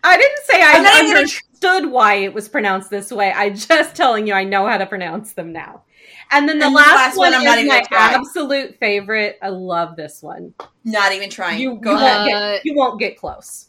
I 0.04 0.18
didn't 0.18 0.46
say 0.46 0.62
I 0.62 0.74
I'm 0.76 0.84
not 0.84 0.94
even 0.96 1.06
gonna 1.08 1.20
understood 1.20 1.92
why 1.92 2.16
it 2.16 2.34
was 2.34 2.48
pronounced 2.48 2.90
this 2.90 3.12
way. 3.12 3.32
I'm 3.36 3.56
just 3.56 3.96
telling 3.96 4.28
you 4.28 4.34
I 4.34 4.44
know 4.44 4.68
how 4.68 4.78
to 4.78 4.86
pronounce 4.86 5.34
them 5.34 5.52
now. 5.52 5.84
And 6.32 6.48
then 6.48 6.60
the 6.60 6.66
And 6.68 6.76
this 6.76 6.82
last, 6.82 6.96
last 6.96 7.18
one, 7.18 7.32
one, 7.32 7.40
I'm 7.40 7.44
not 7.46 7.58
is 7.58 7.66
even 7.66 7.68
my 7.70 7.84
gonna 7.90 8.18
absolute 8.18 8.78
favorite. 8.80 9.38
I 9.42 9.50
love 9.50 9.96
this 9.96 10.22
one. 10.24 10.54
Not 10.84 11.12
even 11.12 11.30
trying. 11.30 11.60
You, 11.60 11.76
Go 11.76 11.92
you 11.92 11.98
ahead. 11.98 12.18
won't 12.18 12.30
get 12.30 12.66
you 12.66 12.76
won't 12.76 13.00
get 13.00 13.18
close. 13.18 13.68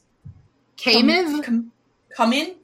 Kamiv? 0.76 1.42
Come, 1.42 1.72
come 2.14 2.32
in. 2.32 2.54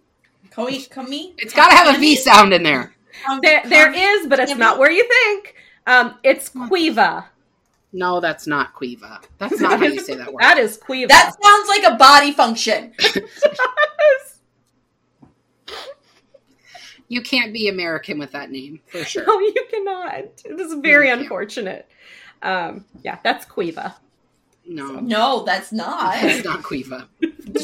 Come 0.51 0.69
in. 0.69 0.83
Come 0.91 1.13
in. 1.13 1.33
It's 1.39 1.55
got 1.55 1.71
to 1.71 1.75
have 1.77 1.95
a 1.97 1.99
V 1.99 2.15
sound 2.17 2.53
in 2.53 2.63
there. 2.63 2.95
Come- 3.25 3.41
There 3.43 3.63
there 3.67 3.87
come- 3.87 3.95
is, 3.95 4.27
but 4.27 4.39
it's 4.39 4.55
not 4.55 4.75
in. 4.75 4.81
where 4.81 4.91
you 4.91 5.09
think. 5.09 5.57
Um, 5.87 6.19
it's 6.23 6.51
Quiva. 6.51 7.25
No, 7.93 8.21
that's 8.21 8.47
not 8.47 8.75
Quiva. 8.75 9.23
That's 9.39 9.61
not 9.61 9.79
how 9.79 9.87
you 9.87 10.01
say 10.01 10.15
that 10.15 10.33
word. 10.33 10.43
That 10.43 10.59
is 10.59 10.79
Quiva. 10.79 11.09
That 11.09 11.33
sounds 11.43 11.69
like 11.69 11.85
a 11.93 11.97
body 11.97 12.33
function. 12.33 12.95
You 17.09 17.21
can't 17.21 17.53
be 17.53 17.69
American 17.69 18.19
with 18.19 18.33
that 18.33 18.51
name, 18.51 18.81
for 18.87 19.05
sure. 19.05 19.27
No, 19.27 19.39
you 19.39 19.55
cannot. 19.71 20.15
It 20.47 20.59
is 20.59 20.73
very 20.81 21.09
You 21.09 21.13
can't. 21.13 21.21
unfortunate. 21.23 21.87
Um, 22.41 22.87
yeah, 23.03 23.19
that's 23.23 23.45
Quiva. 23.45 23.95
No, 24.65 24.93
No, 25.01 25.45
that's 25.45 25.73
not. 25.73 26.15
that's 26.23 26.43
not 26.45 26.63
Quiva. 26.63 27.07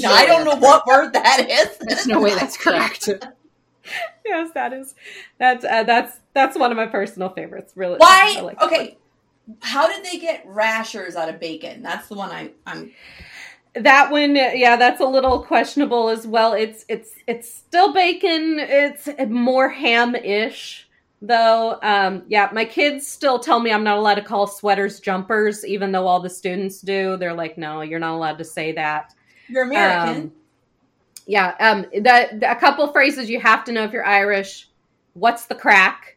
I 0.07 0.27
don't 0.27 0.45
know 0.45 0.57
what 0.57 0.87
word 0.87 1.13
that 1.15 1.47
is. 1.49 1.79
There's 1.81 2.07
no 2.07 2.21
way 2.21 2.35
that's 2.35 2.57
correct. 2.59 3.09
Yes, 4.27 4.51
that 4.55 4.73
is 4.75 4.95
that's 5.39 5.65
uh, 5.65 5.85
that's 5.85 6.19
that's 6.35 6.59
one 6.59 6.71
of 6.71 6.77
my 6.77 6.87
personal 6.87 7.31
favorites. 7.31 7.73
Really, 7.77 7.97
Why? 7.97 8.41
like 8.43 8.61
okay. 8.63 8.99
How 9.61 9.89
did 9.89 10.05
they 10.05 10.19
get 10.19 10.45
rashers 10.47 11.17
out 11.17 11.31
of 11.31 11.41
bacon? 11.41 11.83
That's 11.83 12.09
the 12.09 12.15
one 12.15 12.31
I, 12.31 12.51
I'm. 12.67 12.93
that 13.75 14.11
one 14.11 14.35
yeah 14.35 14.77
that's 14.77 15.01
a 15.01 15.05
little 15.05 15.43
questionable 15.43 16.09
as 16.09 16.27
well 16.27 16.53
it's 16.53 16.85
it's 16.89 17.13
it's 17.27 17.53
still 17.55 17.93
bacon 17.93 18.59
it's 18.59 19.09
more 19.29 19.69
ham-ish 19.69 20.89
though 21.23 21.79
um 21.83 22.23
yeah 22.29 22.49
my 22.53 22.65
kids 22.65 23.07
still 23.07 23.39
tell 23.39 23.61
me 23.61 23.71
i'm 23.71 23.85
not 23.85 23.99
allowed 23.99 24.15
to 24.15 24.23
call 24.23 24.47
sweaters 24.47 25.01
jumpers 25.01 25.65
even 25.65 25.93
though 25.93 26.07
all 26.07 26.19
the 26.19 26.31
students 26.31 26.81
do 26.81 27.17
they're 27.19 27.35
like 27.35 27.57
no 27.59 27.83
you're 27.83 28.01
not 28.01 28.15
allowed 28.15 28.39
to 28.39 28.45
say 28.45 28.73
that 28.73 29.15
You're 29.49 29.65
American. 29.65 30.23
Um, 30.23 30.33
yeah 31.29 31.55
um 31.61 31.87
that 32.03 32.43
a 32.43 32.57
couple 32.57 32.91
phrases 32.93 33.31
you 33.31 33.39
have 33.39 33.63
to 33.65 33.71
know 33.71 33.85
if 33.85 33.93
you're 33.93 34.05
irish. 34.05 34.69
What's 35.13 35.47
the 35.47 35.55
crack? 35.55 36.17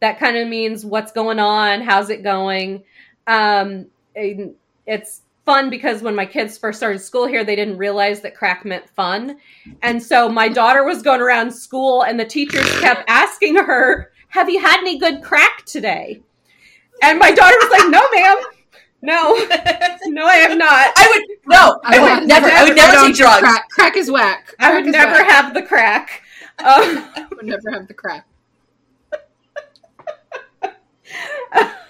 That 0.00 0.18
kind 0.18 0.36
of 0.36 0.48
means 0.48 0.86
what's 0.86 1.12
going 1.12 1.38
on 1.38 1.82
how's 1.82 2.08
it 2.08 2.22
going? 2.22 2.84
Um 3.26 3.86
it's 4.14 5.22
fun 5.44 5.68
because 5.68 6.02
when 6.02 6.14
my 6.14 6.24
kids 6.24 6.56
first 6.56 6.78
started 6.78 7.00
school 7.00 7.26
here 7.26 7.44
they 7.44 7.56
didn't 7.56 7.76
realize 7.76 8.20
that 8.22 8.36
crack 8.36 8.64
meant 8.64 8.88
fun. 8.88 9.38
And 9.82 10.02
so 10.02 10.28
my 10.28 10.48
daughter 10.48 10.84
was 10.84 11.02
going 11.02 11.20
around 11.20 11.50
school 11.50 12.02
and 12.02 12.18
the 12.18 12.24
teachers 12.24 12.70
kept 12.80 13.04
asking 13.08 13.56
her 13.56 14.12
have 14.28 14.48
you 14.48 14.60
had 14.60 14.78
any 14.78 14.98
good 14.98 15.22
crack 15.22 15.64
today? 15.66 16.22
And 17.02 17.18
my 17.18 17.32
daughter 17.32 17.56
was 17.60 17.70
like 17.70 17.90
no 17.90 18.08
ma'am 18.14 18.53
no 19.04 19.34
no 20.06 20.26
i 20.26 20.36
have 20.36 20.56
not 20.56 20.92
I 20.96 21.06
would 21.14 21.24
no. 21.46 21.80
I, 21.84 21.98
want- 22.00 22.20
would 22.20 22.28
never. 22.28 22.46
I 22.46 22.64
would 22.64 22.74
never 22.76 23.06
take 23.06 23.16
drugs. 23.16 23.40
Crack, 23.40 23.68
crack 23.70 23.96
is 23.96 24.10
whack. 24.10 24.54
i 24.58 24.72
would 24.74 24.86
never 24.86 25.12
whack. 25.12 25.30
have 25.30 25.54
the 25.54 25.62
crack 25.62 26.22
um, 26.60 27.10
I 27.16 27.26
would 27.30 27.46
never 27.46 27.70
have 27.72 27.88
the 27.88 27.94
crack. 27.94 28.26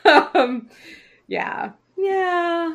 um, 0.34 0.68
yeah, 1.28 1.72
yeah, 1.96 2.74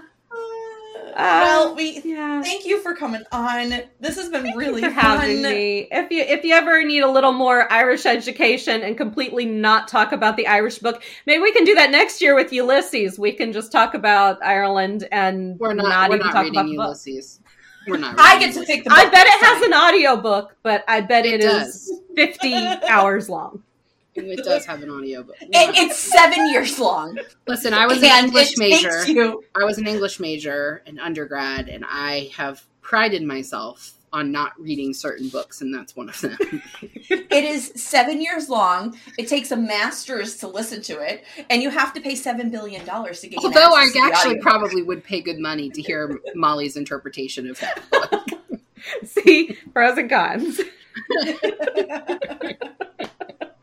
Um, 1.15 1.41
well, 1.41 1.75
we 1.75 2.01
yeah. 2.03 2.41
thank 2.41 2.65
you 2.65 2.79
for 2.81 2.95
coming 2.95 3.23
on. 3.31 3.69
This 3.99 4.15
has 4.15 4.29
been 4.29 4.55
really 4.55 4.81
for 4.81 4.89
fun. 4.89 4.93
having 4.93 5.41
me. 5.41 5.87
If 5.91 6.11
you 6.11 6.21
if 6.21 6.43
you 6.43 6.53
ever 6.53 6.83
need 6.83 7.01
a 7.01 7.11
little 7.11 7.31
more 7.33 7.71
Irish 7.71 8.05
education 8.05 8.81
and 8.81 8.97
completely 8.97 9.45
not 9.45 9.87
talk 9.87 10.11
about 10.11 10.37
the 10.37 10.47
Irish 10.47 10.79
book, 10.79 11.03
maybe 11.25 11.41
we 11.41 11.51
can 11.51 11.63
do 11.65 11.75
that 11.75 11.91
next 11.91 12.21
year 12.21 12.35
with 12.35 12.51
Ulysses. 12.53 13.17
We 13.19 13.31
can 13.31 13.51
just 13.53 13.71
talk 13.71 13.93
about 13.93 14.43
Ireland 14.43 15.07
and 15.11 15.59
We're 15.59 15.73
not. 15.73 16.09
we're 16.09 16.15
even 16.15 16.27
not 16.27 16.33
talk 16.33 16.43
reading 16.43 16.59
about 16.59 16.67
the 16.69 16.75
book. 16.75 16.85
Ulysses. 16.85 17.39
We're 17.87 17.97
not. 17.97 18.15
I 18.19 18.37
get 18.39 18.47
to 18.53 18.59
Ulysses. 18.59 18.65
pick 18.67 18.83
the. 18.85 18.91
I 18.91 19.09
bet 19.09 19.25
it 19.27 19.43
has 19.45 19.61
an 19.63 19.73
audio 19.73 20.15
book, 20.17 20.55
but 20.63 20.83
I 20.87 21.01
bet 21.01 21.25
It 21.25 21.41
it 21.41 21.43
is 21.45 21.91
fifty 22.15 22.53
hours 22.87 23.29
long. 23.29 23.63
It 24.15 24.43
does 24.43 24.65
have 24.65 24.81
an 24.83 24.89
audiobook. 24.89 25.35
It, 25.41 25.49
it's 25.53 25.97
seven 25.97 26.49
years 26.49 26.79
long. 26.79 27.17
Listen, 27.47 27.73
I 27.73 27.85
was 27.85 28.01
an 28.03 28.25
English 28.25 28.57
major. 28.57 29.05
you- 29.07 29.43
I 29.55 29.63
was 29.63 29.77
an 29.77 29.87
English 29.87 30.19
major 30.19 30.81
in 30.85 30.99
undergrad, 30.99 31.69
and 31.69 31.85
I 31.87 32.31
have 32.35 32.63
prided 32.81 33.23
myself 33.23 33.93
on 34.11 34.31
not 34.31 34.59
reading 34.59 34.91
certain 34.91 35.29
books, 35.29 35.61
and 35.61 35.71
that's 35.73 35.95
one 35.95 36.09
of 36.09 36.19
them. 36.19 36.37
It 37.31 37.43
is 37.43 37.71
seven 37.75 38.21
years 38.21 38.49
long. 38.49 38.97
It 39.19 39.27
takes 39.27 39.51
a 39.51 39.55
master's 39.55 40.37
to 40.37 40.47
listen 40.47 40.81
to 40.83 40.99
it, 40.99 41.23
and 41.49 41.61
you 41.61 41.69
have 41.69 41.93
to 41.93 42.01
pay 42.01 42.15
seven 42.15 42.49
billion 42.49 42.83
dollars 42.85 43.21
to 43.21 43.27
get. 43.27 43.39
Although 43.43 43.73
I 43.75 43.87
to 43.93 43.99
actually 43.99 44.31
audio. 44.31 44.41
probably 44.41 44.81
would 44.81 45.03
pay 45.03 45.21
good 45.21 45.37
money 45.39 45.69
to 45.69 45.81
hear 45.81 46.19
Molly's 46.35 46.75
interpretation 46.75 47.47
of 47.49 47.59
that 47.59 47.81
book. 47.91 48.59
See 49.05 49.55
pros 49.73 49.97
and 49.97 50.09
cons. 50.09 50.59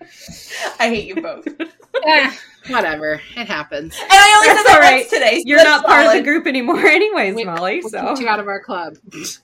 I 0.81 0.89
hate 0.89 1.07
you 1.07 1.21
both, 1.23 1.47
and 1.47 1.69
Eh, 2.07 2.31
whatever, 2.69 3.21
it 3.37 3.47
happens. 3.49 3.95
I 4.11 4.35
only 4.37 4.49
That's 4.49 4.59
said 4.59 4.67
that 4.67 4.75
all 4.75 4.81
right. 4.81 4.97
once 5.01 5.11
today. 5.11 5.37
so 5.39 5.43
You're 5.47 5.59
that's 5.59 5.83
not 5.83 5.87
part 5.87 6.07
of 6.07 6.13
the 6.13 6.23
group 6.23 6.47
anymore, 6.47 6.79
anyways, 6.87 7.35
We- 7.35 7.45
Molly. 7.45 7.81
We'll 7.81 7.91
So 7.91 8.15
kick 8.15 8.21
you 8.23 8.29
out 8.29 8.39
of 8.41 8.49
our 8.49 8.61
club. 8.63 8.97
That's 9.13 9.37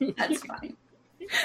fine. 0.42 0.76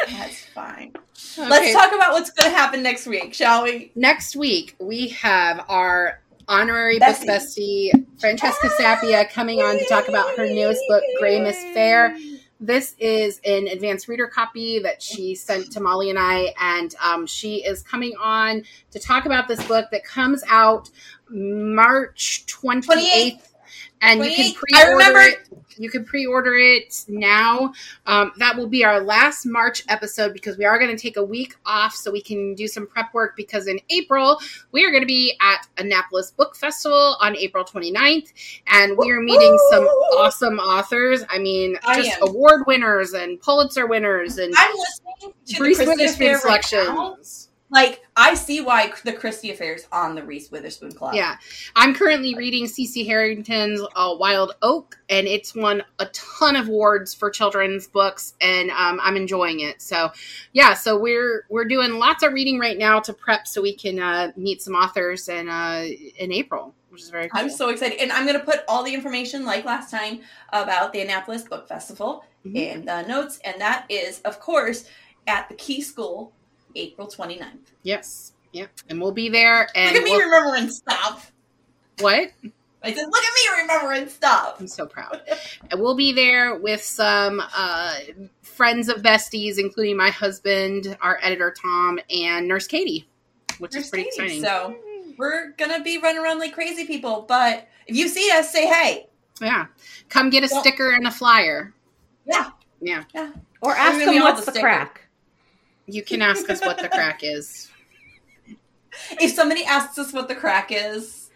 That's 0.10 0.46
fine. 0.48 0.92
Okay. 1.38 1.48
Let's 1.50 1.74
talk 1.74 1.94
about 1.94 2.12
what's 2.14 2.30
going 2.32 2.52
to 2.52 2.58
happen 2.58 2.84
next 2.84 3.08
week, 3.08 3.34
shall 3.34 3.64
we? 3.64 3.92
Next 3.96 4.36
week 4.36 4.76
we 4.80 5.10
have 5.10 5.64
our 5.70 6.20
honorary 6.50 7.00
Bestie. 7.00 7.26
book 7.26 7.28
bestie 7.42 8.06
Francesca 8.20 8.68
Sapia 8.70 9.30
coming 9.30 9.62
on 9.62 9.78
to 9.78 9.86
talk 9.86 10.08
about 10.10 10.36
her 10.38 10.46
newest 10.46 10.82
book, 10.90 11.04
Gray 11.20 11.40
Miss 11.40 11.58
Fair. 11.74 12.18
This 12.60 12.96
is 12.98 13.40
an 13.46 13.68
advanced 13.68 14.08
reader 14.08 14.28
copy 14.28 14.80
that 14.80 15.02
she 15.02 15.36
sent 15.36 15.72
to 15.74 15.80
Molly 15.80 16.10
and 16.10 16.18
I, 16.18 16.54
and 16.60 16.96
um, 17.04 17.28
she 17.28 17.64
is 17.64 17.84
coming 17.84 18.14
on 18.20 18.64
to 18.92 19.00
talk 19.00 19.26
about 19.26 19.48
this 19.48 19.64
book 19.68 19.86
that 19.92 20.04
comes 20.04 20.44
out 20.50 20.90
March 21.30 22.46
28th. 22.48 23.42
And 24.02 24.24
you 24.24 24.36
can 24.36 24.54
pre-order 24.54 24.86
I 24.86 24.92
remember- 24.92 25.20
it. 25.22 25.40
You 25.80 25.92
can 25.92 26.06
pre-order 26.06 26.56
it 26.56 27.06
now. 27.08 27.72
Um, 28.08 28.32
that 28.38 28.58
will 28.58 28.66
be 28.68 28.84
our 28.84 29.00
last 29.00 29.46
March 29.46 29.84
episode 29.90 30.34
because 30.34 30.58
we 30.58 30.66
are 30.66 30.80
going 30.80 30.90
to 30.90 31.00
take 31.00 31.18
a 31.18 31.24
week 31.24 31.56
off 31.68 31.94
so 31.94 32.12
we 32.12 32.22
can 32.22 32.56
do 32.56 32.68
some 32.68 32.88
prep 32.88 33.14
work. 33.14 33.36
Because 33.38 33.68
in 33.68 33.80
April 33.92 34.40
we 34.72 34.84
are 34.86 34.90
going 34.90 35.04
to 35.04 35.08
be 35.08 35.38
at 35.40 35.68
Annapolis 35.78 36.32
Book 36.32 36.56
Festival 36.56 37.16
on 37.22 37.36
April 37.36 37.64
29th, 37.64 38.34
and 38.68 38.98
we 38.98 39.12
are 39.12 39.22
meeting 39.22 39.56
some 39.70 39.84
awesome 39.84 40.58
authors. 40.58 41.24
I 41.30 41.38
mean, 41.38 41.78
I 41.84 42.02
just 42.02 42.22
am. 42.22 42.30
award 42.30 42.64
winners 42.66 43.14
and 43.14 43.40
Pulitzer 43.40 43.86
winners 43.86 44.40
and 44.40 44.54
I'm 44.58 44.76
listening 44.76 45.34
to 45.46 45.64
Reese 45.64 45.78
the 45.78 45.86
Witherspoon 45.86 46.18
Fair 46.18 46.40
right 46.40 46.64
selections. 46.66 47.47
Like 47.70 48.02
I 48.16 48.34
see 48.34 48.62
why 48.62 48.92
the 49.04 49.12
Christie 49.14 49.52
Affairs 49.52 49.88
on 49.92 50.16
the 50.16 50.24
Reese 50.24 50.50
Witherspoon 50.50 50.94
Club. 50.94 51.16
Yeah. 51.16 51.36
I'm 51.76 51.94
currently 51.94 52.34
reading 52.36 52.66
CC 52.66 53.06
Harrington's 53.06 53.82
uh, 53.96 54.16
Wild 54.18 54.56
Oak, 54.62 54.98
and 55.10 55.28
it's 55.28 55.54
won 55.54 55.84
a 56.00 56.06
ton 56.08 56.56
of 56.56 56.70
awards 56.70 57.14
for 57.14 57.30
children's 57.30 57.88
books, 57.88 58.36
and 58.40 58.72
um, 58.72 59.00
I'm 59.02 59.18
enjoying 59.18 59.60
it. 59.60 59.82
So, 59.82 60.12
yeah, 60.54 60.74
so 60.74 60.98
we're 60.98 61.46
we're 61.50 61.66
doing 61.66 61.96
lots 61.96 62.24
of 62.24 62.34
reading 62.34 62.58
right 62.60 62.78
now 62.78 63.00
to 63.02 63.14
prep 63.14 63.48
so 63.48 63.62
we 63.62 63.76
can 63.76 64.00
uh, 64.00 64.32
meet 64.38 64.62
some 64.62 64.74
authors 64.74 65.28
in 65.28 65.50
uh, 65.50 65.86
in 66.20 66.32
April, 66.32 66.74
which 66.90 67.02
is 67.02 67.10
very 67.10 67.28
cool. 67.30 67.42
I'm 67.42 67.50
so 67.50 67.70
excited, 67.70 68.00
and 68.00 68.12
I'm 68.12 68.26
going 68.26 68.40
to 68.40 68.46
put 68.46 68.62
all 68.70 68.84
the 68.84 68.94
information, 68.94 69.46
like 69.46 69.66
last 69.66 69.92
time, 69.92 70.22
about 70.54 70.94
the 70.94 71.02
Annapolis 71.02 71.44
Book 71.44 71.68
Festival 71.68 72.24
Mhm. 72.46 72.56
in 72.56 72.86
the 72.86 73.02
notes, 73.02 73.40
and 73.44 73.60
that 73.60 73.86
is, 73.90 74.22
of 74.22 74.40
course, 74.40 74.86
at 75.26 75.50
the 75.50 75.56
Key 75.56 75.82
School, 75.82 76.32
April 76.78 77.08
29th. 77.08 77.72
Yes. 77.84 78.34
Yep. 78.54 78.70
And 78.90 79.02
we'll 79.02 79.12
be 79.12 79.30
there. 79.30 79.68
And 79.76 79.94
Look 79.94 80.02
at 80.02 80.04
me 80.06 80.12
we'll- 80.12 80.26
remembering 80.30 80.70
stuff. 80.70 81.32
what? 82.00 82.32
I 82.84 82.94
said, 82.94 83.06
look 83.06 83.24
at 83.24 83.34
me 83.58 83.62
remembering 83.64 84.08
stuff. 84.08 84.58
I'm 84.60 84.68
so 84.68 84.86
proud. 84.86 85.22
And 85.72 85.82
we'll 85.82 85.96
be 85.96 86.14
there 86.14 86.56
with 86.58 86.82
some 86.82 87.42
uh, 87.56 87.96
friends 88.44 88.88
of 88.88 89.02
besties, 89.02 89.58
including 89.58 89.98
my 89.98 90.10
husband, 90.12 90.96
our 91.02 91.20
editor 91.22 91.54
Tom, 91.60 92.00
and 92.10 92.48
Nurse 92.48 92.68
Katie, 92.68 93.08
which 93.58 93.76
is 93.76 93.90
pretty 93.90 94.08
exciting. 94.08 94.42
So 94.44 94.78
we're 95.18 95.52
gonna 95.58 95.82
be 95.84 95.98
running 95.98 96.22
around 96.22 96.38
like 96.40 96.54
crazy 96.54 96.86
people, 96.86 97.26
but 97.28 97.68
if 97.88 97.96
you 97.96 98.08
see 98.08 98.30
us, 98.32 98.52
say 98.52 98.68
hey. 98.68 99.08
yeah, 99.42 99.66
come 100.10 100.30
get 100.30 100.44
a 100.44 100.50
Well- 100.50 100.62
sticker 100.62 100.92
and 100.92 101.08
a 101.08 101.12
flyer. 101.12 101.74
Yeah. 102.26 102.52
Yeah, 102.80 103.04
yeah. 103.14 103.32
Or 103.62 103.76
ask 103.76 103.98
them 103.98 104.16
what's 104.22 104.46
the 104.46 104.52
the 104.52 104.60
crack. 104.60 105.07
You 105.88 106.04
can 106.04 106.22
ask 106.22 106.50
us 106.50 106.62
what 106.62 106.78
the 106.80 106.90
crack 106.90 107.22
is. 107.24 107.70
If 109.22 109.32
somebody 109.34 109.64
asks 109.64 110.00
us 110.00 110.12
what 110.12 110.28
the 110.28 110.34
crack 110.34 110.72
is, 110.72 111.30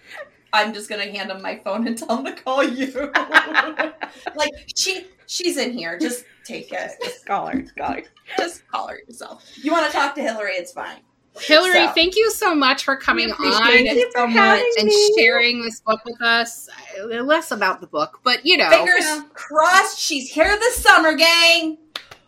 I'm 0.51 0.73
just 0.73 0.89
gonna 0.89 1.05
hand 1.11 1.29
them 1.29 1.43
my 1.43 1.57
phone 1.63 1.85
and 1.87 1.95
tell 1.95 2.07
them 2.21 2.25
to 2.25 2.33
call 2.33 2.63
you. 2.63 3.11
like 4.35 4.51
she, 4.75 5.05
she's 5.27 5.57
in 5.57 5.71
here. 5.73 5.99
Just 5.99 6.25
take 6.43 6.71
it. 6.73 6.91
Just, 7.03 7.21
Scholar, 7.21 7.63
scholar. 7.67 8.01
just 8.35 8.67
call 8.67 8.87
her 8.87 8.97
yourself. 9.07 9.45
You 9.61 9.71
want 9.71 9.85
to 9.85 9.91
talk 9.91 10.15
to 10.15 10.21
Hillary? 10.23 10.53
It's 10.53 10.71
fine. 10.71 11.01
Hillary, 11.39 11.85
So- 11.85 11.91
thank 11.93 12.15
you 12.15 12.31
so 12.31 12.55
much 12.55 12.83
for 12.83 12.95
coming 12.97 13.31
on 13.31 13.37
Thank 13.67 13.91
you 13.91 14.11
for 14.11 14.21
so 14.21 14.27
much. 14.27 14.63
and 14.79 14.87
me. 14.87 15.13
sharing 15.19 15.61
this 15.61 15.81
book 15.81 16.03
with 16.03 16.19
us. 16.21 16.67
Less 17.05 17.51
about 17.51 17.79
the 17.79 17.85
book, 17.87 18.21
but 18.23 18.43
you 18.43 18.57
know, 18.57 18.69
Fingers 18.71 19.01
Yeah. 19.01 19.21
crossed. 19.35 19.99
She's 19.99 20.31
here 20.31 20.57
this 20.57 20.77
summer, 20.81 21.13
gang. 21.13 21.77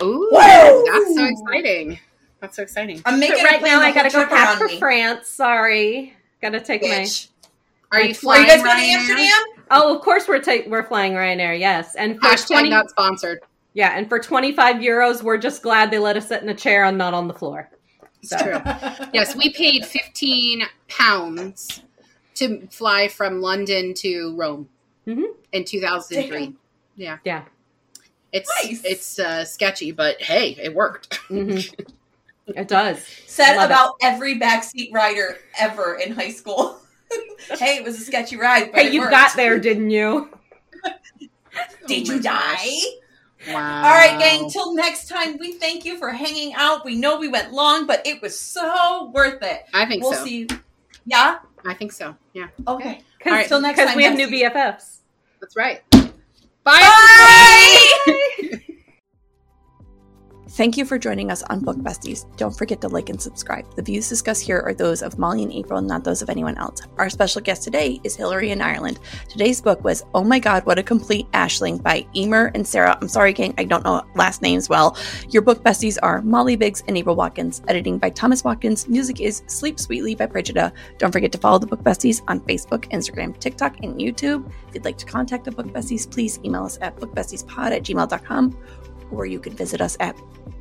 ooh, 0.03 0.29
Woo! 0.31 0.31
that's 0.31 1.15
so 1.15 1.25
exciting. 1.25 1.99
That's 2.43 2.57
so 2.57 2.63
exciting. 2.63 3.01
I'm 3.05 3.21
making 3.21 3.37
But 3.41 3.51
right 3.51 3.61
now, 3.63 3.79
I 3.79 3.93
gotta 3.93 4.09
go 4.09 4.17
trip 4.19 4.29
pack 4.29 4.49
around 4.49 4.57
for 4.57 4.73
me. 4.73 4.77
France. 4.77 5.29
Sorry, 5.29 6.13
gotta 6.41 6.59
take 6.59 6.83
Bitch. 6.83 7.29
Are 7.93 8.01
you 8.01 8.13
Are 8.27 8.31
Are 8.35 8.39
you 8.41 8.47
guys 8.47 8.61
going 8.61 8.77
to 8.79 8.83
Amsterdam? 8.83 9.43
Oh, 9.71 9.95
of 9.95 10.01
course 10.01 10.27
we're 10.27 10.41
ta- 10.41 10.67
we're 10.67 10.83
flying 10.83 11.13
Ryanair. 11.13 11.57
Yes, 11.57 11.95
and 11.95 12.19
for 12.19 12.27
Hashtag 12.27 12.47
twenty, 12.47 12.69
not 12.69 12.89
sponsored. 12.89 13.39
yeah, 13.71 13.97
and 13.97 14.09
for 14.09 14.19
twenty 14.19 14.51
five 14.51 14.75
euros, 14.81 15.23
we're 15.23 15.37
just 15.37 15.63
glad 15.63 15.89
they 15.89 15.99
let 15.99 16.17
us 16.17 16.27
sit 16.27 16.43
in 16.43 16.49
a 16.49 16.53
chair 16.53 16.83
and 16.83 16.97
not 16.97 17.13
on 17.13 17.29
the 17.29 17.33
floor. 17.33 17.69
It's 18.21 18.35
true. 18.43 18.59
Yes, 19.13 19.37
we 19.37 19.49
paid 19.53 19.85
15 19.85 20.63
pounds 20.89 21.81
to 22.35 22.67
fly 22.67 23.07
from 23.07 23.39
London 23.39 23.93
to 23.95 24.35
Rome 24.35 24.67
Mhm. 25.07 25.27
in 25.53 25.63
2003. 25.63 26.45
Damn. 26.47 26.57
Yeah. 26.97 27.17
Yeah. 27.23 27.43
It's 28.33 28.49
Nice. 28.63 28.81
it's 28.83 29.19
uh, 29.19 29.45
sketchy, 29.45 29.91
but 29.93 30.21
hey, 30.21 30.57
it 30.61 30.73
worked. 30.75 31.15
hmm 31.29 31.57
It 32.47 32.67
does. 32.67 33.05
Said 33.27 33.55
Love 33.55 33.63
it. 33.63 33.73
about 33.73 33.95
every 34.01 34.39
backseat 34.39 34.93
rider 34.93 35.37
ever 35.59 35.95
in 35.95 36.13
high 36.13 36.31
school. 36.31 36.79
hey, 37.59 37.77
it 37.77 37.83
was 37.83 37.99
a 38.01 38.03
sketchy 38.03 38.35
ride, 38.37 38.71
but 38.71 38.81
Hey, 38.81 38.91
you 38.91 38.99
worked. 39.01 39.11
got 39.11 39.35
there, 39.35 39.59
didn't 39.59 39.89
you? 39.91 40.29
Did 41.87 42.09
Oh 42.09 42.13
you 42.15 42.19
die? 42.21 42.31
gosh. 42.55 42.83
Wow. 43.47 43.83
All 43.83 43.91
right, 43.91 44.17
gang. 44.19 44.49
Till 44.49 44.73
next 44.73 45.07
time, 45.09 45.37
we 45.37 45.53
thank 45.53 45.83
you 45.85 45.97
for 45.97 46.09
hanging 46.11 46.53
out. 46.55 46.85
We 46.85 46.95
know 46.95 47.17
we 47.19 47.27
went 47.27 47.51
long, 47.53 47.85
but 47.87 48.05
it 48.07 48.21
was 48.21 48.39
so 48.39 49.11
worth 49.13 49.41
it. 49.43 49.63
I 49.73 49.85
think 49.85 50.01
We'll 50.03 50.13
so. 50.13 50.23
see 50.23 50.37
you. 50.39 50.47
Yeah. 51.05 51.39
I 51.65 51.73
think 51.73 51.91
so. 51.91 52.15
Yeah, 52.33 52.47
Okay. 52.67 53.01
Because 53.17 53.31
All 53.31 53.37
right, 53.37 53.47
till 53.47 53.61
next 53.61 53.77
time, 53.79 53.87
Because 53.87 53.95
we 53.97 54.03
have 54.03 54.15
new. 54.15 54.27
BFFs. 54.27 54.99
that's 55.41 55.55
right. 55.55 55.81
Bye. 55.91 56.11
Bye. 58.05 58.59
Thank 60.53 60.77
you 60.77 60.85
for 60.85 60.99
joining 60.99 61.31
us 61.31 61.41
on 61.41 61.61
Book 61.61 61.77
Besties. 61.77 62.27
Don't 62.37 62.55
forget 62.55 62.79
to 62.81 62.87
like 62.87 63.09
and 63.09 63.19
subscribe. 63.19 63.65
The 63.75 63.81
views 63.81 64.07
discussed 64.07 64.43
here 64.43 64.61
are 64.61 64.75
those 64.75 65.01
of 65.01 65.17
Molly 65.17 65.41
and 65.41 65.51
April, 65.51 65.81
not 65.81 66.03
those 66.03 66.21
of 66.21 66.29
anyone 66.29 66.59
else. 66.59 66.79
Our 66.99 67.09
special 67.09 67.41
guest 67.41 67.63
today 67.63 67.99
is 68.03 68.15
Hillary 68.15 68.51
in 68.51 68.61
Ireland. 68.61 68.99
Today's 69.27 69.59
book 69.59 69.83
was 69.83 70.05
Oh 70.13 70.23
My 70.23 70.37
God, 70.37 70.63
What 70.67 70.77
a 70.77 70.83
Complete 70.83 71.25
Aisling 71.31 71.81
by 71.81 72.05
Emer 72.15 72.51
and 72.53 72.67
Sarah. 72.67 72.95
I'm 73.01 73.07
sorry, 73.07 73.33
gang, 73.33 73.55
I 73.57 73.63
don't 73.63 73.83
know 73.83 74.03
last 74.13 74.43
names 74.43 74.69
well. 74.69 74.95
Your 75.29 75.41
book 75.41 75.63
besties 75.63 75.97
are 76.03 76.21
Molly 76.21 76.55
Biggs 76.55 76.83
and 76.87 76.95
April 76.99 77.15
Watkins. 77.15 77.63
Editing 77.67 77.97
by 77.97 78.11
Thomas 78.11 78.43
Watkins. 78.43 78.87
Music 78.87 79.21
is 79.21 79.41
Sleep 79.47 79.79
Sweetly 79.79 80.13
by 80.13 80.27
Brigida. 80.27 80.71
Don't 80.99 81.11
forget 81.11 81.31
to 81.31 81.39
follow 81.39 81.57
the 81.57 81.65
Book 81.65 81.81
Besties 81.81 82.21
on 82.27 82.39
Facebook, 82.41 82.87
Instagram, 82.91 83.35
TikTok, 83.39 83.79
and 83.79 83.95
YouTube. 83.95 84.47
If 84.67 84.75
you'd 84.75 84.85
like 84.85 84.99
to 84.99 85.07
contact 85.07 85.45
the 85.45 85.51
Book 85.51 85.69
Besties, 85.69 86.07
please 86.07 86.39
email 86.45 86.63
us 86.63 86.77
at 86.79 86.95
bookbestiespod 86.97 87.71
at 87.71 87.81
gmail.com 87.81 88.55
or 89.11 89.25
you 89.25 89.39
can 89.39 89.55
visit 89.55 89.81
us 89.81 89.97
at 89.99 90.15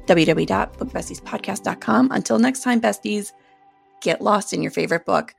www.bookbestiespodcast.com. 0.06 2.10
Until 2.10 2.38
next 2.38 2.62
time, 2.62 2.80
besties, 2.80 3.32
get 4.00 4.20
lost 4.20 4.52
in 4.52 4.62
your 4.62 4.72
favorite 4.72 5.06
book. 5.06 5.34